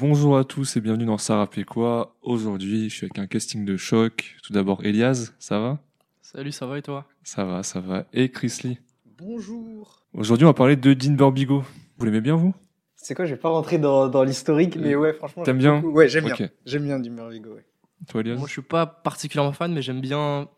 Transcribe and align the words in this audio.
Bonjour 0.00 0.38
à 0.38 0.44
tous 0.44 0.76
et 0.76 0.80
bienvenue 0.80 1.06
dans 1.06 1.18
Sarah 1.18 1.50
quoi 1.66 2.16
Aujourd'hui, 2.22 2.88
je 2.88 2.94
suis 2.94 3.04
avec 3.06 3.18
un 3.18 3.26
casting 3.26 3.64
de 3.64 3.76
choc. 3.76 4.36
Tout 4.44 4.52
d'abord, 4.52 4.84
Elias, 4.84 5.32
ça 5.40 5.58
va? 5.58 5.80
Salut, 6.22 6.52
ça 6.52 6.66
va 6.66 6.78
et 6.78 6.82
toi? 6.82 7.04
Ça 7.24 7.44
va, 7.44 7.64
ça 7.64 7.80
va. 7.80 8.06
Et 8.12 8.30
Chris 8.30 8.60
Lee? 8.62 8.78
Bonjour. 9.18 10.04
Aujourd'hui, 10.14 10.44
on 10.44 10.50
va 10.50 10.54
parler 10.54 10.76
de 10.76 10.94
Dean 10.94 11.14
Burbigo. 11.14 11.64
Vous 11.96 12.04
l'aimez 12.04 12.20
bien, 12.20 12.36
vous? 12.36 12.54
C'est 12.94 13.16
quoi, 13.16 13.24
je 13.24 13.34
vais 13.34 13.40
pas 13.40 13.48
rentrer 13.48 13.78
dans, 13.78 14.06
dans 14.08 14.22
l'historique, 14.22 14.76
mais 14.76 14.94
ouais, 14.94 15.14
franchement. 15.14 15.42
T'aimes 15.42 15.60
j'aime 15.60 15.72
bien? 15.72 15.80
beaucoup. 15.80 15.96
Ouais, 15.96 16.08
j'aime 16.08 16.26
bien. 16.26 16.48
J'aime 16.64 16.84
bien 16.84 17.00
du 17.00 17.10
Mervigo, 17.10 17.54
ouais. 17.54 17.66
Toi, 18.08 18.20
Elias? 18.20 18.36
Moi, 18.36 18.46
je 18.46 18.52
suis 18.52 18.62
pas 18.62 18.86
particulièrement 18.86 19.52
fan, 19.52 19.72
mais 19.74 19.82
j'aime 19.82 20.00
bien 20.00 20.48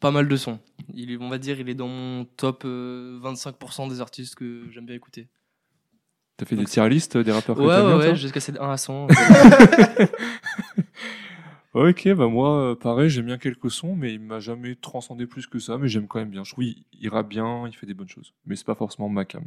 pas 0.00 0.10
mal 0.10 0.26
de 0.26 0.36
sons. 0.36 0.58
Il 0.94 1.18
on 1.20 1.28
va 1.28 1.36
dire, 1.36 1.60
il 1.60 1.68
est 1.68 1.74
dans 1.74 1.88
mon 1.88 2.24
top 2.24 2.62
euh, 2.64 3.20
25% 3.20 3.90
des 3.90 4.00
artistes 4.00 4.36
que 4.36 4.62
j'aime 4.70 4.86
bien 4.86 4.96
écouter. 4.96 5.28
T'as 6.36 6.46
fait 6.46 6.56
des 6.56 6.64
tier 6.64 6.88
list 6.88 7.16
des 7.16 7.30
rappeurs 7.32 7.58
Ouais, 7.58 7.66
ouais, 7.66 7.94
ouais, 7.94 8.16
jusqu'à 8.16 8.40
ces 8.40 8.58
1 8.58 8.70
à 8.70 8.76
100. 8.76 9.08
Ok, 11.74 12.08
bah 12.14 12.28
moi, 12.28 12.70
euh, 12.70 12.74
pareil, 12.76 13.10
j'aime 13.10 13.26
bien 13.26 13.36
quelques 13.36 13.68
sons, 13.68 13.96
mais 13.96 14.14
il 14.14 14.20
m'a 14.20 14.38
jamais 14.38 14.76
transcendé 14.76 15.26
plus 15.26 15.48
que 15.48 15.58
ça, 15.58 15.76
mais 15.76 15.88
j'aime 15.88 16.06
quand 16.06 16.20
même 16.20 16.30
bien. 16.30 16.44
Je 16.44 16.52
trouve 16.52 16.62
qu'il 16.62 16.84
il 16.92 17.08
rappe 17.08 17.28
bien, 17.28 17.66
il 17.66 17.74
fait 17.74 17.84
des 17.84 17.94
bonnes 17.94 18.08
choses, 18.08 18.32
mais 18.46 18.54
c'est 18.54 18.64
pas 18.64 18.76
forcément 18.76 19.08
ma 19.08 19.24
cam. 19.24 19.42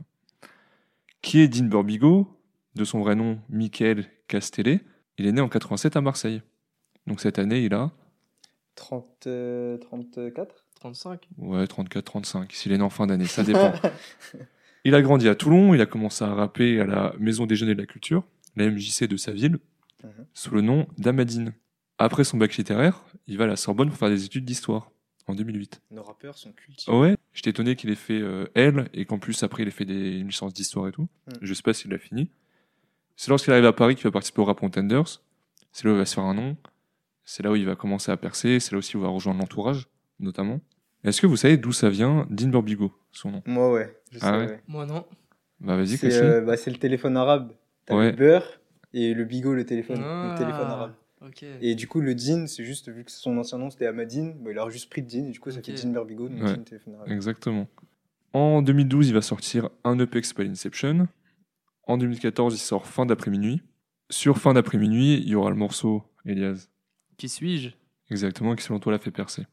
Qui 1.21 1.39
est 1.39 1.47
Dean 1.47 1.67
Burbigo? 1.67 2.33
De 2.75 2.83
son 2.83 2.99
vrai 2.99 3.15
nom, 3.15 3.39
Michael 3.49 4.05
Castellet. 4.27 4.81
Il 5.17 5.25
est 5.25 5.31
né 5.31 5.39
en 5.41 5.47
87 5.47 5.95
à 5.95 6.01
Marseille. 6.01 6.41
Donc 7.07 7.21
cette 7.21 7.39
année, 7.39 7.63
il 7.63 7.73
a 7.73 7.91
30, 8.75 9.27
euh, 9.27 9.77
34 9.77 10.65
35 10.75 11.27
Ouais, 11.37 11.65
34, 11.65 12.03
35, 12.05 12.51
s'il 12.51 12.73
est 12.73 12.77
né 12.77 12.83
en 12.83 12.89
fin 12.89 13.07
d'année, 13.07 13.25
ça 13.25 13.41
dépend. 13.41 13.71
il 14.87 14.95
a 14.95 15.01
grandi 15.01 15.27
à 15.27 15.35
Toulon, 15.35 15.73
il 15.73 15.81
a 15.81 15.85
commencé 15.85 16.23
à 16.23 16.33
rapper 16.33 16.79
à 16.79 16.85
la 16.85 17.13
Maison 17.19 17.45
des 17.45 17.55
Jeunes 17.55 17.69
et 17.69 17.75
de 17.75 17.81
la 17.81 17.85
Culture, 17.85 18.23
la 18.55 18.65
MJC 18.69 19.05
de 19.07 19.17
sa 19.17 19.31
ville, 19.33 19.59
Mhm. 20.03 20.25
sous 20.33 20.53
le 20.53 20.61
nom 20.61 20.87
d'Amadine. 20.97 21.53
Après 21.97 22.23
son 22.23 22.37
bac 22.37 22.55
littéraire, 22.55 23.03
il 23.27 23.37
va 23.37 23.43
à 23.45 23.47
la 23.47 23.55
Sorbonne 23.55 23.89
pour 23.89 23.97
faire 23.97 24.09
des 24.09 24.23
études 24.25 24.45
d'histoire, 24.45 24.91
en 25.27 25.33
2008. 25.35 25.81
Nos 25.91 26.03
rappeurs 26.03 26.37
sont 26.37 26.51
cultivés. 26.53 26.95
Ouais, 26.95 27.17
j'étais 27.33 27.49
étonné 27.49 27.75
qu'il 27.75 27.89
ait 27.89 27.95
fait 27.95 28.21
euh, 28.21 28.45
L, 28.55 28.87
et 28.93 29.05
qu'en 29.05 29.19
plus 29.19 29.41
après 29.43 29.63
il 29.63 29.67
ait 29.67 29.71
fait 29.71 29.85
des, 29.85 30.19
une 30.19 30.27
licence 30.27 30.53
d'histoire 30.53 30.87
et 30.87 30.91
tout. 30.91 31.07
Mhm. 31.27 31.33
Je 31.41 31.53
sais 31.53 31.63
pas 31.63 31.73
s'il 31.73 31.91
l'a 31.91 31.97
fini. 31.97 32.29
C'est 33.15 33.29
lorsqu'il 33.29 33.51
arrive 33.51 33.65
à 33.65 33.73
Paris 33.73 33.95
qu'il 33.95 34.03
va 34.03 34.11
participer 34.11 34.41
au 34.41 34.45
Rap 34.45 34.59
Contenders, 34.59 35.21
c'est 35.71 35.85
là 35.85 35.91
où 35.91 35.95
il 35.95 35.99
va 35.99 36.05
se 36.05 36.13
faire 36.13 36.23
un 36.23 36.35
nom, 36.35 36.55
c'est 37.25 37.43
là 37.43 37.51
où 37.51 37.55
il 37.55 37.65
va 37.65 37.75
commencer 37.75 38.11
à 38.11 38.17
percer, 38.17 38.59
c'est 38.59 38.71
là 38.71 38.77
aussi 38.77 38.95
où 38.95 38.99
il 38.99 39.03
va 39.03 39.09
rejoindre 39.09 39.39
l'entourage, 39.39 39.87
notamment. 40.19 40.61
Est-ce 41.03 41.19
que 41.21 41.27
vous 41.27 41.35
savez 41.37 41.57
d'où 41.57 41.71
ça 41.71 41.89
vient, 41.89 42.27
Dean 42.29 42.49
Burbigo, 42.49 42.93
son 43.11 43.31
nom? 43.31 43.43
Moi, 43.47 43.71
ouais. 43.73 43.96
Je 44.11 44.17
Ah 44.21 44.25
sais, 44.25 44.31
ouais 44.37 44.45
ouais. 44.47 44.61
Moi, 44.67 44.85
non. 44.85 45.05
Bah 45.59 45.75
vas-y, 45.75 45.97
C'est 45.97 46.13
euh, 46.21 46.41
bah, 46.41 46.55
c'est 46.57 46.71
le 46.71 46.77
téléphone 46.77 47.17
arabe. 47.17 47.51
T'as 47.85 47.95
Ouais. 47.95 48.11
le 48.11 48.17
beurre 48.17 48.59
et 48.93 49.13
le 49.13 49.23
bigot, 49.25 49.53
le 49.53 49.65
téléphone, 49.65 50.01
Ah, 50.03 50.29
le 50.31 50.37
téléphone 50.37 50.67
arabe. 50.69 50.93
Et 51.61 51.73
du 51.75 51.87
coup, 51.87 51.99
le 51.99 52.13
Dean, 52.13 52.45
c'est 52.47 52.63
juste, 52.63 52.89
vu 52.89 53.03
que 53.03 53.11
son 53.11 53.37
ancien 53.37 53.57
nom 53.57 53.69
c'était 53.71 53.87
Amadine, 53.87 54.35
bah, 54.39 54.51
il 54.51 54.59
a 54.59 54.69
juste 54.69 54.89
pris 54.89 55.01
Dean, 55.01 55.25
et 55.25 55.31
du 55.31 55.39
coup, 55.39 55.49
ça 55.49 55.59
Ok. 55.59 55.65
fait 55.65 55.73
Dean 55.73 55.89
Berbigo, 55.91 56.29
donc 56.29 56.43
Ouais. 56.43 56.55
Dean 56.55 56.63
téléphone 56.63 56.95
arabe. 56.95 57.09
Exactement. 57.11 57.67
En 58.33 58.61
2012, 58.61 59.07
il 59.07 59.13
va 59.15 59.21
sortir 59.21 59.69
un 59.83 59.97
EP 59.99 60.21
qui 60.21 60.27
s'appelle 60.27 60.49
Inception. 60.49 61.07
En 61.83 61.97
2014, 61.97 62.53
il 62.53 62.59
sort 62.59 62.85
Fin 62.85 63.05
d'après-minuit. 63.05 63.61
Sur 64.11 64.37
Fin 64.37 64.53
d'après-minuit, 64.53 65.15
il 65.15 65.27
y 65.29 65.35
aura 65.35 65.49
le 65.49 65.55
morceau 65.55 66.03
Elias. 66.25 66.67
Qui 67.17 67.29
suis-je? 67.29 67.69
Exactement, 68.11 68.55
qui 68.55 68.63
selon 68.63 68.79
toi 68.79 68.91
l'a 68.91 68.99
fait 68.99 69.11
percer? 69.11 69.45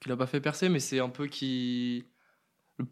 Qui 0.00 0.08
l'a 0.08 0.16
pas 0.16 0.26
fait 0.26 0.40
percer, 0.40 0.68
mais 0.68 0.80
c'est 0.80 1.00
un 1.00 1.10
peu 1.10 1.26
qui. 1.26 2.04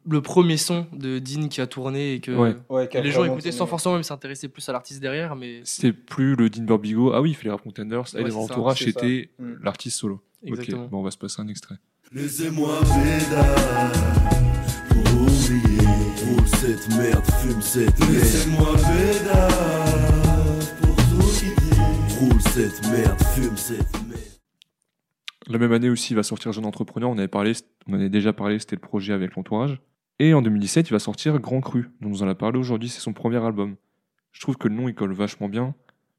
Le, 0.09 0.21
premier 0.23 0.57
son 0.57 0.87
de 0.93 1.19
Dean 1.19 1.49
qui 1.49 1.61
a 1.61 1.67
tourné 1.67 2.15
et 2.15 2.21
que 2.21 2.31
Ouais. 2.33 2.57
Ouais, 2.69 2.89
et 2.93 3.03
les 3.03 3.11
gens 3.11 3.25
écoutaient 3.25 3.53
sans 3.53 3.67
forcément 3.67 3.95
même 3.95 4.03
s'intéresser 4.05 4.49
plus 4.49 4.69
à 4.69 4.73
l'artiste 4.73 5.01
derrière, 5.01 5.37
mais 5.37 5.61
C'était 5.65 5.93
plus 5.93 6.35
le 6.37 6.49
Dean 6.51 6.63
Burbigo. 6.65 7.13
Ah 7.13 7.21
oui, 7.21 7.31
il 7.31 7.35
fait 7.35 7.45
les 7.45 7.51
Rap 7.51 7.63
Contenders. 7.63 8.05
Ouais, 8.15 8.23
les 8.25 8.35
entourages, 8.35 8.79
c'est 8.79 8.93
ça. 8.93 9.01
c'était 9.01 9.31
Mm. 9.39 9.53
l'artiste 9.63 9.97
solo. 9.99 10.21
exactement. 10.43 10.85
Ok, 10.85 10.91
bon, 10.91 10.99
on 11.01 11.03
va 11.03 11.11
se 11.11 11.19
passer 11.19 11.41
un 11.43 11.49
extrait. 11.49 11.77
Laissez-moi 12.13 12.79
pédale 12.81 13.93
pour 14.89 15.23
oublier. 15.23 15.87
Roule 16.27 16.47
cette 16.49 16.89
merde, 16.97 17.25
fume 17.41 17.63
cette 17.63 17.99
merde. 18.01 18.13
Laissez-moi 18.13 18.73
pédale 18.77 19.51
pour 20.83 20.97
tout 20.97 21.29
quitter. 21.29 21.77
Roule 22.19 22.41
cette 22.53 22.87
merde, 22.91 23.21
fume 23.35 23.57
cette 23.57 23.93
merde. 24.09 24.10
La 25.51 25.59
même 25.59 25.73
année 25.73 25.91
aussi, 25.91 26.13
il 26.13 26.17
va 26.17 26.23
sortir 26.23 26.53
Jeune 26.53 26.65
Entrepreneur. 26.65 27.11
On, 27.11 27.19
avait 27.19 27.27
parlé, 27.27 27.55
on 27.89 27.95
en 27.95 27.97
avait 27.97 28.09
déjà 28.09 28.33
parlé, 28.33 28.61
c'était 28.61 28.77
le 28.77 28.81
projet 28.81 29.13
avec 29.13 29.35
l'entourage. 29.35 29.81
Et 30.21 30.33
en 30.33 30.43
2017, 30.43 30.89
il 30.89 30.93
va 30.93 31.01
sortir 31.01 31.41
Grand 31.41 31.61
Cru, 31.61 31.91
dont 32.01 32.13
on 32.13 32.23
en 32.23 32.29
a 32.29 32.37
parlé 32.37 32.57
aujourd'hui. 32.57 32.89
C'est 32.89 33.01
son 33.01 33.13
premier 33.13 33.45
album. 33.45 33.75
Je 34.31 34.41
trouve 34.41 34.57
que 34.57 34.69
le 34.69 34.77
nom, 34.77 34.89
il 34.89 34.95
colle 34.95 35.13
vachement 35.13 35.49
bien. 35.49 35.75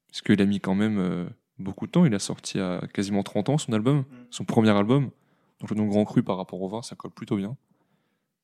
Parce 0.09 0.22
qu'il 0.22 0.42
a 0.42 0.46
mis 0.46 0.59
quand 0.59 0.75
même 0.75 1.00
euh, 1.00 1.25
beaucoup 1.59 1.88
de 1.88 1.92
temps. 1.92 2.03
Il 2.03 2.14
a 2.14 2.19
sorti 2.19 2.59
à 2.59 2.81
quasiment 2.94 3.24
30 3.24 3.47
ans 3.47 3.58
son 3.58 3.72
album, 3.72 4.03
son 4.31 4.44
premier 4.44 4.72
album. 4.72 5.12
Donc 5.62 5.69
le 5.69 5.78
nom 5.78 5.86
Grand 5.86 6.03
Cru 6.03 6.24
par 6.24 6.36
rapport 6.36 6.62
au 6.62 6.68
vin, 6.68 6.81
ça 6.81 6.98
colle 6.98 7.12
plutôt 7.12 7.38
bien. 7.38 7.56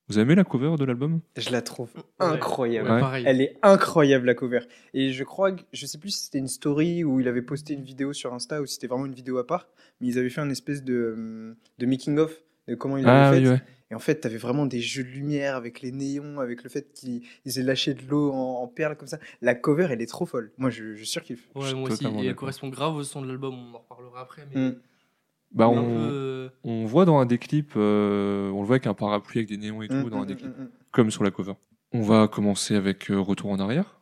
Vous 0.10 0.18
avez 0.18 0.24
aimé 0.26 0.36
la 0.36 0.44
cover 0.46 0.76
de 0.80 0.86
l'album? 0.86 1.20
Je 1.36 1.50
la 1.50 1.62
trouve 1.62 1.90
incroyable. 2.20 2.90
Ouais. 2.90 3.24
Elle 3.26 3.42
est 3.42 3.58
incroyable 3.62 4.26
la 4.26 4.36
cover. 4.36 4.62
Et 4.94 5.12
je 5.12 5.24
crois 5.24 5.52
que 5.52 5.64
je 5.74 5.86
sais 5.86 5.98
plus 5.98 6.12
si 6.12 6.26
c'était 6.26 6.38
une 6.38 6.48
story 6.48 7.04
ou 7.04 7.20
il 7.20 7.28
avait 7.28 7.42
posté 7.42 7.74
une 7.74 7.84
vidéo 7.84 8.14
sur 8.14 8.34
Insta 8.34 8.62
ou 8.62 8.66
si 8.66 8.76
c'était 8.76 8.88
vraiment 8.88 9.06
une 9.06 9.14
vidéo 9.14 9.38
à 9.38 9.46
part, 9.46 9.68
mais 10.00 10.08
ils 10.08 10.18
avaient 10.18 10.30
fait 10.30 10.42
un 10.42 10.50
espèce 10.50 10.84
de, 10.84 11.56
de 11.78 11.86
making 11.86 12.18
of 12.20 12.42
de 12.68 12.76
comment 12.76 12.98
il 12.98 13.06
Ah 13.08 13.30
avait 13.30 13.38
oui, 13.40 13.44
fait. 13.46 13.52
ouais. 13.52 13.62
Et 13.90 13.96
en 13.96 14.00
fait, 14.00 14.16
t'avais 14.16 14.38
vraiment 14.38 14.66
des 14.66 14.82
jeux 14.82 15.04
de 15.04 15.10
lumière 15.10 15.56
avec 15.56 15.80
les 15.82 15.94
néons, 15.94 16.42
avec 16.42 16.64
le 16.64 16.70
fait 16.70 16.92
qu'ils 16.94 17.22
ils 17.46 17.58
aient 17.60 17.64
lâché 17.64 17.94
de 17.94 18.02
l'eau 18.10 18.32
en, 18.34 18.62
en 18.62 18.68
perles 18.68 18.98
comme 18.98 19.08
ça. 19.08 19.18
La 19.42 19.56
cover, 19.56 19.88
elle 19.90 20.02
est 20.02 20.06
trop 20.10 20.26
folle. 20.26 20.52
Moi, 20.58 20.70
je, 20.70 20.94
je 20.96 21.04
surkiffe. 21.06 21.48
Je 21.56 21.60
Ouais, 21.62 21.68
suis 21.68 21.76
moi 21.76 21.90
aussi. 21.92 22.06
Et 22.06 22.26
elle 22.28 22.36
correspond 22.36 22.68
grave 22.68 22.96
au 22.96 23.04
son 23.04 23.22
de 23.22 23.28
l'album, 23.28 23.54
on 23.56 23.76
en 23.76 23.80
reparlera 23.80 24.22
après. 24.22 24.46
Mais 24.54 24.60
Mm. 24.72 24.76
Bah, 25.54 25.70
on, 25.70 25.76
peu, 25.76 25.90
euh, 25.90 26.50
on 26.64 26.86
voit 26.86 27.06
dans 27.06 27.20
un 27.20 27.26
des 27.26 27.38
clips, 27.38 27.74
euh, 27.78 28.52
on 28.52 28.62
le 28.62 28.66
voit 28.66 28.76
avec 28.76 28.88
un 28.88 28.94
parapluie 28.94 29.40
avec 29.40 29.50
des 29.50 29.58
néons 29.58 29.82
et 29.82 29.88
tout 29.88 29.96
Mm, 29.96 30.10
dans 30.10 30.18
un 30.18 30.24
mm, 30.24 30.26
des 30.26 30.34
mm, 30.34 30.38
clips, 30.38 30.60
mm. 30.60 30.70
comme 30.92 31.12
sur 31.12 31.24
la 31.24 31.32
cover. 31.32 31.54
On 31.94 32.02
va 32.02 32.28
commencer 32.28 32.76
avec 32.76 33.10
euh, 33.10 33.20
Retour 33.20 33.52
en 33.52 33.60
arrière. 33.60 33.98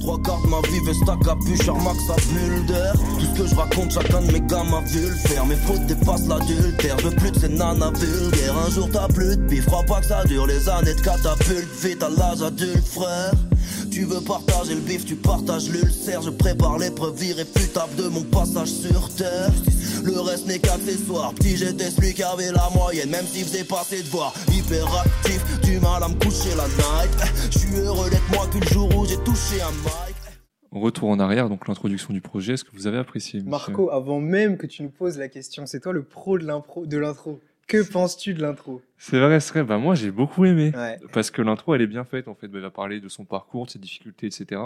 Trois 0.00 0.18
quarts 0.22 0.40
de 0.42 0.48
ma 0.48 0.60
vie, 0.68 0.80
Vesta, 0.86 1.16
capuche, 1.22 1.66
Air 1.66 1.76
Max 1.76 1.98
à 2.08 2.16
d'air. 2.66 2.92
Tout 3.18 3.26
ce 3.26 3.42
que 3.42 3.48
je 3.48 3.54
raconte, 3.54 3.90
chacun 3.90 4.22
de 4.22 4.32
mes 4.32 4.40
gamins 4.40 4.82
vu 4.82 5.00
le 5.00 5.14
faire. 5.14 5.44
Mes 5.46 5.56
fautes 5.56 5.84
dépassent 5.86 6.28
l'adultère. 6.28 6.98
Je 6.98 7.08
veux 7.08 7.16
plus 7.16 7.30
de 7.32 7.38
ces 7.38 7.48
nanas 7.48 7.92
vulgaires. 7.92 8.56
Un 8.56 8.70
jour 8.70 8.88
t'as 8.90 9.08
plus 9.08 9.36
de 9.36 9.42
bif, 9.42 9.66
crois 9.66 9.82
pas 9.82 10.00
que 10.00 10.06
ça 10.06 10.24
dure 10.24 10.46
les 10.46 10.68
années 10.68 10.94
de 10.94 11.00
catapulte. 11.00 11.68
Vite 11.82 12.02
à 12.02 12.08
l'âge 12.08 12.42
adulte, 12.42 12.86
frère. 12.86 13.34
Tu 13.90 14.04
veux 14.04 14.20
partager 14.20 14.74
le 14.74 14.80
bif, 14.80 15.04
tu 15.04 15.16
partages 15.16 15.68
l'ulcère. 15.68 16.22
Je 16.22 16.30
prépare 16.30 16.78
l'épreuve 16.78 17.22
irréfutable 17.22 17.94
de 17.96 18.08
mon 18.08 18.22
passage 18.22 18.68
sur 18.68 19.08
terre. 19.14 19.50
Le 20.04 20.20
reste 20.20 20.46
n'est 20.46 20.58
qu'accessoire. 20.58 21.34
Petit, 21.34 21.56
j'étais 21.56 21.90
celui 21.90 22.14
qui 22.14 22.22
avait 22.22 22.52
la 22.52 22.68
moyenne, 22.74 23.10
même 23.10 23.26
s'il 23.26 23.44
faisait 23.44 23.64
passer 23.64 24.02
de 24.02 24.08
voir. 24.08 24.32
Hyperactif, 24.52 25.60
du 25.62 25.78
mal 25.80 26.02
à 26.02 26.08
me 26.08 26.14
coucher 26.14 26.54
la 26.56 26.66
night. 26.66 27.32
Je 27.50 27.58
suis 27.58 27.76
heureux 27.76 28.10
d'être 28.10 28.28
moi 28.30 28.46
qu'une 28.50 28.64
jour 28.64 28.94
où 28.96 29.06
j'ai 29.06 29.16
touché 29.18 29.60
un 29.62 29.72
mic. 29.82 30.14
Retour 30.72 31.08
en 31.08 31.20
arrière, 31.20 31.48
donc 31.48 31.68
l'introduction 31.68 32.12
du 32.12 32.20
projet, 32.20 32.54
est-ce 32.54 32.64
que 32.64 32.72
vous 32.72 32.88
avez 32.88 32.98
apprécié 32.98 33.38
monsieur 33.38 33.50
Marco, 33.50 33.90
avant 33.90 34.18
même 34.18 34.56
que 34.56 34.66
tu 34.66 34.82
nous 34.82 34.90
poses 34.90 35.18
la 35.18 35.28
question, 35.28 35.66
c'est 35.66 35.78
toi 35.78 35.92
le 35.92 36.02
pro 36.02 36.36
de 36.36 36.44
l'impro, 36.44 36.84
de 36.84 36.98
l'intro. 36.98 37.38
Que 37.66 37.82
penses-tu 37.90 38.34
de 38.34 38.42
l'intro? 38.42 38.82
C'est 38.98 39.18
vrai, 39.18 39.40
c'est 39.40 39.52
vrai. 39.52 39.64
Bah, 39.64 39.78
moi, 39.78 39.94
j'ai 39.94 40.10
beaucoup 40.10 40.44
aimé. 40.44 40.72
Ouais. 40.74 40.98
Parce 41.12 41.30
que 41.30 41.42
l'intro, 41.42 41.74
elle 41.74 41.82
est 41.82 41.86
bien 41.86 42.04
faite, 42.04 42.28
en 42.28 42.34
fait. 42.34 42.48
Bah, 42.48 42.58
il 42.58 42.62
va 42.62 42.70
parler 42.70 43.00
de 43.00 43.08
son 43.08 43.24
parcours, 43.24 43.66
de 43.66 43.70
ses 43.70 43.78
difficultés, 43.78 44.26
etc. 44.26 44.60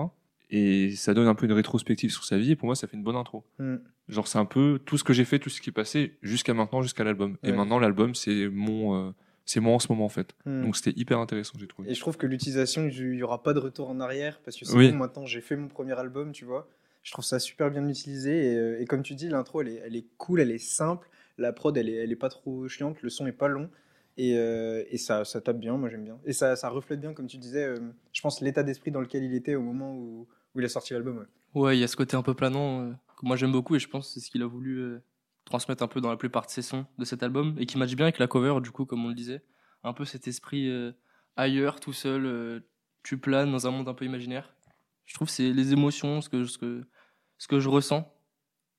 Et 0.51 0.93
ça 0.97 1.15
donne 1.15 1.27
un 1.29 1.35
peu 1.35 1.47
une 1.47 1.53
rétrospective 1.53 2.11
sur 2.11 2.25
sa 2.25 2.39
vie. 2.39 2.53
Et 2.53 2.57
pour 2.57 2.67
moi, 2.67 2.75
ça 2.75 2.87
fait 2.87 2.97
une 2.97 3.03
bonne 3.03 3.17
intro. 3.17 3.45
Mm. 3.59 3.77
Genre, 4.09 4.27
c'est 4.27 4.39
un 4.39 4.45
peu 4.47 4.81
tout 4.85 4.97
ce 4.99 5.05
que 5.05 5.13
j'ai 5.13 5.25
fait, 5.25 5.39
tout 5.39 5.51
ce 5.51 5.61
qui 5.61 5.71
est 5.71 5.73
passé 5.73 6.17
jusqu'à 6.23 6.55
maintenant, 6.55 6.83
jusqu'à 6.83 7.05
l'album. 7.05 7.37
Et 7.43 7.53
maintenant, 7.53 7.79
l'album, 7.79 8.15
c'est 8.15 8.49
mon, 8.49 9.09
euh, 9.09 9.11
c'est 9.45 9.61
moi 9.61 9.75
en 9.75 9.79
ce 9.79 9.93
moment, 9.93 10.07
en 10.07 10.11
fait. 10.11 10.35
Mm. 10.47 10.63
Donc, 10.63 10.77
c'était 10.77 10.99
hyper 10.99 11.19
intéressant, 11.19 11.59
j'ai 11.61 11.67
trouvé. 11.67 11.91
Et 11.91 11.95
je 11.95 12.01
trouve 12.01 12.17
que 12.17 12.27
l'utilisation, 12.27 12.89
il 12.89 13.11
n'y 13.13 13.23
aura 13.23 13.43
pas 13.43 13.53
de 13.53 13.59
retour 13.59 13.91
en 13.91 14.01
arrière 14.01 14.41
parce 14.45 14.57
que 14.57 14.65
c'est 14.65 14.75
Oui. 14.75 14.91
bon, 14.91 14.97
maintenant 14.97 15.27
j'ai 15.27 15.41
fait 15.43 15.57
mon 15.57 15.69
premier 15.69 15.93
album, 15.99 16.33
tu 16.33 16.45
vois. 16.47 16.69
Je 17.03 17.13
trouve 17.13 17.25
ça 17.25 17.39
super 17.39 17.71
bien 17.71 17.87
utilisé 17.89 18.53
et, 18.53 18.57
euh, 18.57 18.81
et 18.81 18.85
comme 18.87 19.03
tu 19.03 19.15
dis, 19.15 19.29
l'intro 19.29 19.63
elle 19.63 19.69
est, 19.69 19.83
elle 19.87 19.97
est 19.97 20.05
cool, 20.19 20.41
elle 20.41 20.51
est 20.51 20.59
simple, 20.59 21.09
la 21.39 21.53
prod 21.53 21.77
elle 21.77 21.89
est, 21.89 21.95
elle 21.95 22.13
est 22.13 22.17
pas 22.17 22.29
trop 22.29 22.69
chiante, 22.69 23.01
le 23.03 23.09
son 23.09 23.27
est 23.27 23.33
pas 23.33 23.49
long 23.49 23.71
et, 24.19 24.37
euh, 24.37 24.83
et 24.91 24.99
ça, 24.99 25.25
ça 25.25 25.41
tape 25.41 25.61
bien, 25.61 25.77
moi 25.77 25.89
j'aime 25.89 26.05
bien. 26.05 26.19
Et 26.25 26.33
ça, 26.33 26.57
ça 26.57 26.69
reflète 26.69 27.01
bien, 27.01 27.15
comme 27.15 27.29
tu 27.29 27.39
disais, 27.39 27.65
euh, 27.65 27.79
je 28.13 28.21
pense 28.21 28.41
l'état 28.41 28.65
d'esprit 28.65 28.91
dans 28.91 29.01
lequel 29.01 29.23
il 29.23 29.33
était 29.33 29.55
au 29.55 29.63
moment 29.63 29.95
où, 29.95 30.27
il 30.57 30.65
a 30.65 30.69
sorti 30.69 30.93
l'album. 30.93 31.25
ouais. 31.55 31.77
Il 31.77 31.81
y 31.81 31.85
a 31.85 31.87
ce 31.87 31.95
côté 31.95 32.17
un 32.17 32.23
peu 32.23 32.35
planant 32.35 32.81
euh, 32.81 32.91
que 33.17 33.25
moi 33.25 33.37
j'aime 33.37 33.53
beaucoup 33.53 33.77
et 33.77 33.79
je 33.79 33.89
pense 33.89 34.13
c'est 34.13 34.19
ce 34.19 34.29
qu'il 34.29 34.43
a 34.43 34.47
voulu 34.47 34.99
transmettre 35.45 35.85
un 35.85 35.87
peu 35.87 36.01
dans 36.01 36.11
la 36.11 36.17
plupart 36.17 36.47
de 36.47 36.51
ses 36.51 36.63
sons 36.63 36.85
de 36.99 37.05
cet 37.05 37.23
album 37.23 37.55
et 37.61 37.67
qui 37.67 37.79
match 37.79 37.95
bien 37.95 38.07
avec 38.07 38.19
la 38.19 38.27
cover, 38.27 38.61
du 38.61 38.73
coup, 38.73 38.85
comme 38.85 39.05
on 39.05 39.09
le 39.09 39.15
disait. 39.15 39.41
Un 39.85 39.93
peu 39.93 40.05
cet 40.05 40.27
esprit 40.27 40.69
ailleurs, 41.37 41.79
tout 41.79 41.93
seul, 41.93 42.65
tu 43.05 43.19
planes 43.19 43.53
dans 43.53 43.69
un 43.69 43.71
monde 43.71 43.89
un 43.89 43.95
peu 43.95 44.05
imaginaire. 44.05 44.53
Je 45.05 45.15
trouve 45.15 45.29
c'est 45.29 45.53
les 45.53 45.73
émotions, 45.73 46.21
ce 46.21 46.29
que, 46.29 46.45
ce, 46.45 46.59
que, 46.59 46.83
ce 47.39 47.47
que 47.47 47.61
je 47.61 47.69
ressens, 47.69 48.13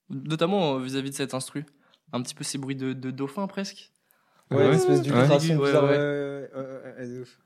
notamment 0.09 0.77
vis-à-vis 0.79 1.11
de 1.11 1.15
cet 1.15 1.33
instru. 1.33 1.65
Un 2.13 2.21
petit 2.21 2.33
peu 2.35 2.43
ces 2.43 2.57
bruits 2.57 2.75
de, 2.75 2.93
de 2.93 3.11
dauphin 3.11 3.47
presque. 3.47 3.91
Ouais, 4.51 4.65
espèce 4.73 4.97
Ouais. 4.99 5.03
d'ultrason 5.03 5.57
Ouais, 5.57 5.65
bizarre, 5.67 5.83
ouais. 5.83 5.89
ouais, 5.91 5.97
ouais, 5.97 6.49
ouais, 6.55 6.61
ouais, 6.61 6.93
ouais, 6.99 7.07
de 7.07 7.21
ouf. 7.21 7.39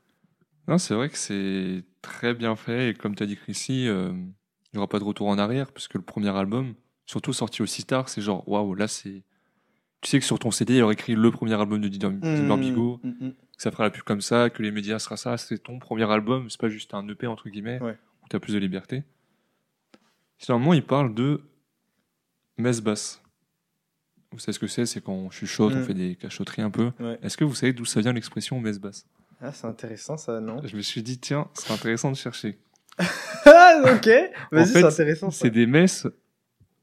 Non, 0.68 0.78
c'est 0.78 0.94
vrai 0.94 1.10
que 1.10 1.18
c'est 1.18 1.84
très 2.00 2.32
bien 2.32 2.56
fait. 2.56 2.90
Et 2.90 2.94
comme 2.94 3.14
tu 3.14 3.22
as 3.22 3.26
dit, 3.26 3.36
Chrissy, 3.36 3.86
euh, 3.88 4.12
il 4.12 4.74
n'y 4.74 4.78
aura 4.78 4.88
pas 4.88 4.98
de 4.98 5.04
retour 5.04 5.28
en 5.28 5.36
arrière, 5.36 5.70
parce 5.72 5.86
que 5.88 5.98
le 5.98 6.04
premier 6.04 6.34
album, 6.34 6.74
surtout 7.04 7.34
sorti 7.34 7.60
aussi 7.60 7.84
tard, 7.84 8.08
c'est 8.08 8.22
genre, 8.22 8.48
waouh, 8.48 8.74
là 8.74 8.88
c'est. 8.88 9.22
Tu 10.00 10.10
sais 10.10 10.18
que 10.18 10.24
sur 10.24 10.38
ton 10.38 10.50
CD, 10.50 10.74
il 10.74 10.78
y 10.78 10.82
aurait 10.82 10.94
écrit 10.94 11.14
le 11.14 11.30
premier 11.30 11.54
album 11.54 11.80
de 11.80 11.88
Dimebag 11.88 12.58
Bigot, 12.60 13.00
Mm, 13.02 13.08
mm. 13.08 13.30
que 13.32 13.62
ça 13.62 13.70
fera 13.70 13.84
la 13.84 13.90
pub 13.90 14.02
comme 14.02 14.20
ça, 14.20 14.48
que 14.50 14.62
les 14.62 14.70
médias 14.70 14.98
sera 14.98 15.16
ça, 15.18 15.36
c'est 15.38 15.58
ton 15.58 15.78
premier 15.78 16.10
album, 16.10 16.48
c'est 16.50 16.60
pas 16.60 16.68
juste 16.70 16.92
un 16.94 17.06
EP 17.08 17.26
entre 17.26 17.48
guillemets, 17.50 17.80
Ouais. 17.82 17.96
où 18.22 18.28
tu 18.28 18.36
as 18.36 18.40
plus 18.40 18.52
de 18.54 18.58
liberté. 18.58 19.02
Finalement, 20.38 20.74
il 20.74 20.84
parle 20.84 21.14
de 21.14 21.40
messe 22.58 22.80
basse. 22.82 23.22
Vous 24.34 24.40
savez 24.40 24.52
ce 24.52 24.58
que 24.58 24.66
c'est 24.66 24.84
C'est 24.84 25.00
quand 25.00 25.12
on 25.12 25.30
chuchote, 25.30 25.72
on 25.72 25.78
Mm. 25.80 25.84
fait 25.84 25.94
des 25.94 26.16
cachotteries 26.16 26.62
un 26.62 26.70
peu. 26.70 26.90
Ouais. 27.00 27.18
Est-ce 27.22 27.36
que 27.36 27.44
vous 27.44 27.54
savez 27.54 27.72
d'où 27.72 27.84
ça 27.86 28.00
vient 28.00 28.12
l'expression 28.12 28.60
messe 28.60 28.78
basse 28.78 29.06
Ah, 29.40 29.52
c'est 29.52 29.66
intéressant 29.66 30.16
ça, 30.16 30.40
non? 30.40 30.60
Je 30.64 30.76
me 30.76 30.82
suis 30.82 31.02
dit, 31.02 31.18
tiens, 31.18 31.48
c'est 31.54 31.72
intéressant 31.72 32.10
de 32.10 32.16
chercher. 32.16 32.58
Ah, 32.98 33.80
ok 33.94 34.08
Vas-y, 34.52 34.66
c'est 34.66 34.84
intéressant 34.84 35.30
ça. 35.30 35.38
C'est 35.42 35.50
des 35.50 35.66
messes 35.66 36.06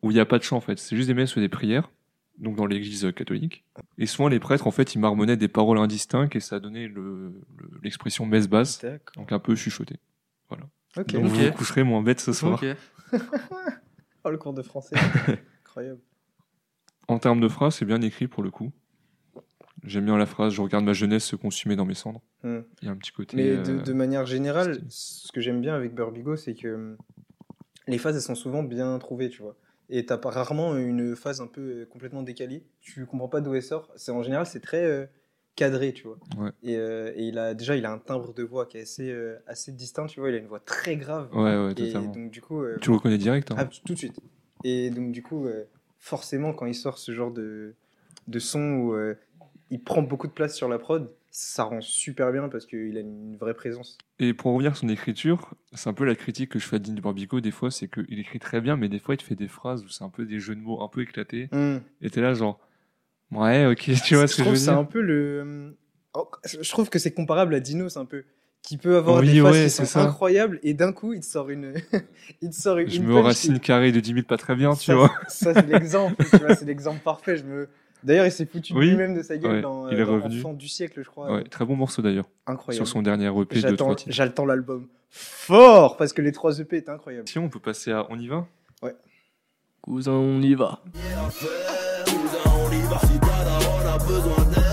où 0.01 0.11
il 0.11 0.15
n'y 0.15 0.19
a 0.19 0.25
pas 0.25 0.37
de 0.37 0.43
chant 0.43 0.57
en 0.57 0.61
fait. 0.61 0.77
C'est 0.79 0.95
juste 0.95 1.07
des 1.07 1.13
messes 1.13 1.35
ou 1.35 1.39
des 1.39 1.47
prières, 1.49 1.89
donc 2.37 2.55
dans 2.55 2.65
l'église 2.65 3.07
catholique. 3.15 3.63
Et 3.97 4.05
souvent 4.05 4.27
les 4.27 4.39
prêtres 4.39 4.67
en 4.67 4.71
fait 4.71 4.95
ils 4.95 4.99
marmonnaient 4.99 5.37
des 5.37 5.47
paroles 5.47 5.77
indistinctes 5.77 6.35
et 6.35 6.39
ça 6.39 6.59
donnait 6.59 6.87
le- 6.87 7.33
le- 7.57 7.69
l'expression 7.83 8.25
messe 8.25 8.47
basse, 8.47 8.81
donc 9.15 9.31
un 9.31 9.39
peu 9.39 9.55
chuchoté. 9.55 9.95
Ok. 10.49 10.59
Donc 10.95 11.07
Ok. 11.07 11.13
vous 11.15 11.29
vous 11.29 11.51
coucherez 11.51 11.83
moins 11.83 12.01
bête 12.01 12.19
ce 12.19 12.33
soir. 12.33 12.61
Ok. 12.61 12.65
Oh, 14.23 14.29
le 14.29 14.37
cours 14.37 14.53
de 14.53 14.61
français. 14.61 14.95
Incroyable. 15.65 15.99
En 17.07 17.19
termes 17.19 17.41
de 17.41 17.47
phrase, 17.47 17.75
c'est 17.75 17.85
bien 17.85 18.01
écrit 18.01 18.27
pour 18.27 18.43
le 18.43 18.51
coup. 18.51 18.71
J'aime 19.83 20.05
bien 20.05 20.17
la 20.17 20.27
phrase 20.27 20.53
Je 20.53 20.61
regarde 20.61 20.85
ma 20.85 20.93
jeunesse 20.93 21.23
se 21.25 21.35
consumer 21.35 21.75
dans 21.75 21.85
mes 21.85 21.95
cendres. 21.95 22.21
Hmm. 22.43 22.59
Il 22.81 22.85
y 22.85 22.89
a 22.89 22.91
un 22.91 22.95
petit 22.97 23.11
côté. 23.11 23.35
Mais 23.35 23.57
de, 23.57 23.79
euh, 23.79 23.81
de 23.81 23.93
manière 23.93 24.25
générale, 24.25 24.79
ce 24.89 25.31
que 25.31 25.41
j'aime 25.41 25.59
bien 25.61 25.73
avec 25.73 25.93
Burbigo, 25.95 26.35
c'est 26.35 26.53
que 26.53 26.67
hum, 26.75 26.97
les 27.87 27.97
phases, 27.97 28.15
elles 28.15 28.21
sont 28.21 28.35
souvent 28.35 28.63
bien 28.63 28.97
trouvées, 28.99 29.29
tu 29.29 29.41
vois. 29.41 29.55
Et 29.89 30.05
t'as 30.05 30.17
pas 30.17 30.29
rarement 30.29 30.77
une 30.77 31.15
phase 31.15 31.41
un 31.41 31.47
peu 31.47 31.61
euh, 31.61 31.85
complètement 31.85 32.21
décalée. 32.21 32.63
Tu 32.79 33.05
comprends 33.05 33.27
pas 33.27 33.41
d'où 33.41 33.55
elle 33.55 33.63
sort. 33.63 33.89
C'est 33.95 34.11
en 34.11 34.21
général, 34.23 34.45
c'est 34.45 34.59
très 34.61 34.85
euh, 34.85 35.05
cadré, 35.55 35.91
tu 35.93 36.03
vois. 36.07 36.17
Ouais. 36.37 36.51
Et, 36.63 36.77
euh, 36.77 37.11
et 37.15 37.23
il 37.27 37.37
a 37.39 37.55
déjà, 37.55 37.75
il 37.75 37.85
a 37.85 37.91
un 37.91 37.97
timbre 37.97 38.33
de 38.35 38.43
voix 38.43 38.67
qui 38.67 38.77
est 38.77 38.81
assez, 38.83 39.13
assez 39.47 39.71
distinct, 39.71 40.05
tu 40.05 40.19
vois. 40.19 40.29
Il 40.29 40.35
a 40.35 40.37
une 40.37 40.47
voix 40.47 40.59
très 40.61 40.95
grave. 40.95 41.27
Ouais, 41.33 41.57
ouais, 41.57 41.71
et 41.71 41.75
totalement. 41.75 42.11
donc 42.11 42.29
du 42.31 42.41
coup, 42.41 42.63
Tu 42.81 42.89
le 42.91 42.95
reconnais 42.97 43.17
direct. 43.17 43.49
hein. 43.51 43.55
ah, 43.57 43.65
tout 43.65 43.93
de 43.93 43.97
suite. 43.97 44.19
Et 44.63 44.91
donc, 44.91 45.11
du 45.11 45.23
coup, 45.23 45.47
forcément, 46.01 46.51
quand 46.51 46.65
il 46.65 46.75
sort 46.75 46.97
ce 46.97 47.13
genre 47.13 47.31
de, 47.31 47.75
de 48.27 48.39
son 48.39 48.59
où 48.73 48.93
euh, 48.95 49.15
il 49.69 49.81
prend 49.81 50.01
beaucoup 50.01 50.27
de 50.27 50.33
place 50.33 50.53
sur 50.55 50.67
la 50.67 50.77
prod, 50.79 51.09
ça 51.29 51.63
rend 51.63 51.79
super 51.79 52.33
bien 52.33 52.49
parce 52.49 52.65
qu'il 52.65 52.97
a 52.97 52.99
une 52.99 53.37
vraie 53.37 53.53
présence. 53.53 53.97
Et 54.19 54.33
pour 54.33 54.51
revenir 54.51 54.75
sur 54.75 54.81
son 54.81 54.89
écriture, 54.89 55.53
c'est 55.71 55.89
un 55.89 55.93
peu 55.93 56.03
la 56.03 56.15
critique 56.15 56.49
que 56.49 56.59
je 56.59 56.67
fais 56.67 56.75
à 56.75 56.79
Dean 56.79 56.93
Barbico 57.01 57.39
des 57.39 57.51
fois, 57.51 57.71
c'est 57.71 57.87
qu'il 57.87 58.19
écrit 58.19 58.39
très 58.39 58.59
bien, 58.59 58.75
mais 58.75 58.89
des 58.89 58.99
fois 58.99 59.13
il 59.15 59.17
te 59.17 59.23
fait 59.23 59.35
des 59.35 59.47
phrases 59.47 59.85
où 59.85 59.87
c'est 59.87 60.03
un 60.03 60.09
peu 60.09 60.25
des 60.25 60.39
jeux 60.41 60.55
de 60.55 60.59
mots 60.59 60.81
un 60.83 60.89
peu 60.89 61.01
éclatés. 61.01 61.49
Et 62.01 62.09
t'es 62.09 62.19
là 62.19 62.33
genre, 62.33 62.59
ouais, 63.31 63.65
ok, 63.67 63.91
tu 64.03 64.15
vois 64.15 64.27
ce 64.27 64.35
que 64.35 64.39
je 64.39 64.43
trouve 64.43 64.53
veux 64.53 64.55
c'est 64.59 64.71
dire? 64.71 64.77
un 64.77 64.83
peu 64.83 64.99
le. 65.01 65.77
oh, 66.15 66.29
Je 66.45 66.69
trouve 66.69 66.89
que 66.89 66.99
c'est 66.99 67.13
comparable 67.13 67.55
à 67.55 67.59
Dinos 67.61 67.95
un 67.95 68.05
peu. 68.05 68.25
Qui 68.63 68.77
peut 68.77 68.95
avoir 68.97 69.19
Oui, 69.21 69.33
des 69.33 69.41
phases 69.41 69.51
ouais, 69.53 69.63
qui 69.65 69.69
c'est 69.71 69.85
sont 69.85 69.99
ça. 69.99 70.03
incroyables 70.03 70.59
et 70.63 70.73
d'un 70.73 70.93
coup 70.93 71.13
il 71.13 71.21
te 71.21 71.25
sort 71.25 71.49
une. 71.49 71.73
il 72.41 72.49
te 72.51 72.55
sort 72.55 72.77
une. 72.77 72.89
Je 72.89 72.97
une 72.97 73.05
me 73.07 73.19
racine 73.19 73.55
qui- 73.55 73.59
carré 73.61 73.91
de 73.91 73.99
10 73.99 74.13
000 74.13 74.25
pas 74.25 74.37
très 74.37 74.55
bien, 74.55 74.75
tu 74.75 74.85
ça, 74.85 74.95
vois. 74.95 75.11
Ça, 75.27 75.53
c'est 75.53 75.67
l'exemple. 75.67 76.23
tu 76.29 76.37
vois, 76.37 76.55
c'est 76.55 76.65
l'exemple 76.65 76.99
parfait. 76.99 77.37
Je 77.37 77.43
me... 77.43 77.67
D'ailleurs, 78.03 78.25
il 78.25 78.31
s'est 78.31 78.45
foutu 78.45 78.73
Oui. 78.73 78.89
lui-même 78.89 79.15
de 79.15 79.21
sa 79.23 79.37
gueule 79.37 79.51
Ouais, 79.55 79.61
dans, 79.61 79.87
il 79.89 79.95
euh, 79.95 80.01
est 80.03 80.05
dans 80.05 80.13
revenu. 80.13 80.39
Enfant 80.39 80.53
du 80.53 80.67
siècle, 80.67 81.01
je 81.03 81.09
crois. 81.09 81.31
Ouais, 81.33 81.43
très 81.43 81.65
bon 81.65 81.75
morceau 81.75 82.01
d'ailleurs, 82.01 82.25
Incroyable. 82.47 82.85
sur 82.85 82.91
son 82.91 83.01
dernier 83.01 83.27
EP 83.27 83.55
de 83.55 83.59
J'attends, 83.61 83.75
trois 83.75 83.95
titres. 83.95 84.11
j'attends 84.13 84.45
l'album 84.45 84.87
fort 85.09 85.97
parce 85.97 86.13
que 86.13 86.21
les 86.21 86.31
trois 86.31 86.57
EP 86.59 86.77
étaient 86.77 86.89
incroyables. 86.91 87.27
Si 87.27 87.37
on 87.39 87.49
peut 87.49 87.59
passer 87.59 87.91
à 87.91 88.05
On 88.09 88.17
y 88.19 88.27
va? 88.27 88.45
Cousin, 89.81 90.11
on 90.13 90.41
y 90.41 90.53
va. 90.53 90.81
Cousin, 92.05 92.51
on 92.55 92.71
y 92.71 92.81
va. 92.83 92.99
Si 92.99 93.19
daronne 93.19 93.87
a 93.87 93.97
besoin 93.97 94.45
d'aide, 94.45 94.70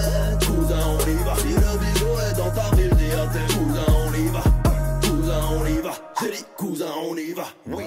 cousins, 3.47 3.93
on 4.07 4.15
y 4.15 4.29
va. 4.29 4.43
Cousin, 5.01 5.41
on 5.53 5.67
y 5.67 5.81
va. 5.81 5.93
J'ai 6.21 6.31
dit, 6.31 6.45
cousin, 6.57 6.87
on 7.09 7.17
y 7.17 7.33
va. 7.33 7.45
Oui. 7.67 7.85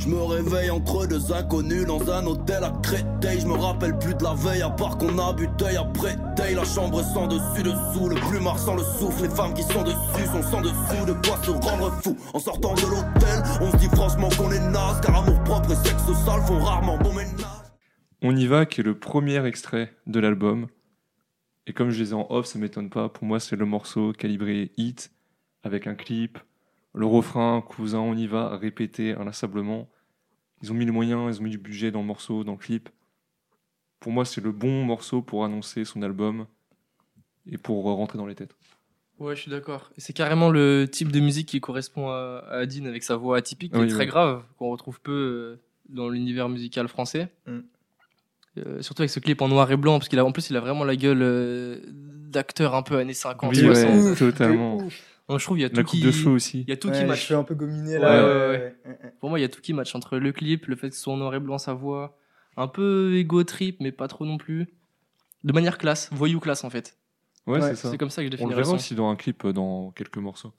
Je 0.00 0.08
me 0.08 0.22
réveille 0.22 0.70
entre 0.70 1.06
deux 1.06 1.32
inconnus 1.32 1.84
dans 1.86 2.10
un 2.10 2.26
hôtel 2.26 2.64
à 2.64 2.72
Créteil. 2.82 3.40
Je 3.40 3.46
me 3.46 3.54
rappelle 3.54 3.98
plus 3.98 4.14
de 4.14 4.24
la 4.24 4.32
veille, 4.32 4.62
à 4.62 4.70
part 4.70 4.96
qu'on 4.96 5.18
a 5.18 5.32
bu 5.34 5.46
d'œil 5.58 5.76
après 5.76 6.16
taille. 6.36 6.54
La 6.54 6.64
chambre 6.64 7.02
sans 7.02 7.26
dessus 7.26 7.62
dessous, 7.62 8.08
le 8.08 8.16
plumard 8.28 8.58
sans 8.58 8.76
le 8.76 8.82
souffle. 8.82 9.24
Les 9.24 9.28
femmes 9.28 9.52
qui 9.52 9.62
sont 9.62 9.82
dessus 9.82 10.26
sont 10.32 10.42
sans 10.42 10.62
dessous. 10.62 11.04
De 11.06 11.12
quoi 11.12 11.38
se 11.42 11.50
rendre 11.50 11.92
fou 12.02 12.16
en 12.32 12.38
sortant 12.38 12.74
de 12.74 12.80
l'hôtel? 12.80 13.42
On 13.60 13.70
se 13.70 13.76
dit 13.76 13.88
franchement 13.94 14.30
qu'on 14.38 14.50
est 14.50 14.70
naze, 14.70 15.00
car 15.02 15.16
amour 15.16 15.38
propre 15.44 15.70
et 15.72 15.76
sexe 15.76 16.06
sale 16.24 16.42
font 16.46 16.60
rarement 16.60 16.96
bon 16.96 17.12
ménage. 17.12 17.44
On 18.22 18.34
y 18.34 18.46
va, 18.46 18.64
qui 18.66 18.80
est 18.80 18.84
le 18.84 18.98
premier 18.98 19.44
extrait 19.46 19.92
de 20.06 20.18
l'album. 20.18 20.66
Et 21.66 21.72
comme 21.72 21.90
je 21.90 22.02
disais 22.02 22.14
en 22.14 22.26
off, 22.30 22.46
ça 22.46 22.58
m'étonne 22.58 22.90
pas. 22.90 23.08
Pour 23.08 23.24
moi, 23.24 23.38
c'est 23.40 23.56
le 23.56 23.64
morceau 23.64 24.12
calibré 24.12 24.72
hit, 24.76 25.12
avec 25.62 25.86
un 25.86 25.94
clip, 25.94 26.38
le 26.94 27.06
refrain, 27.06 27.60
cousin, 27.60 28.00
on 28.00 28.16
y 28.16 28.26
va, 28.26 28.56
répété 28.56 29.12
inlassablement. 29.14 29.88
Ils 30.62 30.72
ont 30.72 30.74
mis 30.74 30.84
les 30.84 30.90
moyens, 30.90 31.36
ils 31.36 31.40
ont 31.40 31.44
mis 31.44 31.50
du 31.50 31.58
budget 31.58 31.90
dans 31.90 32.00
le 32.00 32.06
morceau, 32.06 32.44
dans 32.44 32.52
le 32.52 32.58
clip. 32.58 32.88
Pour 34.00 34.12
moi, 34.12 34.24
c'est 34.24 34.40
le 34.40 34.52
bon 34.52 34.84
morceau 34.84 35.22
pour 35.22 35.44
annoncer 35.44 35.84
son 35.84 36.02
album 36.02 36.46
et 37.46 37.58
pour 37.58 37.84
rentrer 37.84 38.18
dans 38.18 38.26
les 38.26 38.34
têtes. 38.34 38.56
Ouais, 39.18 39.36
je 39.36 39.42
suis 39.42 39.50
d'accord. 39.50 39.90
Et 39.98 40.00
c'est 40.00 40.14
carrément 40.14 40.50
le 40.50 40.88
type 40.90 41.12
de 41.12 41.20
musique 41.20 41.48
qui 41.48 41.60
correspond 41.60 42.08
à, 42.08 42.42
à 42.48 42.66
Dean 42.66 42.86
avec 42.86 43.02
sa 43.02 43.16
voix 43.16 43.36
atypique, 43.36 43.72
qui 43.72 43.78
Oui, 43.78 43.86
est 43.86 43.90
très 43.90 44.06
grave, 44.06 44.42
qu'on 44.56 44.70
retrouve 44.70 45.00
peu 45.00 45.12
euh, 45.12 45.62
dans 45.90 46.08
l'univers 46.08 46.48
musical 46.48 46.88
français. 46.88 47.30
Mm. 47.46 47.58
Euh, 48.58 48.82
surtout 48.82 49.02
avec 49.02 49.10
ce 49.10 49.20
clip 49.20 49.40
en 49.42 49.48
noir 49.48 49.70
et 49.70 49.76
blanc, 49.76 49.98
parce 49.98 50.08
qu'il 50.08 50.18
a 50.18 50.24
en 50.24 50.32
plus 50.32 50.50
il 50.50 50.56
a 50.56 50.60
vraiment 50.60 50.82
la 50.84 50.96
gueule 50.96 51.22
euh, 51.22 51.78
d'acteur 51.88 52.74
un 52.74 52.82
peu 52.82 52.96
années 52.98 53.14
50, 53.14 53.50
Oui, 53.50 53.58
60. 53.60 54.04
ouais. 54.04 54.14
Totalement. 54.16 54.88
je 54.88 55.44
trouve 55.44 55.58
il 55.58 55.62
y 55.62 55.64
a 55.64 55.70
tout 55.70 55.76
La 55.76 55.82
coupe 55.84 55.92
qui 55.92 56.02
de 56.02 56.10
cheveux 56.10 56.32
aussi. 56.32 56.62
il 56.62 56.68
y 56.68 56.72
a 56.72 56.76
tout 56.76 56.88
Ouais, 56.88 56.98
qui 56.98 57.04
match. 57.04 57.26
cheveux 57.26 57.38
un 57.38 57.44
peu 57.44 57.54
gominés 57.54 57.94
Ouais, 57.94 57.98
là. 58.00 58.10
ouais, 58.10 58.28
ouais, 58.28 58.38
ouais. 58.40 58.48
ouais, 58.84 58.90
ouais. 59.04 59.14
Pour 59.20 59.30
moi, 59.30 59.38
il 59.38 59.42
y 59.42 59.44
a 59.44 59.48
tout 59.48 59.60
qui 59.60 59.72
match 59.72 59.94
entre 59.94 60.18
le 60.18 60.32
clip, 60.32 60.66
le 60.66 60.74
fait 60.74 60.88
que 60.90 60.96
ce 60.96 61.00
soit 61.02 61.12
en 61.12 61.16
noir 61.16 61.32
et 61.34 61.38
blanc 61.40 61.58
sa 61.58 61.74
voix, 61.74 62.18
un 62.56 62.66
peu 62.66 63.14
égo 63.16 63.44
trip 63.44 63.76
mais 63.80 63.92
pas 63.92 64.08
trop 64.08 64.26
non 64.26 64.36
plus. 64.36 64.66
De 65.44 65.52
manière 65.52 65.78
classe, 65.78 66.08
voyou 66.12 66.40
classe 66.40 66.64
en 66.64 66.70
fait. 66.70 66.96
Ouais, 67.46 67.60
Ouais, 67.60 67.68
c'est 67.70 67.76
ça. 67.76 67.90
C'est 67.92 67.98
comme 67.98 68.10
ça 68.10 68.22
que 68.22 68.26
je 68.26 68.30
On 68.30 68.30
le 68.32 68.36
définirais 68.36 68.56
verra 68.62 68.70
ça. 68.70 68.74
aussi 68.74 68.94
dans 68.96 69.08
un 69.10 69.16
clip 69.16 69.44
euh, 69.44 69.52
dans 69.52 69.92
quelques 69.92 70.18
morceaux, 70.18 70.52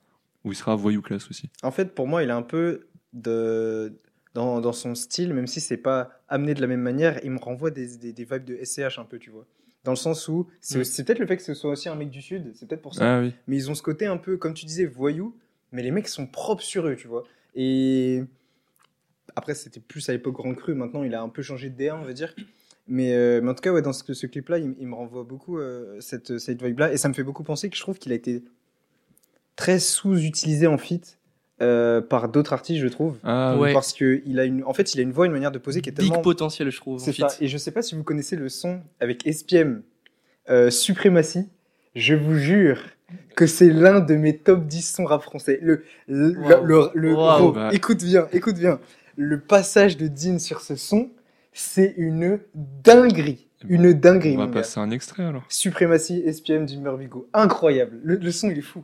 où 0.44 0.50
il 0.52 0.56
sera 0.56 0.74
voyou 0.76 1.02
classe 1.02 1.28
aussi. 1.30 1.50
En 1.62 1.70
fait, 1.70 1.94
pour 1.94 2.08
moi, 2.08 2.22
il 2.22 2.30
a 2.30 2.36
un 2.36 2.42
peu 2.42 2.88
de. 3.12 4.00
Dans, 4.34 4.60
dans 4.62 4.72
son 4.72 4.94
style, 4.94 5.34
même 5.34 5.46
si 5.46 5.60
c'est 5.60 5.76
pas 5.76 6.10
amené 6.28 6.54
de 6.54 6.60
la 6.62 6.66
même 6.66 6.80
manière, 6.80 7.20
il 7.22 7.30
me 7.32 7.38
renvoie 7.38 7.70
des, 7.70 7.98
des, 7.98 8.12
des 8.14 8.24
vibes 8.24 8.44
de 8.44 8.58
SCH 8.64 8.98
un 8.98 9.04
peu, 9.04 9.18
tu 9.18 9.30
vois. 9.30 9.44
Dans 9.84 9.92
le 9.92 9.96
sens 9.96 10.26
où 10.28 10.48
c'est 10.60 10.78
Mm. 10.78 10.84
c'est 10.84 11.04
peut-être 11.04 11.18
le 11.18 11.26
fait 11.26 11.36
que 11.36 11.42
ce 11.42 11.54
soit 11.54 11.70
aussi 11.70 11.88
un 11.88 11.94
mec 11.96 12.08
du 12.08 12.22
Sud, 12.22 12.52
c'est 12.54 12.66
peut-être 12.66 12.80
pour 12.82 12.94
ça. 12.94 13.16
Ah 13.16 13.20
oui. 13.20 13.34
mais 13.46 13.56
ils 13.56 13.70
ont 13.70 13.74
ce 13.74 13.82
côté 13.82 14.06
un 14.06 14.16
peu, 14.16 14.36
comme 14.38 14.54
tu 14.54 14.64
disais, 14.64 14.86
voyou, 14.86 15.36
mais 15.70 15.82
les 15.82 15.90
mecs 15.90 16.08
sont 16.08 16.26
propres 16.26 16.62
sur 16.62 16.86
eux, 16.86 16.96
tu 16.96 17.08
vois. 17.08 17.24
Et 17.54 18.22
après, 19.36 19.54
c'était 19.54 19.80
plus 19.80 20.08
à 20.08 20.12
l'époque 20.12 20.34
Grand 20.34 20.54
Cru, 20.54 20.74
maintenant 20.74 21.02
il 21.02 21.14
a 21.14 21.20
un 21.20 21.28
peu 21.28 21.42
changé 21.42 21.68
de 21.68 21.76
DA, 21.76 21.96
on 21.96 22.04
va 22.04 22.12
dire. 22.14 22.34
Mais, 22.88 23.14
euh, 23.14 23.40
mais 23.42 23.50
en 23.50 23.54
tout 23.54 23.60
cas, 23.62 23.72
ouais, 23.72 23.82
dans 23.82 23.92
ce, 23.92 24.12
ce 24.14 24.26
clip-là, 24.26 24.58
il, 24.58 24.74
il 24.80 24.86
me 24.86 24.94
renvoie 24.94 25.24
beaucoup 25.24 25.58
euh, 25.58 26.00
cette, 26.00 26.38
cette 26.38 26.62
vibe-là, 26.62 26.92
et 26.92 26.96
ça 26.96 27.08
me 27.08 27.14
fait 27.14 27.22
beaucoup 27.22 27.42
penser 27.44 27.68
que 27.68 27.76
je 27.76 27.80
trouve 27.82 27.98
qu'il 27.98 28.12
a 28.12 28.14
été 28.14 28.42
très 29.56 29.78
sous-utilisé 29.78 30.66
en 30.66 30.78
feat 30.78 31.18
euh, 31.62 32.00
par 32.00 32.28
d'autres 32.28 32.52
artistes, 32.52 32.80
je 32.82 32.88
trouve. 32.88 33.16
Ah 33.24 33.56
Ouais. 33.56 33.72
Parce 33.72 33.92
que 33.92 34.20
il 34.26 34.38
a 34.40 34.44
une, 34.44 34.64
en 34.64 34.74
fait, 34.74 34.94
il 34.94 35.00
a 35.00 35.02
une 35.02 35.12
voix, 35.12 35.26
une 35.26 35.32
manière 35.32 35.52
de 35.52 35.58
poser 35.58 35.80
qui 35.80 35.88
est 35.88 35.92
Big 35.92 36.08
tellement. 36.08 36.22
potentiel, 36.22 36.70
je 36.70 36.76
trouve. 36.76 37.00
C'est 37.00 37.12
ça. 37.12 37.28
Et 37.40 37.48
je 37.48 37.56
sais 37.58 37.70
pas 37.70 37.82
si 37.82 37.94
vous 37.94 38.02
connaissez 38.02 38.36
le 38.36 38.48
son 38.48 38.80
avec 39.00 39.26
Espiem, 39.26 39.82
euh, 40.50 40.70
Suprématie. 40.70 41.48
Je 41.94 42.14
vous 42.14 42.36
jure 42.36 42.80
que 43.36 43.46
c'est 43.46 43.68
l'un 43.70 44.00
de 44.00 44.14
mes 44.14 44.36
top 44.38 44.66
10 44.66 44.82
sons 44.94 45.04
rap 45.04 45.22
français. 45.22 45.58
Le, 45.62 45.84
le, 46.08 46.34
Wow. 46.38 46.64
le- 46.64 46.90
le- 46.94 47.14
Wow. 47.14 47.38
gros, 47.38 47.52
Bah. 47.52 47.68
écoute 47.72 48.02
bien, 48.02 48.26
écoute 48.32 48.56
bien. 48.56 48.80
Le 49.16 49.38
passage 49.38 49.96
de 49.98 50.08
Dean 50.08 50.38
sur 50.38 50.62
ce 50.62 50.74
son, 50.74 51.10
c'est 51.52 51.92
une 51.98 52.38
dinguerie. 52.82 53.46
Une 53.68 53.92
dinguerie, 53.92 54.34
On 54.36 54.40
va 54.40 54.46
gars. 54.46 54.52
passer 54.54 54.80
un 54.80 54.90
extrait 54.90 55.22
alors. 55.24 55.44
Suprématie, 55.48 56.22
SPM, 56.26 56.66
Jimmer 56.66 56.96
Vigo. 56.98 57.28
Incroyable. 57.34 58.00
Le, 58.02 58.16
le 58.16 58.32
son, 58.32 58.50
il 58.50 58.58
est 58.58 58.62
fou. 58.62 58.82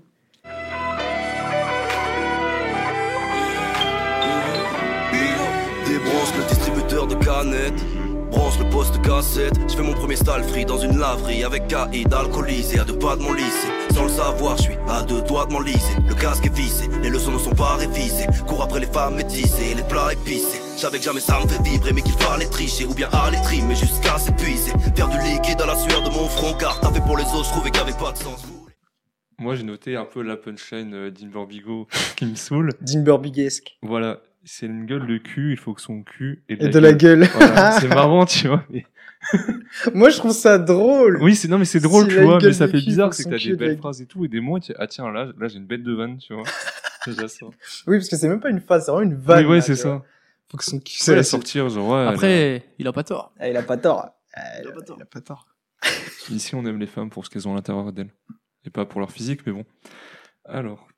Canettes. 7.38 7.84
Branche 8.30 8.58
le 8.58 8.68
poste 8.68 9.00
cassette. 9.02 9.54
Je 9.68 9.74
fais 9.74 9.82
mon 9.82 9.94
premier 9.94 10.16
style 10.16 10.42
free 10.48 10.64
dans 10.64 10.78
une 10.78 10.98
laverie 10.98 11.44
avec 11.44 11.66
Caïd 11.68 12.12
alcoolisé 12.12 12.78
à 12.78 12.84
deux 12.84 12.98
pas 12.98 13.16
de 13.16 13.22
mon 13.22 13.32
lycée. 13.32 13.68
Sans 13.94 14.04
le 14.04 14.10
savoir, 14.10 14.56
je 14.58 14.62
suis 14.64 14.76
à 14.88 15.02
deux 15.02 15.22
doigts 15.22 15.46
de 15.46 15.52
m'enliser. 15.52 15.94
Le 16.06 16.14
casque 16.14 16.46
est 16.46 16.54
vissé, 16.54 16.88
les 17.02 17.10
leçons 17.10 17.32
ne 17.32 17.38
sont 17.38 17.54
pas 17.54 17.76
révisées. 17.76 18.26
Cours 18.46 18.62
après 18.62 18.80
les 18.80 18.86
femmes 18.86 19.16
métissées, 19.16 19.74
les 19.74 19.82
plats 19.82 20.12
épicés. 20.12 20.60
Je 20.76 20.80
savais 20.82 20.98
que 20.98 21.04
jamais 21.04 21.20
ça 21.20 21.40
me 21.42 21.48
fait 21.48 21.62
vibrer, 21.62 21.92
mais 21.92 22.02
qu'il 22.02 22.12
fallait 22.12 22.46
tricher 22.46 22.84
ou 22.84 22.94
bien 22.94 23.08
aller 23.12 23.38
trimer 23.42 23.74
jusqu'à 23.74 24.18
s'épuiser. 24.18 24.72
Faire 24.94 25.08
du 25.08 25.18
liquide 25.18 25.60
à 25.62 25.66
la 25.66 25.76
sueur 25.76 26.02
de 26.02 26.10
mon 26.10 26.28
front, 26.28 26.54
car 26.58 26.78
t'as 26.80 26.92
fait 26.92 27.00
pour 27.00 27.16
les 27.16 27.24
autres, 27.24 27.44
je 27.44 27.50
trouvais 27.50 27.70
qu'il 27.70 27.82
n'y 27.82 27.88
avait 27.88 27.98
pas 27.98 28.12
de 28.12 28.18
sens. 28.18 28.44
Moi, 29.40 29.54
j'ai 29.54 29.62
noté 29.62 29.96
un 29.96 30.04
peu 30.04 30.22
la 30.22 30.36
punchline 30.36 30.92
euh, 30.94 31.10
d'Inver 31.12 31.46
Bigo 31.46 31.86
qui 32.16 32.26
me 32.26 32.34
saoule. 32.34 32.72
Dimber 32.80 33.18
Bigesque. 33.18 33.78
Voilà. 33.82 34.18
C'est 34.48 34.66
une 34.66 34.86
gueule 34.86 35.06
de 35.06 35.18
cul, 35.18 35.52
il 35.52 35.58
faut 35.58 35.74
que 35.74 35.80
son 35.82 36.02
cul 36.02 36.42
ait 36.48 36.54
Et 36.54 36.68
de 36.68 36.78
la 36.78 36.94
gueule. 36.94 37.24
Voilà, 37.34 37.72
c'est 37.80 37.88
marrant, 37.88 38.24
tu 38.24 38.48
vois. 38.48 38.64
mais- 38.70 38.86
Moi, 39.94 40.10
je 40.10 40.16
trouve 40.16 40.32
ça 40.32 40.58
drôle. 40.58 41.18
Oui, 41.20 41.34
c'est 41.36 41.48
non, 41.48 41.58
mais 41.58 41.64
c'est 41.64 41.80
drôle, 41.80 42.08
tu 42.08 42.20
vois, 42.22 42.38
mais 42.40 42.52
ça 42.52 42.66
fait 42.66 42.78
bizarre, 42.78 43.12
c'est 43.12 43.24
que 43.24 43.30
t'as 43.30 43.36
des 43.36 43.50
de 43.50 43.56
belles 43.56 43.76
phrases 43.76 44.00
et 44.00 44.06
tout, 44.06 44.24
et 44.24 44.28
des 44.28 44.40
mots, 44.40 44.56
et 44.56 44.60
tu 44.60 44.72
ah 44.78 44.86
tiens, 44.86 45.10
là, 45.10 45.26
là 45.38 45.48
j'ai 45.48 45.58
une 45.58 45.66
bête 45.66 45.82
de 45.82 45.92
vanne, 45.92 46.18
tu 46.18 46.34
vois. 46.34 46.44
Déjà 47.06 47.28
ça. 47.28 47.46
Oui, 47.86 47.98
parce 47.98 48.08
que 48.08 48.16
c'est 48.16 48.28
même 48.28 48.40
pas 48.40 48.50
une 48.50 48.60
phase, 48.60 48.86
c'est 48.86 48.90
vraiment 48.90 49.10
une 49.10 49.16
vanne. 49.18 49.44
Oui, 49.44 49.52
ouais, 49.52 49.60
c'est 49.60 49.74
tu 49.74 49.82
vois. 49.82 49.98
ça. 49.98 50.04
Faut 50.50 50.56
que 50.56 50.64
son 50.64 50.78
cul 50.78 50.96
C'est 50.98 51.14
la 51.14 51.22
sortir, 51.22 51.68
genre, 51.68 51.90
ouais. 51.90 52.06
Après, 52.06 52.64
il 52.78 52.86
a 52.86 52.92
pas 52.92 53.04
tort. 53.04 53.32
Ah, 53.38 53.48
il 53.48 53.56
a 53.56 53.62
pas 53.62 53.76
tort. 53.76 54.08
Ah, 54.34 54.40
il, 54.62 54.66
a 54.66 54.70
a, 54.70 54.72
pas 54.72 54.82
tort. 54.82 54.96
il 54.98 55.02
a 55.02 55.06
pas 55.06 55.20
tort. 55.20 55.46
Ici, 56.30 56.54
on 56.54 56.64
aime 56.64 56.78
les 56.78 56.86
femmes 56.86 57.10
pour 57.10 57.26
ce 57.26 57.30
qu'elles 57.30 57.46
ont 57.46 57.52
à 57.52 57.56
l'intérieur 57.56 57.92
d'elles. 57.92 58.10
Et 58.64 58.70
pas 58.70 58.86
pour 58.86 59.00
leur 59.00 59.10
physique, 59.10 59.40
mais 59.46 59.52
bon. 59.52 59.64
Alors. 60.44 60.88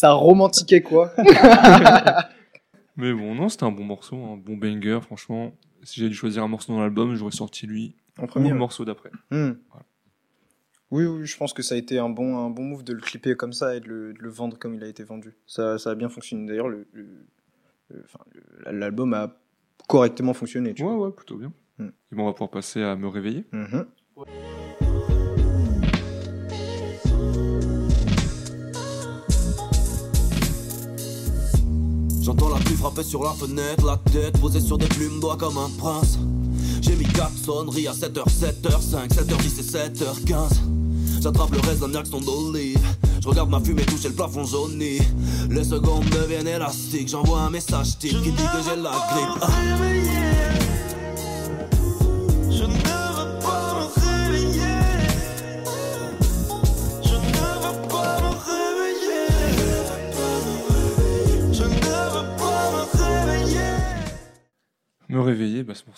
Ça 0.00 0.12
romantiquait 0.12 0.80
quoi 0.80 1.10
Mais 2.96 3.12
bon, 3.12 3.34
non, 3.34 3.48
c'était 3.48 3.64
un 3.64 3.72
bon 3.72 3.82
morceau, 3.82 4.14
un 4.14 4.36
bon 4.36 4.56
banger, 4.56 5.00
franchement. 5.02 5.52
Si 5.82 5.98
j'avais 5.98 6.10
dû 6.10 6.14
choisir 6.14 6.44
un 6.44 6.46
morceau 6.48 6.72
dans 6.72 6.78
l'album, 6.80 7.16
j'aurais 7.16 7.32
sorti 7.32 7.66
lui, 7.66 7.96
En 8.16 8.22
ou 8.22 8.26
premier. 8.28 8.46
le 8.50 8.52
ouais. 8.52 8.58
morceau 8.60 8.84
d'après. 8.84 9.10
Hmm. 9.32 9.54
Oui, 10.92 11.04
oui, 11.04 11.26
je 11.26 11.36
pense 11.36 11.52
que 11.52 11.62
ça 11.64 11.74
a 11.74 11.78
été 11.78 11.98
un 11.98 12.08
bon, 12.10 12.38
un 12.38 12.48
bon 12.48 12.62
move 12.62 12.84
de 12.84 12.92
le 12.92 13.00
clipper 13.00 13.34
comme 13.34 13.52
ça 13.52 13.74
et 13.74 13.80
de 13.80 13.88
le, 13.88 14.12
de 14.12 14.20
le 14.20 14.28
vendre 14.30 14.56
comme 14.56 14.76
il 14.76 14.84
a 14.84 14.86
été 14.86 15.02
vendu. 15.02 15.34
Ça, 15.48 15.78
ça 15.78 15.90
a 15.90 15.94
bien 15.96 16.08
fonctionné. 16.08 16.46
D'ailleurs, 16.46 16.68
le, 16.68 16.86
le- 16.92 17.26
le- 17.88 18.04
le- 18.66 18.78
l'album 18.78 19.12
a 19.14 19.34
correctement 19.88 20.32
fonctionné. 20.32 20.74
Tu 20.74 20.84
Ouais, 20.84 20.94
vois. 20.94 21.08
ouais, 21.08 21.12
plutôt 21.12 21.38
bien. 21.38 21.52
Hmm. 21.78 21.88
Et 22.12 22.14
bon, 22.14 22.22
on 22.22 22.26
va 22.26 22.32
pouvoir 22.34 22.50
passer 22.50 22.84
à 22.84 22.94
me 22.94 23.08
réveiller. 23.08 23.46
Mhm. 23.50 23.84
J'entends 32.28 32.50
la 32.50 32.56
pluie 32.56 32.76
frapper 32.76 33.02
sur 33.02 33.24
la 33.24 33.30
fenêtre, 33.30 33.86
la 33.86 33.96
tête 33.96 34.38
posée 34.38 34.60
sur 34.60 34.76
des 34.76 34.84
plumes 34.84 35.18
d'oie 35.18 35.38
comme 35.38 35.56
un 35.56 35.70
prince. 35.78 36.18
J'ai 36.82 36.94
mis 36.94 37.06
4 37.06 37.30
sonneries 37.42 37.88
à 37.88 37.92
7h, 37.92 38.22
7h5, 38.26 39.08
7h10 39.08 39.58
et 39.58 39.62
7h15. 39.62 41.22
J'attrape 41.22 41.50
le 41.52 41.60
reste 41.60 41.80
d'un 41.80 41.94
accent 41.94 42.20
d'olive. 42.20 42.86
Je 43.22 43.28
regarde 43.30 43.48
ma 43.48 43.60
fumée 43.60 43.86
toucher 43.86 44.08
le 44.08 44.14
plafond 44.14 44.44
jauni. 44.44 44.98
Les 45.48 45.64
secondes 45.64 46.04
deviennent 46.10 46.48
élastiques. 46.48 47.08
J'envoie 47.08 47.40
un 47.40 47.50
message 47.50 47.98
type 47.98 48.22
qui 48.22 48.30
dit 48.30 48.36
que 48.36 48.62
j'ai 48.62 48.76
la 48.76 48.90
grippe. 48.90 49.38
Ah. 49.40 50.17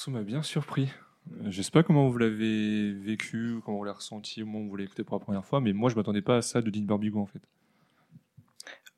Morceau 0.01 0.11
m'a 0.13 0.23
bien 0.23 0.43
surpris. 0.43 0.89
Euh, 1.31 1.51
Je 1.51 1.61
sais 1.61 1.71
pas 1.71 1.83
comment 1.83 2.09
vous 2.09 2.17
l'avez 2.17 2.93
vécu, 2.93 3.57
comment 3.65 3.77
vous 3.77 3.85
l'avez 3.85 3.97
ressenti 3.97 4.43
au 4.43 4.47
moment 4.47 4.65
où 4.65 4.71
vous 4.71 4.77
l'avez 4.77 4.87
écouté 4.87 5.05
pour 5.05 5.19
la 5.19 5.23
première 5.23 5.45
fois, 5.45 5.61
mais 5.61 5.75
moi 5.75 5.91
je 5.91 5.97
m'attendais 5.97 6.23
pas 6.23 6.39
à 6.39 6.43
ça 6.43 6.63
de 6.63 6.71
Dean 6.71 6.85
Barbigo 6.85 7.21
en 7.21 7.27
fait. 7.27 7.43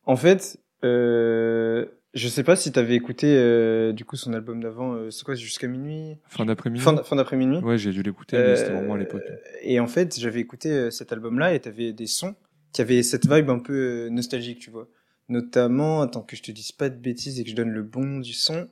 En 0.04 0.14
fait, 0.14 0.60
euh, 0.84 1.86
je 2.14 2.28
sais 2.28 2.44
pas 2.44 2.54
si 2.54 2.70
t'avais 2.70 2.94
écouté 2.94 3.34
euh, 3.36 3.92
du 3.92 4.04
coup 4.04 4.14
son 4.14 4.32
album 4.32 4.62
d'avant. 4.62 4.94
euh, 4.94 5.10
c'est 5.10 5.24
quoi, 5.24 5.34
c'est 5.34 5.42
jusqu'à 5.42 5.66
minuit? 5.66 6.18
Fin 6.28 6.44
d'après-midi 6.44 6.84
Fin, 6.84 7.16
d'après-minuit. 7.16 7.58
Ouais, 7.58 7.78
j'ai 7.78 7.90
dû 7.90 8.04
l'écouter, 8.04 8.36
mais 8.36 8.54
c'était 8.54 8.72
vraiment 8.72 8.94
à 8.94 8.98
l'époque. 8.98 9.22
Et 9.62 9.80
en 9.80 9.88
fait, 9.88 10.16
j'avais 10.20 10.40
écouté 10.40 10.92
cet 10.92 11.12
album-là 11.12 11.52
et 11.52 11.58
t'avais 11.58 11.92
des 11.92 12.06
sons 12.06 12.36
qui 12.72 12.80
avaient 12.80 13.02
cette 13.02 13.28
vibe 13.28 13.50
un 13.50 13.58
peu 13.58 14.08
nostalgique, 14.08 14.60
tu 14.60 14.70
vois. 14.70 14.86
Notamment, 15.28 16.02
attends 16.02 16.22
que 16.22 16.36
je 16.36 16.42
te 16.42 16.52
dise 16.52 16.70
pas 16.70 16.90
de 16.90 16.96
bêtises 16.96 17.40
et 17.40 17.44
que 17.44 17.50
je 17.50 17.56
donne 17.56 17.70
le 17.70 17.82
bon 17.82 18.20
du 18.20 18.34
son. 18.34 18.68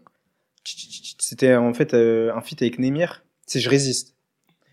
C'était 0.65 1.55
en 1.55 1.73
fait 1.75 1.95
euh, 1.95 2.35
un 2.35 2.41
feat 2.41 2.61
avec 2.63 2.79
Nemir. 2.79 3.25
C'est 3.47 3.61
Je 3.61 3.69
résiste. 3.71 4.15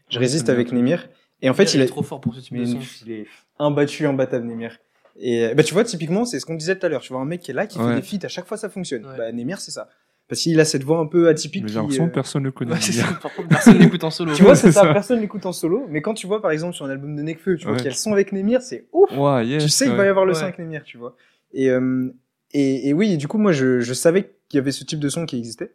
Je 0.10 0.16
Ouais, 0.18 0.22
résiste 0.22 0.50
avec. 0.50 0.72
Nemir. 0.72 1.08
Et 1.42 1.50
en 1.50 1.54
fait, 1.54 1.74
il 1.74 1.82
est 1.82 1.84
a 1.84 1.88
trop 1.88 2.04
fort 2.04 2.22
pour 2.22 2.34
ce 2.34 2.40
type 2.40 2.58
de 2.58 2.66
son. 2.66 2.80
il 3.06 3.12
est 3.12 3.28
imbattu, 3.60 4.06
imbattable 4.08 4.46
Nemir. 4.48 4.78
Et 5.20 5.46
euh, 5.46 5.54
bah 5.56 5.64
tu 5.64 5.74
vois, 5.74 5.84
typiquement, 5.84 6.26
c'est 6.26 6.40
ce 6.40 6.46
qu'on 6.46 6.56
disait 6.56 6.78
tout 6.78 6.86
à 6.86 6.90
l'heure. 6.90 7.02
Tu 7.02 7.12
vois 7.14 7.22
un 7.22 7.26
mec 7.26 7.42
qui 7.42 7.52
est 7.52 7.54
là, 7.54 7.68
qui 7.68 7.80
Ouais. 7.80 7.90
fait 7.96 7.96
des 7.96 8.02
feats 8.20 8.26
à 8.26 8.30
chaque 8.30 8.46
fois, 8.48 8.58
ça 8.58 8.70
fonctionne. 8.70 9.06
Ouais. 9.06 9.18
Bah 9.18 9.32
Nemir, 9.32 9.60
c'est 9.60 9.72
ça. 9.72 9.90
Parce 10.28 10.42
qu'il 10.42 10.60
a 10.60 10.66
cette 10.66 10.84
voix 10.84 11.00
un 11.00 11.06
peu 11.06 11.30
atypique. 11.30 11.64
Mais 11.64 11.70
j'ai 11.70 11.76
l'impression 11.76 12.04
euh, 12.06 12.08
que 12.10 12.14
personne 12.14 12.42
ne 12.44 12.48
le 12.48 12.52
connaît. 12.52 12.74
Ouais, 12.74 12.82
ça. 12.82 13.04
Par 13.22 13.34
contre, 13.34 13.48
personne 13.48 13.78
n'écoute 13.80 14.04
en 14.04 14.10
solo. 14.12 14.34
Tu 14.34 14.44
vois, 14.44 14.56
c'est 14.56 14.72
ça, 14.74 14.82
ça. 14.82 14.94
personne 14.94 15.22
l'écoute 15.22 15.46
en 15.46 15.54
solo, 15.54 15.86
mais 15.90 16.02
quand 16.02 16.14
tu 16.14 16.28
vois 16.28 16.42
par 16.42 16.52
exemple 16.52 16.76
sur 16.76 16.86
un 16.86 16.90
album 16.90 17.16
de 17.16 17.22
Nekfeu, 17.22 17.56
tu 17.58 17.64
vois 17.64 17.72
Ouais. 17.74 17.78
qu'il 17.78 17.86
y 17.86 17.88
a 17.88 17.92
le 17.92 17.96
son 17.96 18.12
avec 18.14 18.32
Nemir, 18.34 18.62
c'est 18.62 18.88
ouf. 18.92 19.10
Ouais, 19.18 19.48
yes, 19.48 19.64
tu 19.64 19.70
sais 19.70 19.86
qu'il 19.86 19.92
ouais. 19.94 19.98
va 19.98 20.06
y 20.06 20.10
avoir 20.10 20.26
le 20.26 20.34
Ouais. 20.34 20.38
son 20.40 20.44
avec 20.44 20.60
Nemir, 20.60 20.84
tu 20.84 20.98
vois. 20.98 21.16
Et, 21.54 21.70
euh, 21.70 22.10
et, 22.54 22.90
et 22.90 22.94
oui, 22.94 23.12
et 23.14 23.18
du 23.18 23.28
coup, 23.28 23.38
moi, 23.38 23.52
je, 23.52 23.80
je 23.82 23.94
savais 23.94 24.34
qu'il 24.50 24.58
y 24.58 24.62
avait 24.62 24.72
ce 24.72 24.84
type 24.84 25.00
de 25.00 25.10
son 25.10 25.26
qui 25.26 25.38
existait. 25.38 25.74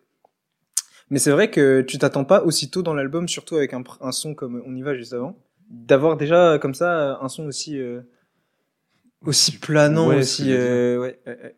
Mais 1.10 1.18
c'est 1.18 1.30
vrai 1.30 1.50
que 1.50 1.82
tu 1.82 1.98
t'attends 1.98 2.24
pas 2.24 2.42
aussitôt 2.44 2.82
dans 2.82 2.94
l'album, 2.94 3.28
surtout 3.28 3.56
avec 3.56 3.74
un, 3.74 3.82
son 4.12 4.34
comme 4.34 4.62
On 4.66 4.74
y 4.74 4.82
va 4.82 4.94
juste 4.96 5.12
avant, 5.12 5.36
d'avoir 5.68 6.16
déjà 6.16 6.58
comme 6.60 6.74
ça 6.74 7.18
un 7.20 7.28
son 7.28 7.44
aussi 7.46 7.78
euh, 7.78 8.00
aussi 9.22 9.58
planant, 9.58 10.08
Ouais, 10.08 10.16
aussi. 10.20 10.50
euh, 10.52 10.98
ouais, 10.98 11.18
ouais, 11.26 11.38
ouais. 11.42 11.56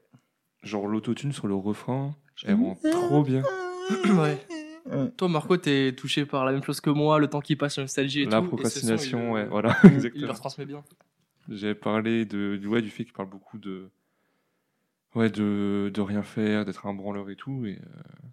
Genre 0.62 0.86
l'autotune 0.86 1.32
sur 1.32 1.46
le 1.46 1.54
refrain, 1.54 2.16
elle 2.44 2.54
rend 2.54 2.76
trop 2.90 3.22
bien. 3.22 3.42
ouais. 3.90 4.38
Ouais. 4.86 5.10
Toi, 5.16 5.28
Marco, 5.28 5.56
t'es 5.56 5.94
touché 5.96 6.26
par 6.26 6.44
la 6.44 6.52
même 6.52 6.62
chose 6.62 6.80
que 6.80 6.90
moi, 6.90 7.18
le 7.18 7.28
temps 7.28 7.40
qui 7.40 7.56
passe, 7.56 7.76
la 7.78 7.84
nostalgie 7.84 8.22
et 8.22 8.24
La 8.26 8.30
tout. 8.30 8.36
et 8.36 8.40
son, 8.42 8.48
procrastination, 8.48 9.28
il, 9.30 9.32
ouais, 9.32 9.46
voilà, 9.46 9.76
Il 9.84 9.90
le 9.90 9.94
exactement. 9.94 10.32
retransmet 10.32 10.66
bien. 10.66 10.84
J'avais 11.48 11.74
parlé 11.74 12.24
de, 12.26 12.56
du- 12.56 12.66
ouais, 12.66 12.82
du 12.82 12.90
fait 12.90 13.04
qu'il 13.04 13.12
parle 13.14 13.28
beaucoup 13.30 13.56
de, 13.58 13.88
ouais, 15.14 15.30
de, 15.30 15.90
de 15.92 16.00
rien 16.00 16.22
faire, 16.22 16.64
d'être 16.64 16.86
un 16.86 16.94
branleur 16.94 17.30
et 17.30 17.36
tout. 17.36 17.66
Et 17.66 17.78
euh, 17.80 18.28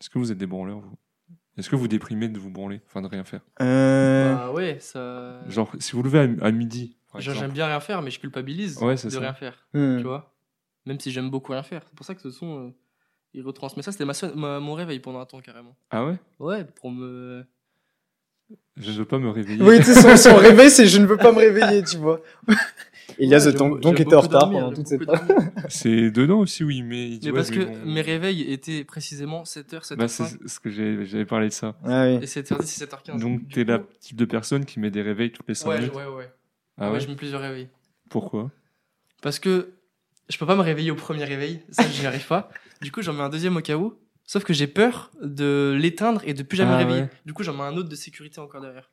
est-ce 0.00 0.10
que 0.10 0.18
vous 0.18 0.32
êtes 0.32 0.38
des 0.38 0.46
branleurs 0.46 0.80
vous? 0.80 0.96
Est-ce 1.58 1.70
que 1.70 1.76
vous 1.76 1.88
déprimez 1.88 2.28
de 2.28 2.38
vous 2.38 2.50
branler, 2.50 2.82
enfin 2.86 3.00
de 3.00 3.06
rien 3.06 3.24
faire? 3.24 3.40
Euh, 3.62 4.34
Bah 4.34 4.52
ouais, 4.52 4.78
ça. 4.78 5.48
Genre, 5.48 5.72
si 5.78 5.92
vous 5.92 6.02
levez 6.02 6.18
à, 6.18 6.46
à 6.46 6.50
midi, 6.50 6.96
par 7.10 7.20
Genre, 7.20 7.32
exemple. 7.32 7.38
J'aime 7.46 7.52
bien 7.54 7.66
rien 7.66 7.80
faire, 7.80 8.02
mais 8.02 8.10
je 8.10 8.20
culpabilise 8.20 8.76
Ouais, 8.82 8.96
c'est 8.98 9.08
de 9.08 9.14
ça. 9.14 9.20
rien 9.20 9.32
faire. 9.32 9.66
hmm. 9.72 9.96
Tu 9.98 10.02
vois? 10.04 10.34
Même 10.84 11.00
si 11.00 11.10
j'aime 11.10 11.30
beaucoup 11.30 11.52
rien 11.52 11.62
faire. 11.62 11.82
C'est 11.86 11.94
pour 11.94 12.04
ça 12.04 12.14
que 12.14 12.20
ce 12.20 12.30
son, 12.30 12.66
euh, 12.66 12.70
il 13.32 13.42
retransmet 13.42 13.82
ça. 13.82 13.90
C'était 13.90 14.04
ma, 14.04 14.12
seule- 14.12 14.34
ma- 14.36 14.60
mon 14.60 14.74
réveil 14.74 15.00
pendant 15.00 15.18
un 15.20 15.24
temps, 15.26 15.40
carrément. 15.40 15.74
Ah 15.90 16.04
ouais? 16.04 16.16
Ouais, 16.38 16.64
pour 16.64 16.90
me. 16.90 17.44
Je 18.76 18.90
ne 18.92 18.96
veux 18.98 19.04
pas 19.06 19.18
me 19.18 19.30
réveiller. 19.30 19.62
Oui, 19.62 19.78
tu 19.78 19.84
sais, 19.84 19.94
son, 19.94 20.16
son 20.16 20.36
réveil, 20.36 20.70
c'est 20.70 20.86
je 20.86 20.98
ne 20.98 21.06
veux 21.06 21.16
pas 21.16 21.32
me 21.32 21.38
réveiller, 21.38 21.82
tu 21.82 21.96
vois. 21.96 22.20
Elias 23.18 23.46
Ouais, 23.46 23.52
donc, 23.52 23.80
donc 23.80 24.00
était 24.00 24.14
en 24.14 24.20
retard 24.20 24.50
pendant 24.50 24.72
toute 24.72 24.86
cette. 24.88 25.02
C'est 25.68 26.10
dedans 26.10 26.40
aussi. 26.40 26.64
Il 26.64 26.68
dit, 27.18 27.26
Mais 27.26 27.30
ouais, 27.30 27.32
parce 27.32 27.50
que 27.50 27.60
bon, 27.60 27.86
mes 27.86 28.00
réveils 28.02 28.42
étaient 28.52 28.84
précisément 28.84 29.44
7h, 29.44 29.82
7h05. 29.86 29.96
Bah, 29.96 30.08
c'est 30.08 30.48
ce 30.48 30.60
que 30.60 30.70
j'ai- 30.70 31.04
j'avais 31.06 31.24
parlé 31.24 31.48
de 31.48 31.52
ça. 31.52 31.76
Ah 31.84 32.04
oui. 32.06 32.14
et 32.22 32.26
7h10 32.26 32.60
et 32.82 32.84
7h15. 32.86 33.20
Donc, 33.20 33.48
t'es 33.48 33.64
coup- 33.64 33.70
la 33.70 33.80
type 34.00 34.16
de 34.16 34.24
personne 34.24 34.64
qui 34.64 34.80
met 34.80 34.90
des 34.90 35.02
réveils 35.02 35.32
toutes 35.32 35.48
les 35.48 35.54
5 35.54 35.68
Ouais, 35.70 35.78
minutes. 35.78 35.94
ouais, 35.94 36.04
ouais. 36.06 36.30
Ah 36.78 36.88
ouais, 36.88 36.94
ouais 36.94 37.00
je 37.00 37.08
mets 37.08 37.14
plusieurs 37.16 37.40
réveils. 37.40 37.68
Pourquoi? 38.10 38.50
Parce 39.22 39.38
que 39.38 39.70
je 40.28 40.36
peux 40.38 40.46
pas 40.46 40.56
me 40.56 40.62
réveiller 40.62 40.90
au 40.90 40.96
premier 40.96 41.24
réveil, 41.24 41.62
ça 41.70 41.84
je 41.88 42.00
n'y 42.00 42.06
arrive 42.06 42.26
pas. 42.26 42.50
Du 42.82 42.92
coup, 42.92 43.02
j'en 43.02 43.12
mets 43.12 43.22
un 43.22 43.28
deuxième 43.30 43.56
au 43.56 43.60
cas 43.62 43.76
où. 43.76 43.94
Sauf 44.24 44.42
que 44.44 44.52
j'ai 44.52 44.66
peur 44.66 45.12
de 45.22 45.76
l'éteindre 45.80 46.20
et 46.24 46.34
de 46.34 46.42
plus 46.42 46.56
jamais 46.56 46.72
Ah 46.72 46.78
me 46.78 46.78
réveiller. 46.84 47.02
ouais. 47.02 47.10
Du 47.24 47.32
coup, 47.32 47.44
j'en 47.44 47.54
mets 47.54 47.62
un 47.62 47.76
autre 47.76 47.88
de 47.88 47.94
sécurité 47.94 48.40
encore 48.40 48.60
derrière. 48.60 48.90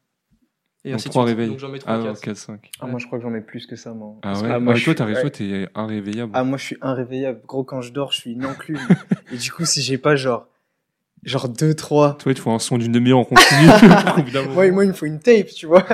Et 0.86 0.90
Donc, 0.90 0.96
ainsi 1.00 1.08
de 1.08 1.14
3 1.14 1.26
suite. 1.26 1.38
réveils. 1.38 1.50
Donc 1.50 1.60
j'en 1.60 1.70
mets 1.70 1.80
3 1.80 1.94
Ah, 1.94 2.04
4. 2.04 2.22
4, 2.22 2.38
5. 2.38 2.70
Ah, 2.82 2.88
moi, 2.88 3.00
je 3.00 3.06
crois 3.08 3.18
que 3.18 3.24
j'en 3.24 3.30
mets 3.32 3.42
plus 3.42 3.66
que 3.68 3.76
ça, 3.78 3.94
moi. 3.94 4.16
Ah 4.18 4.20
Parce 4.22 4.42
ouais? 4.42 4.50
ah, 4.52 4.56
Ah, 4.56 4.60
moi, 4.60 4.76
je 4.76 4.84
toi, 4.86 4.96
t'arrives, 4.96 5.16
ouais. 5.16 5.22
toi, 5.22 5.30
t'es 5.30 5.68
irréveillable. 5.76 6.32
Ah, 6.36 6.44
moi, 6.44 6.58
je 6.58 6.64
suis 6.66 6.78
irréveillable. 6.84 7.42
Gros, 7.48 7.64
quand 7.64 7.82
je 7.82 7.94
dors, 7.94 8.12
je 8.12 8.18
suis 8.20 8.32
une 8.34 8.46
enclume. 8.46 8.78
et 9.32 9.38
du 9.38 9.52
coup, 9.52 9.64
si 9.64 9.82
j'ai 9.82 9.98
pas 9.98 10.16
genre, 10.18 10.48
genre 11.24 11.48
2, 11.48 11.74
3. 11.74 12.18
Toi, 12.18 12.34
il 12.34 12.36
te 12.36 12.42
faut 12.42 12.52
un 12.52 12.60
son 12.60 12.78
d'une 12.78 12.92
demi-heure 12.92 13.20
en 13.20 13.24
continu. 13.24 13.66
Moi, 14.54 14.72
moi, 14.72 14.84
il 14.84 14.90
me 14.90 14.94
faut 14.94 15.06
une 15.06 15.20
tape, 15.20 15.48
tu 15.56 15.68
vois. 15.68 15.86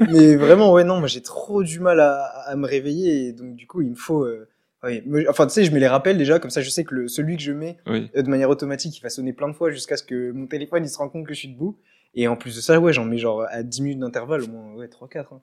Mais 0.00 0.34
vraiment, 0.34 0.72
ouais, 0.72 0.82
non, 0.84 0.98
moi, 0.98 1.06
j'ai 1.08 1.22
trop 1.22 1.62
du 1.62 1.78
mal 1.78 2.00
à, 2.00 2.24
à 2.46 2.56
me 2.56 2.66
réveiller. 2.66 3.28
Et 3.28 3.32
donc, 3.32 3.54
du 3.54 3.68
coup, 3.68 3.80
il 3.82 3.90
me 3.90 3.94
faut, 3.94 4.24
euh, 4.24 4.48
ouais, 4.82 5.04
me- 5.06 5.30
enfin, 5.30 5.46
tu 5.46 5.52
sais, 5.52 5.64
je 5.64 5.70
mets 5.72 5.78
les 5.78 5.86
rappels 5.86 6.18
déjà, 6.18 6.40
comme 6.40 6.50
ça, 6.50 6.62
je 6.62 6.70
sais 6.70 6.82
que 6.82 6.96
le, 6.96 7.06
celui 7.08 7.36
que 7.36 7.42
je 7.44 7.52
mets, 7.52 7.76
Oui. 7.86 8.10
euh, 8.16 8.22
de 8.22 8.28
manière 8.28 8.50
automatique, 8.50 8.98
il 8.98 9.02
va 9.02 9.08
sonner 9.08 9.32
plein 9.32 9.46
de 9.48 9.52
fois 9.54 9.70
jusqu'à 9.70 9.96
ce 9.96 10.02
que 10.02 10.32
mon 10.32 10.46
téléphone, 10.48 10.82
il 10.84 10.88
se 10.88 10.98
rende 10.98 11.12
compte 11.12 11.26
que 11.28 11.34
je 11.34 11.38
suis 11.38 11.48
debout. 11.48 11.76
Et 12.14 12.28
en 12.28 12.36
plus 12.36 12.56
de 12.56 12.60
ça, 12.60 12.78
ouais, 12.78 12.92
j'en 12.92 13.04
mets 13.04 13.18
genre 13.18 13.46
à 13.50 13.62
10 13.62 13.82
minutes 13.82 13.98
d'intervalle, 14.00 14.42
au 14.42 14.48
moins, 14.48 14.74
ouais, 14.74 14.88
3, 14.88 15.08
4. 15.08 15.40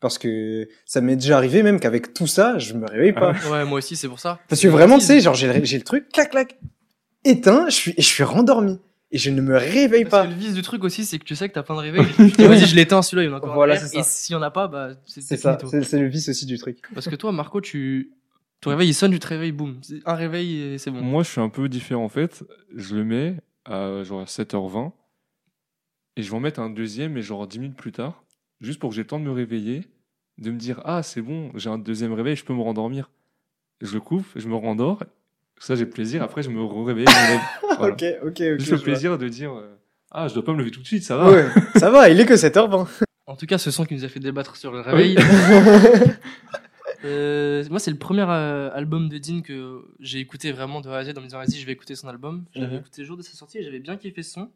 Parce 0.00 0.18
que 0.18 0.68
ça 0.84 1.00
m'est 1.00 1.16
déjà 1.16 1.36
arrivé, 1.36 1.62
même 1.62 1.80
qu'avec 1.80 2.14
tout 2.14 2.26
ça, 2.26 2.58
je 2.58 2.74
me 2.74 2.86
réveille 2.86 3.12
pas. 3.12 3.32
Ouais, 3.50 3.64
moi 3.64 3.78
aussi, 3.78 3.96
c'est 3.96 4.08
pour 4.08 4.20
ça. 4.20 4.38
Parce 4.48 4.60
que 4.60 4.68
vraiment, 4.68 4.98
tu 4.98 5.04
sais, 5.04 5.20
genre, 5.20 5.34
j'ai 5.34 5.52
le, 5.52 5.82
truc, 5.82 6.08
clac, 6.10 6.30
clac, 6.30 6.58
éteint, 7.24 7.68
je 7.68 7.74
suis, 7.74 7.94
et 7.96 8.02
je 8.02 8.06
suis 8.06 8.22
rendormi. 8.22 8.78
Et 9.10 9.18
je 9.18 9.30
ne 9.30 9.40
me 9.40 9.56
réveille 9.56 10.04
Parce 10.04 10.24
pas. 10.24 10.26
que 10.26 10.34
le 10.34 10.38
vice 10.38 10.52
du 10.52 10.62
truc 10.62 10.84
aussi, 10.84 11.06
c'est 11.06 11.18
que 11.18 11.24
tu 11.24 11.34
sais 11.34 11.48
que 11.48 11.54
t'as 11.54 11.62
plein 11.62 11.76
de 11.76 11.80
réveils. 11.80 12.06
tu 12.36 12.44
vas-y, 12.44 12.66
je 12.66 12.76
l'éteins, 12.76 13.00
celui-là, 13.00 13.22
il 13.22 13.26
y 13.26 13.30
en 13.30 13.34
a 13.34 13.38
encore 13.38 13.54
Voilà, 13.54 13.76
c'est 13.76 13.88
ça. 13.88 14.00
Et 14.00 14.02
s'il 14.02 14.34
y 14.34 14.36
en 14.36 14.42
a 14.42 14.50
pas, 14.50 14.68
bah, 14.68 14.90
c'est 15.06 15.22
ça, 15.36 15.58
c'est 15.82 15.98
le 15.98 16.08
vice 16.08 16.28
aussi 16.28 16.46
du 16.46 16.58
truc. 16.58 16.78
Parce 16.94 17.08
que 17.08 17.16
toi, 17.16 17.32
Marco, 17.32 17.60
tu. 17.60 18.12
Ton 18.60 18.70
réveil, 18.70 18.88
il 18.88 18.94
sonne, 18.94 19.12
tu 19.12 19.18
te 19.18 19.26
réveilles, 19.26 19.52
boum. 19.52 19.78
C'est 19.82 20.00
Un 20.04 20.14
réveil 20.14 20.60
et 20.60 20.78
c'est 20.78 20.90
bon. 20.90 21.00
Moi, 21.00 21.22
je 21.22 21.30
suis 21.30 21.40
un 21.40 21.48
peu 21.48 21.68
différent 21.68 22.04
en 22.04 22.08
fait. 22.08 22.44
Je 22.74 22.96
le 22.96 23.04
mets 23.04 23.36
à 23.64 24.02
genre 24.02 24.20
à 24.20 24.24
7h20 24.24 24.90
et 26.18 26.22
je 26.22 26.30
vais 26.30 26.36
en 26.36 26.40
mettre 26.40 26.60
un 26.60 26.68
deuxième 26.68 27.16
et 27.16 27.22
genre 27.22 27.46
10 27.46 27.58
minutes 27.60 27.76
plus 27.76 27.92
tard, 27.92 28.22
juste 28.60 28.78
pour 28.80 28.90
que 28.90 28.96
j'ai 28.96 29.02
le 29.02 29.06
temps 29.06 29.18
de 29.20 29.24
me 29.24 29.30
réveiller, 29.30 29.86
de 30.38 30.50
me 30.50 30.58
dire 30.58 30.80
ah 30.84 31.02
c'est 31.02 31.22
bon, 31.22 31.50
j'ai 31.54 31.70
un 31.70 31.78
deuxième 31.78 32.12
réveil, 32.12 32.36
je 32.36 32.44
peux 32.44 32.52
me 32.54 32.60
rendormir. 32.62 33.10
je 33.80 33.94
le 33.94 34.00
coupe, 34.00 34.26
je 34.36 34.48
me 34.48 34.54
rendors. 34.56 35.02
Ça, 35.60 35.74
j'ai 35.74 35.86
plaisir. 35.86 36.22
Après, 36.22 36.42
je 36.44 36.50
me 36.50 36.62
réveille. 36.64 37.06
Je 37.08 37.10
me 37.10 37.28
lève. 37.32 37.40
Voilà. 37.78 37.94
Ok, 37.94 38.04
ok, 38.22 38.28
ok. 38.28 38.58
Juste 38.58 38.70
le 38.70 38.76
vois. 38.76 38.84
plaisir 38.84 39.18
de 39.18 39.28
dire 39.28 39.52
euh, 39.52 39.74
Ah, 40.12 40.28
je 40.28 40.34
dois 40.34 40.44
pas 40.44 40.52
me 40.52 40.58
lever 40.58 40.70
tout 40.70 40.80
de 40.80 40.86
suite, 40.86 41.02
ça 41.02 41.16
va. 41.16 41.30
Ouais, 41.30 41.46
ça 41.76 41.90
va, 41.90 42.08
il 42.08 42.20
est 42.20 42.26
que 42.26 42.34
7h20. 42.34 42.86
En 43.26 43.34
tout 43.36 43.46
cas, 43.46 43.58
ce 43.58 43.70
son 43.72 43.84
qui 43.84 43.94
nous 43.94 44.04
a 44.04 44.08
fait 44.08 44.20
débattre 44.20 44.54
sur 44.56 44.70
le 44.72 44.80
réveil. 44.80 45.16
Euh, 47.04 47.64
moi, 47.70 47.78
c'est 47.78 47.92
le 47.92 47.96
premier 47.96 48.24
euh, 48.28 48.70
album 48.74 49.08
de 49.08 49.18
Dean 49.18 49.40
que 49.42 49.84
j'ai 50.00 50.18
écouté 50.18 50.50
vraiment 50.50 50.80
de 50.80 50.88
A 50.88 50.96
à 50.96 51.04
Z 51.04 51.10
en 51.16 51.20
me 51.20 51.26
disant, 51.26 51.38
vas-y, 51.38 51.52
je 51.56 51.64
vais 51.64 51.70
écouter 51.70 51.94
son 51.94 52.08
album. 52.08 52.44
Je 52.54 52.60
l'avais 52.60 52.74
Mhm. 52.74 52.80
écouté 52.80 53.02
le 53.02 53.06
jour 53.06 53.16
de 53.16 53.22
sa 53.22 53.34
sortie 53.34 53.58
et 53.58 53.62
j'avais 53.62 53.78
bien 53.78 53.96
kiffé 53.96 54.22
ce 54.24 54.32
son. 54.32 54.50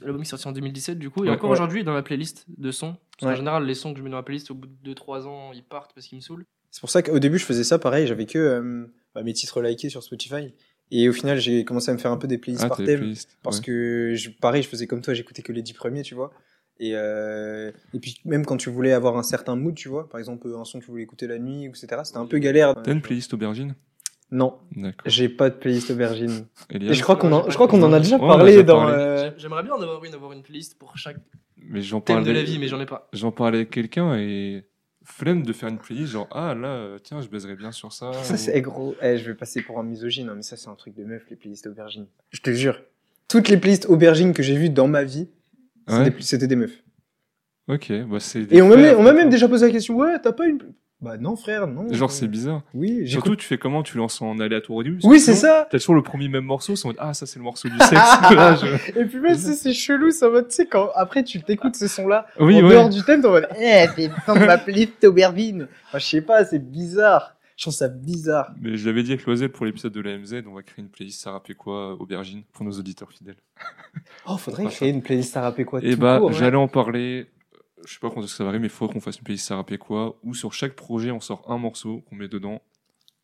L'album 0.00 0.22
qui 0.22 0.26
est 0.26 0.30
sorti 0.30 0.46
en 0.48 0.52
2017, 0.52 0.98
du 0.98 1.10
coup, 1.10 1.24
et 1.24 1.28
Ouais, 1.28 1.34
encore 1.34 1.50
ouais. 1.50 1.56
aujourd'hui 1.56 1.84
dans 1.84 1.92
ma 1.92 2.02
playlist 2.02 2.46
de 2.56 2.70
sons. 2.70 2.96
Parce 3.12 3.20
qu'en 3.20 3.28
Ouais. 3.28 3.36
général, 3.36 3.64
les 3.64 3.74
sons 3.74 3.92
que 3.92 3.98
je 3.98 4.04
mets 4.04 4.10
dans 4.10 4.16
ma 4.16 4.22
playlist, 4.22 4.50
au 4.50 4.54
bout 4.54 4.66
de 4.68 4.92
2-3 4.94 5.26
ans, 5.26 5.52
ils 5.52 5.62
partent 5.64 5.92
parce 5.94 6.06
qu'ils 6.06 6.16
me 6.16 6.22
saoulent. 6.22 6.44
C'est 6.70 6.80
pour 6.80 6.90
ça 6.90 7.02
qu'au 7.02 7.18
début, 7.18 7.38
je 7.38 7.44
faisais 7.44 7.64
ça 7.64 7.78
pareil, 7.78 8.06
j'avais 8.06 8.26
que 8.26 8.38
euh, 8.38 8.86
bah, 9.14 9.22
mes 9.22 9.32
titres 9.32 9.60
likés 9.62 9.88
sur 9.88 10.02
Spotify. 10.02 10.54
Et 10.92 11.08
au 11.08 11.12
final, 11.12 11.38
j'ai 11.38 11.64
commencé 11.64 11.90
à 11.90 11.94
me 11.94 11.98
faire 11.98 12.10
un 12.12 12.16
peu 12.16 12.26
des 12.28 12.38
playlists 12.38 12.64
Ah, 12.64 12.68
par 12.68 12.78
thème. 12.78 12.98
playlists. 13.00 13.38
Parce 13.42 13.58
ouais. 13.58 13.64
que, 13.64 14.12
je, 14.16 14.30
pareil, 14.30 14.62
je 14.62 14.68
faisais 14.68 14.86
comme 14.86 15.00
toi, 15.02 15.14
j'écoutais 15.14 15.42
que 15.42 15.52
les 15.52 15.62
10 15.62 15.72
premiers, 15.72 16.02
tu 16.02 16.14
vois. 16.14 16.32
Et, 16.78 16.92
euh, 16.94 17.70
et 17.92 18.00
puis, 18.00 18.20
même 18.24 18.46
quand 18.46 18.56
tu 18.56 18.70
voulais 18.70 18.92
avoir 18.92 19.16
un 19.18 19.22
certain 19.22 19.54
mood, 19.54 19.74
tu 19.74 19.88
vois, 19.88 20.08
par 20.08 20.18
exemple, 20.18 20.48
un 20.56 20.64
son 20.64 20.80
que 20.80 20.84
tu 20.86 20.90
voulais 20.90 21.02
écouter 21.02 21.26
la 21.26 21.38
nuit, 21.38 21.66
etc., 21.66 21.86
c'était 22.04 22.16
un 22.18 22.26
peu 22.26 22.38
galère. 22.38 22.74
T'as 22.82 22.92
une 22.92 23.02
playlist 23.02 23.34
aubergine? 23.34 23.74
Non, 24.32 24.58
D'accord. 24.76 25.02
j'ai 25.06 25.28
pas 25.28 25.50
de 25.50 25.56
playlist 25.56 25.90
aubergine. 25.90 26.46
Elias 26.70 26.90
Et 26.92 26.94
je 26.94 27.02
crois 27.02 27.16
qu'on 27.16 27.32
en, 27.32 27.50
je 27.50 27.54
crois 27.54 27.66
qu'on 27.66 27.82
en 27.82 27.92
a 27.92 27.98
déjà 27.98 28.16
Ouais, 28.16 28.26
parlé 28.28 28.52
déjà 28.52 28.62
dans. 28.62 28.88
euh, 28.88 29.30
J'ai- 29.34 29.42
J'aimerais 29.42 29.62
bien 29.64 29.72
en 29.74 29.82
avoir 29.82 30.04
une, 30.04 30.14
avoir 30.14 30.32
une 30.32 30.42
playlist 30.42 30.78
pour 30.78 30.96
chaque 30.96 31.16
Mais 31.56 31.82
j'en 31.82 32.00
thème 32.00 32.16
parlais. 32.18 32.30
de 32.32 32.36
la 32.38 32.42
vie, 32.44 32.58
mais 32.60 32.68
j'en 32.68 32.80
ai 32.80 32.86
pas. 32.86 33.08
J'en 33.12 33.32
parlais 33.32 33.58
avec 33.58 33.70
quelqu'un 33.70 34.16
et 34.16 34.64
flemme 35.04 35.42
de 35.42 35.52
faire 35.52 35.68
une 35.68 35.78
playlist 35.78 36.12
genre 36.12 36.28
ah 36.30 36.54
là 36.54 36.68
euh, 36.68 36.98
tiens 37.02 37.20
je 37.22 37.28
baiserais 37.28 37.56
bien 37.56 37.72
sur 37.72 37.92
ça. 37.92 38.12
Ça, 38.22 38.34
ou- 38.34 38.36
c'est 38.36 38.60
gros. 38.60 38.94
Eh, 39.02 39.18
je 39.18 39.24
vais 39.30 39.34
passer 39.34 39.62
pour 39.62 39.80
un 39.80 39.82
misogyne, 39.82 40.28
hein, 40.28 40.34
mais 40.36 40.42
ça, 40.42 40.56
c'est 40.56 40.68
un 40.68 40.74
truc 40.76 40.94
de 40.94 41.02
meuf, 41.04 41.22
les 41.28 41.34
playlists 41.36 41.66
aubergines. 41.66 42.06
Je 42.30 42.40
te 42.40 42.50
jure. 42.52 42.80
Toutes 43.26 43.48
les 43.48 43.56
playlists 43.56 43.86
aubergines 43.86 44.32
que 44.32 44.42
j'ai 44.44 44.56
vues 44.56 44.70
dans 44.70 44.86
ma 44.86 45.02
vie, 45.02 45.28
c'était 45.88 46.00
Ouais. 46.02 46.10
des- 46.10 46.22
c'était 46.22 46.46
des 46.46 46.56
meufs. 46.56 46.82
Ok 47.68 47.92
bah 48.08 48.20
c'est. 48.20 48.52
Et 48.52 48.62
on 48.62 48.68
m'a 48.68 48.76
même, 48.76 48.96
on 48.98 49.02
même 49.12 49.28
déjà 49.28 49.48
posé 49.48 49.66
la 49.66 49.72
question, 49.72 49.96
ouais, 49.96 50.18
t'as 50.20 50.32
pas 50.32 50.46
une. 50.46 50.58
Bah 51.02 51.16
non, 51.16 51.34
frère, 51.34 51.66
non. 51.66 51.90
Genre 51.92 52.10
c'est 52.10 52.28
bizarre. 52.28 52.62
Oui. 52.74 53.08
Surtout 53.08 53.34
tu 53.34 53.46
fais 53.46 53.56
comment? 53.56 53.82
Tu 53.82 53.96
lances 53.96 54.20
en 54.20 54.38
aléatoire 54.38 54.76
au 54.78 54.82
début 54.82 54.98
Oui, 55.04 55.18
c'est 55.18 55.34
ça. 55.34 55.66
T'as 55.70 55.78
toujours 55.78 55.94
le 55.94 56.02
premier 56.02 56.28
même 56.28 56.44
morceau, 56.44 56.76
c'est 56.76 56.84
en 56.84 56.88
mode, 56.90 56.96
ah 57.00 57.14
ça 57.14 57.24
c'est 57.24 57.38
le 57.38 57.44
morceau 57.44 57.68
du 57.70 57.78
sexe. 57.78 57.90
Là, 58.30 58.54
je- 58.56 58.98
Et 59.00 59.04
puis 59.06 59.18
même, 59.20 59.34
c'est 59.36 59.54
c'est 59.54 59.72
chelou, 59.72 60.10
ça 60.10 60.28
va, 60.28 60.42
tu 60.42 60.50
sais, 60.50 60.66
quand 60.66 60.90
après 60.94 61.24
tu 61.24 61.40
t'écoutes 61.42 61.76
ce 61.76 61.88
son-là, 61.88 62.26
Oui 62.38 62.58
en 62.60 62.64
ouais. 62.66 62.70
dehors 62.74 62.88
du 62.90 63.02
thème, 63.02 63.22
t'es 63.22 63.28
en 63.28 63.30
mode, 63.30 63.48
eh, 63.58 63.86
c'est 63.96 64.08
le 64.08 64.14
son 64.26 64.34
de 64.34 64.44
ma 64.44 64.58
playlist 64.58 65.02
aubergine. 65.04 65.68
Enfin, 65.88 65.98
je 65.98 66.04
sais 66.06 66.20
pas, 66.22 66.44
c'est 66.44 66.58
bizarre. 66.58 67.34
Je 67.56 67.64
trouve 67.64 67.74
ça 67.74 67.88
bizarre. 67.88 68.52
Mais 68.60 68.76
je 68.76 68.86
l'avais 68.86 69.02
dit 69.02 69.12
avec 69.12 69.24
Loisel 69.26 69.50
pour 69.50 69.66
l'épisode 69.66 69.92
de 69.92 70.00
la 70.00 70.16
MZ, 70.18 70.42
on 70.46 70.54
va 70.54 70.62
créer 70.62 70.82
une 70.82 70.88
playlist 70.90 71.24
rappelait 71.26 71.54
quoi 71.54 71.92
aubergine 72.00 72.42
pour 72.54 72.64
nos 72.64 72.72
auditeurs 72.72 73.10
fidèles. 73.12 73.36
Oh, 74.26 74.36
faudrait 74.38 74.64
créer 74.66 74.88
une 74.90 75.02
playlist 75.02 75.36
à 75.36 75.42
rapper 75.42 75.64
quoi 75.64 75.80
Et 75.82 75.94
bah 75.96 76.20
ouais. 76.20 76.32
j'allais 76.32 76.56
en 76.56 76.68
parler. 76.68 77.26
Je 77.86 77.92
sais 77.94 77.98
pas 78.00 78.10
quand 78.10 78.20
est-ce 78.22 78.32
que 78.32 78.36
ça 78.36 78.44
va 78.44 78.50
arriver, 78.50 78.62
mais 78.62 78.66
il 78.68 78.70
faudrait 78.70 78.94
qu'on 78.94 79.00
fasse 79.00 79.18
une 79.18 79.24
playlist 79.24 79.48
rappelait 79.50 79.78
quoi 79.78 80.18
où 80.22 80.34
sur 80.34 80.52
chaque 80.52 80.74
projet 80.74 81.10
on 81.10 81.20
sort 81.20 81.44
un 81.48 81.58
morceau 81.58 82.02
qu'on 82.08 82.16
met 82.16 82.28
dedans 82.28 82.60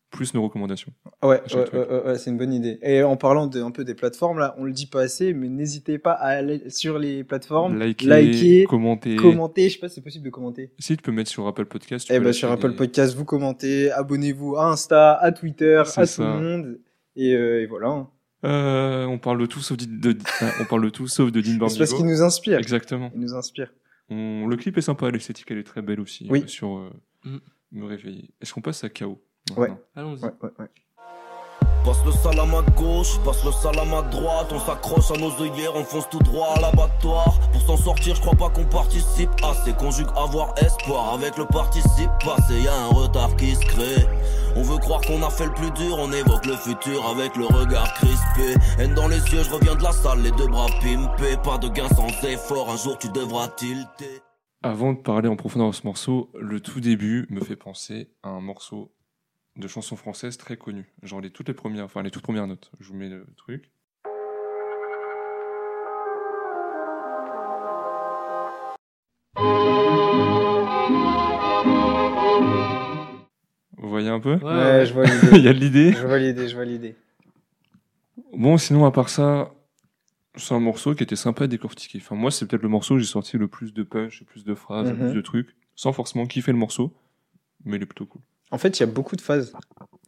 plus 0.09 0.33
nos 0.33 0.41
recommandations. 0.41 0.93
Ouais, 1.21 1.41
Chaque 1.47 1.73
ouais, 1.73 1.85
ouais, 2.05 2.17
c'est 2.17 2.29
une 2.29 2.37
bonne 2.37 2.53
idée. 2.53 2.79
Et 2.81 3.03
en 3.03 3.17
parlant 3.17 3.45
de, 3.45 3.61
un 3.61 3.71
peu 3.71 3.83
des 3.83 3.93
plateformes, 3.93 4.39
là, 4.39 4.55
on 4.57 4.63
le 4.63 4.71
dit 4.71 4.85
pas 4.85 5.01
assez, 5.01 5.33
mais 5.33 5.49
n'hésitez 5.49 5.97
pas 5.99 6.13
à 6.13 6.27
aller 6.29 6.69
sur 6.69 6.97
les 6.97 7.25
plateformes, 7.25 7.77
Liker, 7.77 8.05
liker, 8.07 8.63
commenter. 8.69 9.17
commenter. 9.17 9.67
Je 9.67 9.73
sais 9.73 9.79
pas 9.79 9.89
si 9.89 9.95
c'est 9.95 10.01
possible 10.01 10.23
de 10.23 10.29
commenter. 10.29 10.71
Si 10.79 10.95
tu 10.95 11.03
peux 11.03 11.11
mettre 11.11 11.29
sur 11.29 11.45
Apple 11.45 11.65
Podcast. 11.65 12.07
tu 12.07 12.13
Eh 12.13 12.19
peux 12.19 12.23
lâcher 12.23 12.39
sur 12.39 12.51
Apple 12.51 12.69
des- 12.71 12.75
Podcast, 12.77 13.15
vous 13.15 13.25
commentez, 13.25 13.91
abonnez-vous 13.91 14.55
à 14.55 14.69
Insta, 14.71 15.13
à 15.15 15.31
Twitter, 15.33 15.75
à 15.85 16.05
tout 16.07 16.21
le 16.21 16.27
monde. 16.41 16.79
Et, 17.17 17.33
euh, 17.35 17.61
et 17.63 17.65
voilà. 17.65 17.87
hein. 17.89 18.09
Euh, 18.45 19.05
on 19.07 19.17
parle 19.17 19.41
de 19.41 19.45
tout 19.45 19.59
sauf 19.59 19.75
de, 19.77 19.85
de- 20.13 20.17
ah, 20.39 20.51
on 20.61 20.65
parle 20.65 20.85
de 20.85 20.89
tout 20.89 21.07
sauf 21.09 21.31
de 21.33 21.41
Dean 21.41 21.51
C'est 21.53 21.57
parce 21.59 21.77
Barbigo. 21.77 21.97
qu'il 21.97 22.05
nous 22.05 22.21
inspire. 22.21 22.59
Exactement. 22.59 23.11
Il 23.13 23.19
nous 23.19 23.33
inspire. 23.33 23.73
On- 24.09 24.47
Le 24.47 24.55
clip 24.57 24.77
est 24.77 24.81
sympa, 24.81 25.09
l'esthétique 25.11 25.49
elle 25.51 25.57
est 25.57 25.63
très 25.63 25.81
belle 25.81 25.99
aussi. 25.99 26.27
Oui. 26.29 26.43
euh, 26.43 26.47
sur 26.47 26.77
euh, 26.77 26.89
Mm. 27.25 27.37
me 27.73 27.85
réveiller. 27.85 28.29
Est-ce 28.41 28.53
qu'on 28.53 28.61
passe 28.61 28.83
à 28.83 28.89
KO 28.89 29.21
Ouais. 29.57 29.69
Allons-y. 29.95 30.23
Ouais, 30.23 30.31
ouais, 30.43 30.49
ouais. 30.59 30.67
Passe 31.87 32.03
le 32.03 32.11
salam 32.11 32.53
à 32.53 32.61
gauche, 32.71 33.17
passe 33.23 33.45
le 33.45 33.51
salam 33.53 33.93
à 33.93 34.01
droite, 34.01 34.51
on 34.51 34.59
s'accroche 34.59 35.09
à 35.09 35.17
nos 35.17 35.31
œillères, 35.41 35.73
on 35.73 35.85
fonce 35.85 36.09
tout 36.09 36.19
droit 36.19 36.49
à 36.57 36.59
l'abattoir. 36.59 37.39
Pour 37.53 37.61
s'en 37.61 37.77
sortir, 37.77 38.13
je 38.13 38.19
crois 38.19 38.35
pas 38.35 38.49
qu'on 38.49 38.65
participe 38.65 39.29
assez, 39.41 39.71
conjugue 39.71 40.09
avoir 40.17 40.53
espoir 40.57 41.13
avec 41.13 41.37
le 41.37 41.45
participe 41.45 42.11
passé, 42.25 42.59
y 42.59 42.67
a 42.67 42.75
un 42.75 42.87
retard 42.87 43.33
qui 43.37 43.55
se 43.55 43.61
crée. 43.61 44.05
On 44.57 44.63
veut 44.63 44.79
croire 44.79 44.99
qu'on 44.99 45.23
a 45.23 45.29
fait 45.29 45.45
le 45.45 45.53
plus 45.53 45.71
dur, 45.71 45.95
on 45.97 46.11
évoque 46.11 46.45
le 46.45 46.57
futur 46.57 47.07
avec 47.07 47.37
le 47.37 47.45
regard 47.45 47.93
crispé. 47.93 48.55
Haine 48.79 48.93
dans 48.93 49.07
les 49.07 49.23
yeux, 49.31 49.43
je 49.43 49.49
reviens 49.49 49.75
de 49.75 49.83
la 49.83 49.93
salle, 49.93 50.21
les 50.23 50.31
deux 50.31 50.47
bras 50.47 50.67
pimpés, 50.81 51.37
pas 51.41 51.57
de 51.57 51.69
gain 51.69 51.87
sans 51.95 52.09
effort, 52.27 52.69
un 52.69 52.75
jour 52.75 52.97
tu 52.97 53.07
devras 53.07 53.47
tilter. 53.47 54.21
Avant 54.61 54.91
de 54.91 54.97
parler 54.97 55.29
en 55.29 55.37
profondeur 55.37 55.69
de 55.69 55.75
ce 55.75 55.85
morceau, 55.85 56.31
le 56.37 56.59
tout 56.59 56.81
début 56.81 57.27
me 57.29 57.39
fait 57.39 57.55
penser 57.55 58.11
à 58.23 58.29
un 58.29 58.41
morceau 58.41 58.91
de 59.57 59.67
chanson 59.67 59.95
française 59.95 60.37
très 60.37 60.55
connu. 60.57 60.85
Genre 61.03 61.19
les 61.21 61.31
toutes 61.31 61.47
les 61.47 61.53
premières, 61.53 61.85
enfin 61.85 62.01
les 62.03 62.11
toutes 62.11 62.23
premières 62.23 62.47
notes. 62.47 62.71
Je 62.79 62.87
vous 62.89 62.95
mets 62.95 63.09
le 63.09 63.25
truc. 63.35 63.71
Vous 73.77 73.89
voyez 73.89 74.09
un 74.09 74.19
peu? 74.19 74.35
Ouais, 74.35 74.85
je 74.85 74.93
vois 74.93 75.05
Il 75.31 75.37
l'idée. 75.37 75.39
y 75.41 75.47
a 75.47 75.53
de 75.53 75.59
l'idée? 75.59 75.91
je 75.93 76.05
vois 76.05 76.17
l'idée, 76.19 76.47
je 76.47 76.55
vois 76.55 76.65
l'idée. 76.65 76.95
Bon, 78.33 78.57
sinon, 78.57 78.85
à 78.85 78.91
part 78.91 79.09
ça, 79.09 79.53
c'est 80.35 80.53
un 80.53 80.59
morceau 80.59 80.95
qui 80.95 81.03
était 81.03 81.15
sympa 81.15 81.43
à 81.43 81.47
décortiquer. 81.47 81.99
Enfin, 82.01 82.15
moi, 82.15 82.31
c'est 82.31 82.47
peut-être 82.47 82.63
le 82.63 82.69
morceau 82.69 82.95
où 82.95 82.99
j'ai 82.99 83.05
sorti 83.05 83.37
le 83.37 83.47
plus 83.47 83.73
de 83.73 83.83
punch, 83.83 84.19
le 84.21 84.25
plus 84.25 84.43
de 84.43 84.55
phrases, 84.55 84.89
le 84.89 84.95
Mhm. 84.95 85.05
plus 85.07 85.15
de 85.15 85.21
trucs, 85.21 85.55
sans 85.75 85.93
forcément 85.93 86.25
kiffer 86.25 86.51
le 86.51 86.57
morceau, 86.57 86.93
mais 87.65 87.77
il 87.77 87.83
est 87.83 87.85
plutôt 87.85 88.05
cool. 88.07 88.21
En 88.51 88.57
fait, 88.57 88.77
il 88.77 88.81
y 88.81 88.83
a 88.83 88.87
beaucoup 88.87 89.15
de 89.15 89.21
phases. 89.21 89.53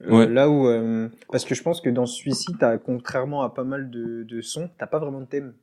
Euh, 0.01 0.11
Ouais. 0.11 0.27
Là 0.29 0.49
où, 0.49 0.67
euh, 0.67 1.09
parce 1.29 1.43
que 1.43 1.55
je 1.55 1.61
pense 1.61 1.81
que 1.81 1.89
dans 1.89 2.05
celui-ci, 2.05 2.53
t'as, 2.57 2.77
contrairement 2.77 3.41
à 3.43 3.49
pas 3.53 3.65
mal 3.65 3.89
de, 3.89 4.23
de 4.23 4.41
sons, 4.41 4.69
t'as 4.77 4.87
pas 4.87 4.97
vraiment 4.99 5.19
de 5.19 5.25
thème. 5.25 5.53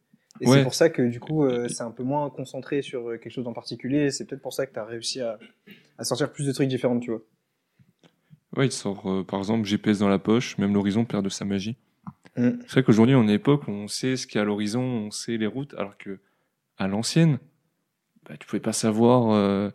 Et 0.43 0.47
Ouais. 0.49 0.59
c'est 0.59 0.63
pour 0.63 0.75
ça 0.75 0.91
que 0.91 1.01
du 1.03 1.19
coup, 1.21 1.45
euh, 1.45 1.69
c'est 1.69 1.83
un 1.83 1.91
peu 1.91 2.03
moins 2.03 2.29
concentré 2.29 2.83
sur 2.83 3.19
quelque 3.19 3.31
chose 3.31 3.47
en 3.47 3.55
particulier. 3.55 4.11
C'est 4.11 4.27
peut-être 4.27 4.43
pour 4.43 4.53
ça 4.53 4.67
que 4.67 4.75
t'as 4.75 4.85
réussi 4.85 5.23
à, 5.23 5.39
à 5.97 6.05
sortir 6.05 6.31
plus 6.31 6.47
de 6.47 6.53
trucs 6.53 6.69
différents, 6.69 6.99
tu 7.01 7.11
vois. 7.11 7.23
Ouais, 8.57 8.67
il 8.67 8.73
sort, 8.73 9.25
par 9.27 9.39
exemple, 9.39 9.65
GPS 9.67 9.99
dans 10.01 10.09
la 10.09 10.19
poche, 10.19 10.59
même 10.59 10.75
l'horizon 10.75 11.05
perd 11.07 11.25
de 11.25 11.31
sa 11.31 11.47
magie. 11.47 11.77
Mm. 12.37 12.51
C'est 12.63 12.71
vrai 12.73 12.83
qu'aujourd'hui, 12.83 13.15
une 13.15 13.31
époque 13.31 13.67
on 13.69 13.89
sait 13.89 14.17
ce 14.17 14.27
qu'il 14.27 14.37
y 14.37 14.39
a 14.39 14.43
à 14.43 14.45
l'horizon, 14.45 14.83
on 14.83 15.11
sait 15.11 15.39
les 15.39 15.47
routes, 15.47 15.73
alors 15.79 15.97
que 15.97 16.19
à 16.77 16.87
l'ancienne, 16.89 17.39
bah, 18.29 18.37
tu 18.39 18.47
pouvais 18.47 18.61
pas 18.61 18.75
savoir. 18.75 19.73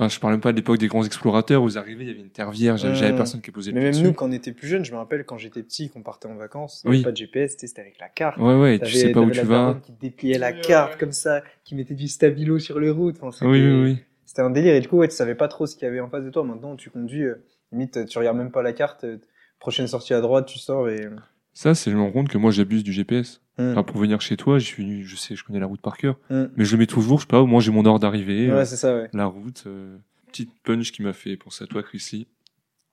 Euh, 0.00 0.04
Enfin, 0.04 0.08
je 0.08 0.18
parle 0.20 0.34
même 0.34 0.40
pas 0.40 0.50
de 0.52 0.56
l'époque 0.56 0.78
des 0.78 0.88
grands 0.88 1.04
explorateurs 1.04 1.62
où 1.62 1.68
ils 1.68 1.78
arrivaient, 1.78 2.04
il 2.04 2.08
y 2.08 2.10
avait 2.10 2.20
une 2.20 2.30
terre 2.30 2.50
vierge, 2.50 2.80
j'avais 2.94 3.14
personne 3.16 3.40
qui 3.40 3.50
posait 3.52 3.70
le 3.70 3.76
Mais 3.78 3.84
même 3.84 3.92
dessus. 3.92 4.04
nous, 4.04 4.12
quand 4.12 4.28
on 4.28 4.32
était 4.32 4.52
plus 4.52 4.66
jeunes, 4.68 4.84
je 4.84 4.92
me 4.92 4.96
rappelle 4.96 5.24
quand 5.24 5.38
j'étais 5.38 5.62
petit, 5.62 5.88
qu'on 5.90 6.02
partait 6.02 6.26
en 6.28 6.34
vacances, 6.34 6.82
il 6.84 6.90
Oui. 6.90 6.96
avait 6.96 7.04
pas 7.04 7.12
de 7.12 7.16
GPS, 7.16 7.52
tu 7.56 7.60
sais, 7.60 7.66
c'était 7.68 7.82
avec 7.82 7.98
la 8.00 8.08
carte. 8.08 8.38
Ouais, 8.38 8.58
ouais, 8.60 8.78
tu 8.80 8.90
sais 8.90 9.12
pas 9.12 9.20
où 9.20 9.30
tu 9.30 9.36
la 9.36 9.44
vas. 9.44 9.80
qui 9.84 9.92
dépliait 9.92 10.38
la 10.38 10.52
carte 10.52 10.98
comme 10.98 11.12
ça, 11.12 11.42
qui 11.64 11.74
mettait 11.74 11.94
du 11.94 12.08
stabilo 12.08 12.58
sur 12.58 12.80
les 12.80 12.90
routes. 12.90 13.18
Enfin, 13.22 13.46
Oui, 13.46 13.60
oui, 13.64 13.82
oui. 13.82 13.98
C'était 14.26 14.42
un 14.42 14.50
délire. 14.50 14.74
Et 14.74 14.80
du 14.80 14.88
coup, 14.88 14.96
ouais, 14.96 15.06
tu 15.08 15.14
savais 15.14 15.36
pas 15.36 15.46
trop 15.48 15.66
ce 15.66 15.76
qu'il 15.76 15.84
y 15.84 15.88
avait 15.88 16.00
en 16.00 16.08
face 16.10 16.24
de 16.24 16.30
toi. 16.30 16.42
Maintenant, 16.42 16.74
tu 16.74 16.90
conduis, 16.90 17.22
euh, 17.22 17.44
limite, 17.70 18.06
tu 18.06 18.18
regardes 18.18 18.36
même 18.36 18.50
pas 18.50 18.62
la 18.62 18.72
carte. 18.72 19.04
euh, 19.04 19.18
prochaine 19.60 19.86
sortie 19.86 20.12
à 20.12 20.20
droite, 20.20 20.46
tu 20.46 20.58
sors 20.58 20.88
et. 20.90 21.08
Ça, 21.52 21.74
c'est 21.76 21.90
je 21.90 21.96
me 21.96 22.02
rends 22.02 22.10
compte 22.10 22.28
que 22.28 22.36
moi, 22.36 22.50
j'abuse 22.50 22.82
du 22.82 22.92
GPS. 22.92 23.40
Mm. 23.58 23.70
Enfin, 23.72 23.82
pour 23.84 23.98
venir 23.98 24.20
chez 24.20 24.36
toi, 24.36 24.58
je 24.58 24.64
suis, 24.66 25.04
je 25.04 25.16
sais, 25.16 25.36
je 25.36 25.44
connais 25.44 25.60
la 25.60 25.66
route 25.66 25.80
par 25.80 25.96
cœur, 25.96 26.18
Mm. 26.30 26.44
mais 26.56 26.64
je 26.64 26.72
le 26.72 26.78
mets 26.78 26.86
toujours, 26.86 27.18
je 27.18 27.22
sais 27.24 27.28
pas, 27.28 27.40
au 27.40 27.46
moins 27.46 27.60
j'ai 27.60 27.70
mon 27.70 27.84
heure 27.86 27.98
d'arrivée, 27.98 28.48
euh, 28.50 28.56
Ouais, 28.58 28.64
c'est 28.64 28.76
ça, 28.76 28.94
ouais. 28.94 29.08
la 29.12 29.26
route, 29.26 29.64
euh, 29.66 29.96
petite 30.28 30.50
punch 30.64 30.90
qui 30.92 31.02
m'a 31.02 31.12
fait 31.12 31.36
penser 31.36 31.64
à 31.64 31.66
toi, 31.66 31.82
Chrissy. 31.82 32.26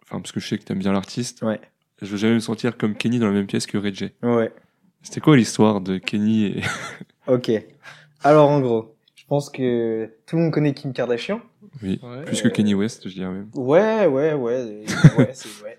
Enfin, 0.04 0.20
parce 0.20 0.32
que 0.32 0.40
je 0.40 0.48
sais 0.48 0.58
que 0.58 0.64
t'aimes 0.64 0.80
bien 0.80 0.92
l'artiste. 0.94 1.42
Ouais. 1.42 1.60
Je 2.02 2.08
veux 2.08 2.18
jamais 2.18 2.34
me 2.36 2.40
sentir 2.40 2.78
comme 2.78 2.96
Kenny 2.96 3.20
dans 3.20 3.28
la 3.28 3.32
même 3.34 3.48
pièce 3.48 3.66
que 3.66 3.78
J. 3.94 4.12
Ouais. 4.24 4.52
C'était 5.04 5.22
quoi 5.22 5.36
l'histoire 5.38 5.82
de 5.82 5.98
Kenny 5.98 6.46
et... 6.46 6.62
Ok. 7.28 7.52
Alors, 8.24 8.50
en 8.50 8.60
gros, 8.60 8.96
je 9.16 9.24
pense 9.28 9.50
que 9.50 10.10
tout 10.28 10.36
le 10.36 10.44
monde 10.44 10.52
connaît 10.52 10.74
Kim 10.74 10.94
Kardashian. 10.94 11.42
oui, 11.82 12.00
Ouais. 12.04 12.24
plus 12.26 12.42
que 12.42 12.48
Kenny 12.50 12.74
West, 12.76 13.08
je 13.08 13.14
dirais 13.14 13.32
même. 13.32 13.50
Ouais, 13.56 14.06
ouais, 14.08 14.34
ouais. 14.34 14.36
ouais, 14.36 14.86
c'est 14.88 15.18
ouais, 15.18 15.18
ouais, 15.18 15.26
ouais, 15.26 15.64
ouais, 15.64 15.78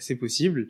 c'est 0.00 0.16
possible. 0.16 0.68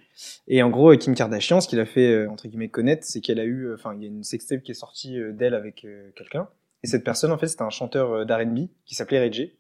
Et 0.49 0.63
en 0.63 0.71
gros, 0.71 0.93
euh, 0.93 0.97
Kim 0.97 1.15
Kardashian, 1.15 1.61
ce 1.61 1.69
qu'il 1.69 1.81
a 1.81 1.87
fait, 1.87 2.11
euh, 2.11 2.31
entre 2.31 2.49
guillemets, 2.49 2.69
connaître, 2.69 3.05
c'est 3.05 3.21
qu'elle 3.21 3.41
a 3.41 3.45
eu. 3.45 3.67
euh, 3.67 3.75
Enfin, 3.75 3.95
il 3.97 4.03
y 4.03 4.05
a 4.05 4.09
une 4.09 4.25
sextape 4.25 4.63
qui 4.63 4.71
est 4.73 4.75
sortie 4.75 5.19
d'elle 5.33 5.55
avec 5.55 5.87
quelqu'un. 6.17 6.49
Et 6.83 6.87
cette 6.87 7.05
personne, 7.05 7.33
en 7.33 7.39
fait, 7.39 7.49
c'était 7.49 7.63
un 7.63 7.71
chanteur 7.71 8.27
d'R&B 8.27 8.69
qui 8.85 8.95
s'appelait 8.95 9.33
J. 9.33 9.53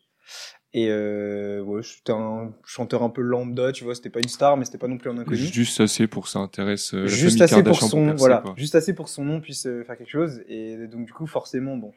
Et 0.76 0.88
euh, 0.90 1.60
ouais, 1.62 1.82
c'était 1.84 2.12
un 2.12 2.52
chanteur 2.64 3.04
un 3.04 3.08
peu 3.10 3.20
lambda, 3.22 3.70
tu 3.70 3.84
vois, 3.84 3.94
c'était 3.94 4.10
pas 4.10 4.18
une 4.18 4.28
star, 4.28 4.56
mais 4.56 4.64
c'était 4.64 4.78
pas 4.78 4.88
non 4.88 4.98
plus 4.98 5.08
un 5.08 5.18
inconnu. 5.18 5.36
Juste 5.36 5.80
assez 5.80 6.08
pour 6.08 6.24
que 6.24 6.28
ça 6.28 6.40
intéresse 6.40 6.94
euh, 6.94 7.02
la 7.02 7.06
juste 7.06 7.38
famille 7.38 7.42
assez 7.44 7.62
pour 7.62 7.76
son 7.80 8.04
percer, 8.06 8.18
voilà 8.18 8.38
quoi. 8.38 8.54
juste 8.56 8.74
assez 8.74 8.92
pour 8.92 9.04
que 9.04 9.10
son 9.12 9.24
nom 9.24 9.40
puisse 9.40 9.66
euh, 9.66 9.84
faire 9.84 9.96
quelque 9.96 10.10
chose 10.10 10.42
et 10.48 10.88
donc 10.88 11.06
du 11.06 11.12
coup 11.12 11.26
forcément 11.28 11.76
bon 11.76 11.92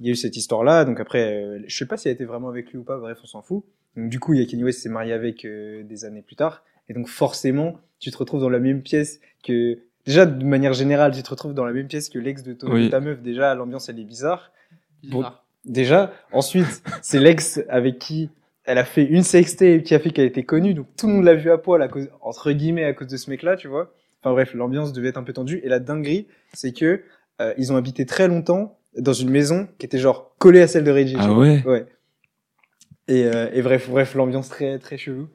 il 0.00 0.06
y 0.06 0.08
a 0.08 0.12
eu 0.12 0.16
cette 0.16 0.34
histoire 0.34 0.64
là 0.64 0.86
donc 0.86 0.98
après 0.98 1.60
je 1.66 1.76
sais 1.76 1.84
pas 1.84 1.98
si 1.98 2.08
elle 2.08 2.14
était 2.14 2.24
vraiment 2.24 2.48
avec 2.48 2.70
lui 2.70 2.78
ou 2.78 2.84
pas 2.84 2.96
bref 2.96 3.18
on 3.22 3.26
s'en 3.26 3.42
fout 3.42 3.64
Donc, 3.96 4.08
du 4.08 4.18
coup, 4.18 4.32
il 4.32 4.40
y 4.40 4.42
a 4.42 4.46
Kanye 4.46 4.64
West 4.64 4.78
qui 4.78 4.82
s'est 4.84 4.88
marié 4.88 5.12
avec 5.12 5.46
des 5.46 6.04
années 6.06 6.22
plus 6.22 6.36
tard. 6.36 6.64
Et 6.92 6.94
donc, 6.94 7.08
forcément, 7.08 7.78
tu 8.00 8.10
te 8.10 8.18
retrouves 8.18 8.42
dans 8.42 8.50
la 8.50 8.58
même 8.58 8.82
pièce 8.82 9.18
que. 9.42 9.78
Déjà, 10.04 10.26
de 10.26 10.44
manière 10.44 10.74
générale, 10.74 11.12
tu 11.14 11.22
te 11.22 11.30
retrouves 11.30 11.54
dans 11.54 11.64
la 11.64 11.72
même 11.72 11.86
pièce 11.86 12.10
que 12.10 12.18
l'ex 12.18 12.42
de, 12.42 12.52
ton- 12.52 12.70
Oui. 12.70 12.84
de 12.86 12.90
ta 12.90 13.00
meuf. 13.00 13.22
Déjà, 13.22 13.54
l'ambiance, 13.54 13.88
elle 13.88 13.98
est 13.98 14.04
bizarre. 14.04 14.52
Bon. 15.04 15.24
Déjà, 15.64 16.12
ensuite, 16.32 16.82
c'est 17.02 17.18
l'ex 17.18 17.60
avec 17.70 17.98
qui 17.98 18.28
elle 18.64 18.76
a 18.78 18.84
fait 18.84 19.04
une 19.04 19.22
sextape 19.22 19.82
qui 19.84 19.94
a 19.94 19.98
fait 20.00 20.10
qu'elle 20.10 20.26
était 20.26 20.42
connue. 20.42 20.74
Donc, 20.74 20.86
tout 20.98 21.06
le 21.06 21.14
monde 21.14 21.24
l'a 21.24 21.34
vu 21.34 21.50
à 21.50 21.56
poil 21.58 21.80
à 21.82 21.88
cause, 21.88 22.08
entre 22.20 22.52
guillemets, 22.52 22.84
à 22.84 22.92
cause 22.92 23.06
de 23.08 23.16
ce 23.16 23.30
mec-là, 23.30 23.56
tu 23.56 23.68
vois. 23.68 23.92
Enfin 24.20 24.32
bref, 24.32 24.52
l'ambiance 24.54 24.92
devait 24.92 25.08
être 25.08 25.16
un 25.16 25.22
peu 25.22 25.32
tendue. 25.32 25.60
Et 25.64 25.68
la 25.68 25.78
dinguerie, 25.78 26.26
c'est 26.52 26.72
que 26.72 27.02
euh, 27.40 27.54
ils 27.56 27.72
ont 27.72 27.76
habité 27.76 28.04
très 28.04 28.28
longtemps 28.28 28.76
dans 28.98 29.12
une 29.14 29.30
maison 29.30 29.66
qui 29.78 29.86
était 29.86 29.98
genre 29.98 30.34
collée 30.38 30.60
à 30.62 30.66
celle 30.66 30.84
de 30.84 30.90
Reggie. 30.92 31.16
Ah 31.18 31.32
ouais 31.32 31.62
Ouais. 31.64 31.86
Et, 33.08 33.24
euh, 33.24 33.48
et 33.52 33.62
bref, 33.62 33.88
bref, 33.88 34.14
l'ambiance 34.14 34.48
très 34.48 34.78
très 34.78 34.96
chelou. 34.96 35.28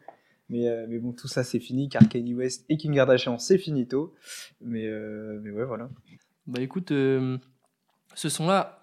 Mais, 0.49 0.67
euh, 0.67 0.85
mais 0.87 0.97
bon, 0.99 1.11
tout 1.11 1.27
ça 1.27 1.43
c'est 1.43 1.59
fini 1.59 1.89
car 1.89 2.07
Kanye 2.07 2.33
West 2.33 2.65
et 2.69 2.77
Kim 2.77 2.93
Kardashian 2.93 3.37
c'est 3.37 3.57
finito. 3.57 4.15
Mais, 4.61 4.85
euh, 4.85 5.39
mais 5.43 5.51
ouais, 5.51 5.65
voilà. 5.65 5.89
Bah 6.45 6.61
écoute, 6.61 6.91
euh, 6.91 7.37
ce 8.15 8.29
son-là, 8.29 8.81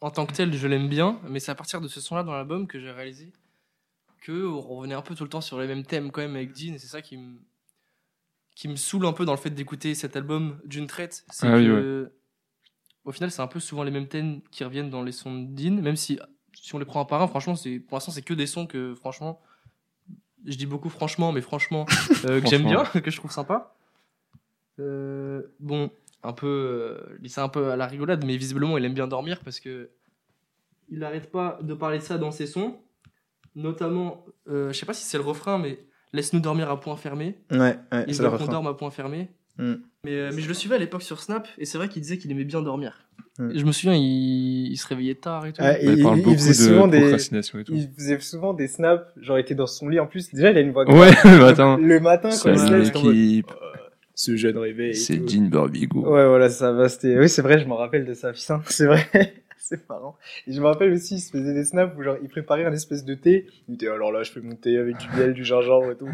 en 0.00 0.10
tant 0.10 0.24
que 0.26 0.32
tel, 0.32 0.54
je 0.54 0.66
l'aime 0.66 0.88
bien, 0.88 1.20
mais 1.28 1.40
c'est 1.40 1.50
à 1.50 1.54
partir 1.54 1.80
de 1.80 1.88
ce 1.88 2.00
son-là 2.00 2.22
dans 2.22 2.32
l'album 2.32 2.66
que 2.66 2.80
j'ai 2.80 2.90
réalisé 2.90 3.32
que 4.22 4.46
on 4.46 4.60
revenait 4.60 4.94
un 4.94 5.02
peu 5.02 5.14
tout 5.14 5.22
le 5.22 5.30
temps 5.30 5.40
sur 5.40 5.60
les 5.60 5.68
mêmes 5.68 5.84
thèmes 5.84 6.10
quand 6.10 6.20
même 6.20 6.34
avec 6.34 6.52
Dean, 6.52 6.74
et 6.74 6.78
c'est 6.78 6.88
ça 6.88 7.02
qui 7.02 7.16
me 7.16 7.38
qui 8.56 8.68
me 8.68 8.76
saoule 8.76 9.04
un 9.06 9.12
peu 9.12 9.26
dans 9.26 9.34
le 9.34 9.38
fait 9.38 9.50
d'écouter 9.50 9.94
cet 9.94 10.16
album 10.16 10.58
d'une 10.64 10.86
traite. 10.86 11.24
C'est 11.30 11.46
Ah 11.46 11.56
oui, 11.56 11.66
que, 11.66 12.10
au 13.04 13.12
final, 13.12 13.30
c'est 13.30 13.42
un 13.42 13.46
peu 13.46 13.60
souvent 13.60 13.84
les 13.84 13.90
mêmes 13.90 14.08
thèmes 14.08 14.40
qui 14.50 14.64
reviennent 14.64 14.88
dans 14.88 15.02
les 15.02 15.12
sons 15.12 15.42
de 15.42 15.54
Dean, 15.54 15.82
même 15.82 15.96
si 15.96 16.18
si 16.54 16.74
on 16.74 16.78
les 16.78 16.86
prend 16.86 17.00
un 17.00 17.04
par 17.04 17.20
un, 17.20 17.28
franchement, 17.28 17.54
c'est 17.54 17.78
pour 17.78 17.96
l'instant 17.96 18.12
c'est 18.12 18.22
que 18.22 18.32
des 18.34 18.46
sons 18.46 18.66
que 18.66 18.94
franchement, 18.94 19.40
je 20.46 20.56
dis 20.56 20.66
beaucoup 20.66 20.88
franchement, 20.88 21.32
mais 21.32 21.40
franchement 21.40 21.86
euh, 22.24 22.40
que 22.40 22.48
j'aime 22.48 22.64
bien, 22.64 22.84
que 23.04 23.10
je 23.10 23.16
trouve 23.16 23.30
sympa. 23.30 23.74
Euh, 24.78 25.42
bon, 25.60 25.90
un 26.22 26.32
peu, 26.32 26.46
euh, 26.46 27.18
dis 27.20 27.28
ça 27.28 27.42
un 27.42 27.48
peu 27.48 27.70
à 27.70 27.76
la 27.76 27.86
rigolade, 27.86 28.24
mais 28.24 28.36
visiblement 28.36 28.78
il 28.78 28.84
aime 28.84 28.94
bien 28.94 29.08
dormir 29.08 29.40
parce 29.44 29.60
que 29.60 29.90
il 30.88 31.00
n'arrête 31.00 31.30
pas 31.30 31.58
de 31.62 31.74
parler 31.74 31.98
de 31.98 32.02
ça 32.02 32.16
dans 32.16 32.30
ses 32.30 32.46
sons, 32.46 32.76
notamment, 33.54 34.24
euh, 34.48 34.72
je 34.72 34.78
sais 34.78 34.86
pas 34.86 34.94
si 34.94 35.04
c'est 35.04 35.18
le 35.18 35.24
refrain, 35.24 35.58
mais 35.58 35.84
laisse-nous 36.12 36.40
dormir 36.40 36.70
à 36.70 36.78
point 36.78 36.96
fermé. 36.96 37.38
Ouais, 37.50 37.58
ouais 37.58 38.04
Il 38.06 38.14
c'est 38.14 38.22
le 38.22 38.28
veut 38.28 38.38
qu'on 38.38 38.46
dorme 38.46 38.68
à 38.68 38.74
point 38.74 38.90
fermé. 38.90 39.28
Mm. 39.58 39.74
Mais, 40.04 40.12
euh, 40.12 40.30
mais 40.34 40.40
je 40.42 40.48
le 40.48 40.54
suivais 40.54 40.74
à 40.76 40.78
l'époque 40.78 41.02
sur 41.02 41.20
Snap 41.20 41.48
et 41.58 41.64
c'est 41.64 41.78
vrai 41.78 41.88
qu'il 41.88 42.02
disait 42.02 42.18
qu'il 42.18 42.30
aimait 42.30 42.44
bien 42.44 42.62
dormir. 42.62 43.06
Mm. 43.38 43.50
Je 43.54 43.64
me 43.64 43.72
souviens, 43.72 43.94
il, 43.94 44.68
il 44.70 44.76
se 44.76 44.86
réveillait 44.86 45.14
tard 45.16 45.46
et 45.46 45.52
tout. 45.52 45.60
Bah, 45.62 45.78
il 45.80 45.98
il- 45.98 46.02
parle 46.02 46.18
il 46.18 46.24
beaucoup 46.24 46.36
faisait 46.36 46.50
de 46.50 46.68
souvent 46.68 46.88
des- 46.88 46.98
et 46.98 47.64
tout. 47.64 47.72
Il 47.74 47.88
faisait 47.96 48.20
souvent 48.20 48.54
des 48.54 48.68
snaps, 48.68 49.04
genre 49.20 49.38
il 49.38 49.42
était 49.42 49.54
dans 49.54 49.66
son 49.66 49.88
lit 49.88 49.98
en 50.00 50.06
plus. 50.06 50.32
Déjà, 50.32 50.50
il 50.50 50.56
a 50.56 50.60
une 50.60 50.72
voix 50.72 50.84
Ouais, 50.90 51.10
grave. 51.12 51.32
le 51.32 51.38
matin. 51.44 51.78
Le 51.80 52.00
matin, 52.00 52.28
quand 52.30 52.52
il 52.52 52.58
se 52.58 52.70
lève, 52.72 52.82
l'équipe, 52.82 53.50
ce 54.14 54.36
jeune 54.36 54.56
réveil. 54.58 54.94
c'est. 54.94 55.16
Dean 55.16 55.42
Barbigo. 55.48 56.00
Ouais, 56.00 56.26
voilà, 56.26 56.48
ça 56.48 56.72
va, 56.72 56.88
c'était, 56.88 57.18
oui, 57.18 57.28
c'est 57.28 57.42
vrai, 57.42 57.58
je 57.58 57.66
me 57.66 57.74
rappelle 57.74 58.04
de 58.06 58.14
ça, 58.14 58.32
putain, 58.32 58.62
c'est 58.68 58.86
vrai. 58.86 59.06
c'est 59.68 59.88
marrant. 59.88 60.16
Et 60.46 60.52
je 60.52 60.60
me 60.60 60.66
rappelle 60.66 60.92
aussi, 60.92 61.16
il 61.16 61.20
se 61.20 61.30
faisait 61.30 61.52
des 61.54 61.64
snaps 61.64 61.92
où 61.98 62.02
genre, 62.02 62.16
il 62.22 62.28
préparait 62.28 62.64
un 62.64 62.72
espèce 62.72 63.04
de 63.04 63.14
thé. 63.14 63.46
Il 63.68 63.74
était, 63.74 63.88
alors 63.88 64.12
là, 64.12 64.22
je 64.22 64.30
fais 64.30 64.40
mon 64.40 64.54
thé 64.54 64.78
avec 64.78 64.96
du 64.98 65.06
miel, 65.16 65.32
du 65.34 65.44
gingembre 65.44 65.90
et 65.90 65.96
tout. 65.96 66.08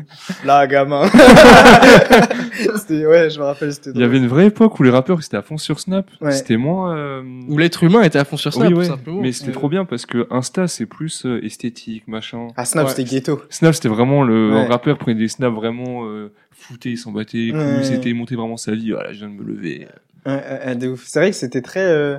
Là, 0.45 0.67
gamin. 0.67 1.07
c'était, 2.77 3.07
ouais, 3.07 3.31
je 3.31 3.38
me 3.38 3.45
rappelle, 3.45 3.73
c'était 3.73 3.91
Il 3.95 4.01
y 4.01 4.05
avait 4.05 4.19
une 4.19 4.27
vraie 4.29 4.47
époque 4.47 4.79
où 4.79 4.83
les 4.83 4.91
rappeurs 4.91 5.19
ils 5.21 5.25
étaient 5.27 5.37
à 5.37 5.43
fond 5.43 5.59
sur 5.59 5.81
Snap. 5.81 6.11
Ouais. 6.21 6.33
C'était 6.33 6.57
moins. 6.57 6.97
euh, 6.97 7.23
Où 7.49 7.59
l'être 7.59 7.83
humain 7.85 8.03
était 8.03 8.19
à 8.19 8.25
fond 8.25 8.37
sur 8.37 8.53
Snap, 8.53 8.69
oui, 8.69 8.75
ouais. 8.75 8.85
simplement. 8.85 9.21
Mais 9.21 9.33
c'était 9.33 9.51
Euh, 9.51 9.55
trop 9.55 9.69
bien 9.69 9.85
parce 9.85 10.07
que 10.07 10.27
Insta 10.31 10.67
c'est 10.69 10.87
plus 10.87 11.27
euh, 11.27 11.45
esthétique, 11.45 12.09
machin. 12.09 12.49
Ah, 12.57 12.65
Snap, 12.65 12.87
Ouais. 12.87 12.91
c'était 12.95 13.05
ghetto. 13.05 13.43
Snap 13.51 13.75
c'était 13.75 13.88
vraiment 13.88 14.23
le 14.23 14.53
Ouais. 14.53 14.67
rappeur 14.67 14.99
prenait 14.99 15.19
des 15.19 15.29
snaps 15.29 15.55
vraiment 15.55 16.07
euh, 16.07 16.33
foutés, 16.53 16.91
il 16.91 16.99
s'en 16.99 17.12
battait 17.12 17.53
c'était 17.83 18.12
monter 18.12 18.37
vraiment 18.37 18.57
sa 18.57 18.73
vie. 18.73 18.93
Voilà, 18.93 19.12
je 19.12 19.19
viens 19.19 19.29
de 19.29 19.35
me 19.35 19.45
lever. 19.45 19.87
Ouais, 20.27 20.75
de 20.77 20.88
ouf. 20.88 21.05
C'est 21.07 21.19
vrai 21.19 21.31
que 21.31 21.37
c'était 21.37 21.62
très, 21.62 21.81
euh, 21.85 22.19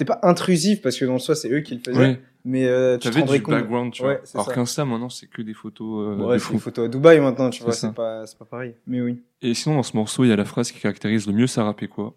c'était 0.00 0.12
pas 0.12 0.18
intrusif 0.22 0.80
parce 0.82 0.96
que 0.98 1.04
dans 1.04 1.12
le 1.14 1.18
soi, 1.18 1.34
c'est 1.34 1.50
eux 1.50 1.60
qui 1.60 1.74
le 1.74 1.80
faisaient. 1.84 1.98
Ouais. 1.98 2.20
Mais, 2.46 2.66
euh, 2.66 2.96
tu 2.96 3.00
te 3.00 3.08
T'avais 3.10 3.20
rendrais 3.20 3.36
du 3.38 3.42
compte. 3.44 3.54
background, 3.54 3.92
tu 3.92 4.02
Ouais, 4.02 4.14
vois. 4.14 4.20
c'est 4.24 4.36
Alors 4.36 4.46
ça. 4.46 4.54
qu'Insta 4.54 4.84
maintenant 4.86 5.10
c'est 5.10 5.26
que 5.26 5.42
des 5.42 5.52
photos 5.52 6.08
euh, 6.18 6.24
Ouais, 6.24 6.34
de 6.34 6.38
c'est 6.38 6.44
fou. 6.46 6.54
une 6.54 6.60
photo 6.60 6.84
à 6.84 6.88
Dubaï 6.88 7.20
maintenant, 7.20 7.50
tu 7.50 7.62
vois, 7.62 7.72
c'est 7.74 7.92
pas, 7.92 8.26
c'est 8.26 8.38
pas 8.38 8.46
pareil. 8.46 8.74
Mais 8.86 9.02
oui. 9.02 9.20
Et 9.42 9.52
sinon 9.52 9.74
dans 9.74 9.82
ce 9.82 9.94
morceau 9.94 10.24
il 10.24 10.28
y 10.28 10.32
a 10.32 10.36
la 10.36 10.46
phrase 10.46 10.72
qui 10.72 10.80
caractérise 10.80 11.26
le 11.26 11.34
mieux 11.34 11.46
ça 11.46 11.64
rappait 11.64 11.86
quoi. 11.88 12.14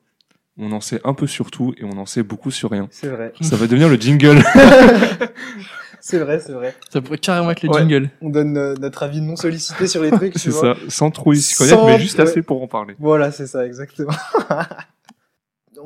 On 0.57 0.71
en 0.71 0.79
sait 0.81 1.01
un 1.03 1.13
peu 1.13 1.27
sur 1.27 1.51
tout 1.51 1.73
et 1.77 1.83
on 1.83 1.97
en 1.97 2.05
sait 2.05 2.23
beaucoup 2.23 2.51
sur 2.51 2.69
rien. 2.71 2.87
C'est 2.91 3.07
vrai. 3.09 3.33
Ça 3.41 3.57
va 3.57 3.67
devenir 3.67 3.89
le 3.89 3.95
jingle. 3.97 4.41
C'est 6.05 6.19
vrai, 6.19 6.39
c'est 6.41 6.51
vrai. 6.51 6.75
Ça 6.89 6.99
pourrait 7.01 7.17
carrément 7.17 7.49
être 7.51 7.63
le 7.63 7.69
Ouais. 7.69 7.79
jingle. 7.79 8.09
On 8.21 8.29
donne 8.29 8.57
euh, 8.57 8.75
notre 8.75 9.03
avis 9.03 9.21
non 9.21 9.37
sollicité 9.37 9.87
sur 9.87 10.03
les 10.03 10.11
trucs, 10.11 10.33
tu 10.33 10.39
c'est 10.39 10.51
ça, 10.51 10.75
sans 10.89 11.11
trop 11.11 11.31
y 11.31 11.37
s'y 11.41 11.55
connaître, 11.55 11.77
Sans- 11.79 11.85
mais 11.87 11.97
juste 11.97 12.17
ouais. 12.17 12.23
assez 12.25 12.41
pour 12.41 12.61
en 12.61 12.67
parler. 12.67 12.95
Voilà, 12.99 13.31
c'est 13.31 13.47
ça, 13.47 13.65
exactement. 13.65 14.11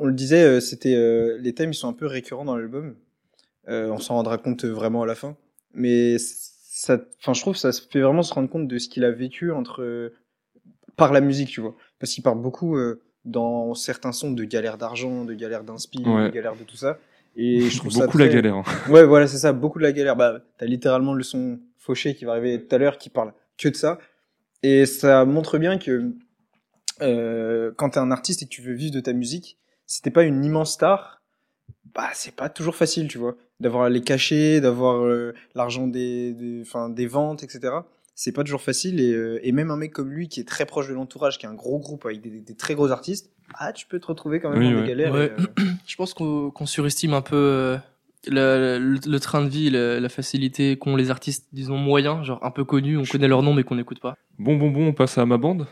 on 0.00 0.06
le 0.06 0.12
disait, 0.12 0.42
euh, 0.42 0.60
c'était 0.60 0.94
euh, 0.94 1.38
les 1.40 1.52
thèmes 1.54 1.70
ils 1.70 1.74
sont 1.74 1.88
un 1.88 1.92
peu 1.92 2.06
récurrents 2.06 2.44
dans 2.44 2.56
l'album. 2.56 2.94
Euh, 3.68 3.88
on 3.90 3.98
s'en 3.98 4.14
rendra 4.14 4.38
compte 4.38 4.64
vraiment 4.64 5.02
à 5.02 5.06
la 5.06 5.14
fin. 5.14 5.36
Mais 5.74 6.16
ça, 6.18 6.98
enfin, 7.20 7.34
je 7.34 7.40
trouve 7.40 7.54
que 7.54 7.60
ça 7.60 7.70
fait 7.72 8.00
vraiment 8.00 8.22
se 8.22 8.32
rendre 8.32 8.48
compte 8.48 8.66
de 8.68 8.78
ce 8.78 8.88
qu'il 8.88 9.04
a 9.04 9.10
vécu 9.10 9.52
entre 9.52 10.12
par 10.96 11.12
la 11.12 11.20
musique, 11.20 11.48
tu 11.50 11.60
vois. 11.60 11.74
Parce 11.98 12.12
qu'il 12.12 12.22
parle 12.24 12.40
beaucoup 12.40 12.76
dans 13.24 13.74
certains 13.74 14.12
sons 14.12 14.32
de 14.32 14.44
galère 14.44 14.78
d'argent, 14.78 15.24
de 15.24 15.34
galère 15.34 15.64
d'inspi, 15.64 15.98
Ouais. 16.06 16.24
de 16.28 16.34
galère 16.34 16.56
de 16.56 16.64
tout 16.64 16.76
ça. 16.76 16.98
Et 17.36 17.60
je 17.60 17.78
trouve 17.78 17.92
ça 17.92 18.06
Beaucoup 18.06 18.18
la 18.18 18.24
très- 18.26 18.34
galère. 18.36 18.54
hein. 18.56 18.62
Ouais, 18.90 19.04
voilà, 19.04 19.26
c'est 19.26 19.36
ça, 19.38 19.52
beaucoup 19.52 19.78
de 19.78 19.84
la 19.84 19.92
galère. 19.92 20.16
Bah, 20.16 20.40
t'as 20.56 20.66
littéralement 20.66 21.14
le 21.14 21.22
son 21.22 21.60
fauché 21.76 22.14
qui 22.14 22.24
va 22.24 22.32
arriver 22.32 22.64
tout 22.64 22.74
à 22.74 22.78
l'heure 22.78 22.96
qui 22.98 23.10
parle 23.10 23.32
que 23.58 23.68
de 23.68 23.76
ça. 23.76 23.98
Et 24.62 24.86
ça 24.86 25.24
montre 25.24 25.58
bien 25.58 25.78
que 25.78 26.10
euh, 27.02 27.70
quand 27.76 27.90
t'es 27.90 27.98
un 28.00 28.10
artiste 28.10 28.42
et 28.42 28.46
que 28.46 28.50
tu 28.50 28.62
veux 28.62 28.72
vivre 28.72 28.92
de 28.94 29.00
ta 29.00 29.12
musique, 29.12 29.56
si 29.88 30.02
t'es 30.02 30.10
pas 30.12 30.22
une 30.22 30.44
immense 30.44 30.74
star, 30.74 31.20
bah 31.94 32.10
c'est 32.12 32.36
pas 32.36 32.48
toujours 32.48 32.76
facile, 32.76 33.08
tu 33.08 33.18
vois, 33.18 33.36
d'avoir 33.58 33.88
les 33.88 34.02
cachets, 34.02 34.60
d'avoir 34.60 35.04
euh, 35.04 35.34
l'argent 35.54 35.86
des, 35.88 36.34
des, 36.34 36.60
enfin 36.62 36.88
des 36.90 37.06
ventes, 37.06 37.42
etc. 37.42 37.72
C'est 38.14 38.32
pas 38.32 38.44
toujours 38.44 38.60
facile 38.60 39.00
et, 39.00 39.12
euh, 39.12 39.40
et 39.42 39.50
même 39.52 39.70
un 39.70 39.76
mec 39.76 39.92
comme 39.92 40.10
lui 40.10 40.28
qui 40.28 40.40
est 40.40 40.44
très 40.48 40.66
proche 40.66 40.88
de 40.88 40.94
l'entourage, 40.94 41.38
qui 41.38 41.46
est 41.46 41.48
un 41.48 41.54
gros 41.54 41.78
groupe 41.78 42.04
avec 42.04 42.20
des, 42.20 42.30
des- 42.30 42.40
des 42.42 42.54
très 42.54 42.74
gros 42.74 42.90
artistes, 42.90 43.30
ah 43.54 43.72
tu 43.72 43.86
peux 43.86 43.98
te 43.98 44.06
retrouver 44.08 44.40
quand 44.40 44.50
même 44.50 44.58
Oui, 44.58 44.70
dans 44.70 44.74
ouais. 44.76 44.82
des 44.82 44.88
galères. 44.88 45.12
Ouais. 45.14 45.26
et, 45.26 45.62
euh, 45.62 45.64
Je 45.86 45.96
pense 45.96 46.12
qu'on 46.14 46.52
surestime 46.66 47.14
un 47.14 47.22
peu 47.22 47.78
le, 48.26 48.78
le- 48.78 49.00
le 49.10 49.20
train 49.20 49.42
de 49.42 49.48
vie, 49.48 49.70
la, 49.70 49.98
la 50.00 50.08
facilité 50.10 50.76
qu'ont 50.76 50.96
les 50.96 51.10
artistes, 51.10 51.46
disons, 51.52 51.78
moyens, 51.78 52.24
genre 52.26 52.44
un 52.44 52.50
peu 52.50 52.64
connus, 52.64 52.98
on 52.98 53.04
connaît 53.04 53.28
leur 53.28 53.42
nom 53.42 53.54
mais 53.54 53.62
qu'on 53.62 53.76
n'écoute 53.76 54.00
pas. 54.00 54.16
Bon, 54.38 54.56
bon, 54.56 54.70
bon, 54.70 54.88
on 54.88 54.92
passe 54.92 55.16
à 55.16 55.24
ma 55.24 55.38
bande. 55.38 55.66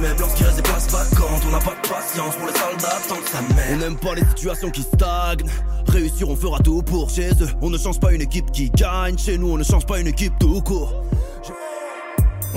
Mais 0.00 0.14
blanc 0.14 0.28
qui 0.34 0.44
reste 0.44 0.56
des 0.56 0.62
places 0.62 0.90
vacantes. 0.90 1.42
On 1.46 1.50
n'a 1.50 1.58
pas 1.58 1.74
de 1.74 1.88
patience 1.88 2.36
pour 2.36 2.46
les 2.46 2.52
soldats 2.52 3.00
tant 3.08 3.16
que 3.16 3.28
ça 3.28 3.42
mène. 3.54 3.74
On 3.74 3.78
n'aime 3.78 3.96
pas 3.96 4.14
les 4.14 4.24
situations 4.24 4.70
qui 4.70 4.82
stagnent. 4.82 5.48
Réussir, 5.88 6.28
on 6.28 6.36
fera 6.36 6.58
tout 6.60 6.82
pour 6.82 7.10
chez 7.10 7.30
eux. 7.30 7.48
On 7.60 7.70
ne 7.70 7.78
change 7.78 8.00
pas 8.00 8.12
une 8.12 8.22
équipe 8.22 8.50
qui 8.52 8.70
gagne. 8.70 9.18
Chez 9.18 9.38
nous, 9.38 9.52
on 9.52 9.58
ne 9.58 9.64
change 9.64 9.86
pas 9.86 10.00
une 10.00 10.06
équipe 10.06 10.32
tout 10.38 10.60
court. 10.62 11.04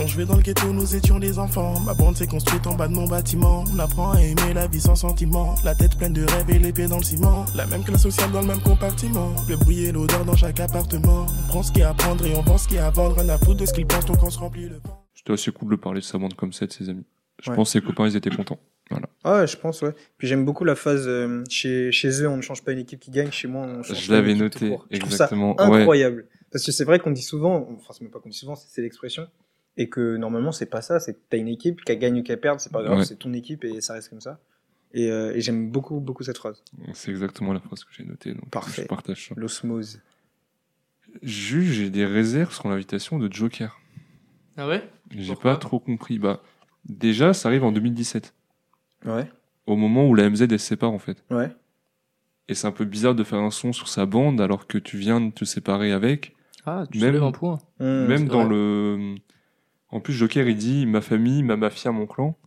Je 0.06 0.18
vais 0.18 0.26
dans 0.26 0.36
le 0.36 0.42
ghetto, 0.42 0.74
nous 0.74 0.96
étions 0.96 1.20
des 1.20 1.38
enfants. 1.38 1.80
Ma 1.82 1.94
bande 1.94 2.18
s'est 2.18 2.28
construite 2.28 2.66
en 2.66 2.74
bas 2.74 2.88
de 2.88 2.94
mon 2.94 3.08
bâtiment. 3.08 3.64
On 3.74 3.80
apprend 3.80 4.12
à 4.12 4.20
aimer 4.20 4.54
la 4.54 4.68
vie 4.68 4.82
sans 4.82 4.96
sentiment. 4.96 5.56
La 5.64 5.76
tête 5.76 5.96
pleine 5.98 6.14
de 6.14 6.26
rêves 6.26 6.50
et 6.50 6.60
les 6.60 6.74
pieds 6.74 6.88
dans 6.88 6.98
le 6.98 7.04
ciment. 7.04 7.46
La 7.56 7.68
même 7.68 7.84
classe 7.84 8.02
sociale 8.02 8.32
dans 8.32 8.42
le 8.42 8.48
même 8.48 8.62
compartiment. 8.62 9.34
Le 9.48 9.56
bruit 9.56 9.86
et 9.86 9.92
l'odeur 9.92 10.26
dans 10.26 10.36
chaque 10.36 10.60
appartement. 10.60 11.28
On 11.46 11.48
prend 11.48 11.64
ce 11.64 11.72
qu'il 11.72 11.82
y 11.82 11.84
a 11.84 11.90
à 11.90 11.94
prendre 11.94 12.26
et 12.26 12.36
on 12.36 12.42
vend 12.42 12.58
ce 12.58 12.68
qu'il 12.68 12.78
y 12.78 12.80
a 12.80 12.88
à 12.88 12.90
vendre. 12.90 13.18
Rien 13.18 13.30
à 13.30 13.38
foutre 13.38 13.58
de 13.58 13.66
ce 13.66 13.74
qu'ils 13.74 13.86
pensent, 13.86 14.06
donc 14.06 14.22
on 14.24 14.32
se 14.32 14.40
remplit 14.40 14.68
le 14.68 14.80
pain. 14.80 14.98
C'était 15.14 15.34
assez 15.34 15.52
cool 15.52 15.70
de 15.70 15.76
parler 15.76 16.02
de 16.02 16.06
sa 16.06 16.18
bande 16.18 16.34
comme 16.34 16.54
ça 16.54 16.66
de 16.66 16.74
ses 16.74 16.90
amis. 16.90 17.06
Je 17.44 17.50
Ouais. 17.50 17.56
pense 17.56 17.70
que 17.74 17.80
ses 17.80 17.86
copains, 17.86 18.08
ils 18.08 18.16
étaient 18.16 18.30
contents. 18.30 18.60
Ah 19.24 19.40
ouais, 19.40 19.48
je 19.48 19.58
pense, 19.58 19.82
ouais. 19.82 19.94
Puis 20.18 20.28
j'aime 20.28 20.46
beaucoup 20.46 20.64
la 20.66 20.76
phase 20.76 21.06
euh, 21.08 21.44
chez, 21.50 21.92
chez 21.92 22.22
eux, 22.24 22.28
on 22.28 22.38
ne 22.38 22.42
change 22.42 22.64
pas 22.64 22.72
une 22.72 22.80
équipe 22.80 23.00
qui 23.00 23.12
gagne. 23.12 23.32
Chez 23.32 23.48
moi, 23.48 23.64
on 23.66 23.84
change 23.84 24.00
Je 24.02 24.08
pas 24.08 24.14
une 24.14 24.22
l'avais 24.22 24.32
équipe 24.32 24.62
noté. 24.62 24.78
Je 24.92 24.96
exactement. 24.98 25.56
ça 25.58 25.70
Ouais. 25.70 25.80
incroyable. 25.82 26.26
Parce 26.52 26.66
que 26.66 26.72
c'est 26.72 26.84
vrai 26.86 27.00
qu'on 27.00 27.12
dit 27.12 27.22
souvent, 27.24 27.68
enfin, 27.78 27.94
c'est 27.94 28.02
même 28.02 28.12
pas 28.12 28.20
qu'on 28.20 28.30
dit 28.30 28.38
souvent, 28.38 28.56
c'est 28.56 28.68
c'est 28.70 28.82
l'expression. 28.82 29.28
Et 29.78 29.90
que 29.90 30.16
normalement, 30.18 30.52
c'est 30.52 30.68
pas 30.68 30.82
ça. 30.82 31.00
C'est 31.00 31.16
que 31.16 31.20
t'as 31.30 31.38
une 31.38 31.48
équipe, 31.48 31.82
qu'elle 31.84 31.98
gagne 32.00 32.20
ou 32.20 32.24
qu'elle 32.24 32.40
perde, 32.40 32.60
c'est 32.60 32.72
pas 32.72 32.84
grave, 32.84 33.00
Ouais. 33.00 33.06
c'est 33.06 33.16
ton 33.18 33.34
équipe 33.34 33.64
et 33.66 33.82
ça 33.82 33.94
reste 33.94 34.10
comme 34.10 34.22
ça. 34.22 34.40
Et, 34.94 35.10
euh, 35.10 35.34
et 35.34 35.42
j'aime 35.42 35.72
beaucoup, 35.72 36.00
beaucoup 36.00 36.24
cette 36.24 36.38
phrase. 36.38 36.64
C'est 36.94 37.10
exactement 37.10 37.52
la 37.54 37.60
phrase 37.60 37.84
que 37.84 37.92
j'ai 37.92 38.04
notée. 38.06 38.34
Donc 38.34 38.50
Parfait. 38.52 38.84
Je 38.84 38.88
partage 38.88 39.30
ça. 39.30 39.34
L'osmose. 39.36 40.00
Juge, 41.22 41.72
j'ai 41.74 41.90
des 41.90 42.06
réserves 42.06 42.54
sur 42.54 42.70
l'invitation 42.70 43.18
de 43.20 43.32
Joker. 43.32 43.80
Ah 44.58 44.68
ouais? 44.68 44.88
J'ai 45.16 45.36
pas 45.36 45.58
trop 45.58 45.80
compris. 45.80 46.20
Bah, 46.20 46.42
déjà, 46.86 47.34
ça 47.34 47.50
arrive 47.50 47.64
en 47.64 47.72
2017. 47.72 48.34
Ouais, 49.06 49.30
Au 49.68 49.76
moment 49.76 50.08
où 50.08 50.16
la 50.16 50.30
MZ, 50.30 50.44
elle 50.44 50.52
se 50.60 50.66
sépare, 50.68 50.92
en 50.92 51.00
fait. 51.00 51.24
ouais. 51.32 51.52
Et 52.50 52.56
c'est 52.56 52.68
un 52.68 52.72
peu 52.74 52.84
bizarre 52.84 53.16
de 53.16 53.24
faire 53.24 53.40
un 53.40 53.52
son 53.52 53.72
sur 53.72 53.88
sa 53.88 54.06
bande 54.06 54.42
alors 54.42 54.68
que 54.68 54.78
tu 54.78 54.98
viens 54.98 55.22
de 55.22 55.32
te 55.32 55.46
séparer 55.46 55.94
avec. 55.94 56.36
Ah, 56.66 56.84
tu 56.92 57.00
Même- 57.00 57.24
un 57.24 57.32
point. 57.32 57.58
Mmh, 57.80 57.86
Même 57.86 58.28
dans 58.28 58.42
vrai. 58.46 58.50
le. 58.50 59.16
En 59.90 60.02
plus, 60.02 60.14
Joker, 60.14 60.48
il 60.50 60.58
dit 60.58 60.86
ma 60.86 61.00
famille, 61.00 61.42
ma 61.44 61.56
mafia, 61.56 61.92
mon 61.94 62.06
clan. 62.06 62.38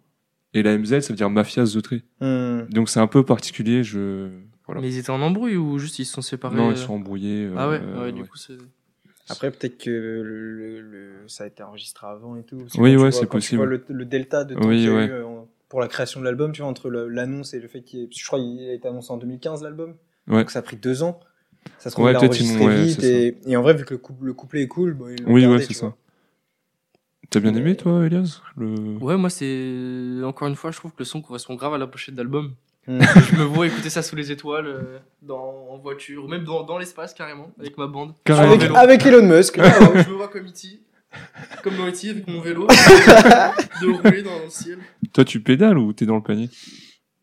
Et 0.53 0.63
la 0.63 0.77
MZ, 0.77 1.01
ça 1.01 1.09
veut 1.13 1.17
dire 1.17 1.31
mafia 1.31 1.65
The 1.65 1.81
Tree. 1.83 2.05
Mmh. 2.21 2.69
Donc 2.71 2.91
c'est 2.91 3.01
un 3.01 3.07
peu 3.07 3.25
particulier. 3.25 3.83
Je 3.85 4.29
Voilà. 4.67 4.83
Mais 4.83 4.89
ils 4.89 4.99
étaient 4.99 5.11
en 5.11 5.23
embrouille 5.23 5.57
ou 5.57 5.79
juste 5.79 5.99
ils 5.99 6.05
se 6.05 6.13
sont 6.13 6.23
séparés 6.23 6.57
Non, 6.57 6.69
euh, 6.69 6.73
ils 6.73 6.77
sont 6.79 6.95
embrouillés. 6.95 7.49
Ah 7.57 7.69
ouais, 7.71 7.81
euh, 7.83 8.03
ouais, 8.05 8.13
du 8.13 8.23
coup, 8.25 8.37
c'est. 8.37 8.57
Après, 9.29 9.51
peut-être 9.51 9.79
que 9.79 9.91
le, 9.91 10.23
le- 10.23 10.81
le- 10.81 11.29
ça 11.29 11.45
a 11.45 11.47
été 11.47 11.63
enregistré 11.63 12.07
avant 12.07 12.37
et 12.37 12.43
tout. 12.45 12.67
Oui, 12.79 12.97
ouais, 12.97 13.11
c'est 13.13 13.21
quand 13.23 13.39
tu 13.39 13.57
possible. 13.57 13.57
vois 13.59 13.67
le, 13.67 13.85
le 13.89 14.05
delta 14.05 14.45
de 14.45 14.55
temps 14.55 14.67
Oui, 14.69 14.89
ouais. 14.89 15.07
eu, 15.07 15.11
euh, 15.11 15.25
pour 15.69 15.81
la 15.81 15.89
création 15.89 16.21
de 16.21 16.25
l'album, 16.25 16.53
tu 16.53 16.63
vois, 16.63 16.71
entre 16.71 16.89
l'annonce 16.91 17.53
et 17.55 17.61
le 17.61 17.67
fait 17.69 17.83
qu'il 17.83 18.09
Je 18.17 18.25
crois 18.27 18.39
qu'il 18.39 18.69
a 18.69 18.73
été 18.73 18.87
annoncé 18.89 19.11
en 19.13 19.17
2015, 19.17 19.63
l'album. 19.63 19.95
Ouais. 20.29 20.39
Donc 20.39 20.51
ça 20.51 20.61
a 20.61 20.63
pris 20.63 20.77
deux 20.77 21.03
ans. 21.03 21.19
Ça 21.79 21.91
se 21.91 21.95
trouve, 21.95 22.05
Ouais, 22.05 22.13
il 22.13 22.17
a 22.17 22.21
peut-être 22.21 22.31
enregistré 22.31 22.85
vite. 22.85 23.03
Et, 23.03 23.39
et 23.47 23.57
en 23.57 23.63
vrai, 23.63 23.75
vu 23.75 23.85
que 23.85 23.95
le, 23.95 23.99
coup- 23.99 24.17
le 24.23 24.33
couplet 24.33 24.63
est 24.63 24.69
cool, 24.69 24.95
bon, 24.95 25.07
Oui, 25.27 25.43
gardé, 25.43 25.47
ouais, 25.59 25.65
c'est 25.67 25.73
ça. 25.75 25.95
T'as 27.29 27.41
bien 27.41 27.55
aimé, 27.57 27.77
toi, 27.77 28.07
Elias 28.07 28.41
le... 28.57 28.97
Ouais, 28.99 29.17
moi, 29.17 29.31
c'est. 29.31 30.21
Encore 30.23 30.47
une 30.47 30.55
fois, 30.55 30.71
je 30.71 30.77
trouve 30.77 30.93
que 30.93 30.99
le 31.01 31.05
son 31.05 31.21
correspond 31.21 31.57
grave 31.57 31.75
à 31.75 31.79
la 31.79 31.89
pochette 31.89 32.15
d'album. 32.15 32.55
Hmm. 32.89 33.01
je 33.01 33.37
me 33.37 33.43
vois 33.43 33.67
écouter 33.67 33.91
ça 33.91 34.03
sous 34.03 34.15
les 34.15 34.31
étoiles, 34.31 34.67
euh, 34.67 34.99
dans, 35.23 35.67
en 35.71 35.79
voiture, 35.79 36.25
ou 36.25 36.29
même 36.29 36.45
dans, 36.45 36.63
dans 36.63 36.79
l'espace 36.79 37.15
carrément, 37.15 37.51
avec 37.59 37.77
ma 37.79 37.87
bande. 37.89 38.15
Carrément. 38.25 38.53
avec, 38.53 38.71
avec 38.71 39.07
Elon 39.07 39.27
Musk. 39.27 39.57
Ouais, 39.57 39.71
je 40.05 40.11
me 40.11 40.15
vois 40.17 40.29
comme 40.29 40.47
E.T. 40.47 40.81
Comme 41.63 41.77
dans 41.77 41.89
E.T. 41.89 42.11
avec 42.11 42.29
mon 42.29 42.41
vélo, 42.41 42.67
de 43.83 43.93
rouler 43.93 44.23
dans 44.23 44.39
le 44.39 44.49
ciel. 44.49 44.79
Toi, 45.13 45.25
tu 45.25 45.41
pédales 45.41 45.79
ou 45.79 45.93
t'es 45.93 46.07
dans 46.07 46.17
le 46.17 46.23
panier? 46.23 46.49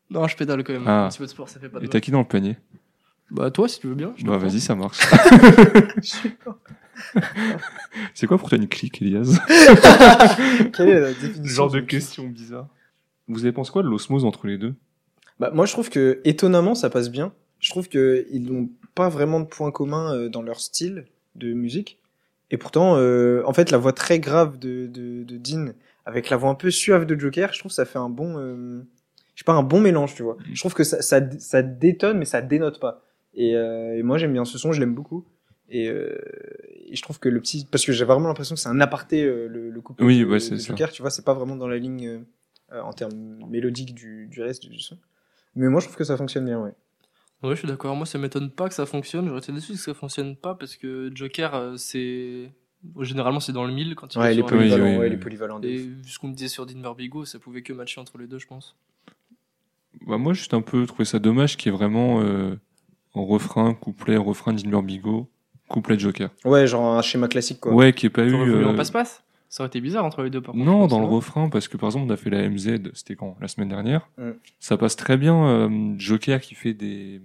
Non, 0.09 0.27
je 0.27 0.35
pédale 0.35 0.63
quand 0.63 0.73
même. 0.73 0.83
Ah. 0.85 1.05
Un 1.05 1.09
petit 1.09 1.19
peu 1.19 1.25
de 1.25 1.29
sport, 1.29 1.47
ça 1.47 1.59
fait 1.59 1.69
pas 1.69 1.79
de 1.79 1.85
Et 1.85 1.87
t'as 1.87 1.99
qui 1.99 2.11
dans 2.11 2.19
le 2.19 2.25
panier? 2.25 2.57
Bah, 3.31 3.49
toi, 3.49 3.67
si 3.67 3.79
tu 3.79 3.87
veux 3.87 3.95
bien. 3.95 4.13
je 4.17 4.25
Bah, 4.25 4.37
vas-y, 4.37 4.59
ça 4.59 4.75
marche. 4.75 4.99
c'est 8.13 8.27
quoi 8.27 8.37
pour 8.37 8.49
toi 8.49 8.57
une 8.57 8.67
clique, 8.67 9.01
Elias? 9.01 9.39
Quelle 10.73 10.89
est 10.89 10.99
la 10.99 11.13
définition 11.13 11.67
d'une 11.67 11.79
clique? 11.79 11.89
question 11.89 12.27
bizarre. 12.27 12.67
Vous 13.27 13.43
avez 13.43 13.51
pensé 13.51 13.71
quoi 13.71 13.81
de 13.81 13.87
l'osmose 13.87 14.25
entre 14.25 14.45
les 14.45 14.57
deux? 14.57 14.75
Bah, 15.39 15.51
moi, 15.53 15.65
je 15.65 15.73
trouve 15.73 15.89
que 15.89 16.21
étonnamment, 16.23 16.75
ça 16.75 16.89
passe 16.89 17.09
bien. 17.09 17.33
Je 17.59 17.69
trouve 17.69 17.89
que 17.89 18.25
ils 18.31 18.43
n'ont 18.43 18.69
pas 18.95 19.09
vraiment 19.09 19.39
de 19.39 19.45
points 19.45 19.71
communs 19.71 20.13
euh, 20.15 20.29
dans 20.29 20.41
leur 20.41 20.59
style 20.59 21.05
de 21.35 21.53
musique. 21.53 21.99
Et 22.51 22.57
pourtant, 22.57 22.97
euh, 22.97 23.41
en 23.45 23.53
fait, 23.53 23.71
la 23.71 23.77
voix 23.77 23.93
très 23.93 24.19
grave 24.19 24.59
de, 24.59 24.85
de, 24.87 25.23
de 25.23 25.37
Dean 25.37 25.73
avec 26.05 26.29
la 26.29 26.37
voix 26.37 26.49
un 26.49 26.55
peu 26.55 26.69
suave 26.69 27.05
de 27.05 27.17
Joker, 27.19 27.53
je 27.53 27.59
trouve 27.59 27.71
que 27.71 27.75
ça 27.75 27.85
fait 27.85 27.97
un 27.97 28.09
bon, 28.09 28.37
euh, 28.37 28.81
je 29.33 29.39
sais 29.41 29.45
pas, 29.45 29.53
un 29.53 29.63
bon 29.63 29.79
mélange, 29.79 30.13
tu 30.15 30.21
vois. 30.23 30.37
Je 30.51 30.59
trouve 30.59 30.73
que 30.73 30.83
ça, 30.83 31.01
ça, 31.01 31.21
ça 31.39 31.61
détonne, 31.63 32.17
mais 32.17 32.25
ça 32.25 32.41
dénote 32.41 32.79
pas. 32.79 33.01
Et, 33.33 33.55
euh, 33.55 33.97
et 33.97 34.03
moi, 34.03 34.17
j'aime 34.17 34.33
bien 34.33 34.45
ce 34.45 34.57
son, 34.57 34.73
je 34.73 34.79
l'aime 34.81 34.93
beaucoup. 34.93 35.25
Et, 35.69 35.87
euh, 35.89 36.15
et 36.85 36.95
je 36.95 37.01
trouve 37.01 37.19
que 37.19 37.29
le 37.29 37.39
petit, 37.39 37.65
parce 37.71 37.85
que 37.85 37.93
j'ai 37.93 38.05
vraiment 38.05 38.27
l'impression 38.27 38.53
que 38.53 38.61
c'est 38.61 38.69
un 38.69 38.81
aparté, 38.81 39.23
euh, 39.23 39.47
le, 39.47 39.71
le 39.71 39.81
couple 39.81 40.03
Oui, 40.03 40.19
de, 40.19 40.25
ouais, 40.25 40.39
ça. 40.39 40.55
Joker, 40.57 40.91
tu 40.91 41.01
vois, 41.01 41.09
c'est 41.09 41.25
pas 41.25 41.33
vraiment 41.33 41.55
dans 41.55 41.67
la 41.69 41.77
ligne 41.77 42.19
en 42.71 42.91
termes 42.91 43.39
mélodiques 43.49 43.95
du, 43.95 44.27
du 44.27 44.41
reste 44.41 44.67
du 44.67 44.79
son. 44.79 44.97
Mais 45.55 45.67
moi, 45.69 45.79
je 45.79 45.85
trouve 45.85 45.97
que 45.97 46.03
ça 46.03 46.17
fonctionne 46.17 46.45
bien, 46.45 46.59
ouais. 46.59 46.73
Ouais, 47.43 47.51
je 47.51 47.55
suis 47.59 47.67
d'accord. 47.67 47.95
Moi, 47.95 48.05
ça 48.05 48.17
m'étonne 48.17 48.49
pas 48.49 48.69
que 48.69 48.73
ça 48.75 48.85
fonctionne. 48.85 49.27
J'aurais 49.27 49.39
été 49.39 49.51
déçu 49.51 49.73
que 49.73 49.77
ça 49.79 49.93
fonctionne 49.93 50.35
pas 50.35 50.55
parce 50.55 50.75
que 50.77 51.11
Joker, 51.13 51.53
euh, 51.55 51.77
c'est. 51.77 52.51
Généralement, 53.01 53.39
c'est 53.39 53.53
dans 53.53 53.65
le 53.65 53.73
mille 53.73 53.95
quand 53.95 54.13
il 54.15 54.19
Ouais, 54.19 54.31
est 54.31 54.33
il 54.35 54.39
est 54.39 54.43
Oui, 54.43 54.49
polyvalent, 54.49 54.83
oui, 54.85 54.91
ouais, 54.91 54.97
oui. 54.99 55.07
il 55.07 55.13
est 55.13 55.17
polyvalent. 55.17 55.59
de 55.59 55.67
Et 55.67 55.89
ce 56.05 56.19
qu'on 56.19 56.27
me 56.29 56.33
disait 56.33 56.49
sur 56.49 56.65
Dean 56.65 56.79
Barbigo, 56.79 57.23
ça 57.25 57.39
pouvait 57.39 57.61
que 57.61 57.71
matcher 57.73 57.99
entre 58.01 58.17
les 58.17 58.27
deux, 58.27 58.39
je 58.39 58.47
pense. 58.47 58.75
Bah, 60.05 60.17
moi, 60.17 60.33
juste 60.33 60.53
un 60.53 60.61
peu 60.61 60.85
trouvé 60.85 61.05
ça 61.05 61.19
dommage 61.19 61.55
qu'il 61.57 61.71
y 61.71 61.75
ait 61.75 61.77
vraiment 61.77 62.21
euh, 62.21 62.55
en 63.13 63.25
refrain, 63.25 63.73
couplet, 63.73 64.17
refrain 64.17 64.51
d'Inver 64.53 64.81
Bigo, 64.81 65.29
couplet 65.69 65.97
Joker. 65.97 66.29
Ouais, 66.45 66.67
genre 66.67 66.97
un 66.97 67.01
schéma 67.01 67.27
classique, 67.27 67.59
quoi. 67.61 67.73
Ouais, 67.73 67.93
qui 67.93 68.05
est 68.07 68.09
pas 68.09 68.25
eu. 68.25 68.31
Voulu 68.31 68.65
en 68.65 68.73
euh, 68.73 68.75
passe-passe? 68.75 69.23
Ça 69.53 69.61
aurait 69.61 69.67
été 69.67 69.81
bizarre 69.81 70.03
entre 70.03 70.23
les 70.23 70.31
deux, 70.31 70.41
par 70.41 70.55
contre. 70.55 70.65
Non, 70.65 70.87
dans 70.87 70.99
le 70.99 71.05
refrain, 71.05 71.47
parce 71.47 71.67
que 71.67 71.77
par 71.77 71.89
exemple, 71.89 72.07
on 72.07 72.09
a 72.11 72.17
fait 72.17 72.31
la 72.31 72.49
MZ, 72.49 72.91
c'était 72.95 73.15
quand 73.15 73.37
La 73.39 73.47
semaine 73.47 73.69
dernière. 73.69 74.09
Mm. 74.17 74.31
Ça 74.59 74.77
passe 74.77 74.95
très 74.95 75.15
bien. 75.15 75.45
euh, 75.45 75.93
Joker 75.95 76.41
qui 76.41 76.55
fait 76.55 76.73
des. 76.73 77.21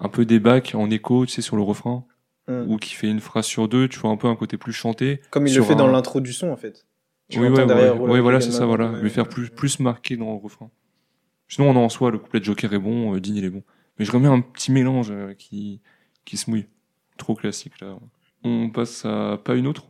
Un 0.00 0.08
peu 0.08 0.24
des 0.24 0.40
bacs 0.40 0.74
en 0.74 0.90
écho, 0.90 1.24
tu 1.24 1.30
sais, 1.30 1.40
sur 1.40 1.54
le 1.54 1.62
refrain. 1.62 2.04
Mm. 2.48 2.64
Ou 2.68 2.78
qui 2.78 2.94
fait 2.94 3.08
une 3.08 3.20
phrase 3.20 3.44
sur 3.44 3.68
deux, 3.68 3.86
tu 3.86 4.00
vois, 4.00 4.10
un 4.10 4.16
peu 4.16 4.26
un 4.26 4.34
côté 4.34 4.56
plus 4.56 4.72
chanté. 4.72 5.20
Comme 5.30 5.46
il 5.46 5.54
le 5.54 5.62
fait 5.62 5.76
dans 5.76 5.86
l'intro 5.86 6.20
du 6.20 6.32
son, 6.32 6.48
en 6.48 6.56
fait. 6.56 6.84
Tu 7.28 7.38
Oui, 7.38 7.46
ouais, 7.46 7.64
derrière, 7.64 7.94
ouais, 7.94 8.00
Roland 8.00 8.12
ouais, 8.12 8.20
voilà, 8.20 8.40
c'est 8.40 8.50
ça, 8.50 8.62
là, 8.62 8.66
voilà. 8.66 8.88
Le 9.00 9.08
faire 9.08 9.28
plus, 9.28 9.50
plus 9.50 9.78
marqué 9.78 10.16
dans 10.16 10.32
le 10.32 10.38
refrain. 10.38 10.68
Sinon, 11.46 11.74
non, 11.74 11.84
en 11.84 11.88
soi, 11.90 12.10
le 12.10 12.18
couplet 12.18 12.40
de 12.40 12.44
Joker 12.44 12.72
est 12.72 12.80
bon, 12.80 13.14
euh, 13.14 13.20
Dean, 13.20 13.34
il 13.36 13.44
est 13.44 13.50
bon. 13.50 13.62
Mais 14.00 14.04
je 14.04 14.10
remets 14.10 14.26
un 14.26 14.40
petit 14.40 14.72
mélange 14.72 15.12
euh, 15.12 15.32
qui, 15.34 15.80
qui 16.24 16.38
se 16.38 16.50
mouille. 16.50 16.66
Trop 17.18 17.36
classique, 17.36 17.80
là. 17.80 17.96
On 18.46 18.68
passe 18.68 19.06
à 19.06 19.38
pas 19.42 19.54
une 19.54 19.66
autre. 19.66 19.84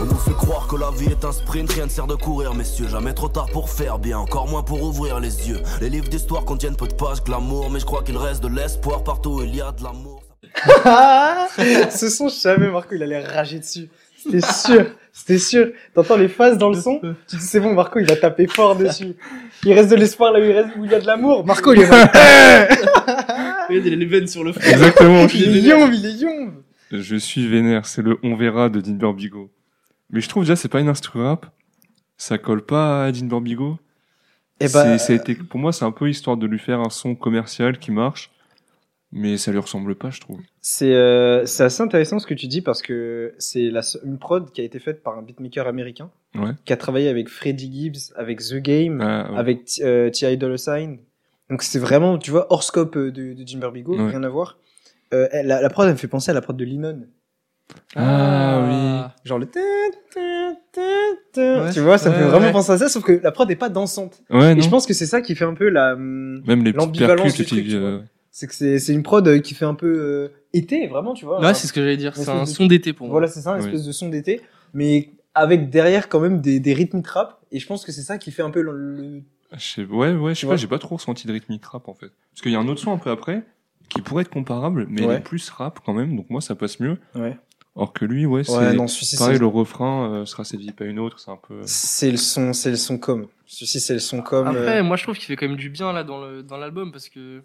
On 0.00 0.04
nous 0.04 0.14
fait 0.16 0.32
croire 0.32 0.66
que 0.66 0.74
la 0.74 0.90
vie 0.90 1.06
est 1.06 1.24
un 1.24 1.30
sprint, 1.30 1.70
rien 1.70 1.84
ne 1.84 1.90
sert 1.90 2.08
de 2.08 2.16
courir, 2.16 2.54
messieurs. 2.54 2.88
Jamais 2.88 3.14
trop 3.14 3.28
tard 3.28 3.46
pour 3.52 3.70
faire 3.70 4.00
bien, 4.00 4.18
encore 4.18 4.48
moins 4.48 4.64
pour 4.64 4.82
ouvrir 4.82 5.20
les 5.20 5.48
yeux. 5.48 5.62
Les 5.80 5.88
livres 5.88 6.08
d'histoire 6.08 6.44
contiennent 6.44 6.76
peu 6.76 6.88
de 6.88 6.94
pages 6.94 7.22
glamour, 7.22 7.70
mais 7.70 7.78
je 7.78 7.84
crois 7.86 8.02
qu'il 8.02 8.16
reste 8.16 8.42
de 8.42 8.48
l'espoir 8.48 9.04
partout 9.04 9.30
où 9.30 9.42
il 9.44 9.54
y 9.54 9.60
a 9.60 9.70
de 9.70 9.84
l'amour. 9.84 10.24
Ce 11.90 12.08
son, 12.08 12.28
je 12.28 12.34
savais, 12.34 12.68
Marco, 12.68 12.96
il 12.96 13.02
allait 13.04 13.24
rager 13.24 13.60
dessus. 13.60 13.88
C'était 14.18 14.40
sûr, 14.40 14.86
c'était 15.16 15.38
sûr. 15.38 15.68
T'entends 15.94 16.16
les 16.16 16.28
phases 16.28 16.58
dans 16.58 16.68
le 16.68 16.74
son, 16.78 17.00
tu 17.28 17.36
dis 17.36 17.42
c'est 17.42 17.60
bon, 17.60 17.72
Marco, 17.72 18.00
il 18.00 18.06
va 18.06 18.16
taper 18.16 18.48
fort 18.48 18.76
dessus. 18.76 19.14
Il 19.62 19.72
reste 19.72 19.90
de 19.90 19.96
l'espoir 19.96 20.32
là 20.32 20.40
où 20.40 20.42
il, 20.42 20.52
reste, 20.52 20.76
où 20.76 20.84
il 20.84 20.90
y 20.90 20.94
a 20.94 21.00
de 21.00 21.06
l'amour. 21.06 21.46
Marco, 21.46 21.72
il 21.72 21.80
est 21.82 21.84
Il 23.70 23.86
y 23.86 23.92
a 23.92 23.96
les 23.96 24.04
veines 24.06 24.26
sur 24.26 24.44
le 24.44 24.52
front. 24.52 24.60
Exactement. 24.68 25.26
il 25.28 25.56
est 25.56 25.60
yombe, 25.62 25.92
il 25.94 26.04
est 26.04 26.20
yombe. 26.20 26.52
Je 26.90 27.16
suis 27.16 27.48
vénère, 27.48 27.86
c'est 27.86 28.02
le 28.02 28.18
On 28.22 28.34
verra 28.36 28.68
de 28.68 28.80
Dean 28.80 28.92
Burbigo. 28.92 29.50
Mais 30.10 30.20
je 30.20 30.28
trouve 30.28 30.42
déjà, 30.42 30.56
c'est 30.56 30.68
pas 30.68 30.80
une 30.80 30.88
instru 30.88 31.22
rap. 31.22 31.46
Ça 32.16 32.36
colle 32.36 32.62
pas 32.64 33.04
à 33.06 33.12
Dean 33.12 33.26
Burbigo. 33.26 33.78
Et 34.60 34.68
bah, 34.68 34.84
C'est- 34.84 34.98
ça 34.98 35.12
a 35.12 35.16
été, 35.16 35.34
pour 35.34 35.58
moi, 35.58 35.72
c'est 35.72 35.84
un 35.84 35.90
peu 35.92 36.08
histoire 36.08 36.36
de 36.36 36.46
lui 36.46 36.58
faire 36.58 36.80
un 36.80 36.90
son 36.90 37.14
commercial 37.14 37.78
qui 37.78 37.90
marche. 37.90 38.30
Mais 39.16 39.36
ça 39.36 39.52
lui 39.52 39.58
ressemble 39.60 39.94
pas, 39.94 40.10
je 40.10 40.20
trouve. 40.20 40.40
c'est 40.60 40.92
euh, 40.92 41.42
assez 41.44 41.80
intéressant 41.82 42.18
ce 42.18 42.26
que 42.26 42.34
tu 42.34 42.48
dis 42.48 42.62
parce 42.62 42.82
que 42.82 43.32
c'est 43.38 43.70
une 44.04 44.18
prod 44.18 44.50
qui 44.50 44.60
a 44.60 44.64
été 44.64 44.80
faite 44.80 45.02
par 45.04 45.16
un 45.16 45.22
beatmaker 45.22 45.68
américain 45.68 46.10
Ouais. 46.34 46.50
qui 46.64 46.72
a 46.72 46.76
travaillé 46.76 47.08
avec 47.08 47.28
Freddie 47.28 47.70
Gibbs, 47.72 48.12
avec 48.16 48.40
The 48.40 48.56
Game, 48.56 49.00
Ah, 49.00 49.30
ouais. 49.32 49.38
avec 49.38 49.60
euh, 49.82 50.10
T.I. 50.10 50.36
Sign. 50.58 50.98
Donc 51.48 51.62
c'est 51.62 51.78
vraiment, 51.78 52.18
tu 52.18 52.32
vois, 52.32 52.48
hors 52.50 52.64
scope 52.64 52.96
euh, 52.96 53.12
de, 53.12 53.34
de 53.34 53.46
Jim 53.46 53.58
Barbigo, 53.60 53.96
Ouais. 53.96 54.10
rien 54.10 54.24
à 54.24 54.28
voir. 54.28 54.58
Euh, 55.12 55.28
la, 55.32 55.62
la 55.62 55.68
prod, 55.70 55.86
elle 55.86 55.92
me 55.92 55.96
fait 55.98 56.08
penser 56.08 56.32
à 56.32 56.34
la 56.34 56.40
prod 56.40 56.56
de 56.56 56.64
Lennon. 56.64 57.04
Ah, 57.94 59.14
Genre 59.24 59.38
le... 59.38 59.46
Ouais. 61.36 61.70
Tu 61.72 61.80
vois, 61.80 61.98
ça 61.98 62.10
me 62.10 62.14
Ouais, 62.14 62.20
fait 62.22 62.28
vraiment 62.28 62.46
ouais. 62.46 62.52
penser 62.52 62.72
à 62.72 62.78
ça, 62.78 62.88
sauf 62.88 63.02
que 63.04 63.20
la 63.22 63.30
prod 63.32 63.50
est 63.50 63.56
pas 63.56 63.68
dansante. 63.68 64.22
Ouais, 64.30 64.52
Et 64.52 64.54
non. 64.56 64.60
je 64.62 64.68
pense 64.68 64.86
que 64.86 64.92
c'est 64.94 65.06
ça 65.06 65.20
qui 65.20 65.34
fait 65.34 65.44
un 65.44 65.54
peu 65.54 65.68
la... 65.68 65.94
hum, 65.94 66.42
Même 66.46 66.64
les 66.64 66.72
l'ambivalence 66.72 67.34
du 67.34 67.44
truc, 67.46 67.64
euh, 67.70 68.00
C'est 68.36 68.48
que 68.48 68.54
c'est 68.54 68.80
c'est 68.80 68.92
une 68.92 69.04
prod 69.04 69.26
euh, 69.28 69.38
qui 69.38 69.54
fait 69.54 69.64
un 69.64 69.74
peu 69.74 69.86
euh, 69.86 70.28
été, 70.52 70.88
vraiment, 70.88 71.14
tu 71.14 71.24
vois. 71.24 71.40
Ouais, 71.40 71.54
c'est 71.54 71.68
ce 71.68 71.72
que 71.72 71.80
j'allais 71.80 71.96
dire. 71.96 72.16
C'est 72.16 72.28
un 72.28 72.40
de- 72.42 72.48
son 72.48 72.66
d'été 72.66 72.92
pour 72.92 73.06
moi. 73.06 73.12
Voilà, 73.12 73.28
c'est 73.28 73.40
ça, 73.40 73.52
une 73.52 73.60
Oui. 73.60 73.66
espèce 73.66 73.84
de 73.86 73.92
son 73.92 74.08
d'été, 74.08 74.40
mais 74.72 75.10
avec 75.34 75.70
derrière 75.70 76.08
quand 76.08 76.18
même 76.18 76.40
des, 76.40 76.58
des 76.58 76.74
rythmiques 76.74 77.06
rap. 77.06 77.38
Et 77.52 77.60
je 77.60 77.66
pense 77.68 77.84
que 77.84 77.92
c'est 77.92 78.02
ça 78.02 78.18
qui 78.18 78.32
fait 78.32 78.42
un 78.42 78.50
peu 78.50 78.60
le... 78.60 78.72
le- 78.72 79.22
sais- 79.56 79.84
ouais, 79.84 80.12
ouais, 80.16 80.34
je 80.34 80.40
sais 80.40 80.46
pas, 80.48 80.56
j'ai 80.56 80.66
pas 80.66 80.80
trop 80.80 80.96
ressenti 80.96 81.28
de 81.28 81.32
rythmique 81.32 81.64
rap, 81.64 81.86
en 81.88 81.94
fait. 81.94 82.10
Parce 82.32 82.42
qu'il 82.42 82.50
y 82.50 82.56
a 82.56 82.58
un 82.58 82.66
autre 82.66 82.80
son 82.80 82.90
un 82.92 82.98
peu 82.98 83.10
après, 83.10 83.44
qui 83.88 84.02
pourrait 84.02 84.22
être 84.22 84.30
comparable, 84.30 84.86
mais 84.90 85.02
il 85.02 85.06
Ouais. 85.06 85.14
est 85.18 85.20
plus 85.20 85.48
rap 85.50 85.78
quand 85.86 85.94
même, 85.94 86.16
donc 86.16 86.28
moi, 86.28 86.40
ça 86.40 86.56
passe 86.56 86.80
mieux. 86.80 86.98
Ouais. 87.14 87.36
Or 87.76 87.92
que 87.92 88.04
lui, 88.04 88.26
ouais, 88.26 88.42
c'est, 88.42 88.56
Ouais, 88.56 88.72
non, 88.74 88.88
celui-ci, 88.88 89.16
pareil, 89.16 89.38
le 89.38 89.46
refrain, 89.46 90.10
euh, 90.12 90.26
sera 90.26 90.42
cette 90.42 90.58
vie, 90.58 90.72
pas 90.72 90.84
une 90.86 90.98
autre, 90.98 91.20
c'est 91.20 91.30
un 91.30 91.36
peu, 91.36 91.60
c'est 91.66 92.10
le 92.10 92.16
son, 92.16 92.52
c'est 92.52 92.70
le 92.70 92.76
son 92.76 92.98
comme. 92.98 93.26
Celui-ci, 93.46 93.78
c'est 93.80 93.94
le 93.94 94.00
son 94.00 94.22
comme. 94.22 94.48
Après, 94.48 94.78
euh, 94.80 94.82
moi, 94.82 94.96
je 94.96 95.04
trouve 95.04 95.16
qu'il 95.16 95.26
fait 95.26 95.36
quand 95.36 95.46
même 95.46 95.56
du 95.56 95.70
bien 95.70 95.92
là 95.92 96.02
dans 96.04 96.20
le 96.24 96.42
dans 96.42 96.56
l'album 96.56 96.90
parce 96.92 97.08
que 97.08 97.42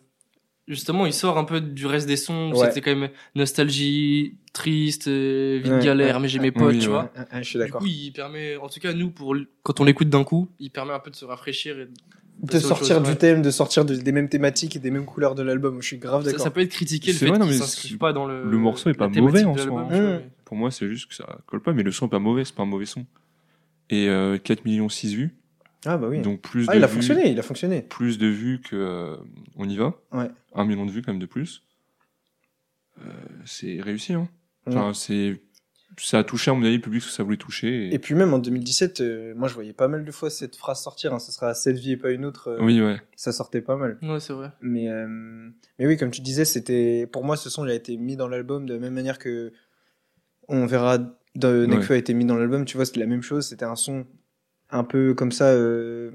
justement, 0.70 1.06
il 1.06 1.12
sort 1.14 1.38
un 1.38 1.44
peu 1.44 1.60
du 1.60 1.86
reste 1.86 2.08
des 2.08 2.16
sons. 2.16 2.54
Ouais. 2.54 2.68
C'était 2.68 2.80
quand 2.82 2.96
même 2.96 3.10
nostalgie, 3.36 4.36
triste, 4.54 5.08
euh, 5.10 5.60
vie 5.62 5.70
de 5.70 5.76
Ouais, 5.76 5.84
galère, 5.84 6.16
ouais, 6.16 6.22
mais 6.22 6.28
j'ai 6.30 6.40
mes 6.40 6.52
potes, 6.52 6.74
Oui, 6.74 6.80
tu 6.80 6.88
ouais. 6.88 6.94
vois. 6.94 7.12
je 7.34 7.44
suis 7.44 7.60
Du 7.60 7.66
d'accord. 7.66 7.82
coup, 7.82 7.88
il 7.88 8.12
permet, 8.12 8.56
en 8.58 8.70
tout 8.70 8.80
cas, 8.80 8.94
nous, 8.94 9.10
pour 9.12 9.36
quand 9.64 9.80
on 9.80 9.84
l'écoute 9.84 10.10
d'un 10.10 10.24
coup, 10.24 10.48
il 10.60 10.70
permet 10.72 10.94
un 10.94 11.00
peu 11.00 11.12
de 11.12 11.16
se 11.16 11.26
rafraîchir. 11.26 11.78
Et 11.80 11.88
de 12.42 12.58
sortir 12.60 12.96
chose, 12.96 13.04
du 13.04 13.10
ouais. 13.10 13.16
thème, 13.18 13.42
de 13.42 13.52
sortir 13.52 13.84
de- 13.84 13.96
des 13.96 14.12
mêmes 14.14 14.30
thématiques 14.30 14.78
et 14.78 14.80
des 14.80 14.92
mêmes 14.92 15.04
couleurs 15.06 15.36
de 15.36 15.44
l'album. 15.44 15.82
Je 15.82 15.88
suis 15.88 15.98
grave 15.98 16.22
Ça, 16.24 16.28
d'accord. 16.32 16.44
ça 16.46 16.52
peut 16.52 16.62
être 16.62 16.72
critiqué 16.72 17.12
le 17.12 17.18
fait 17.18 17.26
vrai, 17.28 17.38
non, 17.38 17.46
qu'il 17.46 17.54
mais 17.56 17.60
s'inscrive 17.60 17.98
pas 17.98 18.14
dans 18.14 18.26
le. 18.26 18.46
le 18.50 18.58
morceau 18.58 18.90
est 18.90 18.94
pas 18.94 19.10
mauvais 19.10 19.44
en 19.44 19.58
soi, 19.58 19.66
vois, 19.66 19.84
Mmh. 19.84 19.90
mais- 19.92 20.30
Pour 20.46 20.56
moi, 20.56 20.72
c'est 20.72 20.88
juste 20.88 21.08
que 21.10 21.16
ça 21.16 21.38
colle 21.48 21.62
pas, 21.62 21.74
mais 21.74 21.84
le 21.84 21.92
son 21.92 22.06
est 22.08 22.10
pas 22.10 22.20
mauvais, 22.20 22.46
c'est 22.46 22.56
pas 22.56 22.64
un 22.64 22.66
mauvais 22.66 22.86
son. 22.86 23.06
Et 23.90 24.08
euh, 24.08 24.38
4 24.38 24.64
millions 24.66 24.88
6 24.88 25.16
vues, 25.16 25.36
Ah 25.86 25.98
bah 25.98 26.08
oui. 26.10 26.22
donc 26.22 26.42
plus 26.42 26.66
Ah, 26.68 26.74
de 26.74 26.78
il 26.80 26.84
a 26.84 26.88
vues, 26.88 26.94
fonctionné, 26.96 27.32
il 27.32 27.40
a 27.40 27.44
fonctionné. 27.44 27.82
plus 27.84 28.18
de 28.18 28.28
vues 28.28 28.60
que 28.62 28.76
euh, 28.76 29.16
on 29.56 29.68
y 29.70 29.78
va. 29.78 29.94
Ouais. 30.12 30.30
Un 30.54 30.66
million 30.66 30.86
de 30.86 30.92
vues 30.92 31.02
quand 31.02 31.12
même 31.14 31.22
de 31.22 31.26
plus. 31.26 31.64
Euh, 33.00 33.12
c'est 33.46 33.80
réussi, 33.82 34.14
hein. 34.14 34.28
Mm. 34.66 34.70
Enfin, 34.72 34.94
c'est 34.94 35.42
ça 35.98 36.20
a 36.20 36.24
touché 36.24 36.50
à 36.52 36.54
mon 36.54 36.64
avis 36.64 36.76
le 36.76 36.82
public 36.82 37.02
ce 37.02 37.08
que 37.08 37.14
ça 37.14 37.24
voulait 37.24 37.36
toucher. 37.38 37.88
Et... 37.88 37.96
Et 37.96 38.00
puis 38.00 38.14
même 38.16 38.34
en 38.34 38.40
2017, 38.40 39.02
euh, 39.02 39.34
moi 39.36 39.48
je 39.50 39.54
voyais 39.54 39.74
pas 39.74 39.88
mal 39.90 40.06
de 40.06 40.12
fois 40.12 40.30
cette 40.30 40.56
phrase 40.56 40.82
sortir. 40.82 41.14
Hein, 41.14 41.20
ça 41.20 41.32
sera 41.32 41.54
cette 41.54 41.78
vie 41.78 41.92
et 41.94 41.98
pas 41.98 42.12
une 42.12 42.26
autre. 42.26 42.50
euh, 42.50 42.58
Oui, 42.62 42.80
ouais. 42.82 43.02
Ça 43.16 43.32
sortait 43.32 43.62
pas 43.62 43.76
mal. 43.76 43.98
Ouais, 44.02 44.20
c'est 44.20 44.32
vrai. 44.34 44.52
Mais, 44.62 44.88
euh, 44.90 45.08
mais 45.78 45.88
oui, 45.88 45.98
comme 45.98 46.12
tu 46.12 46.22
disais, 46.22 46.46
c'était 46.46 47.08
pour 47.12 47.24
moi 47.26 47.36
ce 47.38 47.50
son 47.50 47.66
il 47.66 47.72
a 47.72 47.74
été 47.74 47.98
mis 47.98 48.16
dans 48.16 48.28
l'album 48.28 48.66
de 48.66 48.74
la 48.76 48.80
même 48.80 48.94
manière 48.94 49.18
que 49.20 49.52
on 50.48 50.66
verra 50.68 51.00
de 51.00 51.66
Ouais. 51.66 51.68
Nekfeu 51.68 51.94
a 51.94 51.98
été 51.98 52.14
mis 52.14 52.26
dans 52.26 52.36
l'album, 52.38 52.66
tu 52.66 52.76
vois, 52.78 52.86
c'était 52.86 53.00
la 53.02 53.06
même 53.06 53.22
chose. 53.22 53.48
C'était 53.48 53.66
un 53.66 53.76
son 53.76 54.06
un 54.72 54.84
peu 54.84 55.14
comme 55.14 55.32
ça. 55.32 55.46
euh, 55.46 56.12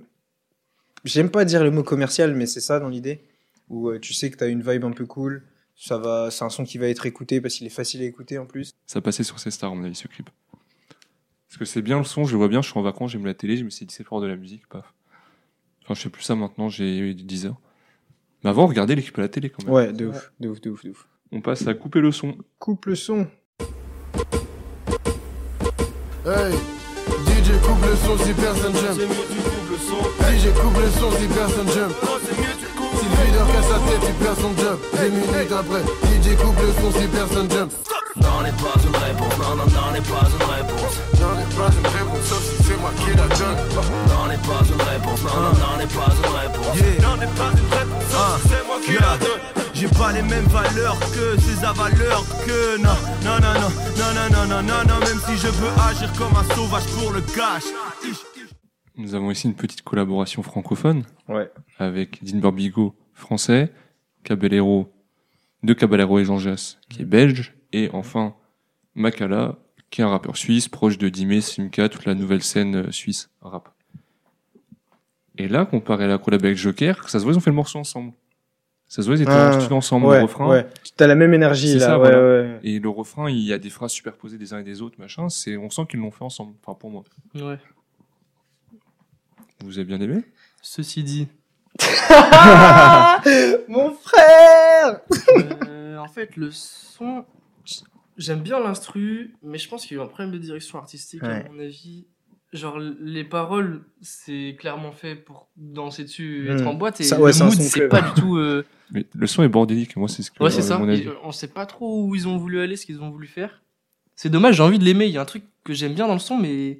J'aime 1.04 1.30
pas 1.30 1.44
dire 1.44 1.62
le 1.64 1.70
mot 1.70 1.82
commercial, 1.82 2.34
mais 2.34 2.46
c'est 2.46 2.60
ça 2.60 2.80
dans 2.80 2.88
l'idée. 2.88 3.20
Où 3.68 3.88
euh, 3.90 3.98
tu 3.98 4.12
sais 4.14 4.30
que 4.30 4.36
t'as 4.36 4.48
une 4.48 4.62
vibe 4.62 4.84
un 4.84 4.92
peu 4.92 5.06
cool. 5.06 5.42
Ça 5.76 5.98
va, 5.98 6.30
c'est 6.30 6.44
un 6.44 6.50
son 6.50 6.64
qui 6.64 6.78
va 6.78 6.86
être 6.88 7.04
écouté 7.06 7.40
parce 7.40 7.54
qu'il 7.54 7.66
est 7.66 7.70
facile 7.70 8.00
à 8.02 8.04
écouter 8.04 8.38
en 8.38 8.46
plus. 8.46 8.72
Ça 8.86 9.00
passait 9.00 9.24
sur 9.24 9.38
ces 9.40 9.50
stars, 9.50 9.72
à 9.72 9.74
mon 9.74 9.84
avis, 9.84 9.94
ce 9.96 10.06
clip. 10.08 10.30
Parce 11.48 11.58
que 11.58 11.64
c'est 11.64 11.82
bien 11.82 11.98
le 11.98 12.04
son, 12.04 12.24
je 12.24 12.32
le 12.32 12.38
vois 12.38 12.48
bien, 12.48 12.62
je 12.62 12.70
suis 12.70 12.78
en 12.78 12.82
vacances, 12.82 13.10
j'aime 13.12 13.26
la 13.26 13.34
télé, 13.34 13.56
je 13.56 13.64
me 13.64 13.70
suis 13.70 13.84
dit 13.86 13.94
c'est 13.94 14.04
fort 14.04 14.20
de 14.20 14.26
la 14.26 14.36
musique, 14.36 14.66
paf. 14.68 14.92
Enfin, 15.82 15.94
je 15.94 16.00
sais 16.00 16.08
plus 16.10 16.22
ça 16.22 16.34
maintenant, 16.34 16.68
j'ai 16.68 17.12
10 17.14 17.46
heures. 17.46 17.60
Mais 18.42 18.50
avant, 18.50 18.66
regardez 18.66 18.94
l'équipe 18.94 19.16
à 19.18 19.22
la 19.22 19.28
télé 19.28 19.50
quand 19.50 19.64
même. 19.64 19.72
Ouais, 19.72 19.92
de 19.92 20.06
ouf, 20.06 20.32
de 20.40 20.48
ouf, 20.48 20.60
de 20.60 20.70
ouf, 20.70 20.84
de 20.84 20.90
ouf. 20.90 21.08
On 21.32 21.40
passe 21.40 21.66
à 21.66 21.74
couper 21.74 22.00
le 22.00 22.12
son. 22.12 22.36
Coupe 22.58 22.86
le 22.86 22.94
son. 22.94 23.26
Hey, 26.26 26.54
DJ 27.54 27.60
coupe 27.60 27.84
le 27.86 27.96
son 27.96 28.24
si 28.24 28.32
personne 28.32 28.74
j'aime. 28.74 28.98
DJ 28.98 30.52
coupe 30.58 30.76
le 30.76 30.90
son 30.98 31.10
si 31.12 31.26
personne 31.28 31.68
j'aime. 31.72 31.92
Si 32.98 33.04
le 33.04 33.24
videur 33.24 33.46
casse 33.46 33.68
sa 33.68 33.78
tête, 33.78 34.02
il 34.08 34.14
perd 34.14 34.36
son 34.40 34.52
job. 34.58 34.78
Des 34.94 35.10
minutes 35.10 35.52
après, 35.52 35.82
DJ 36.10 36.36
coupe 36.36 36.58
le 36.58 36.72
son 36.82 36.98
si 36.98 37.06
personne 37.06 37.48
j'aime. 37.50 37.68
N'en 38.16 38.44
est 38.44 38.56
pas 38.58 38.74
une 38.82 38.96
réponse, 38.96 39.38
non, 39.38 39.54
non, 39.54 39.66
n'en 39.70 39.94
est 39.94 40.02
pas 40.02 40.26
une 40.26 40.46
réponse. 40.50 40.94
J'en 41.14 41.34
ai 41.38 41.46
pas 41.54 41.70
une 41.70 41.86
réponse, 41.86 42.24
sauf 42.26 42.42
si 42.42 42.62
c'est 42.64 42.80
moi 42.80 42.90
qui 42.98 43.10
la 43.10 43.28
donne. 43.36 43.58
N'en 44.08 44.30
est 44.30 44.42
pas 44.42 44.62
une 44.66 44.82
réponse, 44.82 45.20
non, 45.22 45.40
non, 45.42 45.54
n'en 45.54 45.78
est 45.78 45.94
pas 45.94 46.10
une 46.10 46.30
réponse. 46.34 46.76
N'en 47.02 47.22
est 47.22 47.34
pas 47.38 47.50
une 47.54 47.70
réponse, 47.70 48.04
sauf 48.10 48.42
si 48.42 48.48
c'est 48.48 48.66
moi 48.66 48.78
qui 48.84 48.94
la 48.94 49.16
donne. 49.18 49.63
J'ai 49.84 49.98
pas 49.98 50.12
les 50.12 50.22
mêmes 50.22 50.46
valeurs 50.46 50.98
que 51.12 51.38
ces 51.38 51.62
avaleurs 51.62 52.24
que 52.46 52.78
non, 52.78 52.96
non, 53.22 53.38
non, 53.38 53.52
non, 53.60 53.68
non, 53.98 54.14
non, 54.14 54.30
non, 54.32 54.46
non, 54.48 54.62
non, 54.62 54.84
non, 54.88 54.98
même 55.00 55.18
si 55.26 55.36
je 55.36 55.48
veux 55.48 55.68
agir 55.86 56.10
comme 56.14 56.34
un 56.34 56.54
sauvage 56.54 56.86
pour 56.86 57.12
le 57.12 57.20
cash. 57.20 57.64
Nous 58.96 59.14
avons 59.14 59.30
ici 59.30 59.46
une 59.46 59.54
petite 59.54 59.82
collaboration 59.82 60.42
francophone 60.42 61.04
Ouais. 61.28 61.50
avec 61.78 62.24
Dean 62.24 62.38
Barbigo, 62.38 62.94
français, 63.12 63.74
Caballero, 64.22 64.90
de 65.62 65.74
Caballero 65.74 66.18
et 66.18 66.24
Jean 66.24 66.38
Jass, 66.38 66.78
qui 66.88 67.02
est 67.02 67.06
belge, 67.06 67.52
et 67.74 67.90
enfin 67.92 68.34
Makala, 68.94 69.58
qui 69.90 70.00
est 70.00 70.04
un 70.04 70.08
rappeur 70.08 70.38
suisse, 70.38 70.66
proche 70.66 70.96
de 70.96 71.10
Dime, 71.10 71.42
Simca, 71.42 71.90
toute 71.90 72.06
la 72.06 72.14
nouvelle 72.14 72.42
scène 72.42 72.86
euh, 72.86 72.90
suisse 72.90 73.28
rap. 73.42 73.68
Et 75.36 75.46
là, 75.46 75.66
comparé 75.66 76.04
à 76.04 76.06
la 76.06 76.16
collab 76.16 76.42
avec 76.42 76.56
Joker, 76.56 77.06
ça 77.10 77.18
se 77.18 77.24
voit, 77.24 77.34
ils 77.34 77.36
ont 77.36 77.40
fait 77.40 77.50
le 77.50 77.56
morceau 77.56 77.78
ensemble. 77.78 78.12
Ça 78.88 79.02
se 79.02 79.06
voit, 79.08 79.16
ils 79.16 79.22
étaient 79.22 79.30
Ah, 79.32 79.58
ensemble, 79.72 80.06
ouais, 80.06 80.18
le 80.18 80.24
refrain. 80.24 80.48
ouais. 80.48 80.66
T'as 80.96 81.06
la 81.08 81.14
même 81.16 81.34
énergie 81.34 81.74
là. 81.74 81.86
ça, 81.86 81.98
ouais, 81.98 82.10
voilà. 82.10 82.42
ouais. 82.52 82.60
Et 82.62 82.78
le 82.78 82.88
refrain, 82.88 83.28
il 83.28 83.38
y 83.40 83.52
a 83.52 83.58
des 83.58 83.70
phrases 83.70 83.90
superposées 83.92 84.38
des 84.38 84.52
uns 84.52 84.58
et 84.60 84.62
des 84.64 84.82
autres, 84.82 85.00
machin. 85.00 85.28
C'est, 85.28 85.56
on 85.56 85.68
sent 85.70 85.82
qu'ils 85.90 86.00
l'ont 86.00 86.10
fait 86.12 86.24
ensemble. 86.24 86.54
Enfin, 86.62 86.78
pour 86.78 86.90
moi. 86.90 87.02
Ouais. 87.34 87.58
Vous 89.64 89.78
avez 89.78 89.86
bien 89.86 90.00
aimé? 90.00 90.22
Ceci 90.62 91.02
dit, 91.02 91.26
Mon 93.68 93.92
frère 93.94 95.00
euh, 95.68 95.96
en 95.98 96.08
fait, 96.08 96.36
le 96.36 96.50
son, 96.52 97.24
j'aime 98.16 98.40
bien 98.40 98.60
l'instru, 98.60 99.34
mais 99.42 99.58
je 99.58 99.68
pense 99.68 99.86
qu'il 99.86 99.96
y 99.96 100.00
a 100.00 100.02
eu 100.02 100.06
un 100.06 100.08
problème 100.08 100.30
de 100.32 100.38
direction 100.38 100.78
artistique, 100.78 101.22
Ouais. 101.22 101.44
à 101.46 101.48
mon 101.50 101.58
avis. 101.58 102.06
Genre, 102.54 102.78
les 102.78 103.24
paroles, 103.24 103.84
c'est 104.00 104.56
clairement 104.58 104.92
fait 104.92 105.16
pour 105.16 105.48
danser 105.56 106.04
dessus, 106.04 106.48
être 106.48 106.62
Hmm. 106.62 106.68
en 106.68 106.74
boîte, 106.74 107.00
et 107.00 107.04
Ça, 107.04 107.20
ouais, 107.20 107.32
c'est 107.32 107.40
le 107.40 107.46
un 107.46 107.48
mood, 107.50 107.60
c'est 107.60 107.88
pas 107.88 108.00
du 108.00 108.20
tout. 108.20 108.36
euh, 108.36 108.64
Mais 108.92 109.04
le 109.12 109.26
son 109.26 109.42
est 109.42 109.48
bordélique. 109.48 109.96
Moi, 109.96 110.08
c'est 110.08 110.22
ce 110.22 110.30
que. 110.30 110.42
Ouais, 110.42 110.50
c'est 110.50 110.60
euh, 110.60 110.62
ça. 110.62 110.78
mon 110.78 110.88
avis. 110.88 111.02
Et, 111.02 111.08
euh, 111.08 111.14
on 111.24 111.32
sait 111.32 111.48
pas 111.48 111.66
trop 111.66 112.04
où 112.06 112.14
ils 112.14 112.28
ont 112.28 112.36
voulu 112.36 112.60
aller, 112.60 112.76
ce 112.76 112.86
qu'ils 112.86 113.02
ont 113.02 113.10
voulu 113.10 113.26
faire. 113.26 113.60
C'est 114.14 114.30
dommage, 114.30 114.54
j'ai 114.56 114.62
envie 114.62 114.78
de 114.78 114.84
l'aimer. 114.84 115.06
Il 115.06 115.10
y 115.12 115.18
a 115.18 115.20
un 115.22 115.24
truc 115.24 115.42
que 115.64 115.74
j'aime 115.74 115.94
bien 115.94 116.06
dans 116.06 116.12
le 116.14 116.20
son, 116.20 116.38
mais. 116.38 116.78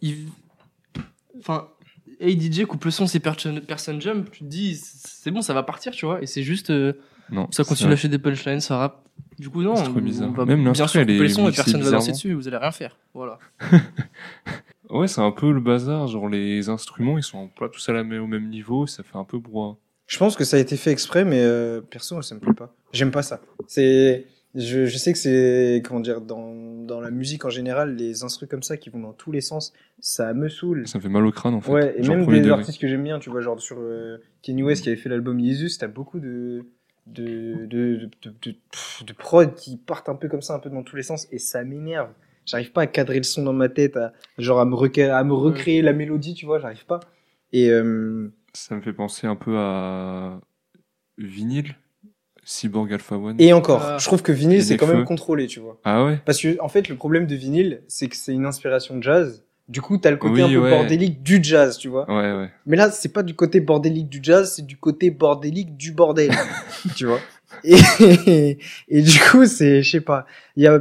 Il... 0.00 0.28
Enfin. 1.38 1.68
Hey 2.20 2.38
DJ, 2.40 2.64
coupe 2.66 2.84
le 2.84 2.92
son, 2.92 3.08
c'est 3.08 3.18
personne, 3.18 3.60
personne 3.62 4.00
jump. 4.00 4.30
Tu 4.30 4.40
te 4.40 4.44
dis, 4.44 4.76
c'est 4.80 5.32
bon, 5.32 5.42
ça 5.42 5.52
va 5.54 5.64
partir, 5.64 5.92
tu 5.92 6.06
vois. 6.06 6.22
Et 6.22 6.26
c'est 6.26 6.44
juste. 6.44 6.70
euh, 6.70 6.92
Non. 7.30 7.48
ça 7.50 7.64
continue 7.64 7.88
à 7.88 7.90
lâcher 7.90 8.08
des 8.08 8.18
punchlines, 8.18 8.60
ça 8.60 8.76
rappe. 8.76 9.04
Du 9.38 9.50
coup, 9.50 9.62
non. 9.62 9.76
C'est 9.76 9.84
trop 9.84 10.00
bizarre. 10.00 10.28
On 10.28 10.32
va 10.32 10.44
Même 10.44 10.62
bien 10.62 10.74
sûr 10.74 11.00
elle 11.00 11.06
couper 11.06 11.16
est 11.16 11.18
le 11.20 11.28
son 11.28 11.48
et 11.48 11.52
personne 11.52 11.82
va 11.82 11.90
danser 11.90 12.12
dessus, 12.12 12.32
vous 12.34 12.46
allez 12.48 12.56
rien 12.56 12.70
faire. 12.70 12.96
Voilà. 13.14 13.38
Ouais, 14.90 15.08
c'est 15.08 15.22
un 15.22 15.30
peu 15.30 15.50
le 15.50 15.60
bazar. 15.60 16.06
Genre, 16.06 16.28
les 16.28 16.68
instruments, 16.68 17.16
ils 17.16 17.22
sont 17.22 17.48
pas 17.48 17.68
tous 17.68 17.88
à 17.88 17.92
la 17.92 18.04
même, 18.04 18.22
au 18.22 18.26
même 18.26 18.48
niveau. 18.48 18.86
Ça 18.86 19.02
fait 19.02 19.16
un 19.16 19.24
peu 19.24 19.38
brouhaha. 19.38 19.76
Je 20.06 20.18
pense 20.18 20.36
que 20.36 20.44
ça 20.44 20.58
a 20.58 20.60
été 20.60 20.76
fait 20.76 20.90
exprès, 20.90 21.24
mais 21.24 21.40
euh, 21.42 21.80
perso, 21.80 22.20
ça 22.20 22.34
me 22.34 22.40
plaît 22.40 22.52
pas. 22.52 22.74
J'aime 22.92 23.10
pas 23.10 23.22
ça. 23.22 23.40
C'est, 23.66 24.26
je, 24.54 24.84
je 24.84 24.96
sais 24.98 25.12
que 25.14 25.18
c'est, 25.18 25.82
comment 25.84 26.00
dire, 26.00 26.20
dans, 26.20 26.84
dans 26.84 27.00
la 27.00 27.10
musique 27.10 27.46
en 27.46 27.50
général, 27.50 27.96
les 27.96 28.22
instruments 28.22 28.50
comme 28.50 28.62
ça 28.62 28.76
qui 28.76 28.90
vont 28.90 29.00
dans 29.00 29.14
tous 29.14 29.32
les 29.32 29.40
sens, 29.40 29.72
ça 30.00 30.34
me 30.34 30.50
saoule. 30.50 30.86
Ça 30.86 30.98
me 30.98 31.02
fait 31.02 31.08
mal 31.08 31.24
au 31.24 31.32
crâne, 31.32 31.54
en 31.54 31.62
fait. 31.62 31.72
Ouais, 31.72 31.94
et 31.98 32.02
Genre, 32.02 32.16
même 32.16 32.26
des 32.26 32.40
degré. 32.40 32.50
artistes 32.50 32.78
que 32.78 32.86
j'aime 32.86 33.02
bien, 33.02 33.18
tu 33.18 33.30
vois, 33.30 33.40
genre 33.40 33.58
sur 33.58 33.78
euh, 33.80 34.18
Kanye 34.42 34.62
West 34.62 34.82
qui 34.82 34.90
avait 34.90 34.98
fait 34.98 35.08
l'album 35.08 35.42
Jesus, 35.42 35.78
t'as 35.80 35.88
beaucoup 35.88 36.20
de 36.20 36.66
de, 37.06 37.66
de, 37.66 38.08
de, 38.22 38.54
de, 39.06 39.12
prod 39.12 39.54
qui 39.54 39.76
partent 39.76 40.08
un 40.08 40.14
peu 40.14 40.28
comme 40.28 40.42
ça, 40.42 40.54
un 40.54 40.58
peu 40.58 40.70
dans 40.70 40.82
tous 40.82 40.96
les 40.96 41.02
sens, 41.02 41.26
et 41.30 41.38
ça 41.38 41.62
m'énerve. 41.64 42.10
J'arrive 42.46 42.72
pas 42.72 42.82
à 42.82 42.86
cadrer 42.86 43.18
le 43.18 43.22
son 43.22 43.42
dans 43.42 43.52
ma 43.52 43.68
tête, 43.68 43.96
à, 43.96 44.12
genre 44.38 44.60
à 44.60 44.64
me, 44.64 44.74
reca- 44.74 45.12
à 45.14 45.24
me 45.24 45.32
recréer 45.34 45.82
la 45.82 45.92
mélodie, 45.92 46.34
tu 46.34 46.46
vois, 46.46 46.58
j'arrive 46.58 46.84
pas. 46.86 47.00
Et 47.52 47.70
euh, 47.70 48.32
Ça 48.52 48.74
me 48.74 48.80
fait 48.80 48.92
penser 48.92 49.26
un 49.26 49.36
peu 49.36 49.56
à 49.58 50.40
Vinyl, 51.18 51.74
Cyborg 52.42 52.92
Alpha 52.92 53.16
One. 53.16 53.36
Et 53.40 53.52
encore, 53.52 53.82
Ah. 53.82 53.98
je 53.98 54.04
trouve 54.06 54.22
que 54.22 54.32
vinyle 54.32 54.62
c'est 54.62 54.76
quand 54.76 54.86
même 54.86 55.04
contrôlé, 55.04 55.46
tu 55.46 55.60
vois. 55.60 55.80
Ah 55.84 56.04
ouais? 56.04 56.18
Parce 56.26 56.40
que 56.40 56.60
en 56.60 56.68
fait, 56.68 56.88
le 56.88 56.96
problème 56.96 57.26
de 57.26 57.34
vinyle, 57.34 57.82
c'est 57.88 58.08
que 58.08 58.16
c'est 58.16 58.32
une 58.34 58.44
inspiration 58.46 59.00
jazz. 59.00 59.43
Du 59.68 59.80
coup, 59.80 59.96
t'as 59.96 60.10
le 60.10 60.18
côté 60.18 60.34
Oui, 60.34 60.42
un 60.42 60.48
peu 60.48 60.62
ouais. 60.64 60.70
bordélique 60.70 61.22
du 61.22 61.42
jazz, 61.42 61.78
tu 61.78 61.88
vois. 61.88 62.06
Ouais, 62.08 62.36
ouais. 62.38 62.50
Mais 62.66 62.76
là, 62.76 62.90
c'est 62.90 63.12
pas 63.12 63.22
du 63.22 63.34
côté 63.34 63.60
bordélique 63.60 64.08
du 64.10 64.20
jazz, 64.22 64.52
c'est 64.56 64.66
du 64.66 64.76
côté 64.76 65.10
bordélique 65.10 65.76
du 65.76 65.92
bordel, 65.92 66.30
tu 66.96 67.06
vois. 67.06 67.20
Et, 67.64 68.58
et 68.88 69.02
du 69.02 69.18
coup, 69.20 69.46
c'est, 69.46 69.82
je 69.82 69.90
sais 69.90 70.00
pas, 70.00 70.26
il 70.56 70.64
y 70.64 70.66
a. 70.66 70.80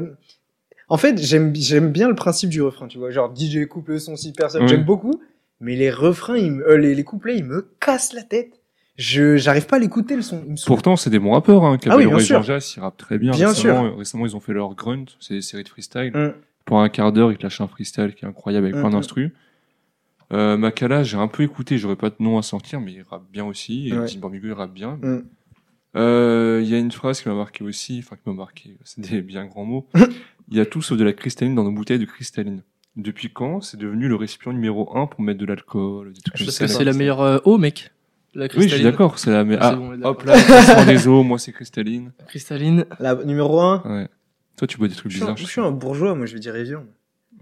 En 0.90 0.98
fait, 0.98 1.18
j'aime 1.18 1.56
j'aime 1.56 1.92
bien 1.92 2.10
le 2.10 2.16
principe 2.16 2.50
du 2.50 2.62
refrain, 2.62 2.88
tu 2.88 2.98
vois. 2.98 3.10
Genre 3.10 3.34
DJ 3.34 3.66
coupe 3.68 3.88
le 3.88 4.00
son 4.00 4.16
si 4.18 4.34
personne, 4.34 4.64
Oui. 4.64 4.68
j'aime 4.68 4.84
beaucoup. 4.84 5.22
Mais 5.62 5.76
les 5.78 5.90
refrains, 5.90 6.36
ils 6.38 6.52
me- 6.52 6.68
euh, 6.68 6.78
les, 6.78 6.94
les 6.94 7.04
couplets, 7.06 7.38
ils 7.38 7.46
me 7.46 7.70
cassent 7.80 8.12
la 8.14 8.24
tête. 8.24 8.60
Je 8.98 9.38
j'arrive 9.38 9.66
pas 9.66 9.78
à 9.78 9.80
l'écouter 9.80 10.16
le 10.16 10.22
son. 10.22 10.44
Pourtant, 10.68 10.96
c'est 10.98 11.10
des 11.10 11.20
bons 11.20 11.32
rappeurs, 11.32 11.64
hein. 11.64 11.78
Caballero 11.78 12.12
Ah 12.16 12.18
bien 12.18 12.58
et 12.58 12.62
ils 12.76 12.80
rappent 12.82 12.98
très 12.98 13.18
bien. 13.18 13.32
Bien 13.32 13.48
récemment, 13.50 13.84
sûr. 13.86 13.94
euh, 13.94 13.98
Récemment, 13.98 14.26
ils 14.26 14.36
ont 14.36 14.40
fait 14.42 14.54
leur 14.54 14.76
Grunt, 14.76 15.06
c'est 15.22 15.36
des 15.36 15.42
séries 15.42 15.64
de 15.64 15.70
freestyle. 15.70 16.12
Mm. 16.14 16.34
Pour 16.66 16.80
un 16.82 16.90
quart 16.90 17.12
d'heure, 17.12 17.32
ils 17.32 17.38
te 17.38 17.44
lâchent 17.44 17.62
un 17.62 17.68
freestyle 17.68 18.14
qui 18.16 18.26
est 18.26 18.28
incroyable 18.28 18.66
avec 18.68 18.78
Mm, 18.78 18.82
plein 18.82 18.90
d'instrus. 18.92 19.32
Euh, 20.32 20.58
Makala, 20.58 21.04
j'ai 21.04 21.18
un 21.18 21.28
peu 21.28 21.44
écouté, 21.44 21.78
j'aurais 21.78 21.96
pas 21.98 22.10
de 22.10 22.16
nom 22.20 22.38
à 22.38 22.42
sortir, 22.42 22.80
mais 22.80 22.94
il 22.94 23.02
rappe 23.04 23.30
bien 23.32 23.46
aussi. 23.46 23.90
Et 23.90 23.94
Ouais. 23.98 24.06
Tim 24.08 24.20
Bormigo, 24.20 24.48
il 24.48 24.54
rappe 24.54 24.74
bien. 24.74 24.98
Mm. 25.02 25.24
Euh, 25.96 26.62
Il 26.64 26.70
y 26.70 26.74
a 26.74 26.80
une 26.80 26.92
phrase 26.92 27.22
qui 27.22 27.30
m'a 27.30 27.36
marqué 27.36 27.64
aussi, 27.64 28.00
enfin 28.00 28.16
qui 28.16 28.28
m'a 28.28 28.34
marqué, 28.36 28.78
c'est 28.84 29.02
des 29.02 29.22
bien 29.22 29.46
grands 29.46 29.66
mots. 29.66 29.88
Il 30.50 30.58
y 30.58 30.60
a 30.60 30.66
tout 30.66 30.82
sauf 30.82 30.98
de 30.98 31.04
la 31.04 31.14
cristalline 31.14 31.56
dans 31.56 31.64
nos 31.64 31.72
bouteilles 31.72 32.00
de 32.00 32.06
cristalline. 32.06 32.64
Depuis 32.96 33.30
quand 33.32 33.62
c'est 33.62 33.78
devenu 33.78 34.08
le 34.08 34.16
récipient 34.16 34.54
numéro 34.54 34.96
un 34.98 35.08
pour 35.08 35.22
mettre 35.22 35.40
de 35.40 35.46
l'alcool, 35.46 36.14
Parce 36.32 36.60
que 36.60 36.68
c'est 36.68 36.84
la 36.84 36.94
meilleure 36.94 37.22
euh, 37.22 37.38
eau, 37.46 37.58
mec. 37.58 37.92
La 38.36 38.48
Oui, 38.58 38.68
je 38.68 38.76
suis 38.76 38.84
d'accord, 38.84 39.20
c'est 39.20 39.32
la 39.32 39.44
meilleure. 39.44 39.64
Ah, 39.64 39.76
bon, 39.76 40.00
hop 40.04 40.24
là, 40.24 40.86
des 40.86 41.08
eaux, 41.08 41.22
moi 41.24 41.38
c'est 41.40 41.52
cristalline. 41.52 42.12
Cristalline. 42.28 42.86
La 43.00 43.16
numéro 43.24 43.60
1. 43.62 43.82
Ouais. 43.86 44.08
Toi, 44.58 44.68
tu 44.68 44.78
bois 44.78 44.88
des 44.88 44.96
trucs 44.96 45.12
Je 45.12 45.18
suis, 45.18 45.24
un, 45.24 45.34
bizarres. 45.34 45.38
je 45.48 45.52
suis 45.52 45.62
un 45.62 45.72
bourgeois, 45.72 46.16
moi 46.16 46.26
je 46.26 46.34
vais 46.34 46.40
dire 46.40 46.56
Evian. 46.56 46.84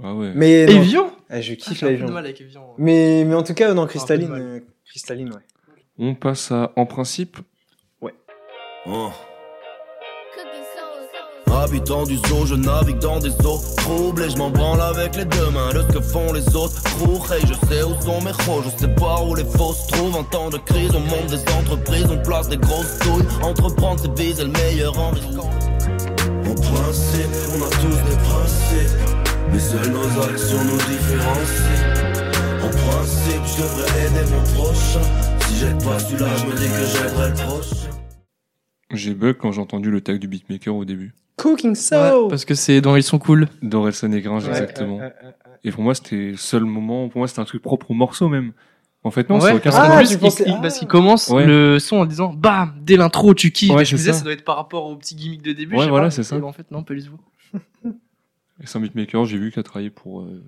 Ah 0.02 0.16
ouais. 0.16 0.32
Mais 0.36 0.66
non. 0.66 0.82
Evian? 0.82 1.12
Ah, 1.30 1.42
je 1.42 1.54
Ah, 1.54 1.56
kiffe 1.56 1.80
J'ai 1.80 1.86
un 1.86 1.90
peu 1.90 1.94
de 1.96 2.00
l'Evian. 2.00 2.14
mal 2.14 2.26
avec 2.26 2.42
Evian. 2.42 2.74
Mais, 2.78 3.24
mais 3.26 3.36
en 3.36 3.44
tout 3.44 3.54
cas, 3.54 3.74
non, 3.74 3.86
cristalline, 3.86 4.32
euh, 4.32 4.60
cristalline, 4.86 5.30
ouais. 5.30 5.42
On 6.00 6.16
passe 6.16 6.52
à 6.52 6.72
En 6.76 6.86
principe. 6.86 7.38
Oh. 8.88 9.12
Habitant 11.54 12.06
du 12.06 12.16
zoo, 12.16 12.48
je 12.48 12.56
navigue 12.56 12.98
dans 12.98 13.20
des 13.20 13.30
eaux 13.46 13.60
troubles 13.78 14.24
et 14.24 14.30
je 14.32 14.38
m'en 14.38 14.50
branle 14.50 14.82
avec 14.82 15.16
les 15.16 15.26
deux 15.26 15.52
mains 15.52 15.72
de 15.72 15.82
ce 15.84 15.98
que 15.98 16.02
font 16.02 16.34
les 16.34 16.56
autres. 16.56 16.82
Croux, 16.84 17.22
hey, 17.32 17.42
je 17.46 17.54
sais 17.68 17.84
où 17.84 17.94
sont 18.02 18.20
mes 18.22 18.32
chos, 18.34 18.64
je 18.64 18.70
sais 18.80 18.88
pas 18.96 19.22
où 19.24 19.36
les 19.36 19.44
faux 19.44 19.74
se 19.74 19.88
trouvent. 19.92 20.16
En 20.16 20.24
temps 20.24 20.50
de 20.50 20.58
crise, 20.58 20.90
on 20.96 21.02
monte 21.02 21.28
des 21.28 21.42
entreprises, 21.54 22.08
on 22.10 22.18
place 22.24 22.50
des 22.50 22.58
grosses 22.58 22.98
touilles. 23.00 23.28
Entreprendre, 23.44 24.00
c'est 24.02 24.20
viser 24.20 24.46
le 24.46 24.50
meilleur 24.50 24.98
en 24.98 25.12
risquant. 25.12 25.50
On 26.92 26.94
a 26.94 27.70
tous 27.70 28.10
des 28.10 28.18
principes, 28.18 28.98
mais 29.50 29.60
seules 29.60 29.94
nos 29.94 30.22
actions 30.24 30.58
nous 30.66 30.78
différencient. 30.78 31.88
En 32.62 32.68
principe, 32.68 33.42
je 33.46 33.62
devrais 33.62 34.08
aider 34.08 34.30
mon 34.30 34.62
prochain. 34.62 35.00
Si 35.48 35.56
j'aide 35.56 35.82
pas 35.86 35.98
celui-là, 36.00 36.28
je 36.36 36.46
me 36.48 36.52
dis 36.52 36.68
que 36.68 36.86
j'aiderai 36.86 37.30
le 37.30 37.34
prochain. 37.36 37.90
J'ai 38.94 39.14
bug 39.14 39.38
quand 39.40 39.54
j'ai 39.54 39.62
entendu 39.62 39.90
le 39.90 40.02
tag 40.02 40.20
du 40.20 40.28
beatmaker 40.28 40.76
au 40.76 40.84
début. 40.84 41.14
Cooking 41.38 41.70
Ouais, 41.70 41.76
Soul 41.76 42.28
parce 42.30 42.44
que 42.44 42.56
c'est 42.56 42.82
dans 42.82 42.98
Ils 42.98 43.04
sont 43.04 43.20
cool. 43.20 43.48
D'Orelsan 43.62 44.12
et 44.12 44.20
Gringe, 44.20 44.44
Ouais, 44.44 44.50
exactement. 44.50 44.98
ouais, 44.98 45.04
ouais, 45.04 45.14
ouais, 45.22 45.28
ouais. 45.28 45.34
Et 45.64 45.72
pour 45.72 45.84
moi, 45.84 45.96
c'était 45.96 46.32
le 46.32 46.36
seul 46.38 46.66
moment, 46.66 47.08
pour 47.08 47.20
moi, 47.20 47.30
c'était 47.30 47.40
un 47.40 47.46
truc 47.46 47.62
propre 47.62 47.90
au 47.92 47.94
morceau 47.94 48.28
même. 48.28 48.52
En 49.04 49.10
fait, 49.10 49.28
non, 49.30 49.40
ouais, 49.40 49.50
c'est 49.50 49.54
aucun 49.56 49.72
Ah, 49.74 49.98
plus, 49.98 50.16
pensais- 50.18 50.44
il- 50.46 50.54
ah. 50.56 50.60
parce 50.62 50.78
qu'il 50.78 50.88
commence 50.88 51.30
Ouais. 51.30 51.46
le 51.46 51.80
son 51.80 51.98
en 51.98 52.06
disant 52.06 52.34
bam 52.34 52.74
dès 52.82 52.98
l'intro 52.98 53.34
tu 53.34 53.52
kiffes. 53.52 53.72
Ouais, 53.74 53.84
je 53.84 53.96
disais 53.96 54.12
ça. 54.12 54.20
ça 54.20 54.24
doit 54.24 54.34
être 54.34 54.44
par 54.46 54.58
rapport 54.58 54.86
au 54.86 54.96
petit 54.96 55.16
gimmick 55.16 55.42
de 55.42 55.54
début. 55.54 55.76
Ouais, 55.76 55.90
voilà, 55.90 56.12
c'est 56.12 56.22
ça. 56.24 56.38
Et 56.38 56.42
En 56.42 56.52
fait 56.54 56.70
non, 56.70 56.84
pas 56.84 56.94
du 56.94 57.04
tout. 57.04 57.18
Et 57.84 58.66
un 58.76 58.80
beatmaker, 58.80 59.26
j'ai 59.26 59.40
vu 59.40 59.50
qu'il 59.52 59.60
a 59.60 59.64
travaillé 59.64 59.90
pour 59.90 60.22
euh, 60.22 60.44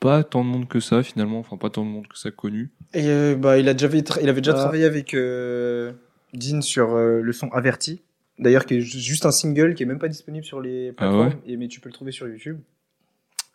pas 0.00 0.24
tant 0.24 0.44
de 0.44 0.48
monde 0.48 0.66
que 0.66 0.80
ça 0.80 1.04
finalement, 1.04 1.38
enfin 1.38 1.56
pas 1.56 1.70
tant 1.70 1.84
de 1.84 1.90
monde 1.90 2.08
que 2.08 2.18
ça 2.18 2.32
connu. 2.32 2.70
Et 2.92 3.06
euh, 3.06 3.36
bah, 3.36 3.56
il, 3.58 3.68
a 3.68 3.72
déjà, 3.74 3.86
tra- 3.88 4.18
il 4.20 4.28
avait 4.28 4.40
déjà 4.40 4.52
Ah. 4.56 4.60
travaillé 4.62 4.84
avec 4.84 5.14
euh, 5.14 5.92
Dean 6.34 6.60
sur 6.62 6.94
euh, 6.96 7.20
le 7.20 7.32
son 7.32 7.48
Averti. 7.50 8.02
D'ailleurs, 8.40 8.66
qui 8.66 8.74
est 8.74 8.80
ju- 8.80 8.98
juste 8.98 9.26
un 9.26 9.30
single 9.30 9.74
qui 9.74 9.84
est 9.84 9.86
même 9.86 10.00
pas 10.00 10.08
disponible 10.08 10.44
sur 10.44 10.60
les 10.60 10.88
Ah 10.90 10.92
plateformes, 10.94 11.28
ouais 11.28 11.36
et, 11.46 11.56
mais 11.56 11.68
tu 11.68 11.78
peux 11.80 11.88
le 11.88 11.92
trouver 11.94 12.10
sur 12.10 12.26
YouTube. 12.28 12.58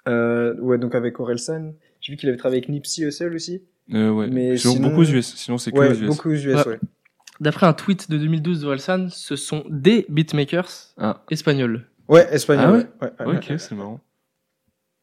Euh, 0.08 0.56
ouais, 0.62 0.78
donc 0.78 0.96
avec 0.96 1.20
Orelsan. 1.20 1.74
J'ai 2.00 2.14
vu 2.14 2.18
qu'il 2.18 2.30
avait 2.30 2.38
travaillé 2.38 2.60
avec 2.64 2.70
Nipsey 2.70 3.04
Hussle 3.06 3.36
aussi. 3.36 3.62
Euh, 3.94 4.10
ouais. 4.12 4.28
Mais 4.28 4.58
Sinon, 4.58 4.74
sinon- 4.76 4.90
beaucoup 4.90 5.02
aux 5.02 5.06
US, 5.06 5.36
sinon 5.36 5.58
c'est 5.58 5.72
que 5.72 5.78
Ouais, 5.78 5.90
aux 5.90 5.94
US. 5.96 6.08
beaucoup 6.08 6.30
aux 6.30 6.34
US, 6.34 6.46
Ouais. 6.46 6.68
ouais. 6.68 6.80
D'après 7.40 7.66
un 7.66 7.74
tweet 7.74 8.10
de 8.10 8.18
2012 8.18 8.62
d'Orelsan, 8.62 9.10
ce 9.10 9.36
sont 9.36 9.64
des 9.70 10.06
beatmakers 10.10 10.70
Ah. 10.98 11.24
espagnols. 11.32 11.88
Ouais, 12.08 12.28
espagnol. 12.32 12.88
Ah 13.02 13.06
ouais. 13.20 13.26
ouais 13.28 13.38
Ok, 13.38 13.54
c'est 13.60 13.76
marrant. 13.76 14.00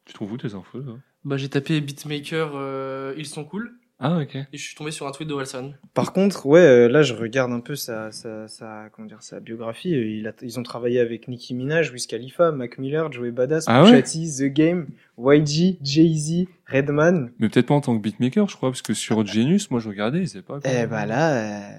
Tu 0.05 0.13
trouves 0.13 0.31
où 0.33 0.37
tes 0.37 0.53
infos 0.55 0.81
toi? 0.81 0.97
Bah, 1.25 1.37
j'ai 1.37 1.49
tapé 1.49 1.81
beatmaker, 1.81 2.51
euh, 2.55 3.13
ils 3.17 3.25
sont 3.25 3.43
cool, 3.43 3.73
Ah 4.01 4.19
ok. 4.19 4.35
et 4.35 4.45
je 4.53 4.63
suis 4.63 4.75
tombé 4.75 4.91
sur 4.91 5.07
un 5.07 5.11
tweet 5.11 5.27
d'Orelsan. 5.27 5.73
Par 5.93 6.13
contre, 6.13 6.45
ouais, 6.45 6.61
euh, 6.61 6.87
là, 6.87 7.01
je 7.01 7.13
regarde 7.13 7.51
un 7.51 7.59
peu 7.59 7.75
sa, 7.75 8.11
sa, 8.13 8.47
sa, 8.47 8.89
comment 8.93 9.07
dire, 9.07 9.21
sa 9.21 9.41
biographie. 9.41 9.93
Euh, 9.93 10.07
Il 10.07 10.27
a, 10.27 10.31
ils 10.41 10.57
ont 10.57 10.63
travaillé 10.63 11.01
avec 11.01 11.27
Nicki 11.27 11.53
Minaj, 11.53 11.91
Wiz 11.91 12.07
Khalifa, 12.07 12.51
Mac 12.51 12.77
Miller, 12.77 13.11
Joey 13.11 13.31
Badass, 13.31 13.65
Ah 13.67 13.81
Pusha 13.83 13.95
ouais 13.95 14.03
T, 14.03 14.19
The 14.37 14.53
Game, 14.53 14.87
YG, 15.17 15.77
Jay-Z, 15.83 16.45
Redman. 16.67 17.31
Mais 17.39 17.49
peut-être 17.49 17.67
pas 17.67 17.73
en 17.73 17.81
tant 17.81 17.97
que 17.97 18.01
beatmaker, 18.01 18.47
je 18.47 18.55
crois, 18.55 18.69
parce 18.69 18.81
que 18.81 18.93
sur 18.93 19.25
Genius, 19.25 19.69
moi 19.69 19.81
je 19.81 19.89
regardais, 19.89 20.19
ils 20.19 20.29
étaient 20.29 20.41
pas. 20.41 20.59
Eh 20.63 20.85
bah 20.85 21.05
là, 21.05 21.33
euh, 21.35 21.71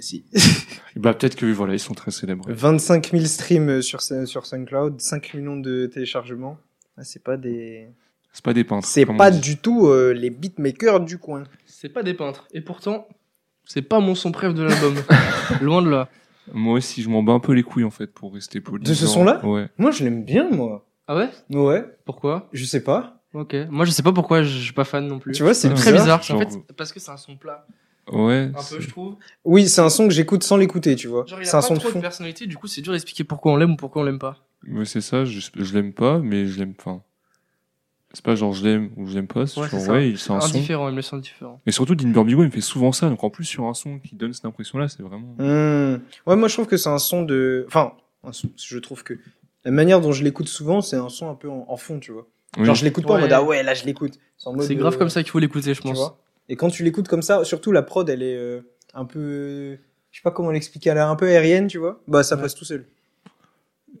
si. 0.00 0.24
Bah 0.96 1.12
peut-être 1.12 1.36
que 1.36 1.44
voilà, 1.44 1.74
ils 1.74 1.78
sont 1.78 1.92
très 1.92 2.10
célèbres. 2.10 2.46
25 2.48 3.10
000 3.10 3.24
streams 3.26 3.82
sur, 3.82 4.00
sur 4.00 4.46
SoundCloud, 4.46 4.98
5 5.02 5.34
millions 5.34 5.58
de 5.58 5.84
téléchargements. 5.84 6.56
Ah, 6.96 7.04
c'est 7.04 7.22
pas 7.22 7.36
des, 7.36 7.88
C'est 8.36 8.44
pas 8.44 8.52
des 8.52 8.64
peintres. 8.64 8.86
c'est 8.86 9.06
pas 9.06 9.30
du 9.30 9.56
tout 9.56 9.86
euh, 9.86 10.12
les 10.12 10.28
beatmakers 10.28 11.00
du 11.00 11.16
coin. 11.16 11.44
C'est 11.64 11.88
pas 11.88 12.02
des 12.02 12.12
peintres. 12.12 12.46
Et 12.52 12.60
pourtant, 12.60 13.08
c'est 13.64 13.80
pas 13.80 13.98
mon 13.98 14.14
son 14.14 14.30
préf 14.30 14.52
de 14.52 14.62
l'album. 14.62 14.94
Loin 15.62 15.80
de 15.80 15.88
là. 15.88 16.10
Moi 16.52 16.74
aussi, 16.74 17.02
je 17.02 17.08
m'en 17.08 17.22
bats 17.22 17.32
un 17.32 17.40
peu 17.40 17.52
les 17.52 17.62
couilles 17.62 17.84
en 17.84 17.90
fait 17.90 18.08
pour 18.08 18.34
rester 18.34 18.60
poli. 18.60 18.84
De 18.84 18.92
ce 18.92 19.06
son-là? 19.06 19.42
Ouais. 19.42 19.68
Moi, 19.78 19.90
je 19.90 20.04
l'aime 20.04 20.22
bien, 20.22 20.50
moi. 20.50 20.86
Ah 21.08 21.16
ouais? 21.16 21.30
Ouais, 21.48 21.82
Pourquoi? 22.04 22.50
Je 22.52 22.66
sais 22.66 22.84
pas. 22.84 23.22
Ok. 23.32 23.56
Moi, 23.70 23.86
je 23.86 23.90
sais 23.90 24.02
pas 24.02 24.12
pourquoi 24.12 24.42
je 24.42 24.58
suis 24.58 24.74
pas 24.74 24.84
fan 24.84 25.06
non 25.08 25.18
plus. 25.18 25.32
Tu 25.32 25.42
vois, 25.42 25.54
c'est 25.54 25.72
très 25.72 25.92
bizarre. 25.92 26.22
Genre- 26.22 26.36
En 26.36 26.40
fait, 26.40 26.58
parce 26.76 26.92
que 26.92 27.00
c'est 27.00 27.10
un 27.10 27.16
son 27.16 27.36
plat. 27.38 27.66
Ouais. 28.12 28.50
Un 28.54 28.62
peu, 28.70 28.80
je 28.80 28.88
trouve. 28.90 29.16
Oui, 29.44 29.66
c'est 29.66 29.80
un 29.80 29.88
son 29.88 30.06
que 30.08 30.12
j'écoute 30.12 30.42
sans 30.42 30.58
l'écouter, 30.58 30.94
tu 30.94 31.08
vois. 31.08 31.24
Genre, 31.26 31.40
il 31.40 31.46
C'est 31.46 31.54
a 31.54 31.58
un 31.58 31.62
pas 31.62 31.66
son 31.68 31.74
de 31.74 31.78
trop 31.80 31.88
de 31.88 31.92
fond. 31.94 32.00
personnalité, 32.02 32.46
du 32.46 32.58
coup, 32.58 32.66
c'est 32.66 32.82
dur 32.82 32.92
d'expliquer 32.92 33.24
pourquoi 33.24 33.52
on 33.52 33.56
l'aime 33.56 33.72
ou 33.72 33.76
pourquoi 33.76 34.02
on 34.02 34.04
l'aime 34.04 34.18
pas. 34.18 34.36
Ouais, 34.68 34.84
c'est 34.84 35.00
ça, 35.00 35.24
je, 35.24 35.40
je 35.56 35.74
l'aime 35.74 35.92
pas, 35.94 36.18
mais 36.18 36.46
je 36.46 36.58
l'aime. 36.58 36.74
Enfin, 36.78 37.02
c'est 38.16 38.24
pas 38.24 38.34
genre 38.34 38.52
je 38.52 38.64
l'aime 38.64 38.90
ou 38.96 39.06
je 39.06 39.14
l'aime 39.14 39.26
pas, 39.26 39.46
c'est 39.46 39.60
Ouais, 39.60 39.68
genre 39.68 39.88
ouais, 39.88 40.10
il- 40.10 40.18
c'est 40.18 40.30
un 40.32 40.40
son. 40.40 40.48
Indifférent, 40.56 40.88
il 40.88 40.92
me 40.92 40.96
laisse 40.96 41.12
indifférent. 41.12 41.60
Et 41.66 41.70
surtout, 41.70 41.94
Dean 41.94 42.08
Burbigo, 42.08 42.42
il 42.42 42.46
me 42.46 42.50
fait 42.50 42.60
souvent 42.62 42.90
ça, 42.92 43.08
donc 43.10 43.22
en 43.22 43.30
plus 43.30 43.44
sur 43.44 43.64
un 43.66 43.74
son 43.74 43.98
qui 43.98 44.14
donne 44.16 44.32
cette 44.32 44.46
impression-là, 44.46 44.88
c'est 44.88 45.02
vraiment. 45.02 45.34
Hmm. 45.38 46.00
Ouais, 46.26 46.36
moi 46.36 46.48
je 46.48 46.54
trouve 46.54 46.66
que 46.66 46.76
c'est 46.78 46.88
un 46.88 46.98
son 46.98 47.22
de. 47.22 47.64
Enfin, 47.68 47.92
un 48.24 48.32
son, 48.32 48.48
je 48.56 48.78
trouve 48.78 49.04
que 49.04 49.14
la 49.64 49.70
manière 49.70 50.00
dont 50.00 50.12
je 50.12 50.24
l'écoute 50.24 50.48
souvent, 50.48 50.80
c'est 50.80 50.96
un 50.96 51.08
son 51.10 51.28
un 51.30 51.34
peu 51.34 51.50
en, 51.50 51.66
en 51.68 51.76
fond, 51.76 52.00
tu 52.00 52.12
vois. 52.12 52.26
Oui. 52.58 52.64
Genre, 52.64 52.74
je 52.74 52.84
l'écoute 52.84 53.04
pas 53.06 53.12
en 53.12 53.16
Ouais. 53.16 53.20
mode 53.22 53.32
ah 53.32 53.42
ouais, 53.42 53.62
là 53.62 53.74
je 53.74 53.84
l'écoute. 53.84 54.14
C'est 54.38 54.48
en 54.48 54.52
grave 54.54 54.94
euh, 54.94 54.98
comme 54.98 55.10
ça 55.10 55.22
qu'il 55.22 55.30
faut 55.30 55.38
l'écouter, 55.38 55.74
je 55.74 55.82
pense. 55.82 56.12
Et 56.48 56.56
quand 56.56 56.68
tu 56.70 56.82
l'écoutes 56.84 57.08
comme 57.08 57.22
ça, 57.22 57.44
surtout 57.44 57.70
la 57.72 57.82
prod, 57.82 58.08
elle 58.08 58.22
est 58.22 58.36
euh, 58.36 58.60
un 58.94 59.04
peu. 59.04 59.76
Je 60.10 60.18
sais 60.18 60.22
pas 60.22 60.30
comment 60.30 60.50
l'expliquer, 60.50 60.90
elle 60.90 60.96
est 60.96 61.00
un 61.00 61.16
peu 61.16 61.26
aérienne, 61.26 61.66
tu 61.66 61.76
vois. 61.78 62.00
Bah, 62.08 62.22
ça 62.22 62.36
Ouais. 62.36 62.42
passe 62.42 62.54
tout 62.54 62.64
seul. 62.64 62.86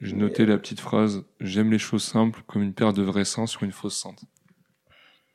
J'ai 0.00 0.16
noté 0.16 0.46
la 0.46 0.58
petite 0.58 0.80
phrase 0.80 1.24
J'aime 1.40 1.70
les 1.70 1.78
choses 1.78 2.04
simples 2.04 2.42
comme 2.46 2.62
une 2.62 2.72
paire 2.74 2.92
de 2.92 3.02
vrais 3.02 3.24
seins 3.24 3.46
sur 3.46 3.62
une 3.62 3.72
fausse 3.72 3.96
sainte. 4.00 4.24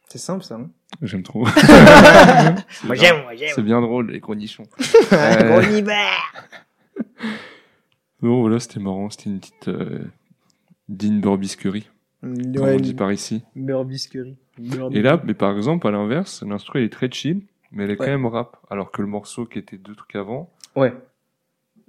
C'est 0.07 0.17
simple 0.17 0.43
ça, 0.43 0.57
non? 0.57 0.69
J'aime 1.01 1.23
trop. 1.23 1.45
Moi 1.45 1.51
C'est 1.55 2.95
j'aime, 2.97 3.21
moi 3.23 3.31
C'est 3.37 3.47
j'aime. 3.55 3.65
bien 3.65 3.79
drôle, 3.81 4.11
les 4.11 4.19
cornichons. 4.19 4.63
Gros 5.11 5.61
hiver. 5.61 6.11
Non, 8.21 8.41
voilà, 8.41 8.59
c'était 8.59 8.79
marrant, 8.79 9.09
c'était 9.09 9.29
une 9.29 9.39
petite 9.39 9.67
euh, 9.69 10.03
Dean 10.89 11.13
Burbisquerie, 11.19 11.89
comme 12.21 12.33
Ouais, 12.57 12.75
on 12.75 12.79
dit 12.79 12.93
par 12.93 13.11
ici? 13.11 13.43
Burbisquerie. 13.55 14.35
Et 14.91 15.01
là, 15.01 15.19
mais 15.25 15.33
par 15.33 15.55
exemple, 15.57 15.87
à 15.87 15.91
l'inverse, 15.91 16.43
l'instru 16.43 16.79
elle 16.79 16.85
est 16.85 16.89
très 16.89 17.09
chill, 17.09 17.41
mais 17.71 17.85
elle 17.85 17.91
est 17.91 17.95
quand 17.95 18.05
même 18.05 18.25
rap, 18.27 18.57
alors 18.69 18.91
que 18.91 19.01
le 19.01 19.07
morceau 19.07 19.45
qui 19.45 19.57
était 19.57 19.77
deux 19.77 19.95
trucs 19.95 20.15
avant, 20.15 20.51
Ouais. 20.75 20.93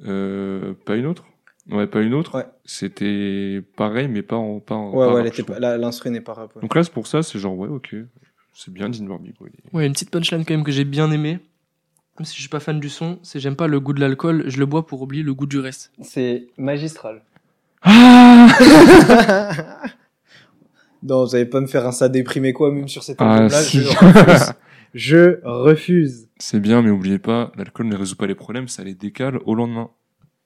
euh, 0.06 0.72
pas 0.86 0.96
une 0.96 1.06
autre 1.06 1.24
Ouais, 1.72 1.86
pas 1.86 2.00
une 2.02 2.14
autre. 2.14 2.36
Ouais. 2.38 2.46
C'était 2.64 3.62
pareil, 3.76 4.08
mais 4.08 4.22
pas 4.22 4.36
en. 4.36 4.60
Pas 4.60 4.74
en 4.74 4.90
Ouais, 4.90 5.06
pas 5.06 5.14
ouais, 5.14 5.22
rap, 5.22 5.32
elle 5.34 5.40
était 5.40 5.60
là, 5.60 5.76
l'instru 5.78 6.10
n'est 6.10 6.20
pas 6.20 6.34
rap. 6.34 6.54
ouais. 6.56 6.62
Donc 6.62 6.74
là, 6.74 6.84
c'est 6.84 6.92
pour 6.92 7.06
ça, 7.06 7.22
c'est 7.22 7.38
genre, 7.38 7.56
ouais, 7.56 7.68
ok, 7.68 7.94
c'est 8.52 8.72
bien 8.72 8.88
Dean 8.90 9.04
est- 9.24 9.74
Ouais, 9.74 9.86
une 9.86 9.92
petite 9.92 10.10
punchline 10.10 10.44
quand 10.44 10.54
même 10.54 10.64
que 10.64 10.72
j'ai 10.72 10.84
bien 10.84 11.10
aimé. 11.10 11.38
Même 12.18 12.26
si 12.26 12.34
je 12.36 12.40
suis 12.40 12.48
pas 12.50 12.60
fan 12.60 12.78
du 12.78 12.90
son, 12.90 13.18
c'est 13.22 13.40
j'aime 13.40 13.56
pas 13.56 13.66
le 13.66 13.80
goût 13.80 13.94
de 13.94 14.00
l'alcool, 14.00 14.44
je 14.46 14.58
le 14.58 14.66
bois 14.66 14.86
pour 14.86 15.00
oublier 15.00 15.22
le 15.22 15.32
goût 15.32 15.46
du 15.46 15.58
reste. 15.58 15.90
C'est 16.02 16.46
magistral. 16.58 17.22
Ah 17.80 18.46
Non, 21.02 21.24
vous 21.24 21.34
allez 21.34 21.46
pas 21.46 21.60
me 21.60 21.66
faire 21.66 21.86
un 21.86 21.90
ça 21.92 22.08
déprimé 22.08 22.52
quoi, 22.52 22.70
même 22.70 22.86
sur 22.86 23.02
cet 23.02 23.16
Ah, 23.20 23.48
si. 23.48 23.80
Je 23.80 23.88
refuse. 23.98 24.52
Je 24.94 25.40
refuse. 25.44 26.28
C'est 26.38 26.60
bien, 26.60 26.82
mais 26.82 26.90
oubliez 26.90 27.18
pas, 27.18 27.50
l'alcool 27.56 27.86
ne 27.86 27.96
résout 27.96 28.14
pas 28.16 28.26
les 28.26 28.34
problèmes, 28.34 28.68
ça 28.68 28.84
les 28.84 28.94
décale 28.94 29.38
au 29.46 29.54
lendemain. 29.54 29.88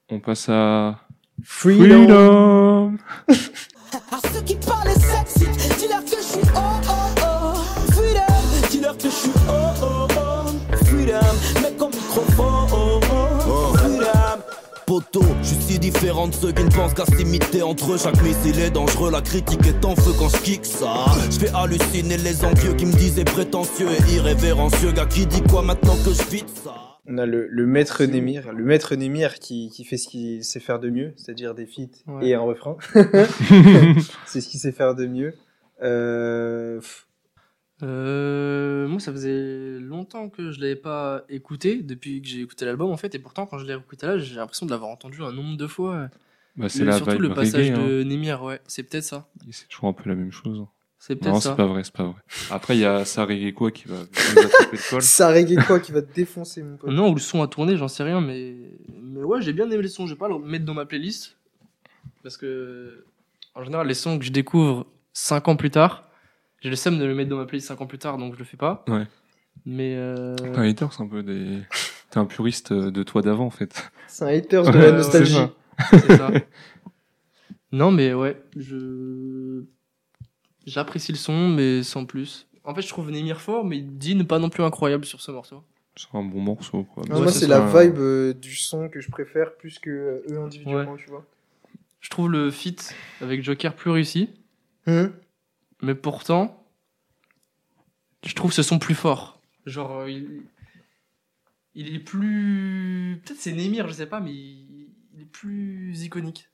On 0.09 0.19
passe 0.19 0.47
à. 0.49 1.01
Freedom. 1.43 2.97
À 3.27 4.19
ceux 4.33 4.41
qui 4.41 4.55
parlent 4.55 4.89
sexy, 4.89 5.45
dis-leur 5.79 6.03
que 6.03 6.17
je 6.17 6.23
suis 6.23 6.47
oh 6.55 6.59
oh 6.89 6.93
oh. 7.21 7.91
Freedom, 7.91 8.69
dis-leur 8.71 8.97
que 8.97 9.03
je 9.03 9.09
suis 9.09 9.31
oh 9.47 9.51
oh 9.81 10.07
oh. 10.17 10.75
Freedom, 10.85 11.61
mec 11.61 11.81
en 11.81 11.89
microphone. 11.89 12.67
Oh, 12.71 12.99
oh, 13.11 13.39
oh. 13.47 13.77
Freedom. 13.77 14.41
Poto, 14.85 15.23
je 15.41 15.47
suis 15.47 15.73
si 15.73 15.79
différent 15.79 16.27
de 16.27 16.33
ceux 16.33 16.51
qui 16.51 16.63
ne 16.63 16.71
pensent 16.71 16.93
qu'à 16.93 17.05
s'imiter 17.05 17.61
entre 17.61 17.93
eux. 17.93 17.97
Chaque 17.97 18.21
missile 18.23 18.59
est 18.59 18.71
dangereux, 18.71 19.11
la 19.11 19.21
critique 19.21 19.65
est 19.67 19.85
en 19.85 19.95
feu 19.95 20.13
quand 20.17 20.29
je 20.29 20.37
kick 20.37 20.65
ça. 20.65 21.05
Je 21.29 21.39
fais 21.39 21.51
halluciner 21.53 22.17
les 22.17 22.43
envieux 22.45 22.73
qui 22.73 22.85
me 22.85 22.93
disaient 22.93 23.25
prétentieux 23.25 23.89
et 23.91 24.13
irrévérencieux. 24.13 24.91
Gars 24.91 25.05
qui 25.05 25.25
dit 25.27 25.43
quoi 25.43 25.61
maintenant 25.61 25.95
que 26.03 26.11
je 26.11 26.23
vide 26.29 26.49
ça? 26.63 26.96
On 27.09 27.17
a 27.17 27.25
le, 27.25 27.47
le 27.47 27.65
maître 27.65 28.03
Némir, 28.03 28.51
le 28.51 28.63
maître 28.65 28.95
Némir 28.95 29.39
qui, 29.39 29.69
qui 29.69 29.85
fait 29.85 29.97
ce 29.97 30.07
qu'il 30.09 30.43
sait 30.43 30.59
faire 30.59 30.79
de 30.79 30.89
mieux, 30.89 31.13
c'est-à-dire 31.15 31.55
des 31.55 31.65
feats 31.65 31.83
Ouais. 32.07 32.27
et 32.29 32.33
un 32.33 32.41
refrain. 32.41 32.75
C'est 34.25 34.41
ce 34.41 34.47
qu'il 34.49 34.59
sait 34.59 34.71
faire 34.73 34.93
de 34.95 35.05
mieux. 35.07 35.33
Euh, 35.81 36.81
Euh, 37.83 38.87
moi, 38.87 38.99
ça 38.99 39.11
faisait 39.11 39.79
longtemps 39.79 40.29
que 40.29 40.51
je 40.51 40.59
l'avais 40.59 40.75
pas 40.75 41.23
écouté, 41.29 41.83
depuis 41.83 42.21
que 42.23 42.27
j'ai 42.27 42.41
écouté 42.41 42.65
l'album 42.65 42.89
en 42.91 42.97
fait, 42.97 43.13
et 43.13 43.19
pourtant 43.19 43.45
quand 43.45 43.59
je 43.59 43.65
l'ai 43.67 43.75
écouté 43.75 44.07
là, 44.07 44.17
j'ai 44.17 44.35
l'impression 44.35 44.65
de 44.65 44.71
l'avoir 44.71 44.89
entendu 44.89 45.21
un 45.21 45.31
nombre 45.31 45.57
de 45.57 45.67
fois. 45.67 46.09
Bah, 46.55 46.69
c'est 46.69 46.91
surtout 46.91 47.19
le 47.19 47.33
passage 47.35 47.69
reggae, 47.69 47.77
hein. 47.79 47.87
de 47.87 48.03
Nemir, 48.03 48.41
ouais, 48.41 48.59
c'est 48.67 48.81
peut-être 48.81 49.03
ça. 49.03 49.29
C'est 49.51 49.67
toujours 49.67 49.89
un 49.89 49.93
peu 49.93 50.09
la 50.09 50.15
même 50.15 50.31
chose. 50.31 50.65
C'est 51.07 51.15
peut-être 51.15 51.33
Non, 51.35 51.39
ça. 51.39 51.51
c'est 51.51 51.55
pas 51.55 51.65
vrai, 51.67 51.85
c'est 51.85 51.93
pas 51.93 52.03
vrai. 52.03 52.21
Après, 52.51 52.75
il 52.75 52.81
y 52.81 52.85
a 52.85 53.05
quoi 53.53 53.71
qui 53.71 53.87
va 53.87 53.95
nous 53.95 54.41
attraper 54.41 54.75
le 54.75 54.77
col. 54.89 55.01
Ça 55.01 55.29
reggae 55.29 55.55
quoi 55.65 55.79
qui 55.79 55.93
va 55.93 56.01
te 56.01 56.13
défoncer, 56.13 56.61
mon 56.63 56.75
pote. 56.75 56.91
Non, 56.91 57.11
où 57.11 57.13
le 57.13 57.21
son 57.21 57.41
a 57.41 57.47
tourné, 57.47 57.77
j'en 57.77 57.87
sais 57.87 58.03
rien, 58.03 58.19
mais 58.19 58.57
mais 58.89 59.23
ouais, 59.23 59.41
j'ai 59.41 59.53
bien 59.53 59.71
aimé 59.71 59.83
les 59.83 59.87
sons. 59.87 60.05
Je 60.05 60.15
vais 60.15 60.17
pas 60.17 60.27
le 60.27 60.37
mettre 60.39 60.65
dans 60.65 60.73
ma 60.73 60.85
playlist 60.85 61.37
parce 62.23 62.35
que 62.35 63.05
en 63.55 63.63
général, 63.63 63.87
les 63.87 63.93
sons 63.93 64.19
que 64.19 64.25
je 64.25 64.33
découvre 64.33 64.85
5 65.13 65.47
ans 65.47 65.55
plus 65.55 65.71
tard, 65.71 66.09
j'ai 66.59 66.69
le 66.69 66.75
seum 66.75 66.99
de 66.99 67.05
le 67.05 67.15
mettre 67.15 67.29
dans 67.29 67.37
ma 67.37 67.45
playlist 67.45 67.69
5 67.69 67.79
ans 67.79 67.87
plus 67.87 67.99
tard, 67.99 68.17
donc 68.17 68.33
je 68.33 68.39
le 68.39 68.45
fais 68.45 68.57
pas. 68.57 68.83
Ouais. 68.89 69.07
Mais 69.65 69.95
euh... 69.95 70.35
T'es 70.35 70.57
un 70.57 70.69
hater, 70.69 70.87
c'est 70.91 71.03
un 71.03 71.07
peu 71.07 71.23
des. 71.23 71.61
T'es 72.09 72.17
un 72.17 72.25
puriste 72.25 72.73
de 72.73 73.03
toi 73.03 73.21
d'avant, 73.21 73.45
en 73.45 73.49
fait. 73.49 73.89
C'est 74.09 74.25
un 74.25 74.27
haters 74.27 74.69
de 74.69 74.77
la 74.77 74.91
nostalgie. 74.91 75.37
c'est 75.89 75.99
ça. 75.99 76.07
c'est 76.07 76.17
ça. 76.17 76.31
non, 77.71 77.91
mais 77.91 78.13
ouais, 78.13 78.41
je 78.57 79.63
j'apprécie 80.67 81.11
le 81.11 81.17
son, 81.17 81.47
mais 81.49 81.81
sans 81.81 82.05
plus. 82.05 82.45
En 82.63 82.75
fait, 82.75 82.81
je 82.81 82.89
trouve 82.89 83.09
Nemir 83.09 83.41
fort, 83.41 83.65
mais 83.65 83.79
Dean 83.81 84.25
pas 84.25 84.37
non 84.39 84.49
plus 84.49 84.63
incroyable 84.63 85.05
sur 85.05 85.21
ce 85.21 85.31
morceau. 85.31 85.63
C'est 85.95 86.13
un 86.13 86.23
bon 86.23 86.41
morceau, 86.41 86.83
quoi. 86.83 87.03
Non, 87.09 87.15
Ouais, 87.15 87.21
moi, 87.23 87.31
c'est 87.31 87.47
la 87.47 87.61
vibe 87.65 87.97
euh, 87.97 88.33
du 88.33 88.55
son 88.55 88.87
que 88.87 89.01
je 89.01 89.09
préfère 89.09 89.55
plus 89.55 89.79
que 89.79 89.89
euh, 89.89 90.21
eux 90.29 90.39
individuellement, 90.39 90.95
tu 90.95 91.09
vois. 91.09 91.25
Je 92.01 92.09
trouve 92.09 92.29
le 92.29 92.51
feat 92.51 92.93
avec 93.21 93.41
Joker 93.41 93.73
plus 93.75 93.89
réussi. 93.89 94.29
Hum. 94.85 95.11
Mais 95.81 95.95
pourtant, 95.95 96.63
je 98.25 98.35
trouve 98.35 98.51
ce 98.53 98.61
son 98.61 98.77
plus 98.77 98.93
fort. 98.95 99.39
Genre, 99.65 99.99
euh, 100.01 100.11
il, 100.11 100.43
il 101.73 101.95
est 101.95 101.99
plus. 101.99 103.19
Peut-être 103.25 103.39
c'est 103.39 103.53
Nemir, 103.53 103.87
je 103.87 103.93
sais 103.93 104.05
pas, 104.05 104.19
mais 104.19 104.31
il, 104.33 104.89
il 105.15 105.21
est 105.21 105.25
plus 105.25 106.03
iconique. 106.03 106.49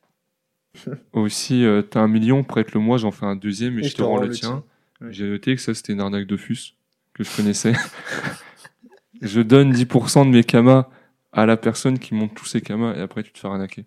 Aussi, 1.13 1.65
euh, 1.65 1.81
t'as 1.81 2.01
un 2.01 2.07
million, 2.07 2.43
prête-le-moi, 2.43 2.97
j'en 2.97 3.11
fais 3.11 3.25
un 3.25 3.35
deuxième 3.35 3.79
et, 3.79 3.85
Et 3.85 3.89
je 3.89 3.95
te 3.95 4.01
rends 4.01 4.17
le 4.19 4.29
tien. 4.29 4.63
J'ai 5.09 5.27
noté 5.27 5.55
que 5.55 5.61
ça, 5.61 5.73
c'était 5.73 5.93
une 5.93 6.01
arnaque 6.01 6.27
de 6.27 6.37
fus, 6.37 6.75
que 7.13 7.23
je 7.23 7.35
connaissais. 7.35 7.73
je 9.21 9.41
donne 9.41 9.73
10% 9.73 10.25
de 10.25 10.31
mes 10.31 10.43
kamas 10.43 10.87
à 11.31 11.45
la 11.45 11.57
personne 11.57 11.99
qui 11.99 12.13
monte 12.13 12.33
tous 12.35 12.45
ses 12.45 12.61
kamas 12.61 12.95
et 12.95 13.01
après 13.01 13.23
tu 13.23 13.31
te 13.31 13.39
fais 13.39 13.47
arnaquer. 13.47 13.85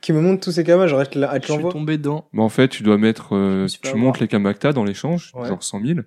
qui 0.00 0.12
me 0.12 0.20
montre 0.20 0.42
tous 0.42 0.52
ces 0.52 0.64
camas, 0.64 0.86
genre, 0.86 1.00
elle 1.00 1.08
te 1.08 1.18
Je 1.18 1.52
suis 1.52 1.62
tombé 1.68 1.98
dedans. 1.98 2.26
Bah, 2.32 2.42
en 2.42 2.48
fait, 2.48 2.68
tu 2.68 2.82
dois 2.82 2.98
mettre, 2.98 3.36
euh, 3.36 3.66
tu 3.66 3.88
avoir. 3.90 4.04
montes 4.04 4.20
les 4.20 4.28
kamas 4.28 4.54
que 4.54 4.58
t'as 4.60 4.72
dans 4.72 4.84
l'échange, 4.84 5.30
Ouais. 5.34 5.46
genre 5.48 5.62
100 5.62 5.84
000, 5.84 6.00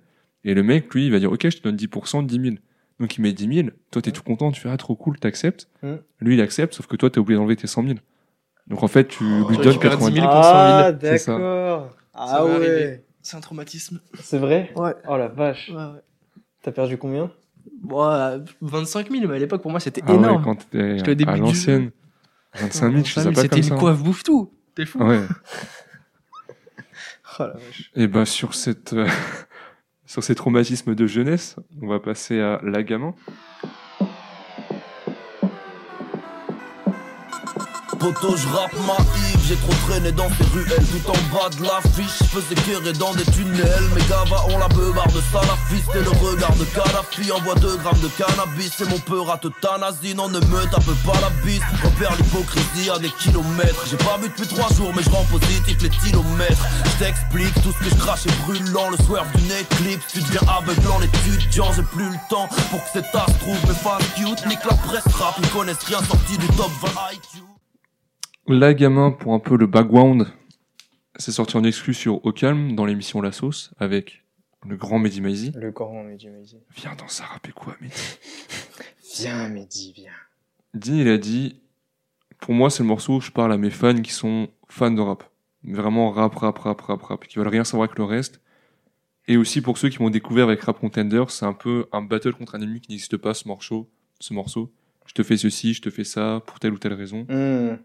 et 0.44 0.54
le 0.54 0.62
mec, 0.62 0.92
lui, 0.92 1.06
il 1.06 1.12
va 1.12 1.18
dire, 1.18 1.32
ok, 1.32 1.42
je 1.48 1.56
te 1.58 1.62
donne 1.62 1.76
10% 1.76 2.22
de 2.22 2.28
10 2.28 2.40
000. 2.40 2.56
Donc 3.00 3.16
il 3.16 3.22
met 3.22 3.32
10 3.32 3.54
000, 3.54 3.68
toi 3.90 4.02
t'es 4.02 4.12
tout 4.12 4.22
content, 4.22 4.52
tu 4.52 4.60
fais, 4.60 4.68
ah, 4.68 4.76
trop 4.76 4.94
cool, 4.94 5.18
t'acceptes. 5.18 5.68
Mm. 5.82 5.94
Lui, 6.20 6.34
il 6.34 6.40
accepte, 6.40 6.74
sauf 6.74 6.86
que 6.86 6.96
toi, 6.96 7.10
t'as 7.10 7.20
oublié 7.20 7.36
d'enlever 7.38 7.56
tes 7.56 7.66
100 7.66 7.82
000. 7.84 7.94
Donc 8.68 8.82
en 8.82 8.88
fait, 8.88 9.08
tu 9.08 9.24
lui 9.24 9.56
tu 9.56 9.62
donnes 9.62 9.66
récupères 9.68 9.98
10 9.98 10.04
90 10.04 10.14
000 10.14 10.26
000. 10.26 10.34
contre 10.34 10.44
100 10.44 10.52
000. 10.52 10.56
Ah, 10.56 10.92
C'est 11.00 11.18
ça. 11.18 11.32
d'accord. 11.32 11.90
Ah 12.14 12.44
ouais. 12.46 13.04
C'est 13.22 13.36
un 13.36 13.40
traumatisme. 13.40 14.00
C'est 14.20 14.38
vrai 14.38 14.70
Ouais. 14.76 14.94
Oh 15.08 15.16
la 15.16 15.28
vache. 15.28 15.70
Ouais, 15.70 15.76
ouais. 15.76 16.00
T'as 16.62 16.72
perdu 16.72 16.96
combien? 16.98 17.30
Bon, 17.82 18.04
euh, 18.04 18.38
25 18.62 19.10
000, 19.10 19.26
mais 19.28 19.36
à 19.36 19.38
l'époque, 19.38 19.62
pour 19.62 19.70
moi, 19.70 19.80
c'était 19.80 20.02
Ah 20.06 20.10
ouais, 20.12 20.16
énorme. 20.18 20.42
quand 20.44 20.68
t'étais 20.70 21.28
à 21.28 21.34
du 21.34 21.40
l'ancienne. 21.40 21.90
25 22.54 22.92
000, 22.92 23.04
je 23.04 23.12
sais 23.20 23.32
pas 23.32 23.40
C'était 23.42 23.56
une 23.56 23.62
ça. 23.64 23.76
coiffe 23.76 24.02
bouffe 24.02 24.22
tout. 24.22 24.52
T'es 24.74 24.86
fou. 24.86 24.98
Ouais. 25.02 25.20
Oh 27.40 27.42
la 27.42 27.48
vache. 27.54 27.90
Et 27.96 28.06
ben 28.06 28.24
sur 28.24 28.54
cette 28.54 28.92
euh, 28.92 29.08
sur 30.06 30.22
ces 30.22 30.36
traumatismes 30.36 30.94
de 30.94 31.06
jeunesse, 31.08 31.56
on 31.82 31.88
va 31.88 31.98
passer 31.98 32.40
à 32.40 32.60
la 32.62 32.82
gamin. 32.84 33.12
Poto, 38.04 38.36
je 38.36 38.46
rappe 38.48 38.74
ma 38.86 38.98
Yves, 39.16 39.48
j'ai 39.48 39.56
trop 39.56 39.72
traîné 39.88 40.12
dans 40.12 40.28
ces 40.36 40.44
ruelles. 40.52 40.84
Tout 40.92 41.08
en 41.08 41.16
bas 41.32 41.48
de 41.48 41.62
l'affiche, 41.62 42.18
je 42.20 42.38
faisais 42.38 42.54
guérir 42.66 42.92
dans 42.98 43.14
des 43.14 43.24
tunnels. 43.24 43.88
Mes 43.94 44.02
gavas 44.02 44.44
ont 44.50 44.58
la 44.58 44.68
beubare 44.68 45.08
de 45.08 45.22
salafiste 45.32 45.88
Et 45.94 46.04
le 46.04 46.10
regard 46.10 46.54
de 46.56 46.64
Kadhafi 46.64 47.32
envoie 47.32 47.54
2 47.54 47.78
grammes 47.78 48.00
de 48.00 48.08
cannabis. 48.08 48.78
Et 48.82 48.84
mon 48.90 48.98
peur 48.98 49.30
à 49.30 49.40
euthanasie, 49.42 50.14
non 50.14 50.28
ne 50.28 50.38
me 50.38 50.64
tape 50.70 50.84
pas 51.06 51.18
la 51.22 51.30
bise. 51.46 51.62
Repère 51.82 52.14
l'hypocrisie 52.16 52.90
à 52.90 52.98
des 52.98 53.08
kilomètres. 53.08 53.86
J'ai 53.88 53.96
pas 53.96 54.18
bu 54.20 54.28
depuis 54.28 54.48
3 54.54 54.68
jours 54.74 54.92
mais 54.94 55.02
je 55.02 55.08
rends 55.08 55.24
positif 55.24 55.80
les 55.80 55.88
kilomètres. 55.88 56.66
Je 56.84 57.04
t'explique 57.04 57.54
tout 57.62 57.72
ce 57.72 57.88
que 57.88 57.90
je 57.90 57.96
crache 58.04 58.26
est 58.26 58.36
brûlant. 58.44 58.90
Le 58.90 58.98
swerve 59.02 59.32
d'une 59.36 59.52
éclipse, 59.52 60.04
tu 60.12 60.20
deviens 60.20 60.44
aveuglant 60.58 60.98
l'étudiant 60.98 61.72
J'ai 61.72 61.82
plus 61.84 62.10
le 62.10 62.18
temps 62.28 62.50
pour 62.70 62.84
que 62.84 62.90
cet 62.92 63.06
as 63.14 63.32
trouve. 63.40 63.56
Mes 63.66 63.80
fans 63.80 63.96
cute 64.14 64.44
Nique 64.44 64.64
la 64.68 64.76
presse 64.76 65.08
rap, 65.14 65.36
ils 65.38 65.48
connaissent 65.48 65.84
rien 65.86 66.04
sorti 66.04 66.36
du 66.36 66.46
top 66.48 66.70
20 66.82 66.88
IQ 67.14 67.53
La 68.46 68.74
gamin 68.74 69.10
pour 69.10 69.32
un 69.32 69.38
peu 69.38 69.56
le 69.56 69.66
background, 69.66 70.26
c'est 71.16 71.32
sorti 71.32 71.56
en 71.56 71.64
exclu 71.64 71.94
sur 71.94 72.24
Au 72.26 72.32
Calme 72.32 72.74
dans 72.74 72.84
l'émission 72.84 73.22
La 73.22 73.32
Sauce 73.32 73.72
avec 73.78 74.22
le 74.68 74.76
grand 74.76 74.98
Mehdi 74.98 75.22
Maizi. 75.22 75.52
Le 75.56 75.72
Coran, 75.72 76.04
Mehdi, 76.04 76.28
Mehdi. 76.28 76.58
Viens 76.76 76.94
dans 76.94 77.08
ça 77.08 77.24
quoi 77.54 77.74
Mehdi? 77.80 77.94
Viens, 79.16 79.48
Mehdi, 79.48 79.94
viens. 79.96 80.12
Dit, 80.74 81.00
il 81.00 81.08
a 81.08 81.16
dit 81.16 81.62
pour 82.38 82.52
moi 82.52 82.68
c'est 82.68 82.82
le 82.82 82.88
morceau 82.88 83.16
où 83.16 83.20
je 83.22 83.30
parle 83.30 83.50
à 83.50 83.56
mes 83.56 83.70
fans 83.70 84.02
qui 84.02 84.12
sont 84.12 84.48
fans 84.68 84.90
de 84.90 85.00
rap. 85.00 85.24
Vraiment 85.62 86.10
rap, 86.10 86.34
rap, 86.34 86.58
rap, 86.58 86.82
rap, 86.82 87.02
rap, 87.02 87.26
qui 87.26 87.38
veulent 87.38 87.48
rien 87.48 87.64
savoir 87.64 87.88
avec 87.88 87.98
le 87.98 88.04
reste. 88.04 88.42
Et 89.26 89.38
aussi 89.38 89.62
pour 89.62 89.78
ceux 89.78 89.88
qui 89.88 90.02
m'ont 90.02 90.10
découvert 90.10 90.48
avec 90.48 90.60
Rap 90.60 90.78
Contender, 90.78 91.24
c'est 91.28 91.46
un 91.46 91.54
peu 91.54 91.86
un 91.92 92.02
battle 92.02 92.34
contre 92.34 92.56
un 92.56 92.60
ennemi 92.60 92.82
qui 92.82 92.90
n'existe 92.90 93.16
pas, 93.16 93.32
ce 93.32 93.48
morceau. 93.48 93.90
Ce 94.20 94.34
morceau. 94.34 94.70
Je 95.06 95.14
te 95.14 95.22
fais 95.22 95.38
ceci, 95.38 95.72
je 95.72 95.80
te 95.80 95.88
fais 95.88 96.04
ça, 96.04 96.42
pour 96.46 96.60
telle 96.60 96.74
ou 96.74 96.78
telle 96.78 96.92
raison. 96.92 97.26
Hmm. 97.30 97.76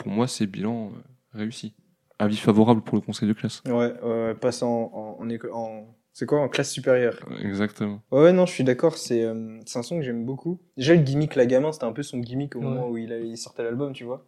Pour 0.00 0.10
moi, 0.12 0.26
c'est 0.26 0.46
bilan 0.46 0.88
euh, 0.88 1.38
réussi. 1.38 1.74
Avis 2.18 2.36
favorable 2.36 2.82
pour 2.82 2.96
le 2.96 3.00
conseil 3.02 3.28
de 3.28 3.32
classe. 3.32 3.62
Ouais, 3.66 3.94
passe 4.40 4.62
en, 4.62 4.68
en, 4.92 5.16
en, 5.20 5.28
éco- 5.30 5.52
en- 5.52 5.86
C'est 6.12 6.26
quoi 6.26 6.40
En 6.40 6.48
classe 6.48 6.70
supérieure. 6.70 7.18
Exactement. 7.42 8.02
Ouais, 8.10 8.22
ouais, 8.22 8.32
non, 8.32 8.44
je 8.46 8.52
suis 8.52 8.64
d'accord. 8.64 8.96
C'est 8.98 9.24
euh, 9.24 9.58
c'est 9.64 9.78
un 9.78 9.82
son 9.82 9.96
que 9.98 10.02
j'aime 10.04 10.24
beaucoup. 10.26 10.60
Déjà, 10.76 10.94
le 10.94 11.00
gimmick 11.02 11.34
La 11.36 11.46
Gamin, 11.46 11.72
c'était 11.72 11.84
un 11.84 11.92
peu 11.92 12.02
son 12.02 12.18
gimmick 12.18 12.56
au 12.56 12.58
Ouais. 12.58 12.64
moment 12.66 12.88
où 12.88 12.98
il, 12.98 13.12
a- 13.12 13.18
il 13.20 13.38
sortait 13.38 13.62
l'album, 13.62 13.92
tu 13.92 14.04
vois. 14.04 14.26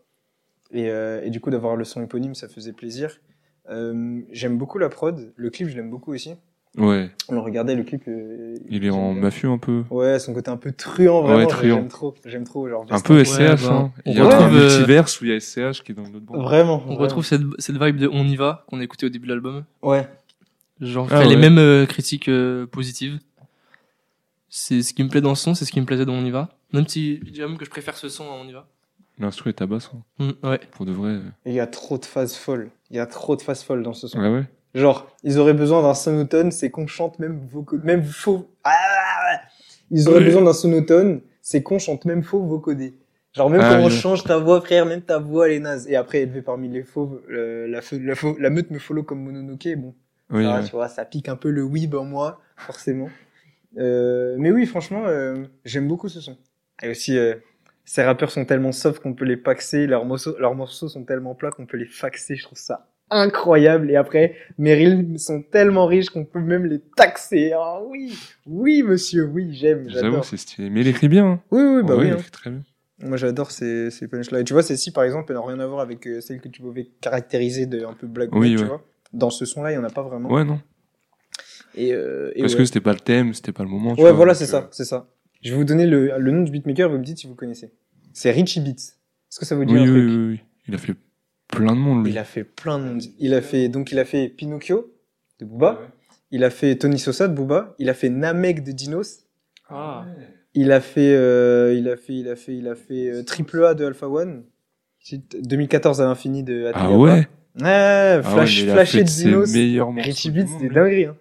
Et, 0.70 0.90
euh, 0.90 1.20
et 1.22 1.30
du 1.30 1.40
coup, 1.40 1.50
d'avoir 1.50 1.76
le 1.76 1.84
son 1.84 2.02
éponyme, 2.02 2.34
ça 2.34 2.48
faisait 2.48 2.72
plaisir. 2.72 3.18
Euh, 3.68 4.22
j'aime 4.30 4.56
beaucoup 4.58 4.78
la 4.78 4.88
prod. 4.88 5.32
Le 5.36 5.50
clip, 5.50 5.68
je 5.68 5.76
l'aime 5.76 5.90
beaucoup 5.90 6.12
aussi. 6.12 6.34
Ouais. 6.78 7.10
On 7.28 7.34
le 7.34 7.40
regardait, 7.40 7.74
le 7.74 7.82
clip. 7.82 8.02
euh, 8.08 8.54
Il 8.70 8.78
est 8.82 8.90
j'aime 8.90 8.94
en 8.94 9.12
mafieux 9.12 9.50
un 9.50 9.58
peu. 9.58 9.84
Ouais, 9.90 10.18
son 10.18 10.32
côté 10.32 10.50
un 10.50 10.56
peu 10.56 10.72
truand, 10.72 11.20
vraiment. 11.22 11.46
Ouais. 11.46 11.56
J'aime 11.62 11.88
trop. 11.88 12.14
J'aime 12.24 12.44
trop. 12.44 12.66
Genre, 12.68 12.86
Un 12.90 13.00
peu 13.00 13.18
Ouais, 13.18 13.24
SCH. 13.26 13.62
bah, 13.62 13.72
hein. 13.72 13.92
on 14.06 14.10
Il 14.10 14.16
y 14.16 14.20
a 14.20 14.24
un 14.24 14.28
retrouve, 14.28 14.56
euh, 14.56 14.68
multiverse 14.76 15.20
où 15.20 15.24
il 15.26 15.30
y 15.32 15.34
a 15.34 15.40
SCH 15.40 15.82
qui 15.82 15.92
est 15.92 15.94
dans 15.94 16.04
une 16.06 16.16
autre 16.16 16.24
bande. 16.24 16.40
Vraiment. 16.42 16.76
On 16.76 16.86
vraiment. 16.86 17.00
retrouve 17.02 17.26
cette, 17.26 17.42
cette 17.58 17.76
vibe 17.82 17.96
de 17.96 18.08
On 18.10 18.24
y 18.26 18.36
va 18.36 18.64
qu'on 18.68 18.80
a 18.80 18.84
écouté 18.84 19.04
au 19.04 19.10
début 19.10 19.26
de 19.26 19.32
l'album. 19.34 19.64
Ouais. 19.82 20.08
Genre, 20.80 21.06
Ah 21.10 21.20
fait 21.20 21.28
les 21.28 21.34
ouais. 21.34 21.40
mêmes 21.40 21.58
euh, 21.58 21.84
critiques 21.84 22.28
euh, 22.28 22.66
positives. 22.66 23.18
C'est 24.48 24.82
ce 24.82 24.92
qui 24.94 25.02
me 25.04 25.08
plaît 25.08 25.20
dans 25.20 25.30
le 25.30 25.34
son, 25.34 25.54
c'est 25.54 25.64
ce 25.64 25.72
qui 25.72 25.80
me 25.80 25.86
plaisait 25.86 26.04
dans 26.06 26.14
On 26.14 26.24
y 26.24 26.30
va. 26.30 26.48
Même 26.72 26.86
si 26.88 27.20
je 27.24 27.30
dirais 27.30 27.48
même 27.48 27.58
que 27.58 27.64
je 27.64 27.70
préfère 27.70 27.96
ce 27.96 28.08
son 28.08 28.24
à 28.24 28.32
On 28.42 28.46
y 28.46 28.52
va. 28.52 28.66
L'instru 29.18 29.50
est 29.50 29.54
tabasse. 29.54 29.90
hein. 30.18 30.32
Mm, 30.42 30.48
ouais. 30.48 30.60
Pour 30.72 30.86
de 30.86 30.92
vrai. 30.92 31.18
Il 31.46 31.52
y 31.52 31.60
a 31.60 31.66
trop 31.66 31.98
de 31.98 32.04
phases 32.06 32.34
folles. 32.34 32.70
Il 32.90 32.96
y 32.96 33.00
a 33.00 33.06
trop 33.06 33.36
de 33.36 33.42
phases 33.42 33.62
folles 33.62 33.82
dans 33.82 33.92
ce 33.92 34.08
son. 34.08 34.18
Ouais, 34.18 34.28
ouais? 34.32 34.44
Genre, 34.74 35.06
ils 35.22 35.38
auraient 35.38 35.54
besoin 35.54 35.82
d'un 35.82 35.94
sonotone, 35.94 36.50
c'est 36.50 36.70
qu'on 36.70 36.86
chante 36.86 37.18
même 37.18 37.46
voco... 37.50 37.76
même 37.82 38.04
faux. 38.04 38.48
Ah 38.64 39.40
ils 39.92 40.08
auraient 40.08 40.24
besoin 40.24 40.42
d'un 40.42 40.54
sonotone, 40.54 41.20
c'est 41.42 41.62
qu'on 41.62 41.78
chante 41.78 42.06
même 42.06 42.22
faux 42.22 42.42
vocodé. 42.42 42.94
Genre 43.34 43.50
même 43.50 43.60
Ah, 43.62 43.74
quand 43.74 43.82
on 43.82 43.90
change 43.90 44.24
ta 44.24 44.38
voix, 44.38 44.60
frère, 44.60 44.86
même 44.86 45.02
ta 45.02 45.18
voix 45.18 45.48
elle 45.48 45.56
est 45.56 45.60
naze. 45.60 45.86
Et 45.88 45.96
après 45.96 46.22
élevé 46.22 46.42
parmi 46.42 46.68
les 46.68 46.82
fauves, 46.82 47.20
euh, 47.30 47.66
la, 47.68 48.50
meute 48.50 48.70
me 48.70 48.78
follow 48.78 49.02
comme 49.02 49.22
Mononoke, 49.22 49.68
bon, 49.76 49.94
Oui, 50.30 50.46
ouais. 50.46 50.64
tu 50.64 50.72
vois, 50.72 50.88
ça 50.88 51.04
pique 51.04 51.28
un 51.28 51.36
peu 51.36 51.50
le 51.50 51.62
weeb 51.62 51.94
en 51.94 52.04
moi, 52.04 52.40
forcément. 52.56 53.10
Euh, 53.78 54.36
mais 54.38 54.50
oui, 54.50 54.66
franchement, 54.66 55.04
euh, 55.06 55.44
j'aime 55.64 55.88
beaucoup 55.88 56.08
ce 56.08 56.20
son. 56.20 56.38
Et 56.82 56.90
aussi, 56.90 57.16
euh, 57.18 57.34
ces 57.84 58.02
rappeurs 58.02 58.30
sont 58.30 58.44
tellement 58.44 58.72
soft 58.72 59.02
qu'on 59.02 59.14
peut 59.14 59.24
les 59.26 59.36
paxer, 59.36 59.86
leurs 59.86 60.04
morceaux, 60.06 60.38
leurs 60.38 60.54
morceaux 60.54 60.88
sont 60.88 61.04
tellement 61.04 61.34
plats 61.34 61.50
qu'on 61.50 61.66
peut 61.66 61.76
les 61.76 61.86
faxer, 61.86 62.36
je 62.36 62.44
trouve 62.44 62.58
ça 62.58 62.88
incroyable. 63.12 63.90
Et 63.90 63.96
après, 63.96 64.34
mes 64.58 64.74
reels 64.74 65.18
sont 65.18 65.42
tellement 65.42 65.86
riches 65.86 66.10
qu'on 66.10 66.24
peut 66.24 66.40
même 66.40 66.64
les 66.66 66.80
taxer. 66.96 67.52
Ah 67.54 67.80
oui, 67.86 68.16
oui, 68.46 68.82
monsieur, 68.82 69.24
oui, 69.26 69.54
j'aime, 69.54 69.88
J'avoue, 69.88 70.06
j'adore. 70.06 70.24
c'est 70.24 70.36
stylé. 70.36 70.70
Mais 70.70 70.80
il 70.80 70.88
écrit 70.88 71.08
bien. 71.08 71.26
hein. 71.26 71.40
Oui, 71.50 71.62
oui, 71.62 71.82
bah 71.82 71.94
oui. 71.96 72.06
il 72.08 72.12
hein. 72.12 72.16
écrit 72.18 72.30
très 72.30 72.50
bien. 72.50 72.62
Moi, 73.04 73.16
j'adore 73.16 73.50
ces, 73.50 73.90
ces 73.90 74.06
punchlines. 74.08 74.40
Et 74.40 74.44
tu 74.44 74.52
vois, 74.52 74.62
celle-ci, 74.62 74.92
par 74.92 75.04
exemple, 75.04 75.32
elle 75.32 75.36
n'a 75.40 75.46
rien 75.46 75.58
à 75.60 75.66
voir 75.66 75.80
avec 75.80 76.06
euh, 76.06 76.20
celle 76.20 76.40
que 76.40 76.48
tu 76.48 76.62
pouvais 76.62 76.88
caractériser 77.00 77.66
de 77.66 77.84
un 77.84 77.94
peu 77.94 78.06
black 78.06 78.28
Oui, 78.32 78.54
tu 78.54 78.62
ouais. 78.62 78.68
vois. 78.68 78.84
Dans 79.12 79.30
ce 79.30 79.44
son-là, 79.44 79.72
il 79.72 79.78
n'y 79.78 79.80
en 79.84 79.86
a 79.86 79.90
pas 79.90 80.02
vraiment. 80.02 80.30
Ouais, 80.30 80.44
non. 80.44 80.60
Et, 81.74 81.92
euh, 81.94 82.30
et 82.34 82.40
Parce 82.42 82.52
ouais. 82.52 82.58
que 82.60 82.64
c'était 82.66 82.80
pas 82.80 82.92
le 82.92 83.00
thème, 83.00 83.34
c'était 83.34 83.52
pas 83.52 83.62
le 83.64 83.68
moment. 83.70 83.94
tu 83.94 84.02
Ouais, 84.02 84.08
vois, 84.10 84.12
voilà, 84.12 84.34
c'est 84.34 84.44
euh, 84.44 84.46
ça, 84.60 84.68
c'est 84.72 84.84
ça. 84.84 85.08
Je 85.42 85.50
vais 85.50 85.56
vous 85.56 85.64
donner 85.64 85.86
le, 85.86 86.16
le 86.18 86.30
nom 86.30 86.42
du 86.42 86.52
beatmaker, 86.52 86.88
vous 86.90 86.98
me 86.98 87.04
dites 87.04 87.18
si 87.18 87.26
vous 87.26 87.34
connaissez. 87.34 87.72
C'est 88.12 88.30
Richie 88.30 88.60
Beats. 88.60 88.70
Est-ce 88.72 89.40
que 89.40 89.46
ça 89.46 89.56
vous 89.56 89.64
dit 89.64 89.72
Oui, 89.72 89.80
un 89.80 89.82
oui, 89.84 89.88
truc 89.90 90.04
oui, 90.10 90.26
oui. 90.28 90.40
Il 90.68 90.74
a 90.74 90.78
fait 90.78 90.94
plein 91.52 91.74
de 91.74 91.78
monde, 91.80 92.04
lui. 92.04 92.12
Il 92.12 92.18
a 92.18 92.24
fait 92.24 92.44
plein 92.44 92.78
de 92.78 92.84
monde. 92.84 93.02
Il 93.20 93.34
a 93.34 93.40
fait, 93.42 93.68
donc 93.68 93.92
il 93.92 93.98
a 93.98 94.04
fait 94.04 94.28
Pinocchio 94.28 94.92
de 95.40 95.44
Booba. 95.44 95.78
Il 96.30 96.42
a 96.44 96.50
fait 96.50 96.74
Tony 96.76 96.98
Sosa 96.98 97.28
de 97.28 97.34
Booba. 97.34 97.74
Il 97.78 97.88
a 97.90 97.94
fait 97.94 98.08
Namek 98.08 98.64
de 98.64 98.72
Dinos. 98.72 99.26
Ah. 99.68 100.04
Il 100.54 100.72
a 100.72 100.80
fait, 100.80 101.14
euh, 101.14 101.74
il 101.76 101.88
a 101.88 101.96
fait, 101.96 102.14
il 102.14 102.28
a 102.28 102.36
fait, 102.36 102.56
il 102.56 102.68
a 102.68 102.74
fait 102.74 103.08
euh, 103.10 103.22
Triple 103.22 103.64
A 103.64 103.74
de 103.74 103.84
Alpha 103.84 104.08
One. 104.08 104.44
2014 105.40 106.00
à 106.00 106.04
l'infini 106.04 106.42
de 106.42 106.70
Ah 106.74 106.78
Atelier 106.80 106.96
ouais 106.96 107.10
Ouais, 107.10 107.26
Ah 107.64 108.16
ouais, 108.18 108.22
Flash, 108.22 108.56
mais 108.58 108.62
il 108.64 108.70
a 108.70 108.74
Flashé 108.74 108.98
fait 108.98 109.04
de 109.04 109.08
ses 109.08 109.24
Dinos. 109.24 109.52
Richie 109.98 110.30
Beats, 110.30 110.46
lui. 110.60 110.68
dingueries, 110.68 111.04
hein. 111.06 111.16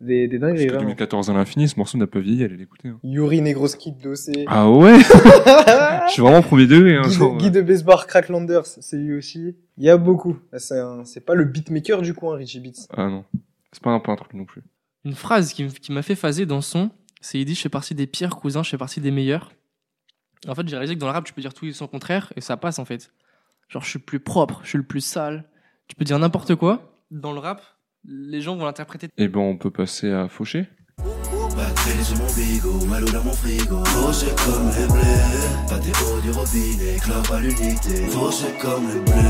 Des, 0.00 0.28
des 0.28 0.38
Parce 0.38 0.50
dingueries, 0.50 0.66
que 0.66 0.72
vraiment. 0.72 0.84
2014 0.88 1.30
à 1.30 1.32
l'infini, 1.32 1.68
ce 1.68 1.78
morceau 1.78 1.96
n'a 1.96 2.06
pas 2.06 2.18
vieilli, 2.20 2.44
allez 2.44 2.56
l'écouter. 2.58 2.88
hein. 2.88 2.98
Yuri 3.02 3.40
Negroski 3.40 3.92
de 3.92 4.02
Dossé. 4.02 4.44
Ah 4.46 4.70
ouais 4.70 4.98
Je 5.00 6.12
suis 6.12 6.20
vraiment 6.22 6.42
premier 6.42 6.66
degré. 6.66 6.96
Hein, 6.96 7.02
Guy, 7.08 7.18
de, 7.18 7.38
Guy 7.38 7.50
de 7.50 7.62
Besbar, 7.62 8.06
Cracklanders, 8.06 8.66
c'est 8.66 8.96
lui 8.98 9.14
aussi. 9.14 9.56
Il 9.78 9.84
y 9.84 9.90
a 9.90 9.96
beaucoup. 9.96 10.38
C'est 10.54 11.24
pas 11.24 11.34
le 11.34 11.44
beatmaker 11.46 12.02
du 12.02 12.12
coin, 12.12 12.36
Richie 12.36 12.60
Beats. 12.60 12.86
Ah 12.94 13.08
non. 13.08 13.24
C'est 13.72 13.82
pas 13.82 13.90
un 13.90 14.00
peintre 14.00 14.26
non 14.34 14.44
plus. 14.44 14.62
Une 15.04 15.14
phrase 15.14 15.52
qui, 15.52 15.66
qui 15.68 15.92
m'a 15.92 16.02
fait 16.02 16.14
phaser 16.14 16.46
dans 16.46 16.60
son, 16.60 16.90
c'est 17.20 17.38
il 17.40 17.44
dit 17.44 17.54
je 17.54 17.60
fais 17.60 17.68
partie 17.68 17.94
des 17.94 18.06
pires 18.06 18.36
cousins, 18.36 18.62
je 18.62 18.70
fais 18.70 18.78
partie 18.78 19.00
des 19.00 19.10
meilleurs. 19.10 19.52
En 20.48 20.54
fait, 20.54 20.66
j'ai 20.68 20.76
réalisé 20.76 20.94
que 20.94 21.00
dans 21.00 21.06
le 21.06 21.12
rap, 21.12 21.24
tu 21.24 21.32
peux 21.32 21.40
dire 21.40 21.54
tout 21.54 21.64
et 21.66 21.72
son 21.72 21.86
contraire 21.86 22.32
et 22.36 22.40
ça 22.40 22.56
passe 22.56 22.78
en 22.78 22.84
fait. 22.84 23.10
Genre, 23.68 23.82
je 23.82 23.88
suis 23.88 23.98
le 23.98 24.04
plus 24.04 24.20
propre, 24.20 24.60
je 24.62 24.68
suis 24.68 24.78
le 24.78 24.84
plus 24.84 25.00
sale. 25.00 25.44
Tu 25.88 25.96
peux 25.96 26.04
dire 26.04 26.18
n'importe 26.18 26.54
quoi. 26.54 27.00
Dans 27.10 27.32
le 27.32 27.38
rap, 27.38 27.62
les 28.08 28.40
gens 28.40 28.56
vont 28.56 28.64
l'interpréter. 28.64 29.08
Et 29.16 29.28
ben 29.28 29.40
on 29.40 29.56
peut 29.56 29.70
passer 29.70 30.10
à 30.12 30.28
Fauché. 30.28 30.66
Batterie 31.56 32.04
sur 32.04 32.18
mon 32.18 32.32
bigot, 32.34 32.84
malo 32.86 33.08
dans 33.08 33.24
mon 33.24 33.32
frigo. 33.32 33.82
Fauché 33.84 34.26
comme 34.44 34.68
les 34.68 34.86
blés 34.86 35.68
Pas 35.68 35.78
des 35.78 35.90
hauts 35.90 36.20
du 36.20 36.30
robinet, 36.30 36.96
clope 37.02 37.30
à 37.32 37.40
l'unité. 37.40 38.06
Fauché 38.08 38.46
comme 38.60 38.86
les 38.88 39.00
blés 39.00 39.22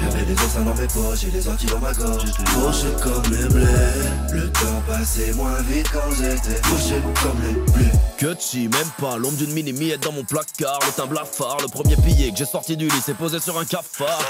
J'avais 0.00 0.24
des 0.24 0.32
os 0.32 0.54
dans 0.54 0.74
mes 0.80 0.86
poches 0.86 1.24
et 1.24 1.30
des 1.30 1.48
orties 1.48 1.66
dans 1.66 1.80
ma 1.80 1.92
gorge. 1.92 2.30
Fauché 2.46 2.86
comme 3.02 3.32
les 3.32 3.48
blés 3.48 4.32
Le 4.32 4.48
temps 4.52 4.82
passait 4.86 5.32
moins 5.34 5.60
vite 5.62 5.88
quand 5.92 6.10
j'étais 6.16 6.62
Fauché 6.62 7.00
comme 7.20 7.40
les 7.42 7.72
blés 7.72 7.92
Cutchy, 8.16 8.68
même 8.68 8.90
pas. 9.00 9.16
L'ombre 9.16 9.36
d'une 9.36 9.52
mini-miette 9.52 10.04
dans 10.04 10.12
mon 10.12 10.22
placard, 10.22 10.78
le 10.86 10.92
teint 10.92 11.06
blafard, 11.06 11.58
le 11.60 11.66
premier 11.66 11.96
billet 11.96 12.30
que 12.30 12.36
j'ai 12.36 12.44
sorti 12.44 12.76
du 12.76 12.86
lit 12.86 13.00
s'est 13.00 13.14
posé 13.14 13.40
sur 13.40 13.58
un 13.58 13.64
cafard. 13.64 14.22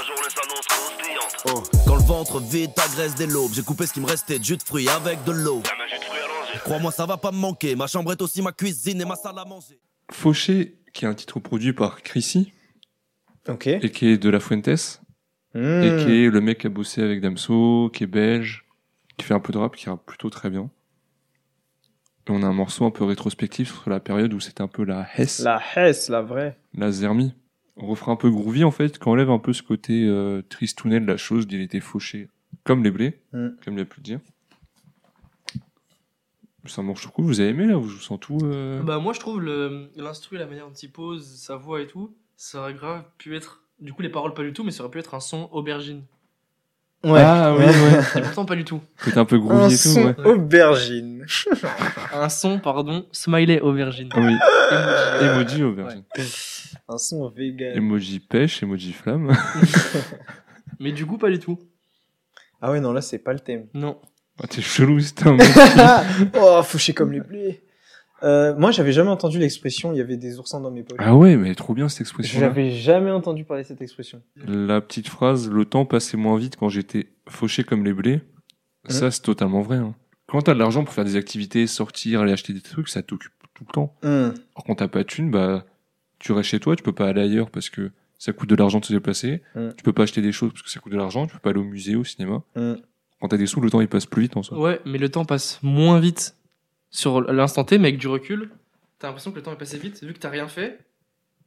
Oh. 1.45 1.61
Quand 1.85 1.95
le 1.95 2.03
ventre 2.03 2.39
vide 2.39 2.71
agresse 2.77 3.15
des 3.15 3.27
lobes, 3.27 3.51
j'ai 3.53 3.63
coupé 3.63 3.85
ce 3.85 3.93
qui 3.93 3.99
me 3.99 4.05
restait 4.05 4.39
de 4.39 4.43
jus 4.43 4.57
de 4.57 4.63
fruits 4.63 4.87
avec 4.87 5.23
de 5.25 5.31
l'eau. 5.31 5.61
La 5.65 5.83
allongés 5.83 6.59
Crois-moi, 6.63 6.91
ça 6.91 7.05
va 7.05 7.17
pas 7.17 7.31
me 7.31 7.37
manquer, 7.37 7.75
ma 7.75 7.87
chambre 7.87 8.11
est 8.13 8.21
aussi 8.21 8.41
ma 8.41 8.51
cuisine 8.51 9.01
et 9.01 9.05
ma 9.05 9.15
salle 9.15 9.37
à 9.37 9.45
manger. 9.45 9.79
Fauché, 10.11 10.77
qui 10.93 11.05
est 11.05 11.07
un 11.07 11.13
titre 11.13 11.39
produit 11.39 11.73
par 11.73 12.01
Chrissy 12.01 12.53
Ok. 13.49 13.67
et 13.67 13.91
qui 13.91 14.07
est 14.07 14.17
de 14.17 14.29
La 14.29 14.39
Fuentes. 14.39 15.01
Mmh. 15.55 15.83
et 15.83 16.03
qui 16.03 16.23
est 16.25 16.29
le 16.31 16.41
mec 16.41 16.59
qui 16.59 16.67
a 16.67 16.69
bossé 16.71 17.03
avec 17.03 17.21
Damso, 17.21 17.91
qui 17.93 18.05
est 18.05 18.07
belge, 18.07 18.65
qui 19.17 19.25
fait 19.25 19.35
un 19.35 19.39
peu 19.39 19.53
de 19.53 19.59
rap, 19.59 19.75
qui 19.75 19.87
rappe 19.87 20.03
plutôt 20.03 20.31
très 20.31 20.49
bien. 20.49 20.71
Et 22.27 22.31
on 22.31 22.41
a 22.41 22.47
un 22.47 22.53
morceau 22.53 22.85
un 22.85 22.91
peu 22.91 23.03
rétrospectif 23.03 23.71
sur 23.81 23.89
la 23.89 23.99
période 23.99 24.33
où 24.33 24.39
c'était 24.39 24.61
un 24.61 24.67
peu 24.67 24.83
la 24.83 25.05
Hesse, 25.15 25.39
la, 25.39 25.61
La 25.75 25.89
Hesse, 25.89 26.09
la 26.09 26.21
vraie. 26.21 26.57
Zermi. 26.89 27.33
On 27.35 27.42
refera 27.77 28.11
un 28.11 28.15
peu 28.15 28.29
groovy 28.29 28.63
en 28.63 28.71
fait, 28.71 28.99
qui 28.99 29.07
enlève 29.09 29.29
un 29.29 29.39
peu 29.39 29.53
ce 29.53 29.63
côté 29.63 30.05
euh, 30.07 30.41
tristounet 30.49 30.99
de 30.99 31.05
la 31.07 31.17
chose, 31.17 31.47
d'il 31.47 31.61
était 31.61 31.79
fauché, 31.79 32.29
comme 32.63 32.83
les 32.83 32.91
blés, 32.91 33.19
Mm. 33.33 33.47
comme 33.63 33.73
il 33.75 33.81
a 33.81 33.85
pu 33.85 33.99
le 33.99 34.03
dire. 34.03 34.19
Un 36.77 36.81
morceau 36.81 37.09
cool, 37.09 37.25
vous 37.25 37.41
avez 37.41 37.49
aimé 37.49 37.65
là, 37.67 37.75
vous 37.75 37.89
sens 37.89 38.17
tout 38.21 38.37
euh... 38.43 38.81
Bah 38.83 38.97
moi 38.99 39.11
je 39.13 39.19
trouve 39.19 39.41
le- 39.41 39.89
l'instru, 39.97 40.37
la 40.37 40.45
manière 40.45 40.65
dont 40.67 40.73
il 40.73 40.91
pose, 40.91 41.25
sa 41.35 41.57
voix 41.57 41.81
et 41.81 41.87
tout, 41.87 42.15
ça 42.37 42.61
aurait 42.61 42.73
grave 42.73 43.03
pu 43.17 43.35
être, 43.35 43.63
du 43.81 43.91
coup 43.91 44.01
les 44.01 44.09
paroles 44.09 44.33
pas 44.33 44.43
du 44.43 44.53
tout, 44.53 44.63
mais 44.63 44.71
ça 44.71 44.83
aurait 44.83 44.91
pu 44.91 44.99
être 44.99 45.13
un 45.13 45.19
son 45.19 45.49
aubergine. 45.51 46.03
Ouais. 47.03 47.21
Ah 47.21 47.53
oui, 47.57 47.65
ouais. 47.65 47.71
Et 48.19 48.21
pourtant 48.21 48.45
pas 48.45 48.55
du 48.55 48.63
tout. 48.63 48.79
Côté 49.03 49.17
un 49.17 49.25
peu 49.25 49.35
Un 49.35 49.39
groovy 49.39 49.73
et 49.73 49.77
tout, 49.77 49.89
son 49.89 50.05
ouais. 50.05 50.15
aubergine. 50.25 51.25
Un 52.13 52.29
son, 52.29 52.59
pardon, 52.59 53.05
smiley 53.11 53.59
aubergine. 53.59 54.09
Oui, 54.15 54.33
Emoji. 55.21 55.25
emoji 55.25 55.63
aubergine. 55.63 56.03
Un 56.87 56.97
son 56.97 57.27
vegan. 57.29 57.75
Emoji 57.75 58.19
pêche, 58.19 58.63
emoji 58.63 58.93
flamme. 58.93 59.35
Mais 60.79 60.91
du 60.91 61.05
coup 61.05 61.17
pas 61.17 61.29
du 61.29 61.39
tout. 61.39 61.59
Ah 62.61 62.71
ouais, 62.71 62.79
non, 62.79 62.93
là, 62.93 63.01
c'est 63.01 63.19
pas 63.19 63.33
le 63.33 63.39
thème. 63.39 63.67
Non. 63.73 63.99
Ah, 64.41 64.47
T'es 64.47 64.61
chelou, 64.61 64.99
c'est 65.01 65.27
un 65.27 65.33
mec. 65.33 65.47
oh, 66.39 66.61
fauché 66.63 66.93
comme 66.93 67.11
les 67.11 67.19
blés. 67.19 67.62
Euh, 68.23 68.55
moi, 68.57 68.71
j'avais 68.71 68.91
jamais 68.91 69.09
entendu 69.09 69.39
l'expression 69.39 69.91
il 69.91 69.97
y 69.97 70.01
avait 70.01 70.17
des 70.17 70.39
oursins 70.39 70.61
dans 70.61 70.71
mes 70.71 70.83
poches. 70.83 70.97
Ah 71.01 71.15
ouais, 71.15 71.35
mais 71.35 71.53
trop 71.55 71.73
bien 71.73 71.89
cette 71.89 72.01
expression. 72.01 72.39
J'avais 72.39 72.71
jamais 72.71 73.11
entendu 73.11 73.43
parler 73.43 73.63
de 73.63 73.67
cette 73.67 73.81
expression. 73.81 74.21
La 74.47 74.81
petite 74.81 75.09
phrase, 75.09 75.49
le 75.49 75.65
temps 75.65 75.85
passait 75.85 76.17
moins 76.17 76.37
vite 76.37 76.55
quand 76.55 76.69
j'étais 76.69 77.07
fauché 77.27 77.63
comme 77.63 77.83
les 77.83 77.93
blés. 77.93 78.21
Ça, 78.87 79.11
c'est 79.11 79.21
totalement 79.21 79.61
vrai. 79.61 79.77
Hein. 79.77 79.95
Quand 80.27 80.41
t'as 80.41 80.53
de 80.53 80.59
l'argent 80.59 80.83
pour 80.83 80.93
faire 80.93 81.05
des 81.05 81.15
activités, 81.15 81.67
sortir, 81.67 82.21
aller 82.21 82.31
acheter 82.31 82.53
des 82.53 82.61
trucs, 82.61 82.89
ça 82.89 83.01
t'occupe 83.01 83.31
tout 83.53 83.65
le 83.67 83.71
temps. 83.73 83.95
Alors 84.03 84.33
quand 84.65 84.75
t'as 84.75 84.87
pas 84.87 84.99
de 84.99 85.07
thune, 85.07 85.29
bah, 85.29 85.65
tu 86.19 86.31
restes 86.31 86.49
chez 86.49 86.59
toi, 86.59 86.75
tu 86.75 86.83
peux 86.83 86.93
pas 86.93 87.07
aller 87.07 87.21
ailleurs 87.21 87.49
parce 87.49 87.69
que 87.69 87.91
ça 88.17 88.31
coûte 88.31 88.49
de 88.49 88.55
l'argent 88.55 88.79
de 88.79 88.85
se 88.85 88.93
déplacer. 88.93 89.41
Mm. 89.55 89.69
Tu 89.77 89.83
peux 89.83 89.93
pas 89.93 90.03
acheter 90.03 90.21
des 90.21 90.31
choses 90.31 90.51
parce 90.51 90.63
que 90.63 90.69
ça 90.69 90.79
coûte 90.79 90.93
de 90.93 90.97
l'argent. 90.97 91.27
Tu 91.27 91.33
peux 91.33 91.39
pas 91.39 91.49
aller 91.49 91.59
au 91.59 91.65
musée, 91.65 91.95
au 91.95 92.03
cinéma. 92.03 92.41
Quand 92.55 93.27
t'as 93.29 93.37
des 93.37 93.45
sous, 93.45 93.61
le 93.61 93.69
temps 93.69 93.81
il 93.81 93.87
passe 93.87 94.05
plus 94.05 94.23
vite 94.23 94.37
en 94.37 94.43
soi. 94.43 94.59
Ouais, 94.59 94.81
mais 94.85 94.97
le 94.97 95.09
temps 95.09 95.23
passe 95.23 95.59
moins 95.61 95.99
vite 95.99 96.35
sur 96.93 97.19
l'instant 97.21 97.63
T, 97.65 97.77
mais 97.77 97.89
avec 97.89 97.99
du 97.99 98.07
recul, 98.07 98.49
t'as 98.99 99.07
l'impression 99.07 99.31
que 99.31 99.35
le 99.37 99.41
temps 99.41 99.51
est 99.51 99.57
passé 99.57 99.77
vite, 99.77 100.01
vu 100.03 100.13
que 100.13 100.19
t'as 100.19 100.29
rien 100.29 100.47
fait. 100.47 100.79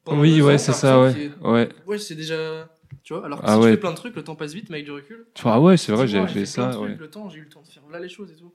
Oui, 0.09 0.43
ouais, 0.43 0.59
c'est 0.59 0.73
ça, 0.73 1.01
ouais. 1.01 1.15
Ouais. 1.41 1.69
c'est- 1.85 1.89
Ouais, 1.89 1.99
c'est 1.99 2.15
déjà. 2.15 2.69
Tu 3.03 3.15
vois, 3.15 3.25
alors 3.25 3.41
que 3.41 3.47
Ah 3.49 3.55
si 3.55 3.59
ouais. 3.61 3.65
tu 3.67 3.71
fais 3.73 3.77
plein 3.81 3.91
de 3.93 3.97
trucs, 3.97 4.15
le 4.17 4.23
temps 4.23 4.35
passe 4.37 4.53
vite, 4.53 4.67
mais 4.71 4.77
avec 4.77 4.85
du 4.85 4.93
recul. 4.93 5.27
Ah 5.45 5.61
ouais, 5.61 5.77
c'est 5.77 5.93
vrai, 5.93 6.07
j'ai 6.07 6.25
fait 6.27 6.45
ça. 6.47 6.69
trucs, 6.71 6.83
Ouais. 6.83 6.97
Le 6.99 7.09
temps, 7.09 7.29
j'ai 7.31 7.39
eu 7.39 7.43
le 7.43 7.49
temps 7.49 7.63
de 7.63 7.69
faire 7.69 7.83
là 7.91 7.99
les 8.01 8.09
choses 8.09 8.31
et 8.31 8.37
tout. 8.37 8.53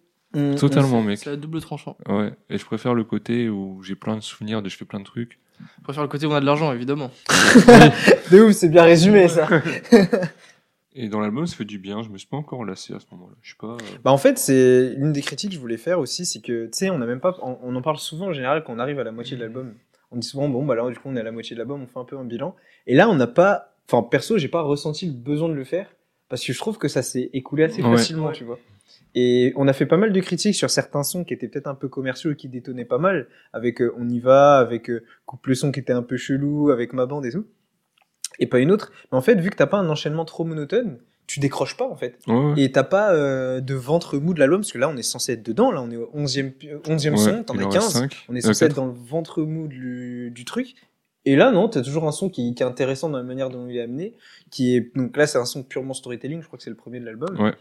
Totalement, 0.57 1.01
mec. 1.01 1.17
C'est 1.19 1.29
la 1.29 1.35
double 1.35 1.59
tranchant. 1.61 1.97
Ouais. 2.07 2.31
Et 2.49 2.57
je 2.57 2.65
préfère 2.65 2.93
le 2.93 3.03
côté 3.03 3.49
où 3.49 3.81
j'ai 3.83 3.95
plein 3.95 4.15
de 4.15 4.21
souvenirs 4.21 4.61
de 4.61 4.69
je 4.69 4.77
fais 4.77 4.85
plein 4.85 4.99
de 4.99 5.05
trucs. 5.05 5.39
Je 5.79 5.83
préfère 5.83 6.03
le 6.03 6.09
côté 6.09 6.25
où 6.25 6.31
on 6.31 6.35
a 6.35 6.39
de 6.39 6.45
l'argent, 6.45 6.71
évidemment. 6.73 7.11
De 8.31 8.41
ouf, 8.41 8.53
c'est 8.53 8.69
bien 8.69 8.83
résumé, 8.83 9.27
ça. 9.27 9.47
Et 10.93 11.07
dans 11.07 11.19
l'album, 11.21 11.47
ça 11.47 11.55
fait 11.55 11.65
du 11.65 11.79
bien. 11.79 12.01
Je 12.03 12.09
me 12.09 12.17
suis 12.17 12.27
pas 12.27 12.37
encore 12.37 12.65
lassé 12.65 12.93
à 12.93 12.99
ce 12.99 13.05
moment-là. 13.11 13.33
Je 13.41 13.51
sais 13.51 13.57
pas. 13.59 13.73
euh, 13.75 13.77
Bah 14.03 14.11
en 14.11 14.17
fait, 14.17 14.37
c'est 14.37 14.89
l'une 14.95 15.13
des 15.13 15.21
critiques 15.21 15.49
que 15.51 15.55
je 15.55 15.59
voulais 15.61 15.77
faire 15.77 15.99
aussi, 15.99 16.25
c'est 16.25 16.41
que 16.41 16.65
tu 16.65 16.71
sais, 16.73 16.89
on 16.89 17.01
a 17.01 17.05
même 17.05 17.21
pas, 17.21 17.37
on, 17.41 17.57
on 17.63 17.75
en 17.75 17.81
parle 17.81 17.97
souvent 17.97 18.27
en 18.27 18.33
général 18.33 18.63
quand 18.65 18.73
on 18.73 18.79
arrive 18.79 18.99
à 18.99 19.03
la 19.03 19.11
moitié 19.11 19.37
de 19.37 19.41
l'album. 19.41 19.73
On 20.11 20.17
dit 20.17 20.27
souvent 20.27 20.49
bon 20.49 20.65
bah 20.65 20.75
là 20.75 20.85
du 20.89 20.95
coup 20.97 21.03
on 21.07 21.15
est 21.15 21.21
à 21.21 21.23
la 21.23 21.31
moitié 21.31 21.55
de 21.55 21.59
l'album, 21.59 21.81
on 21.81 21.87
fait 21.87 21.97
un 21.99 22.03
peu 22.03 22.17
un 22.17 22.25
bilan. 22.25 22.53
Et 22.87 22.95
là 22.95 23.07
on 23.09 23.15
n'a 23.15 23.27
pas, 23.27 23.75
enfin 23.89 24.03
perso 24.03 24.37
j'ai 24.37 24.49
pas 24.49 24.61
ressenti 24.61 25.05
le 25.05 25.13
besoin 25.13 25.47
de 25.47 25.53
le 25.53 25.63
faire 25.63 25.87
parce 26.27 26.43
que 26.45 26.51
je 26.51 26.57
trouve 26.59 26.77
que 26.77 26.89
ça 26.89 27.01
s'est 27.01 27.29
écoulé 27.31 27.63
assez 27.63 27.81
Ouais. 27.81 27.95
facilement, 27.95 28.25
Ouais. 28.27 28.33
tu 28.33 28.43
vois. 28.43 28.59
Et 29.15 29.53
on 29.55 29.69
a 29.69 29.73
fait 29.73 29.85
pas 29.85 29.95
mal 29.95 30.11
de 30.11 30.19
critiques 30.19 30.55
sur 30.55 30.69
certains 30.69 31.03
sons 31.03 31.23
qui 31.23 31.33
étaient 31.33 31.47
peut-être 31.47 31.67
un 31.67 31.75
peu 31.75 31.87
commerciaux 31.87 32.31
et 32.31 32.35
qui 32.35 32.49
détonnaient 32.49 32.83
pas 32.83 32.97
mal, 32.97 33.27
avec 33.53 33.81
euh, 33.81 33.93
On 33.97 34.09
y 34.09 34.19
va, 34.19 34.57
avec 34.57 34.89
euh, 34.89 35.03
Coupe 35.25 35.47
le 35.47 35.55
son 35.55 35.71
qui 35.71 35.79
était 35.79 35.93
un 35.93 36.03
peu 36.03 36.17
chelou, 36.17 36.71
avec 36.71 36.91
ma 36.91 37.05
bande 37.05 37.25
et 37.25 37.31
tout. 37.31 37.45
Et 38.39 38.47
pas 38.47 38.59
une 38.59 38.71
autre. 38.71 38.91
Mais 39.11 39.17
en 39.17 39.21
fait, 39.21 39.35
vu 39.39 39.49
que 39.49 39.55
t'as 39.55 39.67
pas 39.67 39.77
un 39.77 39.89
enchaînement 39.89 40.25
trop 40.25 40.43
monotone, 40.43 40.97
tu 41.27 41.39
décroches 41.39 41.77
pas 41.77 41.87
en 41.87 41.95
fait. 41.95 42.17
Ouais. 42.27 42.53
Et 42.57 42.71
t'as 42.71 42.83
pas 42.83 43.13
euh, 43.13 43.61
de 43.61 43.73
ventre 43.75 44.17
mou 44.17 44.33
de 44.33 44.39
l'album, 44.39 44.61
parce 44.61 44.71
que 44.71 44.77
là, 44.77 44.89
on 44.89 44.97
est 44.97 45.03
censé 45.03 45.33
être 45.33 45.43
dedans. 45.45 45.71
Là, 45.71 45.81
on 45.81 45.91
est 45.91 45.95
au 45.97 46.09
11e, 46.15 46.51
pi- 46.51 46.69
11e 46.85 47.15
son, 47.17 47.43
t'en 47.43 47.57
as 47.57 47.63
en 47.63 47.69
reste 47.69 47.79
15. 47.83 47.93
cinq. 47.93 48.25
On 48.29 48.35
est 48.35 48.39
Euh, 48.39 48.47
censé 48.47 48.65
être 48.65 48.69
quatre. 48.71 48.75
dans 48.77 48.87
le 48.87 48.93
ventre 48.93 49.41
mou 49.43 49.67
du, 49.67 50.31
du 50.31 50.45
truc. 50.45 50.73
Et 51.23 51.35
là, 51.35 51.51
non, 51.51 51.69
t'as 51.69 51.83
toujours 51.83 52.07
un 52.07 52.11
son 52.11 52.29
qui, 52.29 52.53
qui 52.55 52.63
est 52.63 52.65
intéressant 52.65 53.07
dans 53.09 53.17
la 53.17 53.23
manière 53.23 53.49
dont 53.51 53.67
il 53.67 53.77
est 53.77 53.81
amené. 53.81 54.13
Qui 54.49 54.75
est, 54.75 54.95
donc 54.95 55.15
là, 55.15 55.27
c'est 55.27 55.37
un 55.37 55.45
son 55.45 55.61
purement 55.63 55.93
storytelling. 55.93 56.41
Je 56.41 56.47
crois 56.47 56.57
que 56.57 56.63
c'est 56.63 56.69
le 56.71 56.75
premier 56.75 56.99
de 56.99 57.05
l'album. 57.05 57.39
Ouais. 57.39 57.53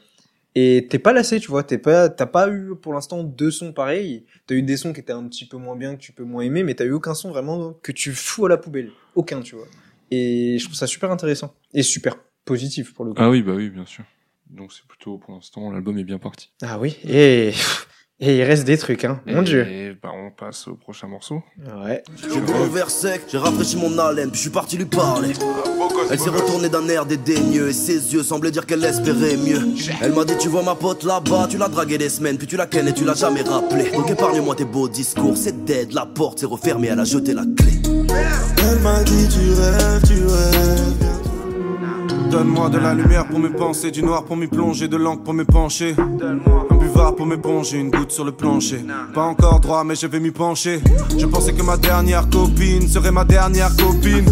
Et 0.56 0.88
t'es 0.90 0.98
pas 0.98 1.12
lassé, 1.12 1.38
tu 1.38 1.48
vois. 1.48 1.62
T'es 1.62 1.78
pas, 1.78 2.08
t'as 2.08 2.26
pas 2.26 2.48
eu 2.50 2.74
pour 2.74 2.92
l'instant 2.94 3.22
deux 3.22 3.50
sons 3.52 3.72
pareils. 3.72 4.24
T'as 4.46 4.54
eu 4.56 4.62
des 4.62 4.76
sons 4.78 4.92
qui 4.92 5.00
étaient 5.00 5.12
un 5.12 5.28
petit 5.28 5.46
peu 5.46 5.58
moins 5.58 5.76
bien, 5.76 5.94
que 5.94 6.00
tu 6.00 6.12
peux 6.12 6.24
moins 6.24 6.42
aimer, 6.42 6.64
mais 6.64 6.74
t'as 6.74 6.86
eu 6.86 6.92
aucun 6.92 7.14
son 7.14 7.30
vraiment 7.30 7.74
que 7.82 7.92
tu 7.92 8.12
fous 8.12 8.46
à 8.46 8.48
la 8.48 8.56
poubelle. 8.56 8.90
Aucun, 9.14 9.42
tu 9.42 9.54
vois. 9.54 9.66
Et 10.10 10.56
je 10.58 10.64
trouve 10.64 10.76
ça 10.76 10.86
super 10.86 11.10
intéressant. 11.10 11.54
Et 11.74 11.82
super 11.82 12.16
positif 12.44 12.92
pour 12.94 13.04
le 13.04 13.12
coup. 13.12 13.18
Ah 13.22 13.30
oui, 13.30 13.42
bah 13.42 13.52
oui, 13.54 13.70
bien 13.70 13.86
sûr. 13.86 14.04
Donc 14.48 14.72
c'est 14.72 14.84
plutôt, 14.86 15.18
pour 15.18 15.34
l'instant, 15.34 15.70
l'album 15.70 15.96
est 15.98 16.04
bien 16.04 16.18
parti. 16.18 16.50
Ah 16.62 16.78
oui, 16.80 16.96
et, 17.04 17.52
et 18.18 18.38
il 18.38 18.42
reste 18.42 18.64
des 18.64 18.76
trucs, 18.76 19.04
hein. 19.04 19.20
Mon 19.26 19.42
Et 19.42 19.44
dieu. 19.44 19.96
bah 20.02 20.10
on 20.12 20.32
passe 20.32 20.66
au 20.66 20.74
prochain 20.74 21.06
morceau. 21.06 21.42
Ouais. 21.84 22.02
J'ai 22.20 22.40
verre 22.72 22.90
sec, 22.90 23.22
j'ai 23.30 23.38
rafraîchi 23.38 23.76
mon 23.76 23.96
haleine, 23.98 24.30
puis 24.30 24.38
je 24.38 24.42
suis 24.42 24.50
parti 24.50 24.76
lui 24.76 24.86
parler. 24.86 25.32
Elle 26.10 26.18
s'est 26.18 26.30
retournée 26.30 26.68
d'un 26.68 26.88
air 26.88 27.06
dédaigneux 27.06 27.68
et 27.68 27.72
ses 27.72 28.12
yeux 28.12 28.24
semblaient 28.24 28.50
dire 28.50 28.66
qu'elle 28.66 28.84
espérait 28.84 29.36
mieux. 29.36 29.60
Elle 30.02 30.12
m'a 30.12 30.24
dit 30.24 30.34
Tu 30.40 30.48
vois 30.48 30.64
ma 30.64 30.74
pote 30.74 31.04
là-bas, 31.04 31.46
tu 31.48 31.56
l'as 31.56 31.68
draguée 31.68 31.98
des 31.98 32.08
semaines, 32.08 32.36
puis 32.38 32.48
tu 32.48 32.56
la 32.56 32.66
kennes 32.66 32.88
et 32.88 32.92
tu 32.92 33.04
l'as 33.04 33.14
jamais 33.14 33.42
rappelé. 33.42 33.90
Donc 33.92 34.10
épargne-moi 34.10 34.56
tes 34.56 34.64
beaux 34.64 34.88
discours, 34.88 35.36
c'est 35.36 35.64
dead, 35.64 35.92
la 35.92 36.06
porte 36.06 36.40
s'est 36.40 36.46
refermée, 36.46 36.88
elle 36.88 36.98
a 36.98 37.04
jeté 37.04 37.32
la 37.34 37.44
clé. 37.44 37.74
Donne-moi 42.40 42.70
de 42.70 42.78
la 42.78 42.94
lumière 42.94 43.28
pour 43.28 43.38
mes 43.38 43.50
pensées, 43.50 43.90
du 43.90 44.02
noir 44.02 44.24
pour 44.24 44.34
m'y 44.34 44.46
plonger, 44.46 44.88
de 44.88 44.96
l'encre 44.96 45.22
pour 45.24 45.34
me 45.34 45.44
pencher. 45.44 45.94
Un 45.98 46.74
buvard 46.74 47.14
pour 47.14 47.26
m'éponger, 47.26 47.76
une 47.76 47.90
goutte 47.90 48.12
sur 48.12 48.24
le 48.24 48.32
plancher. 48.32 48.78
Pas 49.12 49.24
encore 49.24 49.60
droit, 49.60 49.84
mais 49.84 49.94
je 49.94 50.06
vais 50.06 50.20
m'y 50.20 50.30
pencher. 50.30 50.80
Je 51.18 51.26
pensais 51.26 51.52
que 51.52 51.62
ma 51.62 51.76
dernière 51.76 52.30
copine 52.30 52.88
serait 52.88 53.10
ma 53.10 53.26
dernière 53.26 53.76
copine. 53.76 54.24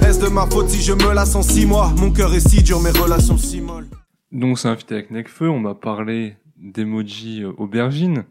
Est-ce 0.00 0.20
de 0.20 0.28
ma 0.28 0.46
faute 0.46 0.68
si 0.68 0.80
je 0.80 0.92
me 0.92 1.12
lasse 1.12 1.34
en 1.34 1.42
six 1.42 1.66
mois 1.66 1.92
Mon 1.98 2.12
cœur 2.12 2.32
est 2.34 2.48
si 2.48 2.62
dur, 2.62 2.78
mes 2.78 2.90
relations 2.90 3.36
si 3.36 3.60
molles. 3.60 3.88
Donc 4.30 4.60
c'est 4.60 4.68
invité 4.68 4.94
avec 4.94 5.10
Necfeu, 5.10 5.50
on 5.50 5.58
m'a 5.58 5.74
parlé 5.74 6.36
d'emoji 6.56 7.42
euh, 7.42 7.50
aubergine. 7.58 8.26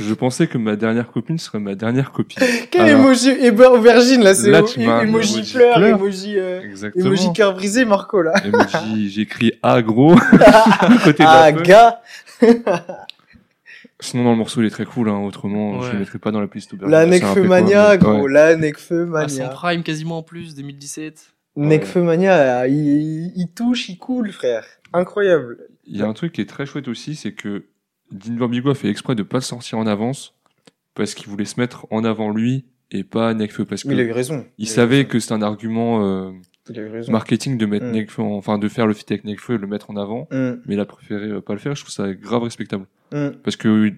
Je 0.00 0.14
pensais 0.14 0.46
que 0.46 0.56
ma 0.58 0.76
dernière 0.76 1.10
copine 1.10 1.38
serait 1.38 1.58
ma 1.58 1.74
dernière 1.74 2.10
copine. 2.12 2.42
Quel 2.70 2.80
Alors, 2.82 3.00
emoji 3.00 3.30
et 3.30 3.50
ben, 3.50 3.66
aubergine 3.70 4.22
là, 4.22 4.34
c'est 4.34 4.48
emoji 4.48 4.82
emoji 4.82 5.44
fleur, 5.44 5.76
fleur. 5.76 5.96
emoji, 5.98 6.38
euh, 6.38 6.62
emoji 6.94 7.32
cœur 7.32 7.54
brisé, 7.54 7.84
Marco 7.84 8.22
là. 8.22 8.32
Emoji, 8.44 9.10
j'écris 9.10 9.52
A 9.62 9.82
gros 9.82 10.14
à 10.40 10.88
côté 11.04 11.24
Ah, 11.26 11.52
gars, 11.52 12.00
Sinon 14.02 14.24
dans 14.24 14.30
le 14.30 14.36
morceau 14.36 14.62
il 14.62 14.66
est 14.66 14.70
très 14.70 14.86
cool, 14.86 15.10
hein, 15.10 15.18
autrement 15.18 15.82
je 15.82 15.92
le 15.92 15.98
mettrai 15.98 16.18
pas 16.18 16.30
dans 16.30 16.40
la 16.40 16.46
playlist 16.46 16.72
aubergine. 16.72 16.90
la 16.92 17.04
Necfeu 17.06 17.42
Mania, 17.42 17.96
gros, 17.98 18.22
ouais. 18.22 18.32
la 18.32 18.56
Necfeu 18.56 19.04
son 19.04 19.10
Mania. 19.12 19.48
prime 19.48 19.82
quasiment 19.82 20.18
en 20.18 20.22
plus, 20.22 20.54
2017. 20.54 21.34
Necfeu 21.56 22.02
Mania, 22.02 22.66
il, 22.66 23.32
il 23.36 23.48
touche, 23.54 23.90
il 23.90 23.98
coule, 23.98 24.32
frère. 24.32 24.64
Incroyable. 24.94 25.58
Il 25.84 25.98
y 25.98 26.02
a 26.02 26.06
un 26.06 26.14
truc 26.14 26.32
qui 26.32 26.40
est 26.40 26.48
très 26.48 26.64
chouette 26.64 26.88
aussi, 26.88 27.14
c'est 27.14 27.32
que 27.32 27.64
Dean 28.12 28.34
Borbigo 28.34 28.70
a 28.70 28.74
fait 28.74 28.88
exprès 28.88 29.14
de 29.14 29.22
pas 29.22 29.38
le 29.38 29.42
sortir 29.42 29.78
en 29.78 29.86
avance 29.86 30.34
parce 30.94 31.14
qu'il 31.14 31.28
voulait 31.28 31.44
se 31.44 31.58
mettre 31.60 31.86
en 31.90 32.04
avant 32.04 32.30
lui 32.30 32.64
et 32.90 33.04
pas 33.04 33.34
Necfeu 33.34 33.64
parce 33.64 33.84
que 33.84 33.90
il 33.92 34.00
a 34.00 34.02
eu 34.02 34.12
raison. 34.12 34.44
il 34.58 34.68
savait 34.68 34.96
raison. 34.96 35.08
que 35.08 35.18
c'était 35.20 35.34
un 35.34 35.42
argument 35.42 36.04
euh, 36.04 36.32
marketing 37.08 37.56
de 37.58 37.66
mettre 37.66 37.86
Mm. 37.86 37.92
Nekfeu 37.92 38.22
en- 38.22 38.36
enfin 38.36 38.58
de 38.58 38.68
faire 38.68 38.86
le 38.86 38.94
feat 38.94 39.10
avec 39.12 39.24
Nekfeu 39.24 39.54
et 39.54 39.58
le 39.58 39.66
mettre 39.66 39.90
en 39.90 39.96
avant 39.96 40.26
Hum, 40.32 40.60
mais 40.66 40.74
il 40.74 40.80
a 40.80 40.84
préféré 40.86 41.26
euh, 41.26 41.40
pas 41.40 41.52
le 41.52 41.58
faire 41.60 41.74
je 41.74 41.82
trouve 41.82 41.92
ça 41.92 42.12
grave 42.12 42.42
respectable 42.42 42.86
hum. 43.12 43.32
parce 43.44 43.56
que 43.56 43.92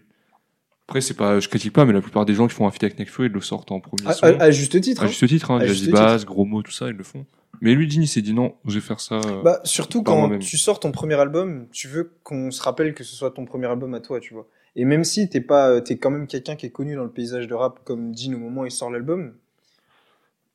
après 0.88 1.00
c'est 1.00 1.14
pas 1.14 1.40
je 1.40 1.48
critique 1.48 1.72
pas 1.72 1.84
mais 1.86 1.92
la 1.94 2.00
plupart 2.02 2.26
des 2.26 2.34
gens 2.34 2.46
qui 2.46 2.54
font 2.54 2.66
un 2.66 2.70
feat 2.70 2.84
avec 2.84 2.98
Nekfeu 2.98 3.26
ils 3.26 3.32
le 3.32 3.40
sortent 3.40 3.72
en 3.72 3.80
premier 3.80 4.06
À, 4.06 4.12
à- 4.26 4.42
à 4.44 4.50
juste 4.50 4.78
titre. 4.80 5.02
à 5.02 5.04
hein. 5.06 5.08
juste 5.08 5.26
titre 5.26 5.50
hein, 5.50 5.60
jazzy 5.64 5.90
bass 5.90 6.24
gros 6.26 6.44
mots 6.44 6.62
tout 6.62 6.72
ça 6.72 6.88
ils 6.88 6.96
le 6.96 7.04
font 7.04 7.24
mais 7.60 7.74
lui 7.74 7.86
Dean 7.86 8.00
il 8.00 8.08
s'est 8.08 8.22
dit 8.22 8.32
non 8.34 8.54
je 8.66 8.74
vais 8.74 8.80
faire 8.80 9.00
ça 9.00 9.16
euh, 9.16 9.42
Bah, 9.42 9.60
surtout 9.64 10.02
quand 10.02 10.38
tu 10.38 10.56
sors 10.58 10.80
ton 10.80 10.90
premier 10.92 11.14
album, 11.14 11.66
tu 11.72 11.88
veux 11.88 12.12
qu'on 12.22 12.50
se 12.50 12.62
rappelle 12.62 12.94
que 12.94 13.04
ce 13.04 13.14
soit 13.14 13.30
ton 13.30 13.44
premier 13.44 13.66
album 13.66 13.94
à 13.94 14.00
toi, 14.00 14.20
tu 14.20 14.34
vois. 14.34 14.46
Et 14.74 14.84
même 14.86 15.04
si 15.04 15.28
t'es 15.28 15.42
pas, 15.42 15.68
euh, 15.68 15.80
t'es 15.80 15.98
quand 15.98 16.10
même 16.10 16.26
quelqu'un 16.26 16.56
qui 16.56 16.66
est 16.66 16.70
connu 16.70 16.96
dans 16.96 17.04
le 17.04 17.10
paysage 17.10 17.46
de 17.46 17.54
rap, 17.54 17.80
comme 17.84 18.12
Dean 18.14 18.32
au 18.34 18.38
moment 18.38 18.62
où 18.62 18.66
il 18.66 18.70
sort 18.70 18.90
l'album, 18.90 19.34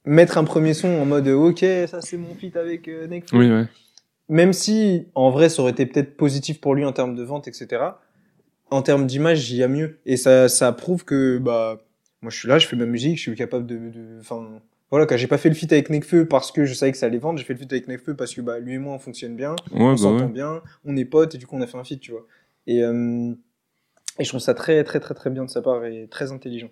mettre 0.06 0.38
un 0.38 0.44
premier 0.44 0.74
son 0.74 0.88
en 0.88 1.06
mode 1.06 1.28
ok, 1.28 1.60
ça 1.88 2.02
c'est 2.02 2.18
mon 2.18 2.34
feat 2.34 2.56
avec 2.58 2.88
euh, 2.88 3.08
Nekfeu. 3.08 3.38
oui 3.38 3.52
ouais 3.52 3.66
Même 4.30 4.54
si 4.54 5.08
en 5.16 5.30
vrai 5.30 5.50
ça 5.50 5.62
aurait 5.62 5.72
été 5.74 5.86
peut-être 5.86 6.18
positif 6.18 6.60
pour 6.60 6.74
lui 6.76 6.84
en 6.84 6.94
termes 6.94 7.16
de 7.16 7.24
vente, 7.24 7.48
etc. 7.48 7.84
En 8.70 8.82
termes 8.82 9.06
d'image, 9.06 9.50
il 9.52 9.58
y 9.58 9.64
a 9.64 9.68
mieux. 9.68 10.00
Et 10.06 10.18
ça, 10.18 10.50
ça 10.50 10.72
prouve 10.74 11.06
que 11.06 11.38
bah 11.38 11.80
moi 12.22 12.32
je 12.32 12.38
suis 12.38 12.48
là, 12.50 12.58
je 12.58 12.68
fais 12.68 12.76
ma 12.76 12.86
musique, 12.86 13.18
je 13.18 13.22
suis 13.22 13.36
capable 13.36 13.66
de, 13.66 13.76
de, 13.78 14.18
enfin 14.20 14.60
voilà, 14.90 15.06
quand 15.06 15.18
j'ai 15.18 15.28
pas 15.28 15.38
fait 15.38 15.50
le 15.50 15.56
feat 15.56 15.72
avec 15.74 15.90
Nekfeu 15.90 16.26
parce 16.28 16.52
que 16.52 16.66
je 16.66 16.74
savais 16.74 16.92
que 16.92 16.98
ça 16.98 17.08
allait 17.08 17.18
vendre, 17.18 17.38
j'ai 17.40 17.46
fait 17.46 17.54
le 17.54 17.60
feat 17.60 17.72
avec 17.74 17.88
Nekfeu 17.88 18.16
parce 18.16 18.34
que 18.34 18.42
bah, 18.42 18.60
lui 18.60 18.76
et 18.76 18.78
moi 18.78 18.94
on 18.94 19.00
fonctionne 19.00 19.36
bien, 19.36 19.52
Ouais, 19.72 19.82
on 19.82 19.92
bah 19.92 19.98
s'entend 19.98 20.26
ouais. 20.26 20.32
bien, 20.32 20.62
on 20.86 20.96
est 20.96 21.06
potes 21.06 21.36
et 21.36 21.38
du 21.38 21.46
coup 21.48 21.56
on 21.58 21.62
a 21.62 21.68
fait 21.68 21.78
un 21.78 21.84
feat, 21.84 22.00
tu 22.00 22.12
vois. 22.12 22.26
Et, 22.68 22.84
euh, 22.84 23.34
et 24.20 24.24
je 24.24 24.30
trouve 24.30 24.40
ça 24.42 24.54
très 24.54 24.84
très 24.84 25.00
très 25.00 25.14
très 25.14 25.30
bien 25.30 25.44
de 25.46 25.50
sa 25.50 25.62
part 25.62 25.86
et 25.86 26.08
très 26.10 26.32
intelligent. 26.32 26.70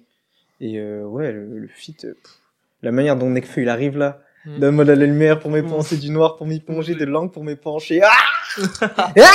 Et 0.61 0.79
euh, 0.79 1.03
ouais, 1.03 1.31
le, 1.31 1.59
le 1.59 1.67
feat, 1.67 2.05
euh, 2.05 2.13
pff, 2.13 2.39
la 2.81 2.91
manière 2.91 3.17
dont 3.17 3.29
Nekfeu 3.29 3.61
il 3.63 3.69
arrive 3.69 3.97
là, 3.97 4.21
Mm. 4.47 4.59
donne-moi 4.59 4.85
de 4.85 4.91
la 4.93 5.05
lumière 5.07 5.39
pour 5.39 5.49
mes 5.49 5.63
Mm. 5.63 5.69
pensées, 5.69 5.97
du 5.97 6.11
noir 6.11 6.35
pour 6.37 6.45
m'y 6.45 6.59
plonger, 6.59 6.93
de 6.93 7.03
l'encre 7.05 7.33
pour 7.33 7.43
mes 7.43 7.55
pencher. 7.55 8.01
Ah 8.03 8.11
Ah 9.17 9.33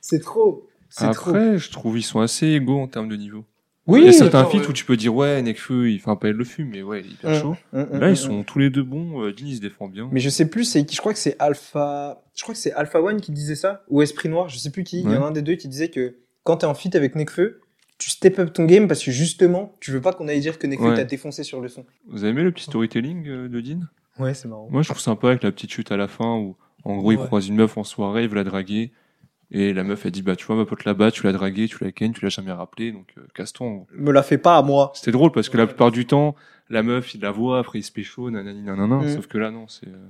C'est 0.00 0.20
trop, 0.22 0.66
c'est 0.88 1.10
trop. 1.12 1.30
Après, 1.30 1.58
je 1.58 1.70
trouve 1.70 1.98
ils 1.98 2.02
sont 2.02 2.20
assez 2.20 2.46
égaux 2.48 2.80
en 2.80 2.88
termes 2.88 3.08
de 3.08 3.16
niveau. 3.16 3.44
Oui, 3.86 4.00
il 4.00 4.06
y 4.06 4.08
a 4.08 4.12
certains 4.12 4.44
feats 4.46 4.58
ouais. 4.60 4.66
où 4.68 4.72
tu 4.72 4.84
peux 4.86 4.96
dire 4.96 5.14
ouais, 5.14 5.42
Nekfeu, 5.42 5.90
il 5.90 6.00
fait 6.00 6.08
un 6.10 6.16
peu 6.16 6.30
le 6.30 6.44
fume, 6.44 6.70
mais 6.72 6.82
ouais, 6.82 7.00
il 7.00 7.06
est 7.06 7.10
hyper 7.10 7.30
Mm. 7.30 7.40
chaud. 7.42 7.56
Mm, 7.72 7.80
mm, 7.82 7.98
Là, 8.00 8.10
ils 8.10 8.16
sont 8.16 8.42
tous 8.42 8.58
les 8.58 8.70
deux 8.70 8.82
bons. 8.82 9.22
Euh, 9.22 9.32
Dean, 9.32 9.44
il 9.46 9.56
se 9.56 9.60
défend 9.60 9.88
bien. 9.88 10.08
Mais 10.10 10.20
je 10.20 10.30
sais 10.30 10.48
plus, 10.48 10.64
c'est 10.64 10.84
qui 10.86 10.94
je 10.96 11.00
crois 11.00 11.12
que 11.12 11.18
c'est 11.18 11.36
Alpha, 11.38 12.22
je 12.34 12.42
crois 12.42 12.54
que 12.54 12.60
c'est 12.60 12.72
Alpha 12.72 13.02
One 13.02 13.20
qui 13.20 13.30
disait 13.32 13.56
ça 13.56 13.84
ou 13.88 14.00
Esprit 14.00 14.28
Noir, 14.30 14.48
je 14.48 14.56
sais 14.58 14.70
plus 14.70 14.84
qui. 14.84 15.00
Il 15.02 15.10
y 15.10 15.16
en 15.16 15.22
a 15.22 15.26
un 15.26 15.30
des 15.32 15.42
deux 15.42 15.56
qui 15.56 15.68
disait 15.68 15.88
que 15.88 16.16
quand 16.44 16.58
t'es 16.58 16.66
en 16.66 16.74
feat 16.74 16.94
avec 16.96 17.14
Nekfeu, 17.14 17.60
tu 17.98 18.08
step 18.10 18.38
up 18.38 18.52
ton 18.54 18.64
game 18.64 18.88
parce 18.88 19.04
que 19.04 19.10
justement, 19.10 19.76
tu 19.80 19.90
veux 19.90 20.00
pas 20.00 20.12
qu'on 20.14 20.28
aille 20.28 20.40
dire 20.40 20.58
que 20.58 20.66
Nekfeu 20.66 20.88
Ouais. 20.88 20.94
t'a 20.96 21.04
défoncé 21.04 21.42
sur 21.44 21.60
le 21.60 21.68
son. 21.68 21.84
Vous 22.08 22.24
avez 22.24 22.30
aimé 22.32 22.42
le 22.42 22.52
petit 22.52 22.64
storytelling 22.64 23.28
euh, 23.28 23.48
de 23.48 23.60
Dean? 23.60 23.80
Ouais, 24.18 24.32
c'est 24.34 24.48
marrant. 24.48 24.68
Moi, 24.70 24.80
je 24.82 24.88
trouve 24.88 25.00
sympa 25.00 25.28
avec 25.28 25.42
la 25.42 25.52
petite 25.52 25.70
chute 25.72 25.92
à 25.92 25.96
la 25.98 26.08
fin 26.08 26.36
où, 26.38 26.56
en 26.84 26.96
gros, 26.96 27.12
il 27.12 27.18
croise 27.18 27.48
une 27.48 27.56
meuf 27.56 27.76
en 27.76 27.84
soirée, 27.84 28.22
il 28.24 28.28
veut 28.30 28.34
la 28.36 28.44
draguer. 28.44 28.92
Et 29.50 29.72
la 29.72 29.84
meuf, 29.84 30.04
elle 30.06 30.10
dit, 30.12 30.22
bah, 30.22 30.34
tu 30.36 30.44
vois, 30.46 30.56
ma 30.56 30.64
pote 30.64 30.84
là-bas, 30.84 31.10
tu 31.10 31.22
l'as 31.24 31.32
draguée, 31.32 31.68
tu 31.68 31.82
la 31.84 31.92
ken, 31.92 32.12
tu 32.12 32.24
l'as 32.24 32.30
jamais 32.30 32.50
rappelé, 32.52 32.90
donc 32.92 33.14
euh, 33.18 33.44
gros. 33.56 33.86
Me 33.94 34.10
la 34.12 34.22
fais 34.22 34.38
pas 34.38 34.56
à 34.56 34.62
moi. 34.62 34.90
C'était 34.94 35.12
drôle 35.12 35.30
parce 35.32 35.48
que 35.48 35.56
la 35.56 35.66
plupart 35.66 35.90
du 35.92 36.06
temps, 36.06 36.34
la 36.70 36.82
meuf, 36.82 37.14
il 37.14 37.20
la 37.20 37.30
voit, 37.30 37.58
après 37.60 37.78
il 37.78 37.82
se 37.82 37.92
pécho, 37.92 38.30
nanani 38.30 38.62
nanana. 38.62 38.96
Mm. 38.96 39.08
Sauf 39.14 39.26
que 39.26 39.38
là, 39.38 39.50
non, 39.50 39.68
c'est. 39.68 39.86
euh, 39.88 40.08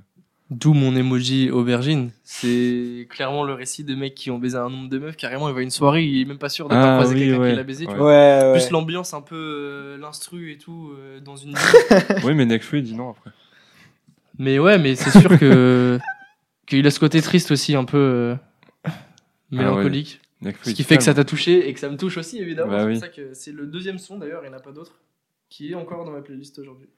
D'où 0.51 0.73
mon 0.73 0.95
emoji 0.95 1.49
aubergine. 1.49 2.11
C'est 2.23 3.07
clairement 3.09 3.43
le 3.43 3.53
récit 3.53 3.83
de 3.83 3.95
mecs 3.95 4.13
qui 4.13 4.29
ont 4.29 4.37
baisé 4.37 4.57
un 4.57 4.69
nombre 4.69 4.89
de 4.89 4.99
meufs. 4.99 5.17
Carrément, 5.17 5.49
il 5.49 5.53
va 5.55 5.59
à 5.59 5.63
une 5.63 5.71
soirée, 5.71 6.03
il 6.05 6.21
est 6.21 6.25
même 6.25 6.37
pas 6.37 6.49
sûr 6.49 6.67
d'avoir 6.69 6.87
Ah, 6.87 6.93
croisé 7.01 7.15
oui, 7.15 7.21
quelqu'un 7.21 7.41
ouais. 7.41 7.49
qui 7.49 7.55
l'a 7.55 7.63
baisé. 7.63 7.85
Tu 7.85 7.91
Ouais. 7.91 7.97
vois. 7.97 8.07
Ouais, 8.07 8.43
ouais. 8.43 8.51
Plus 8.53 8.69
l'ambiance 8.69 9.13
un 9.15 9.21
peu 9.21 9.35
euh, 9.35 9.97
l'instru 9.97 10.51
et 10.51 10.57
tout 10.59 10.91
euh, 10.97 11.19
dans 11.19 11.35
une. 11.35 11.55
oui, 12.23 12.35
mais 12.35 12.45
Nekfeu, 12.45 12.77
il 12.77 12.83
dit 12.83 12.93
non 12.93 13.09
après. 13.09 13.31
mais 14.37 14.59
ouais, 14.59 14.77
mais 14.77 14.95
c'est 14.95 15.19
sûr 15.19 15.37
que 15.39 15.97
qu'il 16.67 16.85
a 16.85 16.91
ce 16.91 16.99
côté 16.99 17.21
triste 17.23 17.49
aussi, 17.51 17.75
un 17.75 17.85
peu 17.85 17.97
euh, 17.97 18.35
mélancolique. 19.57 20.21
Nekfeu, 20.41 20.69
Ce 20.69 20.75
qui 20.75 20.83
fait 20.83 20.97
que 20.97 21.03
ça 21.03 21.13
t'a 21.13 21.23
touché 21.23 21.67
et 21.69 21.73
que 21.73 21.79
ça 21.79 21.89
me 21.89 21.97
touche 21.97 22.17
aussi 22.17 22.39
évidemment. 22.39 22.71
Bah 22.71 22.79
c'est 22.81 22.85
oui. 22.87 22.93
pour 22.93 23.01
ça 23.01 23.07
que 23.09 23.33
c'est 23.33 23.51
le 23.51 23.65
deuxième 23.67 23.97
son 23.97 24.17
d'ailleurs, 24.17 24.41
il 24.43 24.49
n'y 24.49 24.53
en 24.53 24.57
a 24.57 24.61
pas 24.61 24.71
d'autre, 24.71 24.99
qui 25.49 25.71
est 25.71 25.75
encore 25.75 26.03
dans 26.05 26.11
ma 26.11 26.21
playlist 26.21 26.59
aujourd'hui. 26.59 26.89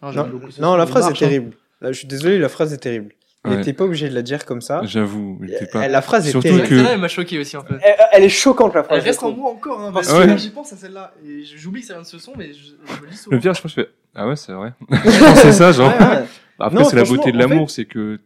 Ah, 0.00 0.06
Non, 0.06 0.12
j'aime 0.12 0.30
beaucoup 0.30 0.50
ce 0.50 0.60
non, 0.60 0.76
la 0.76 0.86
phrase 0.86 1.04
marche, 1.06 1.20
est 1.22 1.24
hein. 1.24 1.28
terrible. 1.28 1.56
Là, 1.80 1.92
je 1.92 1.98
suis 1.98 2.08
désolé, 2.08 2.38
la 2.38 2.48
phrase 2.48 2.72
est 2.72 2.78
terrible. 2.78 3.12
Ouais. 3.44 3.60
était 3.60 3.72
pas 3.72 3.84
obligé 3.84 4.08
de 4.08 4.14
la 4.14 4.22
dire 4.22 4.44
comme 4.44 4.60
ça. 4.60 4.80
J'avoue, 4.84 5.38
pas. 5.72 5.84
Elle- 5.84 5.92
La 5.92 6.02
phrase 6.02 6.26
est 6.26 6.30
Surtout 6.32 6.48
terrible. 6.48 6.66
que- 6.68 6.76
Celle-là, 6.76 6.92
elle 6.94 7.00
m'a 7.00 7.06
choqué 7.06 7.38
aussi 7.38 7.56
un 7.56 7.62
peu. 7.62 7.78
Elle, 7.80 7.94
elle 8.10 8.24
est 8.24 8.28
choquante 8.28 8.74
la 8.74 8.82
phrase. 8.82 8.98
Elle 8.98 9.04
reste 9.04 9.20
je 9.20 9.26
en 9.26 9.30
moi 9.32 9.50
encore, 9.52 9.80
hein, 9.80 9.92
parce 9.92 10.08
Ah 10.10 10.14
que 10.14 10.18
ouais. 10.18 10.26
là, 10.26 10.36
j'y 10.36 10.50
pense 10.50 10.72
à 10.72 10.76
celle-là. 10.76 11.14
Et 11.24 11.44
j'oublie 11.44 11.82
que 11.82 11.86
ça 11.86 11.92
vient 11.94 12.02
de 12.02 12.06
ce 12.08 12.18
son, 12.18 12.32
mais 12.36 12.52
je, 12.52 12.58
je 12.64 13.00
me 13.02 13.06
lis 13.08 13.16
souvent. 13.16 13.36
Le 13.36 13.40
pire, 13.40 13.54
je 13.54 13.62
pense 13.62 13.72
que 13.72 13.82
je 13.82 13.86
fais, 13.86 13.92
ah 14.16 14.26
ouais, 14.26 14.34
c'est 14.34 14.52
vrai. 14.52 14.72
c'est 15.36 15.52
ça, 15.52 15.70
genre. 15.70 15.92
Ouais, 15.92 16.06
ouais. 16.06 16.24
Après, 16.58 16.84
c'est 16.86 16.96
la 16.96 17.04
beauté 17.04 17.30
de 17.30 17.36
en 17.36 17.40
l'amour, 17.40 17.70
c'est 17.70 17.84
que, 17.84 18.18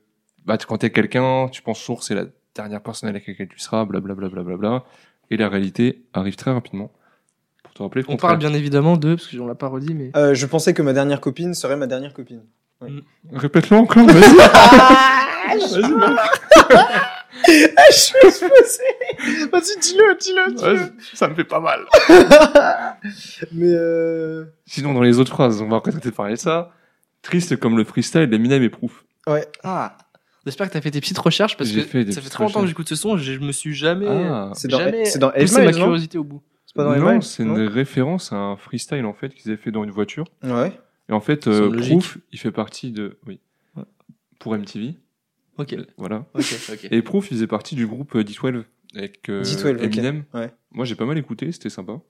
bah, 0.46 0.56
tu- 0.56 0.66
quand 0.66 0.78
t'es 0.78 0.88
quelqu'un, 0.90 1.48
tu 1.52 1.60
penses 1.60 1.80
toujours 1.80 1.98
que 1.98 2.04
c'est 2.06 2.14
la 2.14 2.24
dernière 2.54 2.82
personne 2.82 3.08
avec 3.08 3.26
laquelle 3.26 3.48
tu 3.48 3.58
seras, 3.58 3.84
blablabla. 3.84 4.84
Et 5.30 5.36
la 5.36 5.48
réalité 5.48 6.04
arrive 6.12 6.36
très 6.36 6.52
rapidement. 6.52 6.90
Pour 7.62 7.74
te 7.74 7.82
rappeler 7.82 8.02
le 8.02 8.06
On 8.08 8.12
contraire. 8.12 8.30
parle 8.30 8.38
bien 8.40 8.52
évidemment 8.54 8.96
de, 8.96 9.14
parce 9.14 9.28
qu'on 9.34 9.46
l'a 9.46 9.54
pas 9.54 9.68
redit, 9.68 9.94
mais. 9.94 10.10
Euh, 10.16 10.34
je 10.34 10.46
pensais 10.46 10.74
que 10.74 10.82
ma 10.82 10.92
dernière 10.92 11.20
copine 11.20 11.54
serait 11.54 11.76
ma 11.76 11.86
dernière 11.86 12.12
copine. 12.14 12.42
Répète-le 13.32 13.76
encore, 13.76 14.06
vas-y. 14.06 14.20
Vas-y, 15.50 15.82
je 17.90 17.96
suis 17.96 18.16
exposé. 18.22 18.82
Vas-y, 19.52 19.78
dis-le, 19.80 20.16
dis-le, 20.20 20.54
vas-y. 20.60 20.92
Ça 21.14 21.28
me 21.28 21.34
fait 21.34 21.44
pas 21.44 21.60
mal. 21.60 21.80
Mais 23.52 23.72
euh... 23.72 24.44
Sinon, 24.66 24.94
dans 24.94 25.00
les 25.02 25.18
autres 25.18 25.32
phrases, 25.32 25.60
on 25.60 25.68
va 25.68 25.76
arrêter 25.76 26.10
de 26.10 26.14
parler 26.14 26.34
de 26.34 26.38
ça. 26.38 26.70
Triste 27.22 27.56
comme 27.56 27.76
le 27.76 27.84
freestyle 27.84 28.28
d'Eminem 28.28 28.62
et 28.62 28.70
Proof. 28.70 29.04
ouais. 29.26 29.46
Ah 29.64 29.96
J'espère 30.46 30.68
que 30.68 30.72
t'as 30.72 30.80
fait 30.80 30.90
tes 30.90 31.00
petites 31.00 31.18
recherches 31.18 31.56
parce 31.56 31.70
que 31.70 31.82
fait 31.82 32.10
ça 32.12 32.20
fait 32.22 32.30
très 32.30 32.44
longtemps 32.44 32.62
que 32.62 32.66
j'écoute 32.66 32.88
ce 32.88 32.96
son, 32.96 33.16
je, 33.16 33.32
je 33.34 33.40
me 33.40 33.52
suis 33.52 33.74
jamais. 33.74 34.06
Ah. 34.08 34.52
C'est 34.54 34.68
dans, 34.68 34.78
Jamais 34.78 35.04
c'est 35.04 35.18
dans 35.18 35.32
ma 35.64 35.72
curiosité 35.72 36.18
au 36.18 36.24
bout. 36.24 36.42
C'est 36.66 36.74
pas 36.76 36.84
dans 36.84 36.94
Eight 36.94 37.02
non, 37.02 37.20
c'est 37.20 37.42
une 37.42 37.66
référence 37.66 38.32
à 38.32 38.36
un 38.36 38.56
freestyle, 38.56 39.04
en 39.04 39.12
fait, 39.12 39.34
qu'ils 39.34 39.50
avaient 39.50 39.60
fait 39.60 39.72
dans 39.72 39.82
une 39.84 39.90
voiture. 39.90 40.26
Ouais. 40.42 40.72
Et 41.08 41.12
en 41.12 41.20
fait, 41.20 41.48
euh. 41.48 41.70
Proof, 41.76 42.18
il 42.30 42.38
fait 42.38 42.52
partie 42.52 42.92
de, 42.92 43.18
oui. 43.26 43.40
Ouais. 43.76 43.82
Pour 44.38 44.56
MTV. 44.56 44.94
Ok, 45.58 45.72
Euh, 45.72 45.84
Voilà. 45.98 46.24
ok, 46.34 46.44
ok. 46.72 46.88
Et 46.90 47.02
Proof, 47.02 47.30
il 47.30 47.34
faisait 47.34 47.46
partie 47.48 47.74
du 47.74 47.86
groupe 47.86 48.14
euh, 48.14 48.22
D12 48.22 48.62
avec 48.94 49.28
euh, 49.28 49.42
D12, 49.42 49.74
ok. 49.76 49.82
Eminem. 49.82 50.24
Ouais. 50.32 50.50
Moi, 50.70 50.84
j'ai 50.84 50.94
pas 50.94 51.04
mal 51.06 51.18
écouté, 51.18 51.50
c'était 51.52 51.70
sympa. 51.70 52.00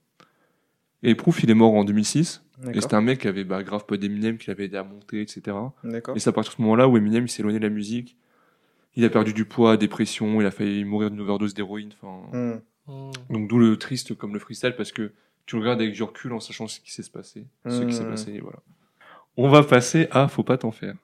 Et 1.03 1.15
Proof, 1.15 1.43
il 1.43 1.51
est 1.51 1.55
mort 1.55 1.75
en 1.75 1.85
2006. 1.85 2.43
Et 2.75 2.81
c'était 2.81 2.95
un 2.95 3.01
mec 3.01 3.21
qui 3.21 3.29
avait 3.29 3.45
bah, 3.45 3.63
grave 3.63 3.87
pas 3.87 3.97
d'Eminem, 3.97 4.37
qui 4.37 4.49
l'avait 4.49 4.67
aidé 4.67 4.77
à 4.77 4.85
monter, 4.85 5.23
etc. 5.23 5.57
Et 6.15 6.21
c'est 6.21 6.29
à 6.29 6.33
partir 6.33 6.53
de 6.53 6.57
ce 6.57 6.63
moment-là 6.63 6.89
où 6.89 6.97
Eminem, 6.99 7.25
il 7.25 7.29
s'est 7.31 7.41
éloigné 7.41 7.59
de 7.59 7.65
la 7.65 7.71
musique. 7.71 8.17
Il 8.97 9.05
a 9.05 9.09
perdu 9.09 9.33
du 9.33 9.45
poids, 9.47 9.77
dépression, 9.79 10.41
il 10.41 10.47
a 10.47 10.51
failli 10.51 10.85
mourir 10.85 11.11
d'une 11.11 11.21
overdose 11.21 11.55
d'héroïne. 11.55 11.93
Hmm. 12.33 12.55
Hmm. 12.87 13.11
donc 13.31 13.49
d'où 13.49 13.59
le 13.59 13.77
triste 13.77 14.15
comme 14.17 14.33
le 14.35 14.41
freestyle 14.41 14.75
parce 14.77 14.91
que 14.91 15.13
tu 15.47 15.55
le 15.57 15.63
regardes 15.63 15.81
avec 15.81 15.95
du 15.95 16.03
recul 16.03 16.33
en 16.33 16.41
sachant 16.41 16.67
ce 16.67 16.81
qui 16.81 16.93
s'est 16.93 17.09
passé, 17.13 17.47
ce 17.69 17.83
qui 17.83 17.93
s'est 17.95 18.03
Hmm. 18.05 18.11
passé, 18.11 18.33
et 18.33 18.41
voilà. 18.41 18.59
On 19.37 19.49
va 19.49 19.63
passer 19.63 20.09
à 20.11 20.27
Faut 20.29 20.43
pas 20.43 20.59
t'en 20.59 20.73
faire. 20.73 20.95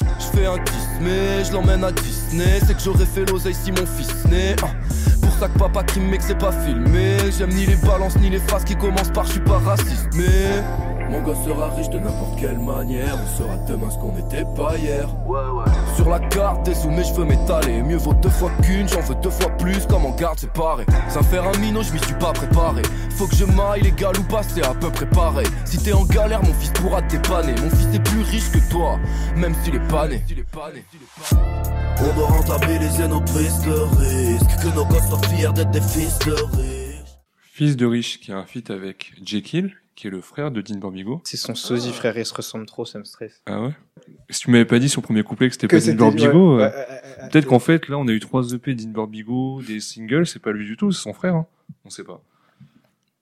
Je 0.00 0.24
fais 0.38 0.46
un 0.46 0.58
kiss 0.58 0.88
mais 1.00 1.44
je 1.44 1.52
l'emmène 1.52 1.84
à 1.84 1.90
Disney 1.92 2.60
C'est 2.60 2.74
que 2.74 2.80
j'aurais 2.82 3.04
fait 3.06 3.24
l'oseille 3.30 3.54
si 3.54 3.70
mon 3.72 3.84
fils 3.86 4.24
naît 4.26 4.56
Ah, 4.62 4.72
papa 5.50 5.82
qui 5.82 6.00
me 6.00 6.16
que 6.16 6.22
c'est 6.22 6.38
pas 6.38 6.52
filmé. 6.52 7.16
J'aime 7.36 7.50
ni 7.50 7.66
les 7.66 7.76
balances 7.76 8.16
ni 8.18 8.30
les 8.30 8.38
phrases 8.38 8.64
qui 8.64 8.76
commencent 8.76 9.10
par 9.10 9.26
je 9.26 9.32
suis 9.32 9.40
pas 9.40 9.58
raciste 9.58 10.08
Mais 10.14 10.62
mon 11.12 11.20
gosse 11.20 11.44
sera 11.44 11.68
riche 11.68 11.90
de 11.90 11.98
n'importe 11.98 12.40
quelle 12.40 12.58
manière. 12.58 13.18
On 13.22 13.38
sera 13.38 13.56
demain 13.68 13.90
ce 13.90 13.98
qu'on 13.98 14.12
n'était 14.12 14.46
pas 14.56 14.76
hier. 14.78 15.06
Sur 15.94 16.08
la 16.08 16.18
carte 16.18 16.64
des 16.64 16.74
sous 16.74 16.90
mais 16.90 17.04
je 17.04 17.12
veux 17.12 17.24
m'étaler 17.24 17.82
Mieux 17.82 17.98
vaut 17.98 18.14
deux 18.14 18.30
fois 18.30 18.50
qu'une, 18.62 18.88
j'en 18.88 19.00
veux 19.02 19.14
deux 19.16 19.30
fois 19.30 19.50
plus. 19.58 19.86
Comme 19.86 20.06
en 20.06 20.16
garde 20.16 20.38
séparé 20.38 20.86
Sans 21.10 21.22
faire 21.22 21.46
un 21.46 21.58
minot, 21.58 21.82
je 21.82 21.92
m'y 21.92 21.98
suis 21.98 22.14
pas 22.14 22.32
préparé. 22.32 22.82
Faut 23.10 23.26
que 23.26 23.36
je 23.36 23.44
maille 23.44 23.82
légal 23.82 24.18
ou 24.18 24.22
pas, 24.22 24.42
c'est 24.42 24.64
à 24.64 24.74
peu 24.74 24.90
près 24.90 25.06
pareil. 25.06 25.46
Si 25.66 25.78
t'es 25.78 25.92
en 25.92 26.04
galère, 26.04 26.42
mon 26.42 26.54
fils 26.54 26.70
pourra 26.70 27.02
te 27.02 27.16
dépanner 27.16 27.54
Mon 27.62 27.70
fils 27.70 27.94
est 27.94 28.02
plus 28.02 28.22
riche 28.22 28.50
que 28.50 28.70
toi, 28.70 28.98
même 29.36 29.54
s'il 29.62 29.74
est 29.74 29.88
pas 29.88 30.08
né. 30.08 30.24
On 32.00 32.14
doit 32.14 32.26
rentabiliser 32.26 33.06
nos 33.06 33.20
prises 33.20 33.60
de 33.60 33.72
risque. 34.00 34.62
Que 34.62 34.74
nos 34.74 34.86
gosses 34.86 35.08
soient 35.08 35.28
fiers 35.28 35.52
d'être 35.54 35.70
des 35.70 35.80
fils 35.82 36.18
de 36.20 36.32
riches. 36.32 36.82
Fils 37.52 37.76
de 37.76 37.84
riche 37.84 38.18
qui 38.18 38.32
a 38.32 38.38
un 38.38 38.46
feat 38.46 38.70
avec 38.70 39.12
Jekyll, 39.22 39.74
qui 39.94 40.06
est 40.06 40.10
le 40.10 40.20
frère 40.20 40.50
de 40.50 40.60
Dean 40.62 40.78
Barbigo. 40.78 41.20
C'est 41.24 41.36
son 41.36 41.54
sosie, 41.54 41.92
frère, 41.92 42.16
ils 42.16 42.24
se 42.26 42.34
ressemblent 42.34 42.66
trop, 42.66 42.84
ça 42.84 42.98
me 42.98 43.04
stresse. 43.04 43.42
Ah 43.46 43.60
ouais? 43.62 43.72
Si 44.30 44.40
tu 44.40 44.50
m'avais 44.50 44.64
pas 44.64 44.78
dit 44.78 44.88
sur 44.88 45.00
le 45.00 45.04
premier 45.06 45.22
couplet 45.22 45.48
que 45.48 45.54
c'était 45.54 45.66
Que 45.68 45.76
pas 45.76 45.92
Dean 45.92 46.56
ouais, 46.56 46.62
euh, 46.64 46.66
ouais, 46.66 47.28
peut-être 47.30 47.46
qu'en 47.46 47.58
fait 47.58 47.88
là 47.88 47.98
on 47.98 48.08
a 48.08 48.12
eu 48.12 48.20
trois 48.20 48.52
EP 48.52 48.74
Dean 48.74 48.88
Barbigo, 48.90 49.60
des 49.62 49.80
singles, 49.80 50.26
c'est 50.26 50.38
pas 50.40 50.52
lui 50.52 50.64
du 50.66 50.76
tout, 50.76 50.92
c'est 50.92 51.02
son 51.02 51.12
frère. 51.12 51.34
Hein. 51.34 51.46
On 51.84 51.90
sait 51.90 52.04
pas. 52.04 52.22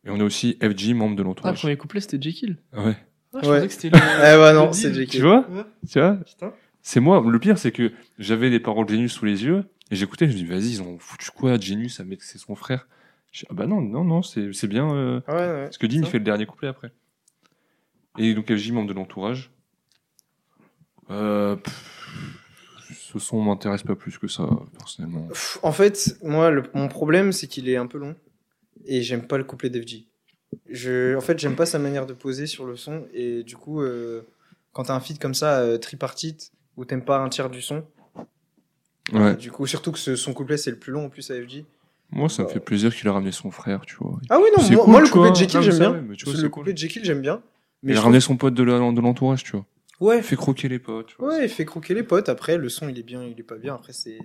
Et 0.04 0.10
on 0.10 0.18
a 0.20 0.24
aussi 0.24 0.56
FG, 0.62 0.94
membre 0.94 1.16
de 1.16 1.20
Ah, 1.20 1.24
le 1.24 1.28
l'entourage. 1.28 1.58
premier 1.58 1.76
couplet 1.76 2.00
c'était 2.00 2.20
Jekyll. 2.20 2.56
Ah 2.72 2.84
ouais. 2.84 2.96
Ah, 3.34 3.40
je 3.42 3.48
Ouais. 3.48 3.56
pensais 3.56 3.66
que 3.68 3.72
c'était 3.74 3.90
le. 3.90 3.96
Eh 4.34 4.36
bah 4.38 4.52
non, 4.54 4.72
c'est. 4.72 4.92
Jekyll. 4.94 5.20
Tu 5.20 5.26
vois? 5.26 5.46
Ouais. 5.50 5.64
Tu 5.90 5.98
vois? 6.00 6.14
Putain. 6.16 6.52
C'est 6.82 7.00
moi. 7.00 7.22
Le 7.26 7.38
pire, 7.38 7.58
c'est 7.58 7.70
que 7.72 7.92
j'avais 8.18 8.48
les 8.48 8.58
paroles 8.60 8.86
de 8.86 8.92
Genius 8.92 9.12
sous 9.12 9.24
les 9.26 9.44
yeux 9.44 9.64
et 9.90 9.96
j'écoutais. 9.96 10.26
Je 10.26 10.32
me 10.32 10.36
dis, 10.38 10.46
vas-y, 10.46 10.70
ils 10.70 10.82
ont 10.82 10.98
foutu 10.98 11.30
quoi 11.30 11.58
Genius 11.60 12.00
à 12.00 12.04
mettre 12.04 12.22
c'est 12.24 12.38
son 12.38 12.54
frère. 12.54 12.88
Je 13.32 13.40
dis, 13.40 13.46
ah 13.50 13.54
bah 13.54 13.66
non, 13.66 13.80
non, 13.80 14.04
non, 14.04 14.22
c'est 14.22 14.52
c'est 14.52 14.66
bien. 14.66 14.92
euh, 14.94 15.20
Ouais, 15.28 15.34
ouais. 15.34 15.64
Parce 15.64 15.78
que 15.78 15.86
Dean, 15.86 15.98
il 16.00 16.06
fait 16.06 16.18
le 16.18 16.24
dernier 16.24 16.46
couplet 16.46 16.68
après. 16.68 16.92
Et 18.18 18.34
donc 18.34 18.52
FJ, 18.52 18.72
membre 18.72 18.88
de 18.88 18.94
l'entourage. 18.94 19.50
Euh, 21.10 21.56
pff, 21.56 22.36
ce 22.92 23.18
son 23.18 23.42
m'intéresse 23.42 23.82
pas 23.82 23.96
plus 23.96 24.18
que 24.18 24.28
ça, 24.28 24.48
personnellement. 24.78 25.26
Pff, 25.28 25.58
En 25.62 25.72
fait, 25.72 26.18
moi, 26.22 26.50
le- 26.50 26.62
mon 26.74 26.88
problème, 26.88 27.32
c'est 27.32 27.46
qu'il 27.46 27.68
est 27.68 27.76
un 27.76 27.86
peu 27.86 27.98
long. 27.98 28.14
Et 28.86 29.02
j'aime 29.02 29.26
pas 29.26 29.36
le 29.38 29.44
couplet 29.44 29.70
d'FG. 29.70 30.06
Je, 30.68 31.14
en 31.16 31.20
fait, 31.20 31.38
j'aime 31.38 31.54
pas 31.54 31.66
sa 31.66 31.78
manière 31.78 32.06
de 32.06 32.14
poser 32.14 32.46
sur 32.46 32.64
le 32.64 32.76
son. 32.76 33.06
Et 33.12 33.42
du 33.44 33.56
coup, 33.56 33.82
euh, 33.82 34.22
quand 34.72 34.84
t'as 34.84 34.94
un 34.94 35.00
feat 35.00 35.18
comme 35.20 35.34
ça, 35.34 35.60
euh, 35.60 35.78
tripartite, 35.78 36.52
où 36.76 36.84
t'aimes 36.84 37.04
pas 37.04 37.18
un 37.18 37.28
tiers 37.28 37.50
du 37.50 37.60
son, 37.62 37.84
Ouais. 39.12 39.36
du 39.36 39.50
coup, 39.50 39.66
surtout 39.66 39.92
que 39.92 39.98
ce- 39.98 40.16
son 40.16 40.32
couplet, 40.32 40.56
c'est 40.56 40.70
le 40.70 40.78
plus 40.78 40.92
long 40.92 41.06
en 41.06 41.08
plus 41.08 41.30
à 41.30 41.34
FG. 41.34 41.64
Moi, 42.12 42.28
ça 42.28 42.42
me 42.42 42.48
fait 42.48 42.60
plaisir 42.60 42.94
qu'il 42.94 43.06
a 43.08 43.12
ramené 43.12 43.30
son 43.32 43.50
frère, 43.50 43.82
tu 43.86 43.94
vois. 43.96 44.18
Ah 44.30 44.38
oui, 44.38 44.48
non, 44.56 44.62
C'est 44.64 44.74
moi, 44.74 44.84
cool, 44.84 44.92
moi, 44.92 45.00
le 45.00 45.08
couplet 45.08 45.30
de 45.30 45.36
Jekyll, 45.36 45.62
j'aime 45.62 45.78
bien. 45.78 45.92
le 45.92 46.48
couplet 46.48 46.72
de 46.72 46.78
Jekyll, 46.78 47.04
j'aime 47.04 47.20
bien. 47.20 47.40
il 47.84 47.96
a 47.96 48.00
ramené 48.00 48.20
son 48.20 48.36
pote 48.36 48.54
de 48.54 48.62
l'entourage, 48.62 49.44
tu 49.44 49.52
vois. 49.52 49.64
Ouais, 50.00 50.16
Il 50.18 50.22
fait 50.24 50.36
croquer 50.36 50.68
les 50.68 50.78
potes, 50.78 51.08
tu 51.08 51.16
vois. 51.18 51.28
Ouais, 51.28 51.44
il 51.44 51.48
fait 51.50 51.64
croquer 51.66 51.92
les 51.94 52.02
potes. 52.02 52.28
Après, 52.30 52.56
le 52.56 52.68
son, 52.70 52.88
il 52.88 52.98
est 52.98 53.02
bien, 53.02 53.22
il 53.22 53.38
est 53.38 53.42
pas 53.44 53.56
bien. 53.58 53.74
Après, 53.74 53.92
c'est. 53.92 54.18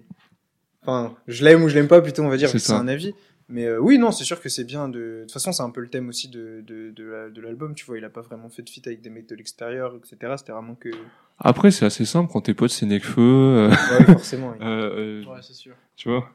Enfin, 0.83 1.15
je 1.27 1.43
l'aime 1.43 1.63
ou 1.63 1.69
je 1.69 1.75
l'aime 1.75 1.87
pas, 1.87 2.01
plutôt, 2.01 2.23
on 2.23 2.29
va 2.29 2.37
dire. 2.37 2.49
C'est 2.49 2.71
un 2.71 2.87
avis. 2.87 3.13
Mais 3.49 3.65
euh, 3.65 3.77
oui, 3.79 3.99
non, 3.99 4.11
c'est 4.11 4.23
sûr 4.23 4.41
que 4.41 4.49
c'est 4.49 4.63
bien. 4.63 4.87
De... 4.89 4.97
de 4.99 5.21
toute 5.23 5.33
façon, 5.33 5.51
c'est 5.51 5.61
un 5.63 5.69
peu 5.69 5.81
le 5.81 5.87
thème 5.89 6.09
aussi 6.09 6.29
de, 6.29 6.63
de, 6.65 6.89
de 6.91 7.03
la- 7.03 7.29
de 7.29 7.41
l'album. 7.41 7.75
Tu 7.75 7.85
vois, 7.85 7.97
il 7.99 8.05
a 8.05 8.09
pas 8.09 8.21
vraiment 8.21 8.49
fait 8.49 8.63
de 8.63 8.69
feat 8.69 8.87
avec 8.87 9.01
des 9.01 9.09
mecs 9.11 9.27
de 9.29 9.35
l'extérieur, 9.35 9.93
etc. 9.95 10.33
C'était 10.37 10.51
vraiment 10.53 10.73
que. 10.75 10.89
Après, 11.37 11.69
c'est 11.69 11.85
assez 11.85 12.05
simple 12.05 12.31
quand 12.31 12.41
tes 12.41 12.53
potes 12.55 12.71
c'est 12.71 12.85
Nekfeu. 12.87 13.21
euh, 13.21 13.69
Ouais, 13.69 14.05
forcément. 14.05 14.51
oui. 14.51 14.57
euh, 14.65 15.21
euh, 15.23 15.25
Ouais, 15.25 15.39
c'est 15.43 15.53
sûr. 15.53 15.75
tu 15.95 16.09
vois. 16.09 16.31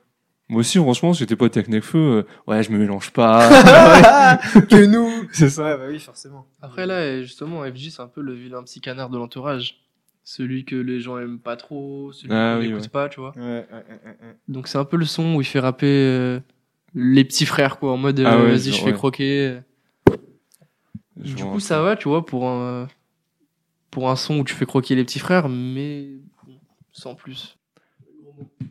Moi 0.51 0.61
aussi, 0.61 0.79
franchement, 0.79 1.13
j'étais 1.13 1.37
pote 1.37 1.57
avec 1.57 1.69
Nekfeu. 1.69 1.99
euh, 1.99 2.23
ouais, 2.47 2.63
je 2.63 2.71
me 2.73 2.79
mélange 2.79 3.13
pas. 3.13 3.49
que 4.69 4.85
nous 4.85 5.09
c'est 5.33 5.49
ça. 5.49 5.63
Ouais, 5.63 5.77
bah 5.79 5.85
oui, 5.89 6.01
forcément. 6.01 6.47
Après 6.61 6.87
là, 6.87 7.23
justement, 7.23 7.63
FJ, 7.65 7.91
c'est 7.91 8.03
un 8.03 8.09
peu 8.09 8.21
le 8.21 8.35
vilain 8.35 8.63
petit 8.65 8.81
canard 8.81 9.11
de 9.11 9.17
l'entourage. 9.17 9.81
Celui 10.25 10.65
que 10.65 10.77
les 10.77 11.01
gens 11.01 11.19
aiment 11.19 11.39
pas 11.39 11.57
trop, 11.57 12.13
celui 12.13 12.33
Ah 12.35 12.55
qu'on 12.55 12.61
oui, 12.61 12.67
n'écoute 12.69 12.83
ouais. 12.83 12.89
pas, 12.89 13.09
tu 13.09 13.21
vois. 13.21 13.33
Ouais, 13.37 13.43
ouais, 13.43 13.67
ouais, 13.73 14.01
ouais, 14.05 14.17
ouais. 14.23 14.37
Donc 14.49 14.69
c'est 14.69 14.77
un 14.79 14.85
peu 14.85 14.97
le 14.97 15.07
son 15.07 15.37
où 15.37 15.41
il 15.41 15.45
fait 15.45 15.61
rapper 15.61 15.87
euh, 15.87 16.41
les 16.95 17.25
petits 17.25 17.47
frères, 17.47 17.79
quoi, 17.79 17.93
en 17.93 17.97
mode 17.97 18.21
euh, 18.21 18.25
Ah 18.27 18.37
ouais, 18.39 18.51
vas-y, 18.51 18.73
je 18.73 18.83
fais 18.85 18.93
croquer. 18.93 19.61
Je 21.23 21.35
Du 21.35 21.45
coup, 21.45 21.61
ça 21.61 21.81
va, 21.81 21.97
tu 21.97 22.09
vois, 22.09 22.25
pour 22.27 22.49
un, 22.49 22.89
pour 23.91 24.11
un 24.11 24.17
son 24.17 24.39
où 24.41 24.45
tu 24.45 24.55
fais 24.55 24.67
croquer 24.67 24.95
les 24.95 25.05
petits 25.05 25.19
frères, 25.21 25.49
mais 25.49 26.09
sans 26.93 27.15
plus. 27.15 27.57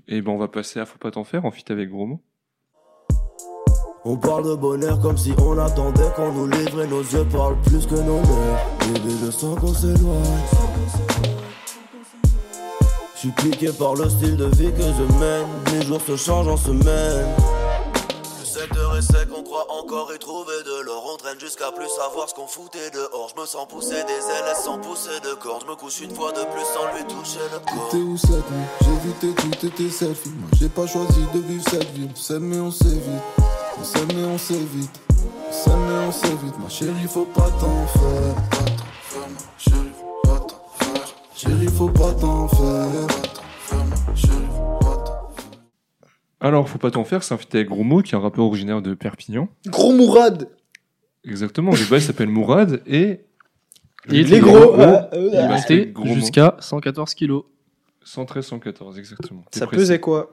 Et 0.07 0.21
ben, 0.21 0.31
on 0.31 0.37
va 0.37 0.47
passer 0.47 0.79
à 0.79 0.85
Faut 0.85 0.97
pas 0.97 1.11
t'en 1.11 1.23
faire 1.23 1.45
en 1.45 1.51
fit 1.51 1.65
avec 1.69 1.89
Gros 1.89 2.05
mots. 2.05 2.21
On 4.05 4.17
parle 4.17 4.47
de 4.47 4.55
bonheur 4.55 4.99
comme 5.01 5.17
si 5.17 5.33
on 5.37 5.57
attendait 5.57 6.09
qu'on 6.15 6.31
nous 6.31 6.47
livre 6.47 6.83
et 6.83 6.87
nos 6.87 7.01
yeux 7.01 7.25
parlent 7.25 7.59
plus 7.61 7.85
que 7.85 7.95
nos 7.95 8.21
lèvres. 8.21 8.93
Bébé, 8.93 9.15
je 9.25 9.31
sens 9.31 9.59
qu'on 9.59 9.73
s'éloigne. 9.73 10.23
Je 13.13 13.19
suis 13.19 13.31
piqué 13.31 13.69
par 13.77 13.95
le 13.95 14.07
style 14.07 14.37
de 14.37 14.45
vie 14.45 14.71
que 14.71 14.81
je 14.81 15.19
mène. 15.19 15.47
Les 15.73 15.85
jours 15.85 15.99
se 15.99 16.15
changent 16.15 16.47
en 16.47 16.55
semaine. 16.55 17.27
Le 18.99 19.03
secteur 19.03 19.21
est 19.21 19.25
sec, 19.25 19.29
on 19.37 19.43
croit 19.43 19.65
encore 19.69 20.13
y 20.13 20.19
trouver 20.19 20.61
de 20.65 20.83
l'or. 20.83 21.11
On 21.13 21.15
traîne 21.15 21.39
jusqu'à 21.39 21.71
plus 21.71 21.87
savoir 21.87 22.27
ce 22.27 22.33
qu'on 22.33 22.47
foutait 22.47 22.89
dehors. 22.91 23.31
Je 23.33 23.41
me 23.41 23.45
sens 23.45 23.65
pousser 23.65 24.03
des 24.03 24.11
ailes 24.11 24.55
sans 24.61 24.77
pousser 24.77 25.21
de 25.23 25.35
corps. 25.35 25.61
Je 25.61 25.67
me 25.67 25.75
couche 25.75 26.01
une 26.01 26.13
fois 26.13 26.33
de 26.33 26.41
plus 26.41 26.65
sans 26.73 26.93
lui 26.93 27.05
toucher 27.05 27.39
le 27.53 27.59
corps. 27.59 27.89
T'es 27.91 27.97
où 27.97 28.17
cette 28.17 28.51
nuit? 28.51 28.67
J'ai 28.81 28.97
vu 29.07 29.13
tes 29.21 29.67
et 29.67 29.69
tes 29.69 29.89
selfies. 29.89 30.33
Moi 30.35 30.49
j'ai 30.59 30.67
pas 30.67 30.85
choisi 30.85 31.21
de 31.33 31.39
vivre 31.39 31.63
cette 31.69 31.89
vie. 31.91 32.09
On 32.11 32.15
s'aime 32.15 32.43
mais 32.43 32.59
on 32.59 32.71
s'évite. 32.71 33.23
On 33.79 33.83
s'aime 33.85 34.07
mais 34.13 34.25
on 34.25 34.37
s'évite. 34.37 34.99
On 35.47 35.53
s'aime 35.53 35.79
mais 35.87 36.05
on 36.05 36.11
s'évite. 36.11 36.59
Ma 36.61 36.67
chérie, 36.69 37.07
faut 37.07 37.23
pas 37.23 37.49
t'en 37.51 37.87
faire. 37.87 38.35
Pas 39.13 39.27
ma 39.29 39.39
chérie, 39.57 39.93
faut 39.97 40.29
pas 40.29 40.39
t'en 40.39 40.59
faire. 40.77 41.07
Chérie, 41.35 41.67
faut 41.67 41.89
pas 41.89 42.11
t'en 42.19 42.47
faire. 42.49 43.07
Chérie, 44.13 44.49
Alors, 46.41 46.69
Faut 46.69 46.77
pas 46.77 46.91
t'en 46.91 47.03
faire, 47.03 47.23
c'est 47.23 47.33
un 47.33 47.37
fit 47.37 47.47
avec 47.53 47.67
Gros 47.67 47.83
mots, 47.83 48.01
qui 48.01 48.13
est 48.13 48.17
un 48.17 48.21
rappeur 48.21 48.45
originaire 48.45 48.81
de 48.81 48.93
Perpignan. 48.93 49.49
Gros 49.67 49.91
Mourad 49.93 50.49
Exactement, 51.25 51.71
le 51.71 51.89
bail 51.89 52.01
s'appelle 52.01 52.29
Mourad 52.29 52.81
et. 52.87 53.21
Il 54.09 54.33
est 54.33 54.39
gros, 54.39 54.53
gros, 54.57 54.73
ah, 54.79 55.09
euh, 55.13 55.29
il 55.33 55.39
Resté 55.51 55.91
mots. 55.93 56.05
jusqu'à 56.15 56.55
114 56.59 57.13
kilos. 57.13 57.43
113, 58.03 58.45
114, 58.45 58.97
exactement. 58.97 59.43
Ça 59.53 59.67
précis. 59.67 59.81
pesait 59.81 59.99
quoi 59.99 60.31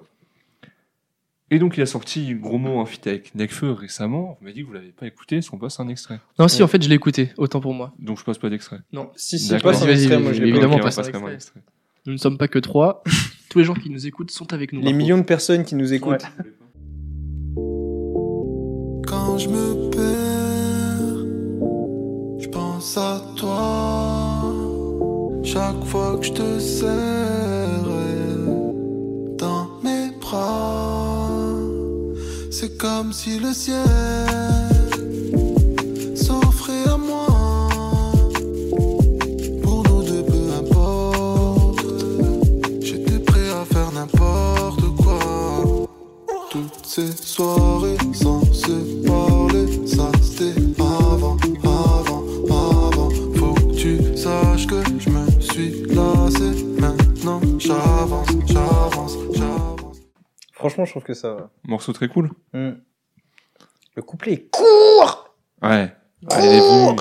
Et 1.50 1.58
donc, 1.58 1.76
il 1.76 1.82
a 1.82 1.86
sorti 1.86 2.32
Gros 2.36 2.58
mots, 2.58 2.80
un 2.80 2.86
feat 2.86 3.04
avec 3.08 3.34
Nekfeu 3.34 3.72
récemment. 3.72 4.36
Vous 4.38 4.44
m'avez 4.44 4.54
dit 4.54 4.62
que 4.62 4.66
vous 4.68 4.72
l'avez 4.72 4.92
pas 4.92 5.06
écouté, 5.08 5.38
est-ce 5.38 5.50
qu'on 5.50 5.58
passe 5.58 5.80
un 5.80 5.88
extrait? 5.88 6.20
Non, 6.38 6.46
si, 6.46 6.62
en 6.62 6.68
fait, 6.68 6.80
je 6.82 6.88
l'ai 6.88 6.94
écouté, 6.94 7.32
autant 7.36 7.60
pour 7.60 7.74
moi. 7.74 7.92
Donc, 7.98 8.18
je 8.20 8.24
passe 8.24 8.38
pas 8.38 8.48
d'extrait. 8.48 8.78
Non, 8.92 9.10
Si, 9.16 9.40
si, 9.40 9.50
D'accord. 9.50 9.72
pas 9.72 9.78
un 9.82 9.86
Vas-y, 9.86 9.90
extrait, 9.94 10.14
vas-y, 10.14 10.22
moi 10.22 10.32
je 10.32 10.40
l'ai 10.42 10.48
évidemment, 10.50 10.76
pas. 10.76 10.82
On 10.82 10.84
passe 10.84 10.98
un 10.98 11.02
passe 11.02 11.10
quand 11.10 11.20
même 11.20 11.28
un 11.30 11.34
extrait. 11.34 11.58
extrait. 11.58 11.72
nous 12.06 12.12
ne 12.12 12.18
sommes 12.18 12.38
pas 12.38 12.48
que 12.48 12.60
trois. 12.60 13.02
Tous 13.48 13.58
les 13.58 13.64
gens 13.64 13.74
qui 13.74 13.90
nous 13.90 14.06
écoutent 14.06 14.30
sont 14.30 14.52
avec 14.52 14.72
nous. 14.72 14.80
Les 14.80 14.90
par 14.90 14.94
millions 14.94 15.18
de 15.18 15.22
personnes 15.22 15.64
qui 15.64 15.74
nous 15.74 15.92
écoutent. 15.92 16.26
Quand 19.06 19.38
je 19.38 19.48
me 19.48 19.90
perds, 19.90 21.16
je 22.40 22.48
pense 22.48 22.96
à 22.96 23.22
toi. 23.36 24.52
Chaque 25.44 25.84
fois 25.84 26.18
que 26.18 26.26
je 26.26 26.32
te 26.32 26.58
serre 26.58 26.88
dans 29.38 29.68
mes 29.84 30.10
bras, 30.20 31.30
c'est 32.50 32.76
comme 32.76 33.12
si 33.12 33.38
le 33.38 33.52
ciel 33.52 34.45
ces 46.96 47.12
soirées 47.26 47.98
sans 48.14 48.42
se 48.54 49.06
parler, 49.06 49.86
ça 49.86 50.10
c'était 50.22 50.58
avant, 50.80 51.36
avant, 51.62 52.24
avant. 52.48 53.10
Faut 53.34 53.52
que 53.52 53.74
tu 53.74 54.16
saches 54.16 54.66
que 54.66 54.82
je 54.98 55.10
me 55.10 55.40
suis 55.42 55.82
lassé. 55.94 56.64
Maintenant 56.80 57.42
j'avance, 57.58 58.28
j'avance, 58.46 59.18
j'avance. 59.34 59.98
Franchement, 60.52 60.86
je 60.86 60.92
trouve 60.92 61.02
que 61.02 61.12
ça 61.12 61.34
va. 61.34 61.50
Morceau 61.64 61.92
très 61.92 62.08
cool. 62.08 62.30
Hmm. 62.54 62.76
Le 63.94 64.02
couplet 64.02 64.32
est 64.32 64.50
court 64.50 65.36
Ouais. 65.60 65.92
Ah, 66.30 66.40
il 66.40 66.46
est 66.46 66.60
bon. 66.60 66.96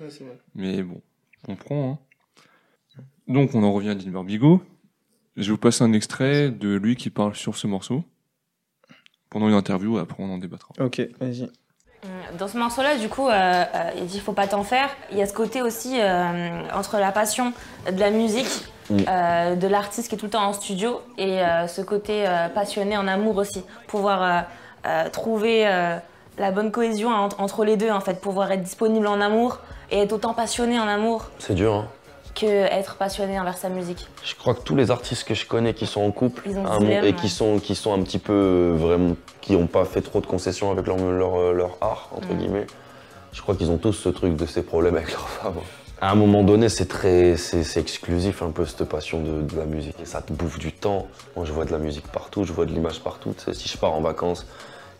Ouais, 0.00 0.08
c'est 0.08 0.24
vrai. 0.24 0.38
Mais 0.54 0.82
bon, 0.82 1.02
on 1.46 1.56
prend. 1.56 1.90
Hein. 1.90 3.02
Donc, 3.28 3.54
on 3.54 3.62
en 3.62 3.72
revient 3.74 3.90
à 3.90 3.94
Dean 3.94 4.12
Barbigo. 4.12 4.62
Je 5.36 5.42
vais 5.42 5.50
vous 5.50 5.58
passer 5.58 5.84
un 5.84 5.92
extrait 5.92 6.50
de 6.50 6.74
lui 6.74 6.96
qui 6.96 7.10
parle 7.10 7.34
sur 7.34 7.54
ce 7.58 7.66
morceau. 7.66 8.02
Pendant 9.30 9.48
une 9.48 9.54
interview, 9.54 9.98
après 9.98 10.16
on 10.22 10.32
en 10.32 10.38
débattra. 10.38 10.68
Ok, 10.80 11.00
vas-y. 11.20 11.50
Dans 12.38 12.46
ce 12.46 12.56
morceau-là, 12.56 12.96
du 12.96 13.08
coup, 13.08 13.26
euh, 13.28 13.32
euh, 13.32 13.90
il 13.98 14.06
dit 14.06 14.20
faut 14.20 14.32
pas 14.32 14.46
t'en 14.46 14.62
faire. 14.62 14.88
Il 15.10 15.18
y 15.18 15.22
a 15.22 15.26
ce 15.26 15.32
côté 15.32 15.62
aussi 15.62 15.98
euh, 16.00 16.60
entre 16.72 16.98
la 16.98 17.10
passion 17.10 17.52
de 17.90 17.98
la 17.98 18.10
musique, 18.10 18.46
euh, 18.92 19.56
de 19.56 19.66
l'artiste 19.66 20.08
qui 20.08 20.14
est 20.14 20.18
tout 20.18 20.26
le 20.26 20.30
temps 20.30 20.44
en 20.46 20.52
studio, 20.52 21.00
et 21.18 21.42
euh, 21.42 21.66
ce 21.66 21.80
côté 21.82 22.24
euh, 22.28 22.48
passionné 22.48 22.96
en 22.96 23.08
amour 23.08 23.36
aussi. 23.38 23.64
Pouvoir 23.88 24.22
euh, 24.22 24.40
euh, 24.86 25.08
trouver 25.10 25.66
euh, 25.66 25.96
la 26.38 26.52
bonne 26.52 26.70
cohésion 26.70 27.08
en- 27.10 27.28
entre 27.38 27.64
les 27.64 27.76
deux, 27.76 27.90
en 27.90 28.00
fait. 28.00 28.20
Pouvoir 28.20 28.52
être 28.52 28.62
disponible 28.62 29.06
en 29.08 29.20
amour 29.20 29.58
et 29.90 29.98
être 30.02 30.12
autant 30.12 30.34
passionné 30.34 30.78
en 30.78 30.86
amour 30.86 31.30
C'est 31.40 31.54
dur, 31.54 31.74
hein. 31.74 31.88
Que 32.38 32.46
être 32.46 32.96
passionné 32.96 33.40
envers 33.40 33.56
sa 33.56 33.68
musique. 33.68 34.06
Je 34.24 34.34
crois 34.34 34.54
que 34.54 34.60
tous 34.60 34.76
les 34.76 34.90
artistes 34.90 35.24
que 35.26 35.34
je 35.34 35.46
connais 35.46 35.74
qui 35.74 35.86
sont 35.86 36.02
en 36.02 36.10
couple 36.12 36.42
Ils 36.46 36.56
ont 36.58 36.66
à 36.66 36.70
un 36.70 36.74
ce 36.74 36.78
moment- 36.80 36.86
dilemme, 36.88 37.04
et 37.04 37.08
ouais. 37.08 37.14
qui 37.14 37.28
sont, 37.28 37.58
qui 37.58 37.74
sont 37.74 37.92
un 37.92 38.02
petit 38.02 38.18
peu 38.18 38.32
euh, 38.32 38.74
vraiment, 38.76 39.16
qui 39.40 39.54
n'ont 39.54 39.66
pas 39.66 39.84
fait 39.84 40.02
trop 40.02 40.20
de 40.20 40.26
concessions 40.26 40.70
avec 40.70 40.86
leur, 40.86 40.98
leur, 40.98 41.34
euh, 41.40 41.52
leur 41.52 41.78
art, 41.80 42.10
entre 42.14 42.28
guillemets, 42.34 42.66
je 43.32 43.42
crois 43.42 43.54
qu'ils 43.56 43.70
ont 43.70 43.78
tous 43.78 43.92
ce 43.92 44.08
truc 44.10 44.36
de 44.36 44.46
ces 44.46 44.62
problèmes 44.62 44.96
avec 44.96 45.10
leur 45.12 45.28
femme. 45.28 45.54
À 46.00 46.10
un 46.10 46.14
moment 46.14 46.42
donné, 46.42 46.68
c'est 46.68 46.86
très, 46.86 47.38
c'est 47.38 47.80
exclusif 47.80 48.42
un 48.42 48.50
peu 48.50 48.66
cette 48.66 48.84
passion 48.84 49.20
de, 49.22 49.40
de 49.42 49.56
la 49.56 49.64
musique. 49.64 49.96
Et 50.00 50.04
ça 50.04 50.20
te 50.20 50.30
bouffe 50.32 50.58
du 50.58 50.70
temps. 50.72 51.06
Moi, 51.36 51.46
je 51.46 51.52
vois 51.52 51.64
de 51.64 51.72
la 51.72 51.78
musique 51.78 52.06
partout, 52.08 52.44
je 52.44 52.52
vois 52.52 52.66
de 52.66 52.72
l'image 52.72 53.00
partout. 53.00 53.34
Tu 53.38 53.44
sais, 53.44 53.54
si 53.54 53.66
je 53.68 53.78
pars 53.78 53.94
en 53.94 54.02
vacances, 54.02 54.46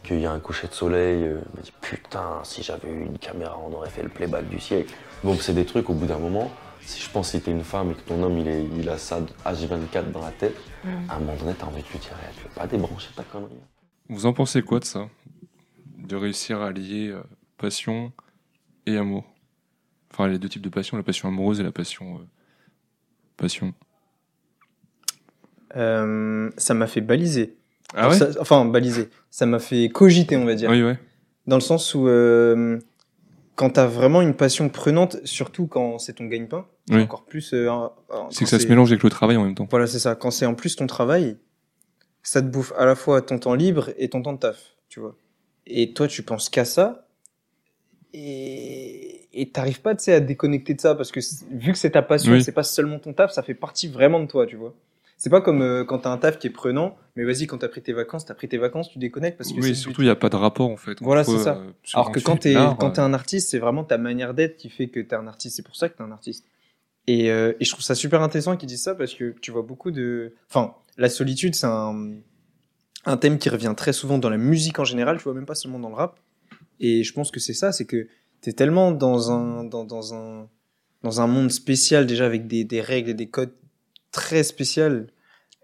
qu'il 0.05 0.20
y 0.20 0.24
a 0.26 0.30
un 0.32 0.39
coucher 0.39 0.68
de 0.68 0.72
soleil, 0.72 1.22
euh, 1.24 1.39
je 1.55 1.59
me 1.59 1.62
dis 1.64 1.72
putain, 1.82 2.24
si 2.45 2.62
j'avais 2.62 2.89
eu 2.89 3.05
une 3.05 3.18
caméra, 3.18 3.59
on 3.70 3.74
aurait 3.74 3.91
fait 3.91 4.03
le 4.03 4.09
playback 4.09 4.49
du 4.49 4.59
siècle. 4.59 4.95
Bon, 5.22 5.37
c'est 5.39 5.53
des 5.53 5.66
trucs 5.66 5.91
au 5.91 5.93
bout 5.93 6.07
d'un 6.07 6.16
moment. 6.18 6.51
Si 6.87 7.03
je 7.03 7.11
pense 7.11 7.32
que 7.32 7.39
t'es 7.39 7.51
une 7.51 7.64
femme 7.64 7.91
et 7.91 7.95
que 7.95 8.01
ton 8.01 8.22
homme 8.22 8.39
il, 8.39 8.47
est, 8.49 8.64
il 8.78 8.89
a 8.89 8.97
ça 8.97 9.20
H24 9.45 10.12
dans 10.12 10.22
la 10.22 10.30
tête, 10.30 10.57
Mm. 10.84 11.11
à 11.11 11.16
un 11.16 11.18
moment 11.18 11.34
donné, 11.37 11.53
t'as 11.59 11.66
envie 11.66 11.82
de 11.82 11.89
lui 11.89 11.99
dire, 11.99 12.12
tu 12.37 12.45
veux 12.45 12.51
pas 12.55 12.66
débrancher 12.68 13.09
ta 13.16 13.24
connerie 13.24 13.57
Vous 14.09 14.24
en 14.26 14.32
pensez 14.32 14.62
quoi 14.62 14.78
de 14.78 14.84
ça? 14.84 15.09
De 15.99 16.14
réussir 16.14 16.61
à 16.62 16.70
lier 16.70 17.09
euh, 17.09 17.22
passion 17.59 18.12
et 18.87 18.97
amour? 18.97 19.24
Enfin, 20.12 20.28
les 20.28 20.39
deux 20.39 20.49
types 20.49 20.62
de 20.62 20.68
passion, 20.68 20.97
la 20.97 21.03
passion 21.03 21.28
amoureuse 21.28 21.59
et 21.59 21.64
la 21.64 21.72
passion. 21.72 22.18
euh, 22.18 22.24
passion. 23.37 23.74
Euh, 25.76 26.51
ça 26.57 26.74
m'a 26.74 26.87
fait 26.87 27.01
baliser. 27.01 27.57
Ah 27.95 28.09
ouais? 28.09 28.14
Ça- 28.16 28.28
Enfin, 28.41 28.64
baliser. 28.64 29.09
Ça 29.30 29.47
m'a 29.47 29.59
fait 29.59 29.89
cogiter, 29.89 30.37
on 30.37 30.45
va 30.45 30.55
dire. 30.55 30.70
Oui, 30.70 30.82
ouais. 30.82 30.99
Dans 31.47 31.57
le 31.57 31.61
sens 31.62 31.95
où, 31.95 32.07
euh, 32.09 32.78
quand 33.57 33.70
t'as 33.70 33.87
vraiment 33.87 34.22
une 34.22 34.34
passion 34.34 34.68
prenante, 34.68 35.16
surtout 35.24 35.66
quand 35.66 35.99
c'est 35.99 36.14
ton 36.14 36.26
gagne-pain, 36.26 36.66
Oui. 36.91 37.03
encore 37.03 37.24
plus. 37.24 37.53
euh, 37.53 37.68
C'est 38.30 38.45
que 38.45 38.51
ça 38.51 38.59
se 38.61 38.66
mélange 38.68 38.91
avec 38.93 39.03
le 39.03 39.11
travail 39.11 39.37
en 39.37 39.45
même 39.45 39.55
temps. 39.55 39.66
Voilà, 39.70 39.87
c'est 39.87 39.99
ça. 39.99 40.14
Quand 40.14 40.30
c'est 40.30 40.47
en 40.47 40.55
plus 40.55 40.76
ton 40.76 40.87
travail, 40.87 41.37
ça 42.22 42.41
te 42.43 42.47
bouffe 42.47 42.72
à 42.78 42.84
la 42.87 42.95
fois 42.95 43.22
ton 43.22 43.39
temps 43.39 43.55
libre 43.55 43.91
et 43.99 44.09
ton 44.09 44.22
temps 44.22 44.32
de 44.34 44.39
taf, 44.39 44.74
tu 44.89 45.01
vois. 45.01 45.16
Et 45.66 45.93
toi, 45.95 46.07
tu 46.09 46.22
penses 46.22 46.49
qu'à 46.49 46.64
ça, 46.64 47.09
et 48.12 49.28
et 49.39 49.51
t'arrives 49.51 49.82
pas, 49.82 49.91
à 49.91 49.95
te 49.97 50.18
déconnecter 50.20 50.72
de 50.74 50.80
ça 50.80 50.95
parce 50.95 51.12
que 51.12 51.20
vu 51.51 51.72
que 51.72 51.78
c'est 51.78 51.91
ta 51.91 52.01
passion, 52.03 52.32
Oui. 52.32 52.43
c'est 52.43 52.53
pas 52.53 52.62
seulement 52.62 52.99
ton 52.99 53.12
taf, 53.12 53.32
ça 53.32 53.43
fait 53.43 53.53
partie 53.55 53.87
vraiment 53.89 54.18
de 54.20 54.26
toi, 54.26 54.47
tu 54.47 54.57
vois. 54.57 54.74
C'est 55.18 55.28
pas 55.30 55.41
comme 55.43 55.61
euh, 55.62 55.84
quand 55.84 56.01
t'as 56.01 56.11
un 56.11 56.16
taf 56.18 56.39
qui 56.39 56.47
est 56.47 56.51
prenant, 56.51 56.97
mais 57.16 57.24
vas-y, 57.24 57.47
quand 57.47 57.59
t'as 57.59 57.68
pris 57.68 57.82
tes 57.82 57.93
vacances, 57.93 58.24
t'as 58.24 58.34
pris 58.34 58.49
tes 58.49 58.57
vacances, 58.59 58.89
tu 58.91 58.99
déconnectes 58.99 59.37
parce 59.39 59.53
que 59.53 59.61
Oui, 59.61 59.74
surtout, 59.74 59.99
but. 59.99 60.03
il 60.05 60.07
n'y 60.07 60.11
a 60.11 60.16
pas 60.16 60.28
de 60.30 60.37
rapport 60.37 60.70
en 60.70 60.76
fait. 60.76 60.99
Voilà, 61.03 61.24
c'est 61.24 61.39
ça. 61.39 61.57
euh, 61.57 61.70
Alors 61.95 62.12
que 62.12 62.20
quand 62.20 62.37
t'es 62.39 62.55
quand 62.55 62.84
euh, 62.84 62.91
t'es 62.93 63.01
un 63.01 63.12
artiste, 63.12 63.51
c'est 63.51 63.59
vraiment 63.59 63.84
ta 63.84 63.99
manière 63.99 64.32
d'être 64.34 64.57
qui 64.57 64.70
fait 64.70 64.89
que 64.89 65.01
t'es 65.01 65.16
un 65.16 65.26
artiste. 65.26 65.57
C'est 65.57 65.62
pour 65.64 65.76
ça 65.76 65.89
que 65.91 65.97
t'es 65.97 66.03
un 66.03 66.12
artiste. 66.12 66.45
Et, 67.07 67.30
euh, 67.30 67.52
et 67.61 67.64
je 67.64 67.70
trouve 67.70 67.84
ça 67.84 67.94
super 67.94 68.20
intéressant 68.22 68.57
qu'ils 68.57 68.68
disent 68.68 68.82
ça 68.82 68.94
parce 68.94 69.14
que 69.14 69.34
tu 69.40 69.50
vois 69.52 69.62
beaucoup 69.62 69.90
de. 69.90 70.34
Enfin, 70.50 70.74
la 70.96 71.09
solitude, 71.09 71.54
c'est 71.54 71.66
un 71.66 72.14
un 73.09 73.16
thème 73.16 73.38
qui 73.38 73.48
revient 73.48 73.72
très 73.76 73.92
souvent 73.92 74.18
dans 74.18 74.30
la 74.30 74.36
musique 74.36 74.80
en 74.80 74.84
général, 74.84 75.18
tu 75.18 75.22
vois, 75.24 75.34
même 75.34 75.46
pas 75.46 75.54
seulement 75.54 75.78
dans 75.78 75.88
le 75.90 75.94
rap. 75.94 76.18
Et 76.80 77.04
je 77.04 77.12
pense 77.12 77.30
que 77.30 77.38
c'est 77.38 77.54
ça, 77.54 77.70
c'est 77.70 77.84
que 77.84 78.09
t'es 78.40 78.52
tellement 78.52 78.90
dans 78.90 79.30
un, 79.30 79.62
dans, 79.62 79.84
dans 79.84 80.12
un, 80.12 80.48
dans 81.04 81.20
un 81.20 81.28
monde 81.28 81.52
spécial 81.52 82.07
déjà 82.07 82.26
avec 82.26 82.48
des, 82.48 82.64
des 82.64 82.80
règles 82.80 83.11
et 83.11 83.14
des 83.14 83.28
codes 83.28 83.54
très 84.11 84.42
spécial, 84.42 85.07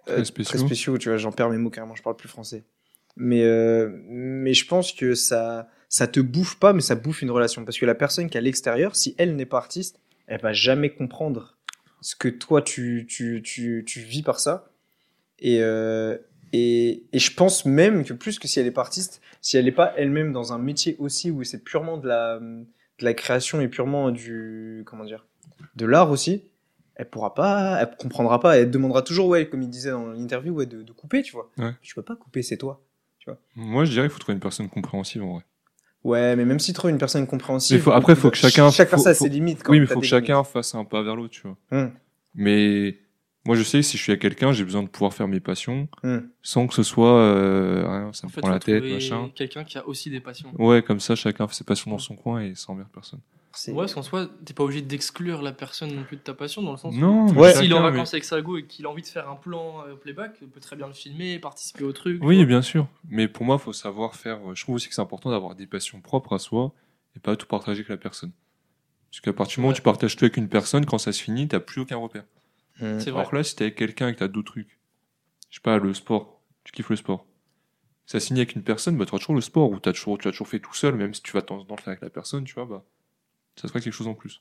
Très 0.06 0.24
spéciaux. 0.24 0.58
spéciaux, 0.66 0.98
tu 0.98 1.08
vois, 1.08 1.18
j'en 1.18 1.32
perds 1.32 1.50
mes 1.50 1.58
mots 1.58 1.70
carrément, 1.70 1.96
je 1.96 2.02
parle 2.02 2.16
plus 2.16 2.28
français. 2.28 2.62
Mais, 3.16 3.42
euh, 3.42 3.90
mais 4.08 4.54
je 4.54 4.66
pense 4.66 4.92
que 4.92 5.14
ça, 5.14 5.68
ça 5.88 6.06
te 6.06 6.20
bouffe 6.20 6.56
pas, 6.60 6.72
mais 6.72 6.80
ça 6.80 6.94
bouffe 6.94 7.22
une 7.22 7.30
relation. 7.32 7.64
Parce 7.64 7.76
que 7.78 7.86
la 7.86 7.94
personne 7.96 8.30
qui 8.30 8.36
est 8.36 8.40
à 8.40 8.42
l'extérieur, 8.42 8.94
si 8.94 9.14
elle 9.18 9.34
n'est 9.36 9.46
pas 9.46 9.58
artiste, 9.58 10.00
elle 10.26 10.40
va 10.40 10.52
jamais 10.52 10.90
comprendre 10.90 11.56
ce 12.00 12.16
que 12.16 12.28
toi 12.28 12.62
tu, 12.62 13.06
tu, 13.08 13.42
tu, 13.44 13.84
tu 13.86 14.00
vis 14.00 14.22
par 14.22 14.40
ça. 14.40 14.70
Et, 15.38 15.58
euh, 15.62 16.16
et, 16.52 17.04
et 17.12 17.18
je 17.18 17.34
pense 17.34 17.64
même 17.64 18.04
que 18.04 18.12
plus 18.12 18.38
que 18.38 18.48
si 18.48 18.60
elle 18.60 18.66
est 18.66 18.72
pas 18.72 18.82
artiste, 18.82 19.20
si 19.40 19.56
elle 19.56 19.64
n'est 19.64 19.72
pas 19.72 19.92
elle-même 19.96 20.32
dans 20.32 20.52
un 20.52 20.58
métier 20.58 20.96
aussi 20.98 21.30
où 21.30 21.42
c'est 21.44 21.62
purement 21.62 21.96
de 21.96 22.08
la, 22.08 22.38
de 22.38 22.66
la 23.04 23.14
création 23.14 23.60
et 23.60 23.68
purement 23.68 24.10
du, 24.10 24.82
comment 24.86 25.04
dire, 25.04 25.26
de 25.76 25.86
l'art 25.86 26.10
aussi, 26.10 26.44
elle 26.94 27.08
pourra 27.08 27.34
pas, 27.34 27.80
elle 27.80 27.96
comprendra 27.96 28.38
pas, 28.38 28.58
elle 28.58 28.70
demandera 28.70 29.02
toujours, 29.02 29.28
ouais, 29.28 29.48
comme 29.48 29.62
il 29.62 29.70
disait 29.70 29.90
dans 29.90 30.12
l'interview, 30.12 30.52
ouais, 30.52 30.66
de, 30.66 30.82
de 30.82 30.92
couper, 30.92 31.22
tu 31.22 31.32
vois. 31.32 31.50
Ouais. 31.58 31.72
Tu 31.80 31.94
peux 31.94 32.02
pas 32.02 32.16
couper, 32.16 32.42
c'est 32.42 32.58
toi. 32.58 32.84
Moi, 33.54 33.84
je 33.84 33.92
dirais 33.92 34.06
qu'il 34.06 34.12
faut 34.12 34.18
trouver 34.18 34.34
une 34.34 34.40
personne 34.40 34.68
compréhensive 34.68 35.22
en 35.22 35.34
vrai. 35.34 35.44
Ouais, 36.04 36.34
mais 36.36 36.44
même 36.44 36.58
si 36.58 36.72
trouve 36.72 36.90
une 36.90 36.98
personne 36.98 37.26
compréhensive. 37.26 37.76
Mais 37.76 37.82
faut- 37.82 37.92
après, 37.92 38.14
faut 38.16 38.30
que 38.30 38.36
chacun. 38.36 38.70
Chaque 38.70 38.90
personne 38.90 39.12
a 39.12 39.14
ses 39.14 39.28
limites. 39.28 39.62
quand 39.62 39.72
Oui, 39.72 39.80
mais 39.80 39.86
faut 39.86 40.00
que 40.00 40.06
chacun 40.06 40.42
fasse 40.44 40.74
un 40.74 40.84
pas 40.84 41.02
vers 41.02 41.14
l'autre, 41.16 41.30
tu 41.34 41.42
vois. 41.42 41.56
Hum. 41.70 41.92
Mais 42.34 42.98
moi, 43.46 43.54
je 43.56 43.62
sais 43.62 43.78
que 43.78 43.82
si 43.82 43.96
je 43.96 44.02
suis 44.02 44.10
avec 44.12 44.22
quelqu'un, 44.22 44.52
j'ai 44.52 44.64
besoin 44.64 44.82
de 44.82 44.88
pouvoir 44.88 45.12
faire 45.14 45.28
mes 45.28 45.38
passions 45.40 45.88
Hum. 46.02 46.28
sans 46.42 46.66
que 46.66 46.74
ce 46.74 46.82
soit. 46.82 47.18
euh, 47.20 47.84
hein, 47.86 48.10
ça 48.12 48.26
En 48.26 48.28
me 48.28 48.32
fait, 48.32 48.40
prend 48.40 48.50
la 48.50 48.58
tête, 48.58 48.78
trouver 48.78 48.94
machin. 48.94 49.30
quelqu'un 49.34 49.62
qui 49.64 49.78
a 49.78 49.86
aussi 49.86 50.10
des 50.10 50.20
passions. 50.20 50.50
Ouais, 50.58 50.82
comme 50.82 50.98
ça, 51.00 51.14
chacun 51.14 51.46
fait 51.46 51.54
ses 51.54 51.64
passions 51.64 51.90
dans 51.90 51.98
son 51.98 52.16
coin 52.16 52.40
et 52.42 52.54
ça 52.56 52.72
emmerde 52.72 52.88
personne. 52.92 53.20
C'est- 53.54 53.72
Ouais, 53.72 53.78
parce 53.78 53.94
qu'en 53.94 54.02
soi, 54.02 54.28
t'es 54.44 54.54
pas 54.54 54.64
obligé 54.64 54.82
d'exclure 54.82 55.42
la 55.42 55.52
personne 55.52 55.94
non 55.94 56.04
plus 56.04 56.16
de 56.16 56.22
ta 56.22 56.32
passion, 56.34 56.62
dans 56.62 56.70
le 56.72 56.76
sens 56.78 56.94
Non, 56.94 57.26
où 57.26 57.32
mais 57.34 57.52
s'il 57.54 57.70
est 57.70 57.74
en 57.74 57.82
vacances 57.82 58.14
avec 58.14 58.24
sa 58.24 58.40
go 58.40 58.56
et 58.56 58.66
qu'il 58.66 58.86
a 58.86 58.90
envie 58.90 59.02
de 59.02 59.06
faire 59.06 59.28
un 59.28 59.36
plan 59.36 59.86
euh, 59.86 59.94
playback, 59.94 60.36
il 60.40 60.48
peut 60.48 60.60
très 60.60 60.76
bien 60.76 60.86
le 60.86 60.92
filmer, 60.94 61.38
participer 61.38 61.84
au 61.84 61.92
truc. 61.92 62.20
Oui, 62.24 62.44
bien 62.46 62.62
sûr. 62.62 62.86
Mais 63.08 63.28
pour 63.28 63.44
moi, 63.44 63.58
faut 63.58 63.72
savoir 63.72 64.14
faire. 64.16 64.54
Je 64.54 64.62
trouve 64.62 64.76
aussi 64.76 64.88
que 64.88 64.94
c'est 64.94 65.02
important 65.02 65.30
d'avoir 65.30 65.54
des 65.54 65.66
passions 65.66 66.00
propres 66.00 66.34
à 66.34 66.38
soi 66.38 66.72
et 67.14 67.20
pas 67.20 67.36
tout 67.36 67.46
partager 67.46 67.80
avec 67.80 67.88
la 67.90 67.96
personne. 67.98 68.32
Parce 69.10 69.20
qu'à 69.20 69.32
partir 69.34 69.56
du 69.56 69.60
moment 69.60 69.72
où 69.72 69.76
tu 69.76 69.82
partages 69.82 70.16
tout 70.16 70.24
avec 70.24 70.38
une 70.38 70.48
personne, 70.48 70.86
quand 70.86 70.96
ça 70.98 71.12
se 71.12 71.22
finit, 71.22 71.46
t'as 71.46 71.60
plus 71.60 71.82
aucun 71.82 71.96
repère. 71.96 72.24
C'est 72.78 73.10
vrai. 73.10 73.20
Alors 73.20 73.30
que 73.30 73.36
là, 73.36 73.44
si 73.44 73.54
t'es 73.54 73.64
avec 73.64 73.76
quelqu'un 73.76 74.08
et 74.08 74.14
que 74.14 74.20
t'as 74.20 74.28
d'autres 74.28 74.52
trucs, 74.52 74.78
je 75.50 75.56
sais 75.56 75.60
pas, 75.62 75.76
le 75.78 75.92
sport, 75.92 76.40
tu 76.64 76.72
kiffes 76.72 76.88
le 76.88 76.96
sport. 76.96 77.26
Ça 78.06 78.18
se 78.18 78.28
finit 78.28 78.40
avec 78.40 78.56
une 78.56 78.62
personne, 78.62 78.96
bah, 78.96 79.04
tu 79.04 79.10
toujours 79.16 79.34
le 79.34 79.40
sport, 79.42 79.70
ou 79.70 79.78
t'as 79.78 79.92
toujours, 79.92 80.16
tu 80.18 80.26
as 80.26 80.30
toujours 80.30 80.48
fait 80.48 80.58
tout 80.58 80.74
seul, 80.74 80.94
même 80.96 81.12
si 81.14 81.22
tu 81.22 81.32
vas 81.32 81.42
de 81.42 81.46
temps 81.46 81.58
en 81.58 81.64
temps 81.64 81.76
le 81.76 81.80
faire 81.82 81.90
avec 81.92 82.00
la 82.02 82.10
personne, 82.10 82.44
tu 82.44 82.54
vois, 82.54 82.64
bah, 82.64 82.82
ça 83.56 83.68
sera 83.68 83.80
quelque 83.80 83.92
chose 83.92 84.08
en 84.08 84.14
plus. 84.14 84.40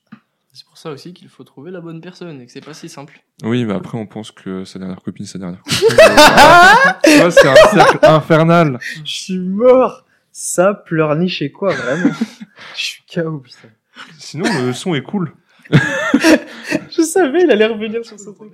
C'est 0.53 0.65
pour 0.65 0.77
ça 0.77 0.91
aussi 0.91 1.13
qu'il 1.13 1.29
faut 1.29 1.45
trouver 1.45 1.71
la 1.71 1.79
bonne 1.79 2.01
personne 2.01 2.41
et 2.41 2.45
que 2.45 2.51
c'est 2.51 2.59
pas 2.65 2.73
si 2.73 2.89
simple. 2.89 3.21
Oui, 3.43 3.63
mais 3.63 3.73
après, 3.73 3.97
on 3.97 4.05
pense 4.05 4.31
que 4.31 4.65
sa 4.65 4.79
dernière 4.79 5.01
copine, 5.01 5.25
sa 5.25 5.39
dernière 5.39 5.61
copine. 5.61 5.77
Vois, 7.21 7.31
c'est 7.31 7.47
un 7.47 7.55
cercle 7.55 7.99
infernal. 8.05 8.77
Je 9.05 9.11
suis 9.11 9.39
mort. 9.39 10.05
Ça 10.33 10.73
pleurniche 10.73 11.37
chez 11.37 11.51
quoi, 11.51 11.73
vraiment? 11.73 12.13
Je 12.75 12.81
suis 12.81 13.03
KO, 13.13 13.39
putain. 13.39 13.67
Sinon, 14.17 14.45
le 14.65 14.71
son 14.73 14.95
est 14.95 15.01
cool. 15.03 15.33
Je 15.71 17.01
savais, 17.01 17.43
il 17.43 17.51
allait 17.51 17.65
revenir 17.65 18.05
sur 18.05 18.17
ce 18.19 18.29
truc. 18.29 18.51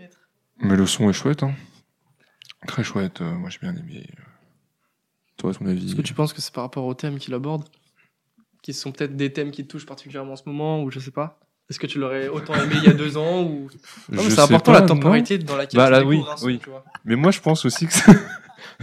Mais 0.60 0.76
le 0.76 0.86
son 0.88 1.10
est 1.10 1.14
chouette, 1.14 1.43
hein. 1.43 1.53
Très 2.68 2.84
chouette, 2.84 3.22
euh, 3.22 3.32
moi 3.36 3.49
j'ai 3.51 3.60
bien 3.60 3.76
aimé. 3.76 4.03
euh. 4.18 4.22
Toi, 5.38 5.53
ton 5.53 5.68
avis 5.68 5.86
Est-ce 5.86 5.95
que 5.95 6.01
tu 6.01 6.16
penses 6.16 6.34
que 6.34 6.41
c'est 6.41 6.51
par 6.53 6.64
rapport 6.64 6.86
aux 6.86 6.95
thèmes 6.95 7.20
qu'il 7.20 7.34
aborde? 7.36 7.64
Qui 8.68 8.74
sont 8.74 8.91
peut-être 8.91 9.15
des 9.15 9.32
thèmes 9.32 9.51
qui 9.51 9.63
te 9.63 9.70
touchent 9.72 9.86
particulièrement 9.86 10.34
en 10.34 10.36
ce 10.36 10.43
moment, 10.45 10.84
ou 10.84 10.91
je 10.91 10.99
sais 10.99 11.09
pas 11.11 11.39
Est-ce 11.70 11.80
que 11.80 11.88
tu 11.88 11.99
l'aurais 11.99 12.28
autant 12.28 12.53
aimé 12.53 12.76
il 12.76 12.84
y 12.84 12.89
a 12.89 12.93
deux 12.93 13.15
ans 13.15 13.43
ou... 13.43 13.70
Non, 14.11 14.24
mais 14.24 14.30
Je 14.30 14.36
C'est 14.36 14.41
important 14.41 14.74
pas, 14.74 14.82
la 14.82 14.86
temporalité 14.86 15.38
non. 15.39 15.45
dans 15.45 15.55
laquelle 15.55 15.78
Bah 15.78 15.86
tu 15.86 15.91
là, 15.93 15.99
découvres 15.99 16.18
oui, 16.28 16.34
un 16.34 16.36
son, 16.36 16.45
oui. 16.47 16.59
tu 16.61 16.70
vois. 16.70 16.84
Mais 17.05 17.15
moi, 17.15 17.32
je 17.32 17.39
pense 17.39 17.63
aussi 17.63 17.88
que. 17.88 17.93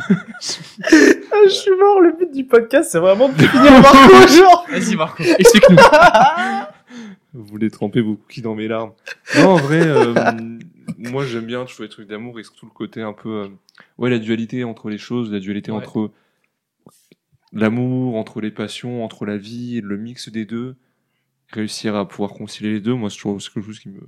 Ah, 0.01 1.37
je 1.45 1.51
suis 1.51 1.71
mort, 1.79 2.01
le 2.01 2.17
but 2.17 2.33
du 2.33 2.45
podcast, 2.47 2.91
c'est 2.93 2.99
vraiment 2.99 3.29
de 3.29 3.35
finir 3.35 3.73
Marco, 3.83 4.27
genre. 4.29 4.67
Vas-y 4.71 4.97
Marco, 4.97 5.23
explique-nous. 5.23 5.77
Vous 7.35 7.45
voulez 7.45 7.71
tremper 7.71 8.01
vos 8.01 8.15
cookies 8.17 8.41
dans 8.43 8.55
mes 8.55 8.69
larmes? 8.69 8.93
Non, 9.37 9.51
en 9.51 9.57
vrai, 9.57 9.83
euh, 9.87 10.15
moi 10.99 11.27
j'aime 11.27 11.45
bien 11.45 11.65
toujours 11.67 11.83
les 11.83 11.89
trucs 11.91 12.09
d'amour 12.09 12.41
et 12.41 12.45
surtout 12.45 12.65
le 12.67 12.73
côté 12.73 13.03
un 13.03 13.13
peu. 13.13 13.29
euh, 13.45 13.49
ouais, 13.99 14.09
la 14.09 14.19
dualité 14.19 14.65
entre 14.65 14.89
les 14.89 14.99
choses, 14.99 15.31
la 15.31 15.41
dualité 15.41 15.71
Ouais. 15.71 15.77
entre 15.79 16.11
l'amour, 17.55 18.17
entre 18.17 18.41
les 18.41 18.51
passions, 18.51 19.05
entre 19.05 19.25
la 19.27 19.37
vie, 19.37 19.81
le 19.81 19.97
mix 19.97 20.29
des 20.29 20.45
deux. 20.45 20.77
Réussir 21.53 21.95
à 21.95 22.09
pouvoir 22.09 22.33
concilier 22.33 22.73
les 22.73 22.81
deux, 22.81 22.95
moi 22.95 23.11
c'est 23.11 23.17
toujours 23.17 23.39
quelque 23.39 23.63
chose 23.65 23.79
qui 23.79 23.89
me, 23.89 24.01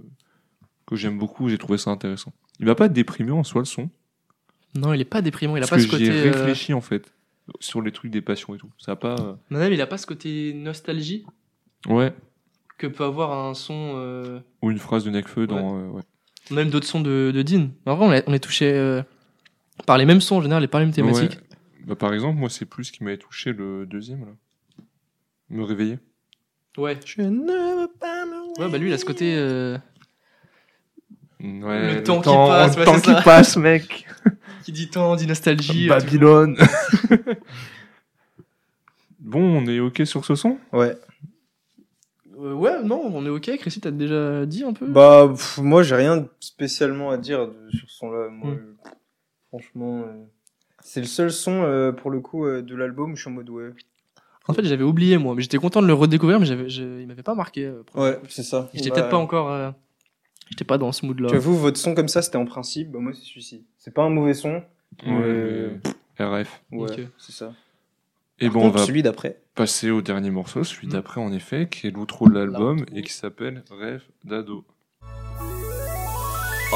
que 0.87 0.97
j'aime 0.97 1.17
beaucoup, 1.19 1.49
j'ai 1.49 1.59
trouvé 1.59 1.79
ça 1.79 1.91
intéressant. 1.91 2.33
Il 2.59 2.67
va 2.67 2.75
pas 2.75 2.87
être 2.87 2.93
déprimant 2.93 3.39
en 3.39 3.45
soi 3.45 3.61
le 3.61 3.67
son? 3.67 3.89
Non, 4.75 4.93
il 4.95 5.01
est 5.01 5.05
pas 5.05 5.23
déprimant, 5.23 5.57
il 5.57 5.63
a 5.63 5.67
parce 5.67 5.71
pas 5.71 5.79
ce 5.81 5.87
que 5.87 5.91
côté. 5.93 6.07
ai 6.07 6.27
euh, 6.29 6.33
réfléchi 6.33 6.73
en 6.73 6.81
fait 6.81 7.13
sur 7.61 7.83
les 7.83 7.93
trucs 7.93 8.11
des 8.11 8.23
passions 8.23 8.55
et 8.55 8.59
tout. 8.59 8.71
Ça 8.79 8.93
a 8.93 8.97
pas. 8.97 9.15
euh, 9.21 9.35
Non, 9.51 9.61
non, 9.61 9.69
mais 9.69 9.75
il 9.75 9.81
a 9.81 9.87
pas 9.87 9.99
ce 9.99 10.07
côté 10.07 10.53
nostalgie? 10.55 11.25
Ouais. 11.89 12.13
que 12.79 12.87
peut 12.89 13.05
avoir 13.05 13.47
un 13.47 13.55
son. 13.55 13.93
euh, 13.97 14.41
Ou 14.63 14.71
une 14.73 14.79
phrase 14.79 15.05
de 15.05 15.11
Necfeu 15.11 15.47
dans. 15.47 15.79
euh, 15.79 15.89
ouais. 15.89 16.03
Même 16.51 16.71
d'autres 16.71 16.87
sons 16.87 17.01
de, 17.01 17.31
de 17.35 17.43
Dean. 17.43 17.69
En 17.87 17.95
vrai, 17.97 18.07
on 18.07 18.13
est, 18.13 18.25
on 18.27 18.33
est 18.33 18.39
touché 18.41 18.73
euh, 18.73 19.03
par 19.87 19.99
les 19.99 20.05
mêmes 20.07 20.21
sons 20.21 20.37
en 20.39 20.43
général 20.43 20.65
et 20.65 20.69
par 20.69 20.81
les 20.81 20.87
mêmes 20.87 20.95
thématiques. 20.95 21.33
Ouais. 21.33 21.46
Bah, 21.87 21.97
par 21.97 22.13
exemple, 22.13 22.39
moi, 22.39 22.51
c'est 22.51 22.67
plus 22.67 22.85
ce 22.85 22.93
qui 22.93 23.05
m'avait 23.05 23.17
touché 23.17 23.53
le 23.53 23.87
deuxième, 23.87 24.21
là. 24.27 24.33
Me 25.49 25.63
réveiller. 25.63 25.99
Ouais. 26.77 26.99
Je 27.07 27.23
ne 27.23 27.81
veux 27.81 27.89
pas 27.99 28.27
me 28.27 28.61
Ouais, 28.61 28.69
bah 28.71 28.79
lui, 28.79 28.91
il 28.91 28.93
a 28.93 28.99
ce 28.99 29.05
côté. 29.05 29.35
euh, 29.37 29.79
Ouais, 31.41 31.95
Le 31.97 32.03
temps 32.03 32.21
qui 32.21 32.29
passe, 32.29 32.75
le 32.75 32.81
ouais, 32.81 32.85
temps 32.85 32.95
c'est 32.95 33.03
qui 33.03 33.13
ça. 33.13 33.23
passe, 33.23 33.57
mec. 33.57 34.07
qui 34.65 34.73
dit 34.73 34.91
temps, 34.91 35.15
dit 35.17 35.27
nostalgie. 35.27 35.87
euh, 35.89 35.95
Babylone. 35.95 36.57
bon, 39.21 39.41
on 39.59 39.67
est 39.67 39.81
ok 39.81 40.03
sur 40.05 40.25
ce 40.25 40.35
son? 40.35 40.59
Ouais. 40.73 40.95
tout. 40.95 42.39
Euh, 42.45 42.53
ouais, 42.55 42.83
non, 42.83 43.01
on 43.15 43.25
est 43.25 43.29
ok. 43.31 43.57
Chrissy, 43.59 43.81
t'as 43.81 43.91
déjà 43.91 44.45
dit 44.47 44.65
un 44.65 44.73
peu? 44.73 44.87
Bah, 44.87 45.29
pff, 45.31 45.59
moi, 45.59 45.83
j'ai 45.83 45.95
rien 45.95 46.29
spécialement 46.41 47.11
à 47.11 47.19
dire 47.19 47.49
de- 47.49 47.71
sur 47.71 47.89
ce 47.91 47.97
son-là. 47.99 48.29
Moi, 48.31 48.51
Mm. 48.51 48.55
euh, 48.55 48.75
franchement, 49.49 50.05
euh, 50.07 50.25
c'est 50.87 51.01
le 51.01 51.07
seul 51.07 51.31
son, 51.33 51.63
euh, 51.65 51.91
pour 51.93 52.11
le 52.11 52.21
coup, 52.21 52.47
euh, 52.47 52.63
de 52.63 52.75
l'album 52.77 53.13
où 53.13 53.17
je 53.17 53.23
suis 53.23 53.31
en 53.31 53.35
mode 53.35 53.51
ouais. 53.51 53.71
En 54.49 54.53
fait, 54.55 54.65
j'avais 54.65 54.85
oublié 54.85 55.19
moi, 55.19 55.35
mais 55.35 55.43
j'étais 55.43 55.59
content 55.59 55.83
de 55.83 55.89
le 55.89 55.93
redécouvrir, 55.95 56.39
mais 56.39 56.47
j'avais, 56.47 56.69
je- 56.69 57.01
il 57.01 57.07
m'avait 57.09 57.25
pas 57.25 57.35
marqué. 57.35 57.65
euh, 57.67 57.83
pour 57.83 58.01
Ouais, 58.03 58.19
c'est 58.29 58.45
ça. 58.45 58.71
J'étais 58.73 58.91
Bah, 58.91 58.95
peut-être 58.97 59.11
pas 59.11 59.17
encore. 59.17 59.51
euh, 59.51 59.71
J'étais 60.51 60.65
pas 60.65 60.79
dans 60.79 60.93
ce 60.93 61.05
mood-là. 61.05 61.29
Tu 61.31 61.39
vous, 61.39 61.59
votre 61.59 61.77
son 61.77 61.95
comme 61.97 62.07
ça, 62.07 62.23
c'était 62.23 62.37
en 62.37 62.45
principe. 62.45 62.93
Bah, 62.93 63.01
moi, 63.01 63.13
c'est 63.13 63.25
celui-ci. 63.25 63.65
C'est 63.79 63.93
pas 63.93 64.05
un 64.05 64.11
mauvais 64.11 64.35
son. 64.35 64.63
Ouais, 65.05 65.81
RF. 66.21 66.63
Ouais, 66.71 66.89
Ok. 66.93 67.01
c'est 67.19 67.33
ça. 67.33 67.53
Et 68.39 68.47
Par 68.47 68.55
bon, 68.55 68.67
on 68.67 68.71
va 68.71 68.87
celui 68.87 69.03
d'après. 69.03 69.41
passer 69.57 69.91
au 69.91 70.03
dernier 70.03 70.31
morceau, 70.31 70.63
celui 70.63 70.87
Mm. 70.87 70.91
d'après, 70.93 71.21
en 71.21 71.33
effet, 71.33 71.69
qui 71.69 71.89
est 71.89 71.91
l'outro 71.91 72.29
de 72.29 72.35
l'album 72.35 72.85
et 72.95 73.03
qui 73.03 73.13
s'appelle 73.13 73.65
Rêve 73.71 74.05
d'ado. 74.25 74.65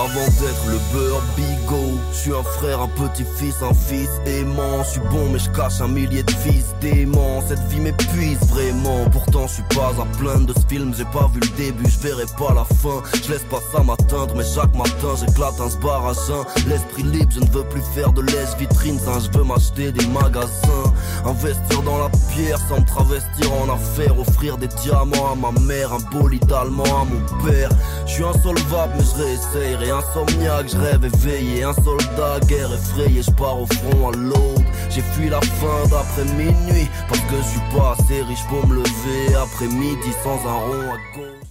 Avant 0.01 0.29
d'être 0.41 0.67
le 0.67 0.79
beurre 0.95 1.23
bigot, 1.37 1.99
je 2.11 2.17
suis 2.17 2.33
un 2.33 2.43
frère, 2.43 2.81
un 2.81 2.89
petit-fils, 2.89 3.57
un 3.61 3.75
fils 3.75 4.09
aimant. 4.25 4.83
Je 4.83 4.93
suis 4.93 5.01
bon, 5.11 5.29
mais 5.31 5.39
je 5.39 5.51
cache 5.51 5.83
un 5.83 5.89
millier 5.89 6.23
de 6.23 6.31
fils 6.31 6.65
démons. 6.81 7.43
Cette 7.47 7.61
vie 7.69 7.81
m'épuise 7.81 8.39
vraiment. 8.49 9.05
Pourtant, 9.13 9.47
je 9.47 9.55
suis 9.55 9.63
pas 9.75 9.93
à 10.01 10.07
plaindre 10.17 10.47
de 10.47 10.55
ce 10.55 10.67
film. 10.67 10.95
J'ai 10.97 11.05
pas 11.05 11.29
vu 11.35 11.41
le 11.41 11.57
début, 11.63 11.85
je 11.91 11.99
verrai 11.99 12.25
pas 12.39 12.55
la 12.55 12.65
fin. 12.65 13.03
Je 13.13 13.31
laisse 13.31 13.45
pas 13.51 13.61
ça 13.71 13.83
m'atteindre, 13.83 14.35
mais 14.37 14.45
chaque 14.45 14.75
matin, 14.75 15.13
j'éclate 15.21 15.61
un 15.61 15.69
sbaragin. 15.69 16.45
L'esprit 16.67 17.03
libre, 17.03 17.33
je 17.35 17.41
ne 17.41 17.51
veux 17.51 17.65
plus 17.65 17.83
faire 17.95 18.11
de 18.15 18.23
lèche-vitrine. 18.23 18.99
Je 18.99 19.39
veux 19.39 19.45
m'acheter 19.45 19.93
des 19.93 20.07
magasins. 20.07 20.95
Investir 21.27 21.83
dans 21.83 21.99
la 21.99 22.09
pierre 22.33 22.59
sans 22.71 22.81
me 22.81 22.87
travestir 22.87 23.53
en 23.53 23.75
affaires. 23.75 24.19
Offrir 24.19 24.57
des 24.57 24.69
diamants 24.69 25.33
à 25.33 25.35
ma 25.35 25.61
mère, 25.61 25.93
un 25.93 26.01
bolide 26.11 26.51
allemand 26.51 26.85
à 26.85 27.05
mon 27.05 27.45
père. 27.45 27.69
Je 28.07 28.13
suis 28.15 28.25
insolvable, 28.25 28.95
mais 28.97 29.05
je 29.05 29.90
Insomniaque, 29.91 30.69
je 30.69 30.77
rêve 30.77 31.05
éveillé. 31.05 31.65
Un 31.65 31.73
soldat, 31.73 32.39
guerre 32.47 32.73
effrayé. 32.73 33.23
Je 33.23 33.31
pars 33.33 33.61
au 33.61 33.67
front 33.67 34.11
à 34.11 34.17
l'aube. 34.17 34.65
J'ai 34.89 35.03
fui 35.03 35.29
la 35.29 35.41
fin 35.41 35.89
d'après 35.89 36.25
minuit. 36.37 36.89
Parce 37.09 37.21
que 37.23 37.37
je 37.37 37.43
suis 37.43 37.77
pas 37.77 37.93
assez 37.93 38.23
riche 38.23 38.47
pour 38.49 38.67
me 38.67 38.77
lever. 38.77 39.35
Après 39.35 39.67
midi, 39.67 40.13
sans 40.23 40.47
un 40.47 40.59
rond 40.59 40.93
à 40.93 41.17
gauche. 41.17 41.49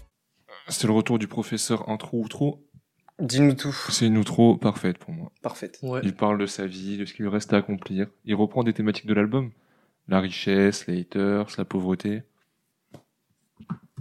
C'est 0.68 0.88
le 0.88 0.94
retour 0.94 1.20
du 1.20 1.28
professeur 1.28 1.90
intro 1.90 2.20
outro. 2.20 2.66
Dis-nous 3.20 3.56
tout. 3.56 3.76
C'est 3.90 4.08
une 4.08 4.18
outro 4.18 4.56
parfaite 4.56 4.98
pour 4.98 5.14
moi. 5.14 5.32
Parfaite. 5.42 5.80
Ouais. 5.82 6.00
Il 6.04 6.16
parle 6.16 6.38
de 6.38 6.46
sa 6.46 6.66
vie, 6.66 6.98
de 6.98 7.06
ce 7.06 7.14
qui 7.14 7.24
lui 7.24 7.30
reste 7.30 7.52
à 7.54 7.58
accomplir. 7.58 8.08
Il 8.24 8.36
reprend 8.36 8.64
des 8.64 8.72
thématiques 8.72 9.08
de 9.08 9.14
l'album. 9.14 9.52
La 10.08 10.22
richesse, 10.22 10.88
les 10.88 11.02
haters, 11.02 11.48
la 11.58 11.66
pauvreté. 11.66 12.24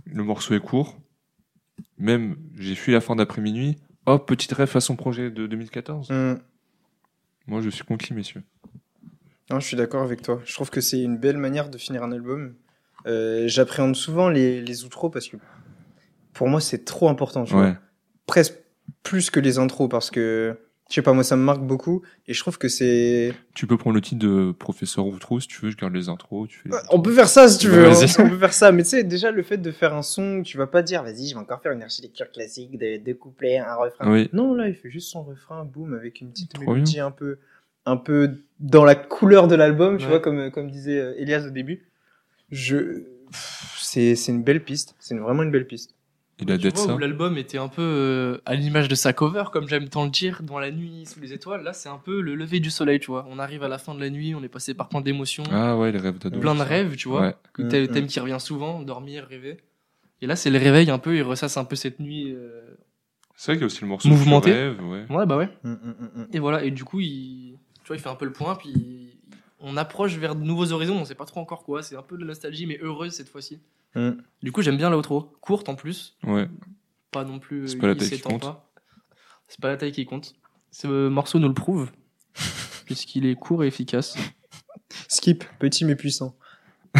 Le 0.05 0.23
morceau 0.23 0.55
est 0.55 0.61
court. 0.61 0.97
Même, 1.99 2.37
j'ai 2.57 2.77
fui 2.77 2.93
la 2.93 3.01
fin 3.01 3.17
d'après-minuit. 3.17 3.77
Hop, 4.09 4.27
petite 4.27 4.53
rêve 4.53 4.75
à 4.75 4.81
son 4.81 4.97
projet 4.97 5.31
de 5.31 5.47
2014. 5.47 6.11
Hum. 6.11 6.39
Moi, 7.47 7.61
je 7.61 7.69
suis 7.69 7.85
conquis, 7.85 8.15
messieurs. 8.15 8.43
Non, 9.51 9.61
je 9.61 9.67
suis 9.67 9.77
d'accord 9.77 10.03
avec 10.03 10.23
toi. 10.23 10.41
Je 10.47 10.55
trouve 10.55 10.71
que 10.71 10.81
c'est 10.81 11.03
une 11.03 11.19
belle 11.19 11.37
manière 11.37 11.69
de 11.69 11.77
finir 11.77 12.03
un 12.03 12.11
album. 12.11 12.55
Euh, 13.07 13.47
J'appréhende 13.49 13.97
souvent 13.97 14.31
les, 14.31 14.63
les 14.63 14.85
outros 14.85 15.11
parce 15.11 15.29
que 15.29 15.37
pour 16.33 16.49
moi, 16.49 16.63
c'est 16.63 16.87
trop 16.87 17.11
important. 17.11 17.45
Tu 17.45 17.53
vois. 17.53 17.65
Ouais. 17.65 17.77
Presque 18.27 18.55
plus 19.03 19.29
que 19.29 19.41
les 19.41 19.59
intros 19.59 19.91
parce 19.91 20.11
que, 20.11 20.59
je 20.89 20.95
sais 20.95 21.03
pas, 21.03 21.13
moi, 21.13 21.23
ça 21.23 21.37
me 21.37 21.43
marque 21.43 21.61
beaucoup 21.61 22.03
et 22.27 22.33
je 22.33 22.41
trouve 22.41 22.57
que 22.57 22.69
c'est. 22.69 23.33
Tu 23.55 23.67
peux 23.67 23.77
prendre 23.77 23.95
le 23.95 24.01
titre 24.01 24.25
de 24.27 24.53
professeur 24.53 25.07
Outro 25.07 25.39
si 25.39 25.47
tu 25.47 25.61
veux, 25.61 25.71
je 25.71 25.77
garde 25.77 25.95
les 25.95 26.09
intros. 26.09 26.49
Tu 26.49 26.61
fais 26.61 26.69
les- 26.71 26.77
On 26.91 27.01
peut 27.03 27.13
faire 27.13 27.29
ça 27.29 27.47
si 27.49 27.59
tu 27.59 27.69
veux. 27.69 27.87
hein. 27.89 27.93
On 28.21 28.29
peut 28.29 28.39
faire 28.39 28.55
ça. 28.55 28.73
Mais 28.73 28.83
tu 28.85 28.89
sais, 28.91 29.05
déjà, 29.05 29.31
le 29.31 29.43
fait 29.43 29.59
de 29.59 29.71
faire 29.71 29.93
un 29.95 30.03
son, 30.03 30.43
tu 30.43 30.57
vas 30.57 30.67
pas 30.67 30.83
dire, 30.83 31.03
vas-y, 31.03 31.29
je 31.29 31.35
vais 31.35 31.41
encore 31.41 31.61
faire 31.61 31.73
une 31.73 31.83
architecture 31.83 32.31
classique 32.31 32.79
de 32.79 32.97
deux 32.97 33.15
couplets, 33.15 33.59
un 33.59 33.75
refrain. 33.75 34.11
Oui. 34.11 34.31
Non, 34.33 34.55
là, 34.55 34.69
il 34.69 34.75
fait 34.75 34.91
juste 34.91 35.09
son 35.11 35.23
refrain, 35.23 35.65
boum, 35.65 35.93
avec 35.95 36.21
une 36.23 36.31
petite 36.31 36.59
mélodie 36.59 37.01
un 37.01 37.11
peu, 37.11 37.37
un 37.85 37.97
peu 37.99 38.31
dans 38.61 38.85
la 38.85 38.95
couleur 38.95 39.47
de 39.47 39.55
l'album, 39.57 39.99
tu 39.99 40.05
Ouais. 40.05 40.11
vois, 40.11 40.21
comme, 40.21 40.51
comme 40.51 40.71
disait 40.71 40.99
euh, 40.99 41.15
Elias 41.19 41.45
au 41.47 41.51
début. 41.51 41.85
Je, 42.51 43.03
c'est, 43.77 44.15
une 44.29 44.43
belle 44.43 44.65
piste. 44.65 44.95
C'est 44.99 45.15
vraiment 45.17 45.43
une 45.43 45.51
belle 45.51 45.67
piste. 45.67 45.95
Il 46.41 46.53
a 46.53 46.57
Tu 46.57 46.63
d'être 46.65 46.77
vois, 46.77 46.87
ça. 46.87 46.95
où 46.95 46.99
l'album 46.99 47.37
était 47.37 47.59
un 47.59 47.67
peu 47.69 47.83
euh, 47.83 48.39
à 48.47 48.55
l'image 48.55 48.89
de 48.89 48.95
sa 48.95 49.13
cover, 49.13 49.45
comme 49.53 49.69
j'aime 49.69 49.89
tant 49.89 50.05
le 50.05 50.11
dire, 50.11 50.41
dans 50.43 50.59
la 50.61 50.71
nuit, 50.71 51.05
sous 51.07 51.19
les 51.21 51.33
étoiles. 51.33 51.63
Là, 51.65 51.73
c'est 51.73 51.89
un 51.89 51.99
peu 51.99 52.21
le 52.21 52.35
lever 52.37 52.61
du 52.61 52.71
soleil, 52.71 53.01
tu 53.01 53.09
vois. 53.11 53.27
On 53.29 53.39
arrive 53.41 53.65
à 53.65 53.69
la 53.69 53.79
fin 53.79 53.95
de 53.95 54.01
la 54.01 54.09
nuit, 54.09 54.35
on 54.37 54.43
est 54.45 54.49
passé 54.49 54.73
par 54.75 54.89
plein 54.89 55.01
d'émotions, 55.01 55.43
Ah 55.51 55.77
ouais, 55.77 55.91
les 55.91 55.99
rêves 55.99 56.19
d'ado. 56.19 56.39
plein 56.39 56.55
de 56.55 56.63
rêves, 56.63 56.95
tu 56.97 57.09
vois. 57.09 57.21
Ouais. 57.23 57.35
Que 57.53 57.63
Mm, 57.63 57.69
le 57.73 57.83
mm. 57.85 57.89
thème 57.89 58.07
qui 58.07 58.21
revient 58.21 58.37
souvent, 58.41 58.81
dormir, 58.83 59.27
rêver. 59.29 59.57
Et 60.23 60.27
là, 60.27 60.37
c'est 60.37 60.51
le 60.51 60.59
réveil 60.59 60.91
un 60.91 60.99
peu, 60.99 61.17
il 61.17 61.23
ressasse 61.23 61.57
un 61.57 61.65
peu 61.65 61.75
cette 61.77 61.99
nuit. 62.01 62.33
euh, 62.33 62.61
C'est 63.35 63.53
vrai 63.53 63.57
qu'il 63.57 63.63
y 63.63 63.65
a 63.65 63.67
aussi 63.67 63.81
le 63.83 63.89
morceau 63.89 64.09
Mouvementé. 64.09 64.53
Rêve, 64.53 64.81
ouais. 64.85 65.07
Ouais, 65.11 65.27
bah 65.27 65.37
ouais. 65.37 65.49
Mm, 65.65 65.71
mm, 65.71 65.75
mm, 65.75 66.21
mm. 66.23 66.27
Et 66.33 66.39
voilà, 66.39 66.63
et 66.65 66.71
du 66.71 66.85
coup, 66.85 67.01
il, 67.01 67.57
tu 67.83 67.89
vois, 67.89 67.97
il 67.97 68.01
fait 68.01 68.09
un 68.09 68.15
peu 68.15 68.25
le 68.27 68.33
point, 68.33 68.55
puis 68.55 69.17
on 69.61 69.77
approche 69.77 70.17
vers 70.17 70.37
de 70.37 70.45
nouveaux 70.45 70.71
horizons, 70.73 70.97
on 70.99 71.05
sait 71.05 71.17
pas 71.17 71.25
trop 71.25 71.41
encore 71.41 71.65
quoi. 71.65 71.83
C'est 71.83 71.97
un 71.97 72.03
peu 72.03 72.15
de 72.17 72.21
la 72.23 72.29
nostalgie, 72.29 72.67
mais 72.67 72.79
heureuse 72.81 73.13
cette 73.13 73.29
fois-ci. 73.29 73.59
Mm. 73.95 74.11
Du 74.43 74.53
coup, 74.53 74.63
j'aime 74.63 74.77
bien 74.77 74.91
l'outro. 74.91 75.33
Courte 75.41 75.69
en 75.69 75.75
plus, 75.75 76.17
Ouais. 76.25 76.49
pas 77.11 77.25
non 77.25 77.39
plus. 77.39 77.69
C'est 77.69 77.77
pas 77.79 77.87
la 77.89 77.93
il 77.95 77.99
taille 77.99 78.11
qui 78.11 78.21
compte. 78.21 78.43
pas. 78.43 78.71
C'est 79.49 79.61
pas 79.61 79.69
la 79.69 79.77
taille 79.77 79.93
qui 79.93 80.05
compte. 80.07 80.35
Ce 80.71 81.09
morceau 81.09 81.39
nous 81.39 81.49
le 81.49 81.55
prouve, 81.55 81.91
puisqu'il 82.85 83.27
est 83.27 83.35
court 83.35 83.65
et 83.65 83.67
efficace. 83.69 84.17
Skip, 85.09 85.45
petit 85.59 85.85
mais 85.85 85.97
puissant. 85.97 86.37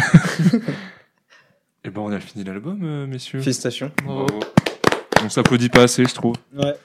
Et 1.83 1.89
ben 1.89 2.01
on 2.01 2.11
a 2.11 2.19
fini 2.19 2.43
l'album, 2.43 2.83
euh, 2.83 3.07
messieurs. 3.07 3.39
Félicitations. 3.39 3.91
Bravo. 4.03 4.25
Bravo. 4.25 4.39
On 5.23 5.29
s'applaudit 5.29 5.69
pas 5.69 5.83
assez, 5.83 6.03
je 6.05 6.13
trouve. 6.13 6.35
Ouais. 6.53 6.75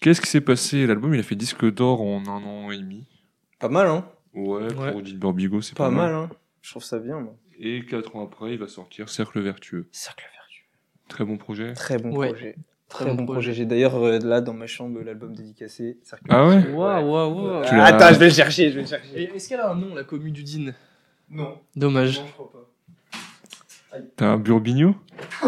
Qu'est-ce 0.00 0.20
qui 0.20 0.28
s'est 0.28 0.40
passé? 0.40 0.86
L'album, 0.86 1.14
il 1.14 1.20
a 1.20 1.22
fait 1.22 1.36
disque 1.36 1.64
d'or 1.72 2.00
en 2.02 2.22
un 2.26 2.42
an 2.44 2.70
et 2.70 2.78
demi. 2.78 3.04
Pas 3.58 3.68
mal, 3.68 3.86
hein. 3.88 4.04
Ouais, 4.34 4.72
Ouais. 4.74 4.92
pour 4.92 5.04
Gilbert 5.04 5.32
Bigot, 5.32 5.60
c'est 5.62 5.76
Pas 5.76 5.90
mal, 5.90 6.12
hein. 6.14 6.28
Je 6.60 6.70
trouve 6.70 6.84
ça 6.84 6.98
bien, 6.98 7.20
moi. 7.20 7.34
Et 7.58 7.84
quatre 7.84 8.14
ans 8.16 8.24
après, 8.24 8.52
il 8.52 8.58
va 8.58 8.68
sortir 8.68 9.08
Cercle 9.08 9.40
Vertueux. 9.40 9.88
Cercle 9.92 10.24
vertueux. 10.32 10.64
Très 11.08 11.24
bon 11.24 11.36
projet. 11.38 11.72
Très 11.74 11.98
bon 11.98 12.14
Ouais. 12.16 12.28
projet. 12.28 12.56
Très 12.88 13.04
Très 13.04 13.10
bon 13.10 13.16
bon 13.16 13.24
projet. 13.26 13.34
projet. 13.48 13.52
J'ai 13.54 13.66
d'ailleurs 13.66 13.96
euh, 13.96 14.18
là 14.20 14.40
dans 14.40 14.54
ma 14.54 14.66
chambre 14.66 15.00
l'album 15.02 15.34
dédicacé. 15.34 15.98
Cercle 16.02 16.24
Ah 16.30 16.46
ouais 16.46 16.70
Waouh, 16.70 17.04
waouh, 17.10 17.34
waouh. 17.34 17.62
Attends, 17.80 18.12
je 18.14 18.18
vais 18.18 18.28
le 18.28 18.32
chercher, 18.34 18.70
je 18.70 18.76
vais 18.76 18.82
le 18.82 18.86
chercher. 18.86 19.20
Et 19.22 19.34
Est-ce 19.34 19.48
qu'elle 19.48 19.60
a 19.60 19.70
un 19.70 19.74
nom, 19.74 19.94
la 19.94 20.04
commu 20.04 20.30
du 20.30 20.42
Dine 20.44 20.74
Non. 21.28 21.58
Dommage. 21.76 22.20
Non, 22.20 22.26
je 22.26 22.32
crois 22.32 22.52
pas. 22.52 23.98
T'as 24.16 24.26
un 24.28 24.36
Burbigno? 24.38 24.94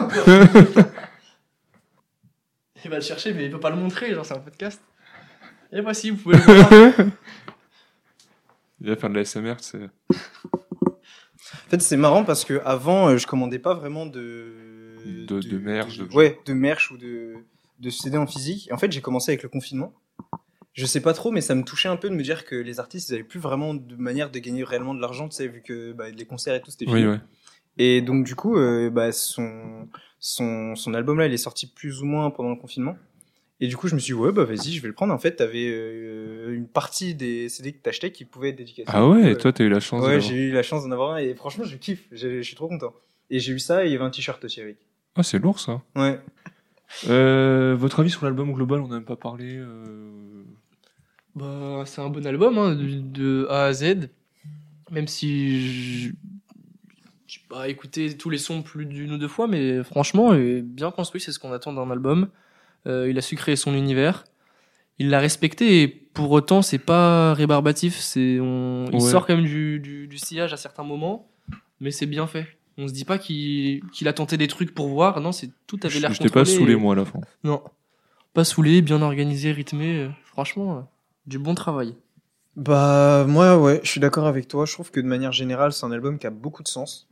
Il 2.84 2.90
va 2.90 2.96
le 2.96 3.02
chercher, 3.02 3.34
mais 3.34 3.44
il 3.44 3.50
peut 3.50 3.60
pas 3.60 3.68
le 3.70 3.76
montrer, 3.76 4.12
genre 4.14 4.24
c'est 4.24 4.34
un 4.34 4.38
podcast. 4.40 4.80
Et 5.70 5.80
voici, 5.82 6.10
vous 6.10 6.16
pouvez 6.16 6.36
le 6.38 6.42
voir. 6.42 7.06
Il 8.80 8.88
va 8.88 8.96
faire 8.96 9.10
de 9.10 9.14
la 9.16 9.24
SMR, 9.24 9.56
c'est. 9.60 9.88
En 11.66 11.70
fait, 11.70 11.80
c'est 11.82 11.96
marrant 11.96 12.24
parce 12.24 12.44
que 12.44 12.60
avant, 12.64 13.08
euh, 13.08 13.16
je 13.16 13.26
commandais 13.26 13.58
pas 13.58 13.74
vraiment 13.74 14.06
de 14.06 14.54
De- 15.26 15.40
de 15.40 15.58
merch, 15.58 15.98
de- 15.98 16.04
ouais, 16.14 16.38
de 16.46 16.52
merch 16.52 16.90
ou 16.90 16.96
de 16.98 17.34
de 17.78 17.88
CD 17.90 18.18
en 18.18 18.26
physique. 18.26 18.68
Et 18.68 18.72
en 18.74 18.78
fait, 18.78 18.92
j'ai 18.92 19.00
commencé 19.00 19.30
avec 19.32 19.42
le 19.42 19.48
confinement. 19.48 19.94
Je 20.74 20.84
sais 20.86 21.00
pas 21.00 21.14
trop, 21.14 21.30
mais 21.32 21.40
ça 21.40 21.54
me 21.54 21.62
touchait 21.64 21.88
un 21.88 21.96
peu 21.96 22.10
de 22.10 22.14
me 22.14 22.22
dire 22.22 22.44
que 22.44 22.54
les 22.54 22.78
artistes, 22.78 23.08
ils 23.08 23.14
avaient 23.14 23.24
plus 23.24 23.40
vraiment 23.40 23.72
de 23.74 23.96
manière 23.96 24.30
de 24.30 24.38
gagner 24.38 24.62
réellement 24.64 24.94
de 24.94 25.00
l'argent, 25.00 25.28
tu 25.28 25.36
sais, 25.36 25.48
vu 25.48 25.62
que 25.62 25.92
bah, 25.92 26.10
les 26.10 26.24
concerts 26.26 26.54
et 26.54 26.60
tout, 26.60 26.70
c'était 26.70 26.84
fini. 26.84 27.04
Oui, 27.04 27.06
ouais. 27.12 27.20
Et 27.78 28.02
donc, 28.02 28.24
du 28.26 28.34
coup, 28.36 28.56
euh, 28.58 28.90
bah, 28.90 29.12
son, 29.12 29.88
son, 30.18 30.76
son 30.76 30.92
album 30.94 31.18
là, 31.18 31.26
il 31.26 31.32
est 31.32 31.38
sorti 31.38 31.66
plus 31.66 32.02
ou 32.02 32.04
moins 32.04 32.30
pendant 32.30 32.50
le 32.50 32.56
confinement. 32.56 32.96
Et 33.62 33.68
du 33.68 33.76
coup, 33.76 33.88
je 33.88 33.94
me 33.94 34.00
suis 34.00 34.14
dit, 34.14 34.18
ouais, 34.18 34.32
bah 34.32 34.44
vas-y, 34.44 34.72
je 34.72 34.80
vais 34.80 34.88
le 34.88 34.94
prendre. 34.94 35.12
En 35.12 35.18
fait, 35.18 35.36
t'avais 35.36 35.68
euh, 35.70 36.54
une 36.54 36.66
partie 36.66 37.14
des 37.14 37.48
CD 37.50 37.72
que 37.72 37.78
t'achetais 37.82 38.10
qui 38.10 38.24
pouvaient 38.24 38.48
être 38.50 38.56
dédicacés. 38.56 38.88
Ah 38.92 39.06
ouais, 39.06 39.32
et 39.32 39.36
toi, 39.36 39.52
t'as 39.52 39.64
eu 39.64 39.68
la 39.68 39.80
chance 39.80 40.02
Ouais, 40.04 40.18
j'ai 40.20 40.34
eu 40.36 40.52
la 40.52 40.62
chance 40.62 40.82
d'en 40.84 40.90
avoir 40.92 41.12
un 41.14 41.18
et 41.18 41.34
franchement, 41.34 41.64
je 41.64 41.76
kiffe. 41.76 42.06
Je 42.10 42.40
suis 42.40 42.56
trop 42.56 42.68
content. 42.68 42.94
Et 43.28 43.38
j'ai 43.38 43.52
eu 43.52 43.58
ça 43.58 43.84
et 43.84 43.88
il 43.88 43.92
y 43.92 43.94
avait 43.96 44.04
un 44.04 44.10
t-shirt 44.10 44.42
aussi 44.44 44.60
avec. 44.62 44.78
Ah, 45.14 45.22
c'est 45.22 45.38
lourd 45.38 45.60
ça. 45.60 45.82
Ouais. 45.94 46.18
Euh, 47.08 47.76
votre 47.78 48.00
avis 48.00 48.10
sur 48.10 48.24
l'album 48.24 48.52
global 48.52 48.80
On 48.80 48.88
n'a 48.88 48.96
même 48.96 49.04
pas 49.04 49.16
parlé. 49.16 49.56
euh, 49.58 50.42
Bah, 51.36 51.82
c'est 51.86 52.00
un 52.00 52.08
bon 52.08 52.26
album, 52.26 52.58
hein, 52.58 52.74
de, 52.74 52.86
de 53.00 53.46
A 53.50 53.66
à 53.66 53.72
Z. 53.72 54.08
Même 54.90 55.06
si 55.06 56.08
je 56.08 56.12
j'ai 57.28 57.40
pas 57.48 57.68
écouté 57.68 58.16
tous 58.16 58.28
les 58.28 58.38
sons 58.38 58.62
plus 58.62 58.86
d'une 58.86 59.12
ou 59.12 59.18
deux 59.18 59.28
fois, 59.28 59.46
mais 59.46 59.84
franchement, 59.84 60.34
il 60.34 60.40
est 60.40 60.62
bien 60.62 60.90
construit, 60.90 61.20
c'est 61.20 61.30
ce 61.30 61.38
qu'on 61.38 61.52
attend 61.52 61.72
d'un 61.72 61.88
album. 61.90 62.28
Euh, 62.86 63.08
il 63.10 63.18
a 63.18 63.22
su 63.22 63.36
créer 63.36 63.56
son 63.56 63.74
univers. 63.74 64.24
Il 64.98 65.10
l'a 65.10 65.18
respecté 65.20 65.82
et 65.82 65.88
pour 65.88 66.30
autant, 66.30 66.62
c'est 66.62 66.78
pas 66.78 67.34
rébarbatif. 67.34 67.96
C'est, 67.98 68.38
on, 68.40 68.86
il 68.92 68.94
Ouais. 68.94 69.00
sort 69.10 69.26
quand 69.26 69.36
même 69.36 69.44
du, 69.44 69.80
du, 69.80 70.06
du 70.08 70.18
sillage 70.18 70.52
à 70.52 70.56
certains 70.56 70.82
moments, 70.84 71.28
mais 71.80 71.90
c'est 71.90 72.06
bien 72.06 72.26
fait. 72.26 72.46
On 72.78 72.88
se 72.88 72.92
dit 72.92 73.04
pas 73.04 73.18
qu'il, 73.18 73.82
qu'il 73.92 74.08
a 74.08 74.12
tenté 74.12 74.36
des 74.36 74.46
trucs 74.48 74.74
pour 74.74 74.88
voir. 74.88 75.20
Non, 75.20 75.32
c'est 75.32 75.50
tout 75.66 75.78
avait 75.82 76.00
l'air 76.00 76.12
J'étais 76.12 76.28
pas 76.30 76.40
contrôlé 76.40 76.56
saoulé, 76.58 76.72
et- 76.72 76.76
moi, 76.76 76.94
à 76.94 76.96
la 76.96 77.04
fin. 77.04 77.20
Non. 77.44 77.62
Pas 78.32 78.44
saoulé, 78.44 78.80
bien 78.82 79.02
organisé, 79.02 79.52
rythmé. 79.52 79.96
euh, 79.98 80.08
Franchement, 80.24 80.76
euh, 80.78 80.80
du 81.26 81.38
bon 81.38 81.54
travail. 81.54 81.94
Bah, 82.56 83.24
moi, 83.28 83.58
ouais, 83.58 83.80
je 83.82 83.90
suis 83.90 84.00
d'accord 84.00 84.26
avec 84.26 84.48
toi. 84.48 84.64
Je 84.66 84.72
trouve 84.72 84.90
que 84.90 85.00
de 85.00 85.06
manière 85.06 85.32
générale, 85.32 85.72
c'est 85.72 85.84
un 85.86 85.92
album 85.92 86.18
qui 86.18 86.26
a 86.26 86.30
beaucoup 86.30 86.62
de 86.62 86.68
sens. 86.68 87.08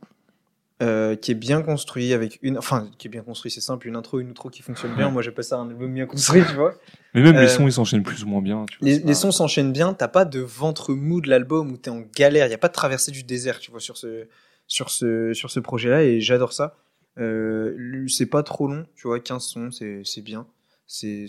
Euh, 0.81 1.17
qui 1.17 1.31
est 1.31 1.35
bien 1.35 1.61
construit 1.61 2.13
avec 2.13 2.39
une, 2.41 2.57
enfin, 2.57 2.89
qui 2.97 3.07
est 3.07 3.11
bien 3.11 3.21
construit, 3.21 3.51
c'est 3.51 3.59
simple, 3.59 3.87
une 3.87 3.97
intro, 3.97 4.21
une 4.21 4.29
outro 4.29 4.49
qui 4.49 4.61
fonctionne 4.61 4.95
bien. 4.95 5.09
Moi, 5.09 5.21
j'appelle 5.21 5.43
ça 5.43 5.57
un 5.57 5.67
album 5.69 5.93
bien 5.93 6.05
construit, 6.05 6.41
tu 6.49 6.55
vois. 6.55 6.73
Mais 7.13 7.21
même 7.21 7.35
Euh, 7.35 7.41
les 7.41 7.49
sons, 7.49 7.67
ils 7.67 7.73
s'enchaînent 7.73 8.03
plus 8.03 8.23
ou 8.23 8.27
moins 8.27 8.41
bien. 8.41 8.65
Tu 8.65 8.77
vois, 8.79 8.89
Les, 8.89 9.13
sons 9.13 9.31
s'enchaînent 9.31 9.73
bien, 9.73 9.93
t'as 9.93 10.07
pas 10.07 10.23
de 10.23 10.39
ventre 10.39 10.93
mou 10.93 11.19
de 11.19 11.29
l'album 11.29 11.71
où 11.71 11.77
t'es 11.77 11.89
en 11.89 12.01
galère, 12.15 12.47
il 12.47 12.51
y 12.51 12.53
a 12.53 12.57
pas 12.57 12.69
de 12.69 12.73
traversée 12.73 13.11
du 13.11 13.23
désert, 13.23 13.59
tu 13.59 13.71
vois, 13.71 13.81
sur 13.81 13.97
ce, 13.97 14.27
sur 14.67 14.89
ce, 14.89 15.33
sur 15.33 15.51
ce 15.51 15.59
projet-là, 15.59 16.03
et 16.03 16.21
j'adore 16.21 16.53
ça. 16.53 16.77
Euh, 17.17 18.05
c'est 18.07 18.27
pas 18.27 18.43
trop 18.43 18.67
long, 18.69 18.85
tu 18.95 19.07
vois, 19.07 19.19
15 19.19 19.43
sons, 19.43 19.71
c'est, 19.71 20.01
c'est 20.05 20.21
bien. 20.21 20.47
C'est, 20.87 21.25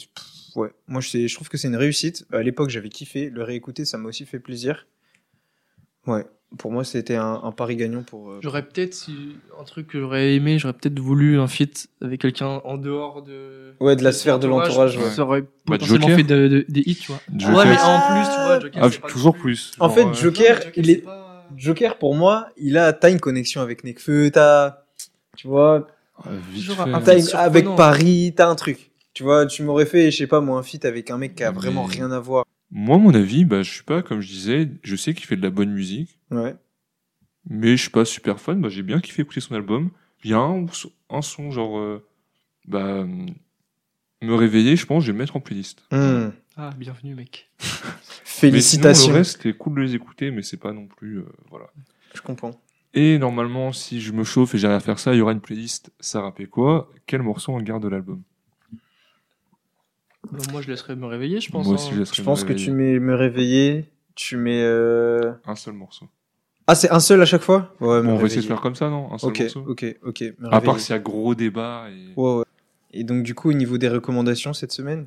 ouais, 0.54 0.70
moi, 0.86 1.00
je, 1.00 1.26
je 1.26 1.34
trouve 1.34 1.48
que 1.48 1.58
c'est 1.58 1.68
une 1.68 1.76
réussite. 1.76 2.24
À 2.32 2.42
l'époque, 2.42 2.70
j'avais 2.70 2.88
kiffé, 2.88 3.30
le 3.30 3.42
réécouter, 3.42 3.84
ça 3.84 3.98
m'a 3.98 4.08
aussi 4.08 4.26
fait 4.26 4.38
plaisir. 4.38 4.86
Ouais, 6.06 6.24
pour 6.58 6.72
moi, 6.72 6.84
c'était 6.84 7.14
un, 7.16 7.40
un 7.44 7.52
pari 7.52 7.76
gagnant 7.76 8.02
pour. 8.02 8.30
euh, 8.30 8.38
J'aurais 8.42 8.62
peut-être, 8.62 8.92
si, 8.94 9.36
un 9.60 9.64
truc 9.64 9.86
que 9.86 10.00
j'aurais 10.00 10.34
aimé, 10.34 10.58
j'aurais 10.58 10.74
peut-être 10.74 10.98
voulu 10.98 11.38
un 11.38 11.46
feat 11.46 11.88
avec 12.02 12.20
quelqu'un 12.20 12.60
en 12.64 12.76
dehors 12.76 13.22
de. 13.22 13.74
Ouais, 13.80 13.96
de 13.96 14.02
la 14.04 14.12
sphère 14.12 14.38
de 14.38 14.48
l'entourage, 14.48 14.96
ouais. 14.96 15.10
Ça 15.10 15.22
aurait 15.22 15.42
Bah, 15.42 15.48
potentiellement 15.78 16.08
Joker. 16.08 16.16
fait 16.16 16.22
de- 16.24 16.48
de- 16.48 16.64
des 16.68 16.80
hits, 16.86 16.96
tu 16.96 17.12
vois. 17.12 17.20
Joker. 17.36 17.56
Ouais, 17.56 17.64
mais 17.66 17.78
en 17.80 18.00
plus, 18.00 18.24
tu 18.34 18.40
vois, 18.42 18.60
Joker. 18.60 18.82
Ah, 18.84 18.88
pas 19.02 19.08
toujours 19.08 19.36
plus. 19.36 19.72
En 19.78 19.86
Genre, 19.86 19.94
fait, 19.94 20.04
euh, 20.06 20.12
Joker, 20.14 20.54
Non, 20.56 20.60
Joker, 20.62 20.72
il 20.76 20.90
est. 20.90 20.96
pas- 20.96 21.46
Joker, 21.56 21.98
pour 21.98 22.14
moi, 22.14 22.48
il 22.56 22.76
a, 22.78 22.92
t'as 22.92 23.10
une 23.10 23.20
connexion 23.20 23.60
avec 23.60 23.82
Nekfeu, 23.84 24.30
t'as, 24.32 24.84
tu 25.36 25.48
vois, 25.48 25.86
euh, 26.26 26.38
T'as 27.04 27.18
une- 27.18 27.26
avec 27.36 27.66
Paris, 27.76 28.32
t'as 28.36 28.48
un 28.48 28.54
truc. 28.54 28.90
Tu 29.14 29.22
vois, 29.24 29.46
tu 29.46 29.62
m'aurais 29.64 29.86
fait, 29.86 30.10
je 30.10 30.16
sais 30.18 30.26
pas, 30.26 30.40
moi, 30.40 30.58
un 30.58 30.62
feat 30.62 30.84
avec 30.84 31.10
un 31.10 31.18
mec 31.18 31.34
qui 31.34 31.42
a 31.44 31.50
Mais- 31.50 31.58
vraiment 31.58 31.84
rien 31.84 32.10
à 32.12 32.20
voir. 32.20 32.44
Moi, 32.70 32.98
mon 32.98 33.14
avis, 33.14 33.44
bah, 33.44 33.62
je 33.62 33.70
suis 33.72 33.82
pas, 33.84 34.02
comme 34.02 34.20
je 34.20 34.28
disais, 34.28 34.68
je 34.82 34.96
sais 34.96 35.14
qu'il 35.14 35.26
fait 35.26 35.36
de 35.36 35.42
la 35.42 35.50
bonne 35.50 35.72
musique, 35.72 36.18
Ouais. 36.30 36.54
mais 37.48 37.76
je 37.76 37.82
suis 37.82 37.90
pas 37.90 38.04
super 38.04 38.40
fan. 38.40 38.60
Bah, 38.60 38.68
j'ai 38.68 38.82
bien 38.82 39.00
kiffé 39.00 39.22
écouter 39.22 39.40
son 39.40 39.54
album. 39.54 39.90
Il 40.22 40.30
y 40.30 40.34
a 40.34 40.38
un, 40.38 40.66
un 41.10 41.22
son, 41.22 41.50
genre, 41.50 41.78
euh, 41.78 42.06
bah, 42.68 43.04
me 44.22 44.34
réveiller, 44.34 44.76
je 44.76 44.86
pense, 44.86 45.02
je 45.04 45.08
vais 45.08 45.12
le 45.14 45.18
mettre 45.18 45.36
en 45.36 45.40
playlist. 45.40 45.82
Hmm. 45.90 46.28
Ah, 46.56 46.70
bienvenue, 46.76 47.14
mec. 47.14 47.50
Mais 47.60 47.66
sinon, 48.24 48.52
Félicitations. 48.52 49.08
le 49.12 49.18
reste, 49.18 49.40
c'est 49.42 49.52
cool 49.56 49.74
de 49.76 49.80
les 49.82 49.94
écouter, 49.94 50.30
mais 50.30 50.42
c'est 50.42 50.56
pas 50.56 50.72
non 50.72 50.86
plus, 50.86 51.18
euh, 51.18 51.26
voilà. 51.50 51.66
Je 52.14 52.20
comprends. 52.22 52.52
Et 52.94 53.18
normalement, 53.18 53.72
si 53.72 54.00
je 54.00 54.12
me 54.12 54.24
chauffe 54.24 54.54
et 54.54 54.58
j'arrive 54.58 54.76
à 54.78 54.80
faire 54.80 54.98
ça, 54.98 55.12
il 55.14 55.18
y 55.18 55.20
aura 55.20 55.32
une 55.32 55.40
playlist. 55.40 55.92
Ça 56.00 56.20
rappelle 56.22 56.48
quoi? 56.48 56.90
Quel 57.06 57.22
morceau 57.22 57.52
on 57.52 57.60
garde 57.60 57.82
de 57.82 57.88
l'album? 57.88 58.22
Bah, 60.32 60.38
moi, 60.52 60.60
je 60.62 60.68
laisserais 60.68 60.96
me 60.96 61.06
réveiller, 61.06 61.40
je 61.40 61.50
pense. 61.50 61.66
Moi 61.66 61.74
hein. 61.74 61.78
aussi, 61.78 61.92
je 61.94 61.98
laisserai 62.00 62.16
Je 62.16 62.22
me 62.22 62.24
pense 62.26 62.42
que 62.44 62.48
réveiller. 62.48 62.64
tu 62.66 62.72
mets 62.72 62.98
me 62.98 63.14
réveiller, 63.14 63.84
tu 64.14 64.36
mets. 64.36 64.62
euh, 64.62 65.32
Un 65.46 65.56
seul 65.56 65.74
morceau. 65.74 66.06
Ah, 66.66 66.74
c'est 66.74 66.90
un 66.90 67.00
seul 67.00 67.20
à 67.20 67.24
chaque 67.24 67.42
fois? 67.42 67.74
Ouais, 67.80 68.00
me 68.02 68.08
on 68.10 68.16
va 68.16 68.26
essayer 68.26 68.26
de 68.26 68.26
réveiller. 68.26 68.48
faire 68.48 68.60
comme 68.60 68.74
ça, 68.76 68.88
non? 68.90 69.12
Un 69.12 69.18
seul 69.18 69.30
Ok, 69.30 69.40
morceau 69.40 69.64
ok, 69.66 69.96
ok. 70.04 70.20
me 70.38 70.46
À 70.46 70.50
part 70.50 70.60
réveiller. 70.60 70.78
s'il 70.78 70.92
y 70.94 70.96
a 70.96 71.00
gros 71.00 71.34
débat. 71.34 71.86
Et... 71.90 72.12
Ouais, 72.20 72.34
ouais. 72.38 72.44
Et 72.92 73.02
donc, 73.04 73.22
du 73.24 73.34
coup, 73.34 73.50
au 73.50 73.52
niveau 73.54 73.76
des 73.78 73.88
recommandations 73.88 74.52
cette 74.52 74.72
semaine, 74.72 75.06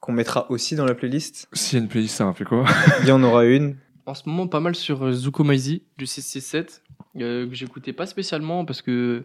qu'on 0.00 0.12
mettra 0.12 0.48
aussi 0.50 0.76
dans 0.76 0.84
la 0.84 0.94
playlist, 0.94 1.48
S'il 1.52 1.78
y 1.78 1.80
a 1.80 1.82
une 1.84 1.88
playlist, 1.88 2.16
ça 2.16 2.32
fait 2.32 2.44
quoi? 2.44 2.64
Il 3.02 3.08
y 3.08 3.12
en 3.12 3.22
aura 3.24 3.44
une. 3.44 3.76
en 4.06 4.14
ce 4.14 4.28
moment 4.28 4.46
pas 4.46 4.60
mal 4.60 4.74
sur 4.76 5.04
euh, 5.04 5.12
Zuko 5.12 5.42
Maizi 5.42 5.82
du 5.96 6.06
667 6.06 6.82
euh, 7.16 7.48
que 7.48 7.54
j'écoutais 7.54 7.92
pas 7.92 8.06
spécialement 8.06 8.64
parce 8.64 8.80
que 8.82 9.24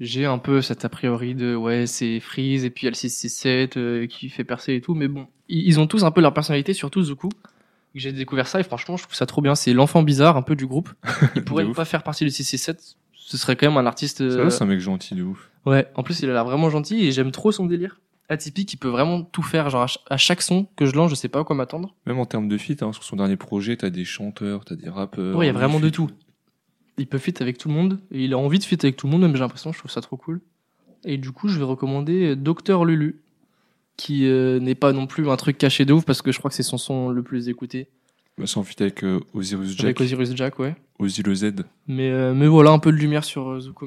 j'ai 0.00 0.24
un 0.26 0.38
peu 0.38 0.60
cet 0.62 0.84
a 0.84 0.88
priori 0.88 1.34
de 1.34 1.54
ouais 1.54 1.86
c'est 1.86 2.20
Freeze 2.20 2.64
et 2.64 2.70
puis 2.70 2.82
il 2.82 2.86
y 2.86 2.88
a 2.88 2.90
le 2.90 2.96
667 2.96 3.76
euh, 3.76 4.06
qui 4.06 4.28
fait 4.28 4.44
percer 4.44 4.74
et 4.74 4.80
tout 4.80 4.94
mais 4.94 5.08
bon 5.08 5.26
ils, 5.48 5.78
ont 5.78 5.86
tous 5.86 6.04
un 6.04 6.10
peu 6.10 6.20
leur 6.20 6.34
personnalité 6.34 6.72
surtout 6.72 7.02
Zuko 7.02 7.28
j'ai 7.94 8.12
découvert 8.12 8.48
ça 8.48 8.60
et 8.60 8.64
franchement 8.64 8.96
je 8.96 9.04
trouve 9.04 9.14
ça 9.14 9.26
trop 9.26 9.40
bien 9.40 9.54
c'est 9.54 9.72
l'enfant 9.72 10.02
bizarre 10.02 10.36
un 10.36 10.42
peu 10.42 10.56
du 10.56 10.66
groupe 10.66 10.90
il 11.36 11.44
pourrait 11.44 11.64
ne 11.64 11.72
pas 11.72 11.84
faire 11.84 12.02
partie 12.02 12.24
du 12.24 12.30
667 12.30 12.96
ce 13.26 13.38
serait 13.38 13.56
quand 13.56 13.66
même 13.68 13.78
un 13.78 13.86
artiste 13.86 14.18
Ça 14.18 14.24
euh, 14.24 14.50
c'est 14.50 14.62
un 14.62 14.66
mec 14.66 14.80
gentil 14.80 15.14
de 15.14 15.22
ouf. 15.22 15.50
Ouais, 15.64 15.88
en 15.94 16.02
plus 16.02 16.20
il 16.20 16.28
a 16.28 16.34
l'air 16.34 16.44
vraiment 16.44 16.68
gentil 16.68 17.06
et 17.06 17.10
j'aime 17.10 17.30
trop 17.30 17.52
son 17.52 17.64
délire. 17.64 18.00
Atypique, 18.28 18.72
il 18.74 18.76
peut 18.76 18.88
vraiment 18.88 19.22
tout 19.22 19.42
faire. 19.42 19.70
Genre 19.70 19.82
à 19.82 19.88
ch- 19.88 19.98
à 20.10 20.18
chaque 20.18 20.42
son 20.42 20.66
que 20.76 20.84
je 20.84 20.94
lance, 20.94 21.08
je 21.10 21.14
sais 21.14 21.28
pas 21.28 21.40
à 21.40 21.44
quoi 21.44 21.56
m'attendre. 21.56 21.94
Même 22.06 22.18
en 22.18 22.26
termes 22.26 22.48
de 22.48 22.58
feat, 22.58 22.82
hein, 22.82 22.92
sur 22.92 23.02
son 23.02 23.16
dernier 23.16 23.36
projet, 23.36 23.76
t'as 23.78 23.88
des 23.90 24.04
chanteurs, 24.04 24.64
t'as 24.66 24.74
des 24.76 24.90
rappeurs. 24.90 25.36
Ouais, 25.36 25.46
il 25.46 25.48
y 25.48 25.50
a 25.50 25.54
vraiment 25.54 25.80
de 25.80 25.88
tout. 25.88 26.10
Il 26.98 27.06
peut 27.06 27.18
fit 27.18 27.34
avec 27.40 27.58
tout 27.58 27.68
le 27.68 27.74
monde 27.74 28.00
et 28.10 28.24
il 28.24 28.32
a 28.32 28.38
envie 28.38 28.58
de 28.58 28.64
fit 28.64 28.78
avec 28.80 28.96
tout 28.96 29.06
le 29.06 29.12
monde, 29.12 29.22
même 29.22 29.34
j'ai 29.34 29.40
l'impression, 29.40 29.72
je 29.72 29.78
trouve 29.78 29.90
ça 29.90 30.00
trop 30.00 30.16
cool. 30.16 30.40
Et 31.04 31.18
du 31.18 31.32
coup, 31.32 31.48
je 31.48 31.58
vais 31.58 31.64
recommander 31.64 32.36
Docteur 32.36 32.84
Lulu, 32.84 33.20
qui 33.96 34.26
euh, 34.26 34.60
n'est 34.60 34.74
pas 34.74 34.92
non 34.92 35.06
plus 35.06 35.28
un 35.28 35.36
truc 35.36 35.58
caché 35.58 35.84
de 35.84 35.92
ouf 35.92 36.04
parce 36.04 36.22
que 36.22 36.32
je 36.32 36.38
crois 36.38 36.50
que 36.50 36.54
c'est 36.54 36.62
son 36.62 36.78
son 36.78 37.10
le 37.10 37.22
plus 37.22 37.48
écouté. 37.48 37.88
Bah, 38.36 38.46
c'est 38.46 38.58
en 38.58 38.64
feat 38.64 38.80
avec 38.80 39.04
euh, 39.04 39.20
Osiris 39.32 39.76
Jack. 39.76 39.84
Avec 39.84 40.00
Osiris 40.00 40.34
Jack, 40.34 40.58
ouais. 40.58 40.74
Le 40.98 41.34
Z. 41.34 41.52
Mais, 41.86 42.10
euh, 42.10 42.34
mais 42.34 42.46
voilà, 42.46 42.70
un 42.70 42.78
peu 42.78 42.90
de 42.90 42.96
lumière 42.96 43.24
sur 43.24 43.48
euh, 43.48 43.60
Zuko. 43.60 43.86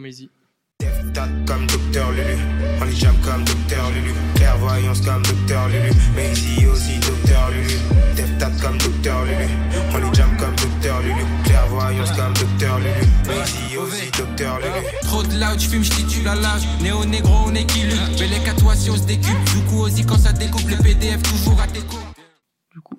Tat 1.14 1.28
comme 1.46 1.66
Docteur 1.68 2.12
Lulu, 2.12 2.38
on 2.82 2.86
les 2.86 2.96
jam 2.96 3.16
comme 3.24 3.44
Docteur 3.44 3.90
Lulu, 3.92 4.14
clairvoyance 4.36 5.02
comme 5.02 5.22
Docteur 5.24 5.68
Lulu, 5.70 5.92
mais 6.16 6.32
ici 6.32 6.66
aussi 6.68 7.00
Docteur 7.00 7.50
Lulu, 7.52 7.76
Def 8.16 8.38
tat 8.38 8.52
comme 8.62 8.78
Docteur 8.78 9.24
Lulu, 9.26 9.48
on 9.94 9.98
les 9.98 10.14
jam 10.14 10.30
comme 10.40 10.56
Docteur 10.56 11.02
Lulu, 11.02 11.26
clairvoyance 11.44 12.12
comme 12.12 12.34
Docteur 12.34 12.78
Lulu, 12.80 13.08
mais 13.28 13.44
ici 13.44 13.78
aussi 13.78 14.12
Docteur 14.18 14.58
Lulu. 14.60 14.86
Trop 15.04 15.24
de 15.24 15.34
loud, 15.34 15.60
j'fume, 15.60 15.84
j'titule 15.84 16.28
à 16.28 16.36
l'âge. 16.36 16.68
Néo 16.82 17.06
négro, 17.06 17.34
on 17.48 17.56
est 17.56 17.66
qui 17.66 17.84
Bélec 18.20 18.48
à 18.48 18.54
toi 18.54 18.76
si 18.76 18.90
on 18.90 18.96
se 18.96 19.06
décupe. 19.06 19.44
Du 19.56 19.64
coup, 19.70 19.82
aussi 19.84 20.06
quand 20.06 20.18
ça 20.18 20.34
découpe, 20.34 20.70
les 20.70 20.78
PDF 20.78 21.22
toujours 21.24 21.60
à 21.62 21.68
tes 21.68 21.82
coups. 21.82 22.02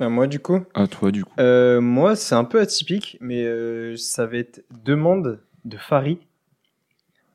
Ah, 0.01 0.09
moi, 0.09 0.27
du 0.27 0.39
coup 0.39 0.61
À 0.75 0.87
toi, 0.87 1.11
du 1.11 1.25
coup. 1.25 1.33
Euh, 1.39 1.81
moi, 1.81 2.17
c'est 2.17 2.35
un 2.35 2.45
peu 2.45 2.61
atypique, 2.61 3.17
mais 3.21 3.45
euh, 3.45 3.97
ça 3.97 4.27
va 4.27 4.37
être 4.39 4.63
Demande 4.85 5.41
de 5.65 5.77
Farid. 5.77 6.19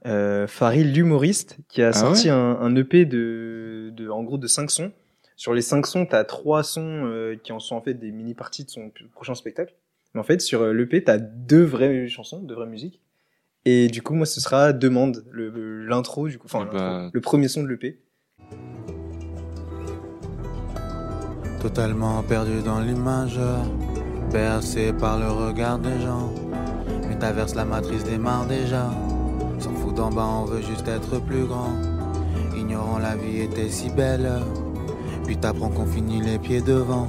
Euh, 0.06 0.48
Farid, 0.48 0.94
l'humoriste, 0.94 1.58
qui 1.70 1.82
a 1.82 1.90
Ah 1.90 1.94
sorti 1.94 2.26
ouais 2.28 2.32
un, 2.32 2.58
un 2.60 2.76
EP 2.76 3.06
de, 3.06 3.90
de, 3.96 4.10
en 4.10 4.24
gros, 4.24 4.38
de 4.38 4.48
5 4.48 4.70
sons. 4.70 4.92
Sur 5.36 5.54
les 5.54 5.62
5 5.62 5.86
sons, 5.88 6.06
t'as 6.06 6.24
3 6.26 6.64
sons 6.64 7.06
euh, 7.06 7.36
qui 7.42 7.52
en 7.54 7.60
sont 7.60 7.76
en 7.76 7.82
fait 7.82 7.94
des 7.94 8.12
mini-parties 8.12 8.66
de 8.66 8.70
son 8.70 8.92
prochain 9.14 9.34
spectacle. 9.36 9.74
Mais 10.14 10.20
en 10.20 10.24
fait, 10.24 10.42
sur 10.42 10.62
euh, 10.62 10.74
l'EP, 10.74 11.04
t'as 11.06 11.18
deux 11.18 11.64
vraies 11.64 12.08
chansons, 12.08 12.40
deux 12.42 12.54
vraies 12.56 12.68
musiques. 12.68 13.00
Et 13.66 13.88
du 13.88 14.02
coup, 14.02 14.14
moi, 14.14 14.26
ce 14.26 14.42
sera 14.42 14.74
Demande, 14.74 15.24
l'intro, 15.34 16.28
du 16.28 16.38
coup, 16.38 16.48
enfin, 16.48 16.68
Eh 16.70 16.74
bah- 16.76 17.10
le 17.14 17.22
premier 17.22 17.48
son 17.48 17.64
de 17.64 17.70
l'EP. 17.70 18.00
Totalement 21.62 22.22
perdu 22.24 22.62
dans 22.62 22.82
l'image, 22.82 23.40
bercé 24.34 24.92
par 24.92 25.18
le 25.18 25.28
regard 25.32 25.80
des 25.80 25.98
gens. 26.02 26.34
Métaverse 27.08 27.56
la 27.56 27.64
matrice 27.64 28.04
démarre 28.04 28.46
déjà. 28.48 28.92
S'en 29.64 29.74
fout 29.76 29.96
d'en 29.96 30.10
bas, 30.10 30.26
on 30.26 30.44
veut 30.44 30.62
juste 30.62 30.90
être 30.90 31.20
plus 31.20 31.46
grand. 31.46 31.72
Ignorant 32.54 33.00
la 33.00 33.16
vie 33.16 33.40
était 33.40 33.70
si 33.70 33.90
belle. 33.90 34.30
Puis 35.24 35.38
t'apprends 35.38 35.70
qu'on 35.70 35.86
finit 35.86 36.20
les 36.20 36.38
pieds 36.38 36.60
devant. 36.60 37.08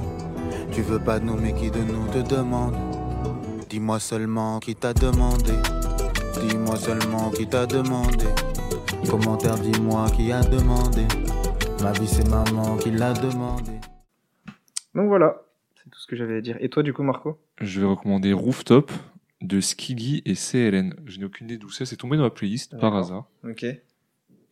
Tu 0.71 0.81
veux 0.81 0.99
pas 0.99 1.19
de 1.19 1.25
nous, 1.25 1.35
mais 1.35 1.53
qui 1.53 1.69
de 1.69 1.79
nous 1.79 2.07
te 2.13 2.19
demande? 2.19 2.73
Dis-moi 3.69 3.99
seulement 3.99 4.61
qui 4.61 4.73
t'a 4.73 4.93
demandé. 4.93 5.51
Dis-moi 6.47 6.77
seulement 6.77 7.29
qui 7.29 7.45
t'a 7.45 7.65
demandé. 7.65 8.25
Commentaire, 9.09 9.55
dis-moi 9.55 10.05
qui 10.11 10.31
a 10.31 10.39
demandé. 10.39 11.05
Ma 11.83 11.91
vie, 11.91 12.07
c'est 12.07 12.29
maman 12.29 12.77
qui 12.77 12.89
l'a 12.89 13.11
demandé. 13.11 13.73
Donc 14.93 15.09
voilà, 15.09 15.41
c'est 15.75 15.89
tout 15.89 15.99
ce 15.99 16.07
que 16.07 16.15
j'avais 16.15 16.37
à 16.37 16.41
dire. 16.41 16.55
Et 16.61 16.69
toi, 16.69 16.83
du 16.83 16.93
coup, 16.93 17.03
Marco? 17.03 17.37
Je 17.59 17.81
vais 17.81 17.87
recommander 17.87 18.31
Rooftop 18.31 18.93
de 19.47 19.61
Skiggy 19.61 20.21
et 20.25 20.35
CLN. 20.35 20.95
Je 21.05 21.19
n'ai 21.19 21.25
aucune 21.25 21.47
idée 21.47 21.57
d'où 21.57 21.69
c'est. 21.69 21.85
C'est 21.85 21.97
tombé 21.97 22.17
dans 22.17 22.23
ma 22.23 22.29
playlist 22.29 22.77
par 22.79 22.95
hasard. 22.95 23.29
Ok. 23.43 23.65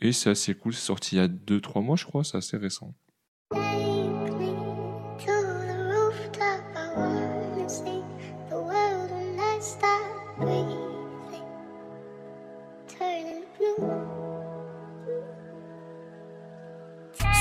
Et 0.01 0.11
c'est 0.11 0.29
assez 0.29 0.53
cool. 0.53 0.73
C'est 0.73 0.85
sorti 0.85 1.15
il 1.15 1.19
y 1.19 1.21
a 1.21 1.27
2-3 1.27 1.83
mois, 1.83 1.95
je 1.95 2.05
crois. 2.05 2.23
C'est 2.23 2.37
assez 2.37 2.57
récent. 2.57 2.93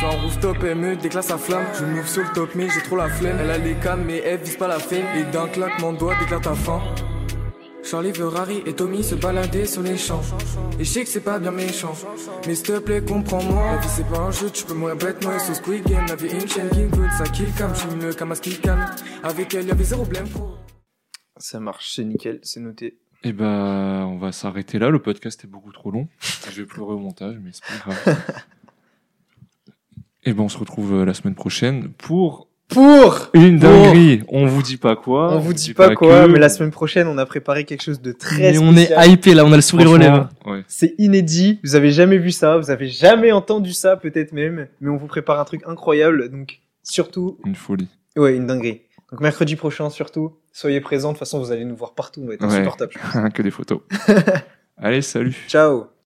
To 0.03 0.11
the 0.11 0.21
rooftop, 0.21 0.57
elle 0.65 0.77
me 0.77 0.97
déclare 0.97 1.23
sa 1.25 1.39
flamme. 1.39 1.65
Je 1.79 1.85
m'ouvre 1.85 2.09
sur 2.09 2.23
le 2.23 2.33
top, 2.33 2.55
mais 2.55 2.69
j'ai 2.69 2.83
trop 2.83 2.97
la 2.97 3.09
flemme. 3.09 3.39
Elle 3.41 3.51
a 3.51 3.59
les 3.59 3.75
cannes, 3.75 4.05
mais 4.05 4.19
elle 4.19 4.41
vise 4.41 4.57
pas 4.57 4.69
la 4.69 4.79
fame. 4.79 5.07
Et 5.17 5.25
d'un 5.31 5.49
claquement 5.49 5.93
de 5.93 5.99
doigts, 5.99 6.15
déclare 6.19 6.41
ta 6.41 6.55
fin. 6.55 6.81
Charlie 7.85 8.13
veut 8.13 8.29
Rari 8.29 8.63
et 8.65 8.75
Tommy 8.75 9.03
se 9.03 9.15
balader 9.15 9.67
sur 9.67 9.83
les 9.83 9.97
champs. 9.97 10.23
Et 10.79 10.85
je 10.85 10.91
sais 10.91 11.03
que 11.03 11.09
c'est 11.09 11.21
pas 11.21 11.39
bien 11.39 11.51
méchant. 11.51 11.95
Mais 12.47 12.55
s'il 12.55 12.67
te 12.67 12.79
plaît, 12.79 13.03
comprends-moi. 13.05 13.73
La 13.73 13.77
vie 13.79 13.89
c'est 13.89 14.09
pas 14.09 14.21
un 14.21 14.31
jeu, 14.31 14.51
tu 14.51 14.65
peux 14.65 14.75
mourir 14.75 14.97
bêtement. 14.97 15.35
Et 15.35 15.39
sur 15.41 15.55
Squid 15.55 15.85
Game, 15.85 16.07
la 16.07 16.15
vie 16.15 16.27
est 16.27 16.43
une 16.43 16.49
chaîne 16.49 16.71
qui 16.71 16.85
veut 16.85 17.09
ça 17.19 17.25
kill 17.25 17.53
cam. 17.57 17.73
Le 18.01 18.13
camas 18.15 18.37
qui 18.37 18.59
calme. 18.59 18.87
Avec 19.23 19.55
elle, 19.55 19.67
y'avait 19.67 19.85
zéro 19.85 20.05
blême. 20.05 20.27
frérot. 20.27 20.57
Ça 21.37 21.59
marche, 21.59 21.93
c'est 21.97 22.05
nickel, 22.05 22.39
c'est 22.43 22.61
noté. 22.61 22.99
Et 23.25 23.33
bah, 23.33 24.05
on 24.07 24.17
va 24.19 24.33
s'arrêter 24.33 24.79
là. 24.79 24.91
Le 24.91 25.01
podcast 25.01 25.45
est 25.45 25.49
beaucoup 25.49 25.73
trop 25.73 25.91
long. 25.91 26.09
Je 26.51 26.63
vais 26.63 26.67
pleurer 26.67 26.95
au 26.95 26.99
montage, 26.99 27.37
mais 27.43 27.51
c'est 27.53 27.65
pas 27.67 27.91
grave. 27.91 28.17
Et 30.25 30.33
ben, 30.35 30.45
on 30.45 30.49
se 30.49 30.59
retrouve 30.59 30.95
euh, 30.95 31.05
la 31.05 31.15
semaine 31.15 31.35
prochaine 31.35 31.93
pour 31.93 32.49
Pour 32.73 33.29
une 33.35 33.59
Pour- 33.59 33.69
dinguerie. 33.71 34.23
On 34.29 34.47
vous 34.47 34.63
dit 34.63 34.77
pas 34.77 34.97
quoi. 34.97 35.33
On 35.35 35.39
vous 35.39 35.53
dit 35.53 35.75
pas 35.75 35.95
quoi, 35.95 36.27
que- 36.27 36.33
mais 36.33 36.39
la 36.39 36.49
semaine 36.49 36.71
prochaine, 36.71 37.07
on 37.07 37.19
a 37.19 37.27
préparé 37.27 37.65
quelque 37.65 37.83
chose 37.83 38.01
de 38.01 38.13
très 38.13 38.53
Mais 38.53 38.59
on 38.59 38.77
est 38.77 38.91
hypé 39.09 39.35
là, 39.35 39.45
on 39.45 39.53
a 39.53 39.57
le 39.57 39.63
sourire 39.63 39.91
aux 39.91 39.97
lèvres. 39.97 40.29
Ouais. 40.47 40.63
C'est 40.69 40.95
inédit, 40.99 41.61
vous 41.65 41.75
avez 41.77 41.91
jamais 41.91 42.19
vu 42.19 42.31
ça, 42.31 42.57
vous 42.59 42.71
avez 42.71 42.89
jamais 42.89 43.33
entendu 43.33 43.73
ça 43.73 43.97
peut-être 43.97 44.33
même, 44.33 44.67
mais 44.81 44.91
on 44.91 44.97
vous 44.97 45.07
prépare 45.07 45.39
un 45.41 45.45
truc 45.45 45.63
incroyable, 45.67 46.29
donc 46.31 46.61
surtout, 46.83 47.39
Une 47.47 47.55
folie. 47.55 47.89
ouais, 48.17 48.35
une 48.37 48.47
dinguerie. 48.47 48.83
Donc 49.11 49.21
mercredi 49.21 49.57
prochain 49.57 49.91
surtout, 49.91 50.33
soyez 50.53 50.81
présents, 50.81 51.11
de 51.11 51.15
toute 51.15 51.19
façon 51.21 51.39
vous 51.39 51.53
allez 51.53 51.65
nous 51.67 51.77
voir 51.77 51.93
partout, 51.95 52.21
on 52.25 52.27
va 52.29 52.35
être 52.35 52.41
Ouais. 52.47 52.53
insupportable. 52.55 52.93
je 52.95 52.99
pense. 53.21 53.33
que 53.33 53.43
des 53.43 53.51
photos. 53.51 53.81
Allez, 54.79 55.03
salut. 55.03 55.37
Ciao 55.49 55.93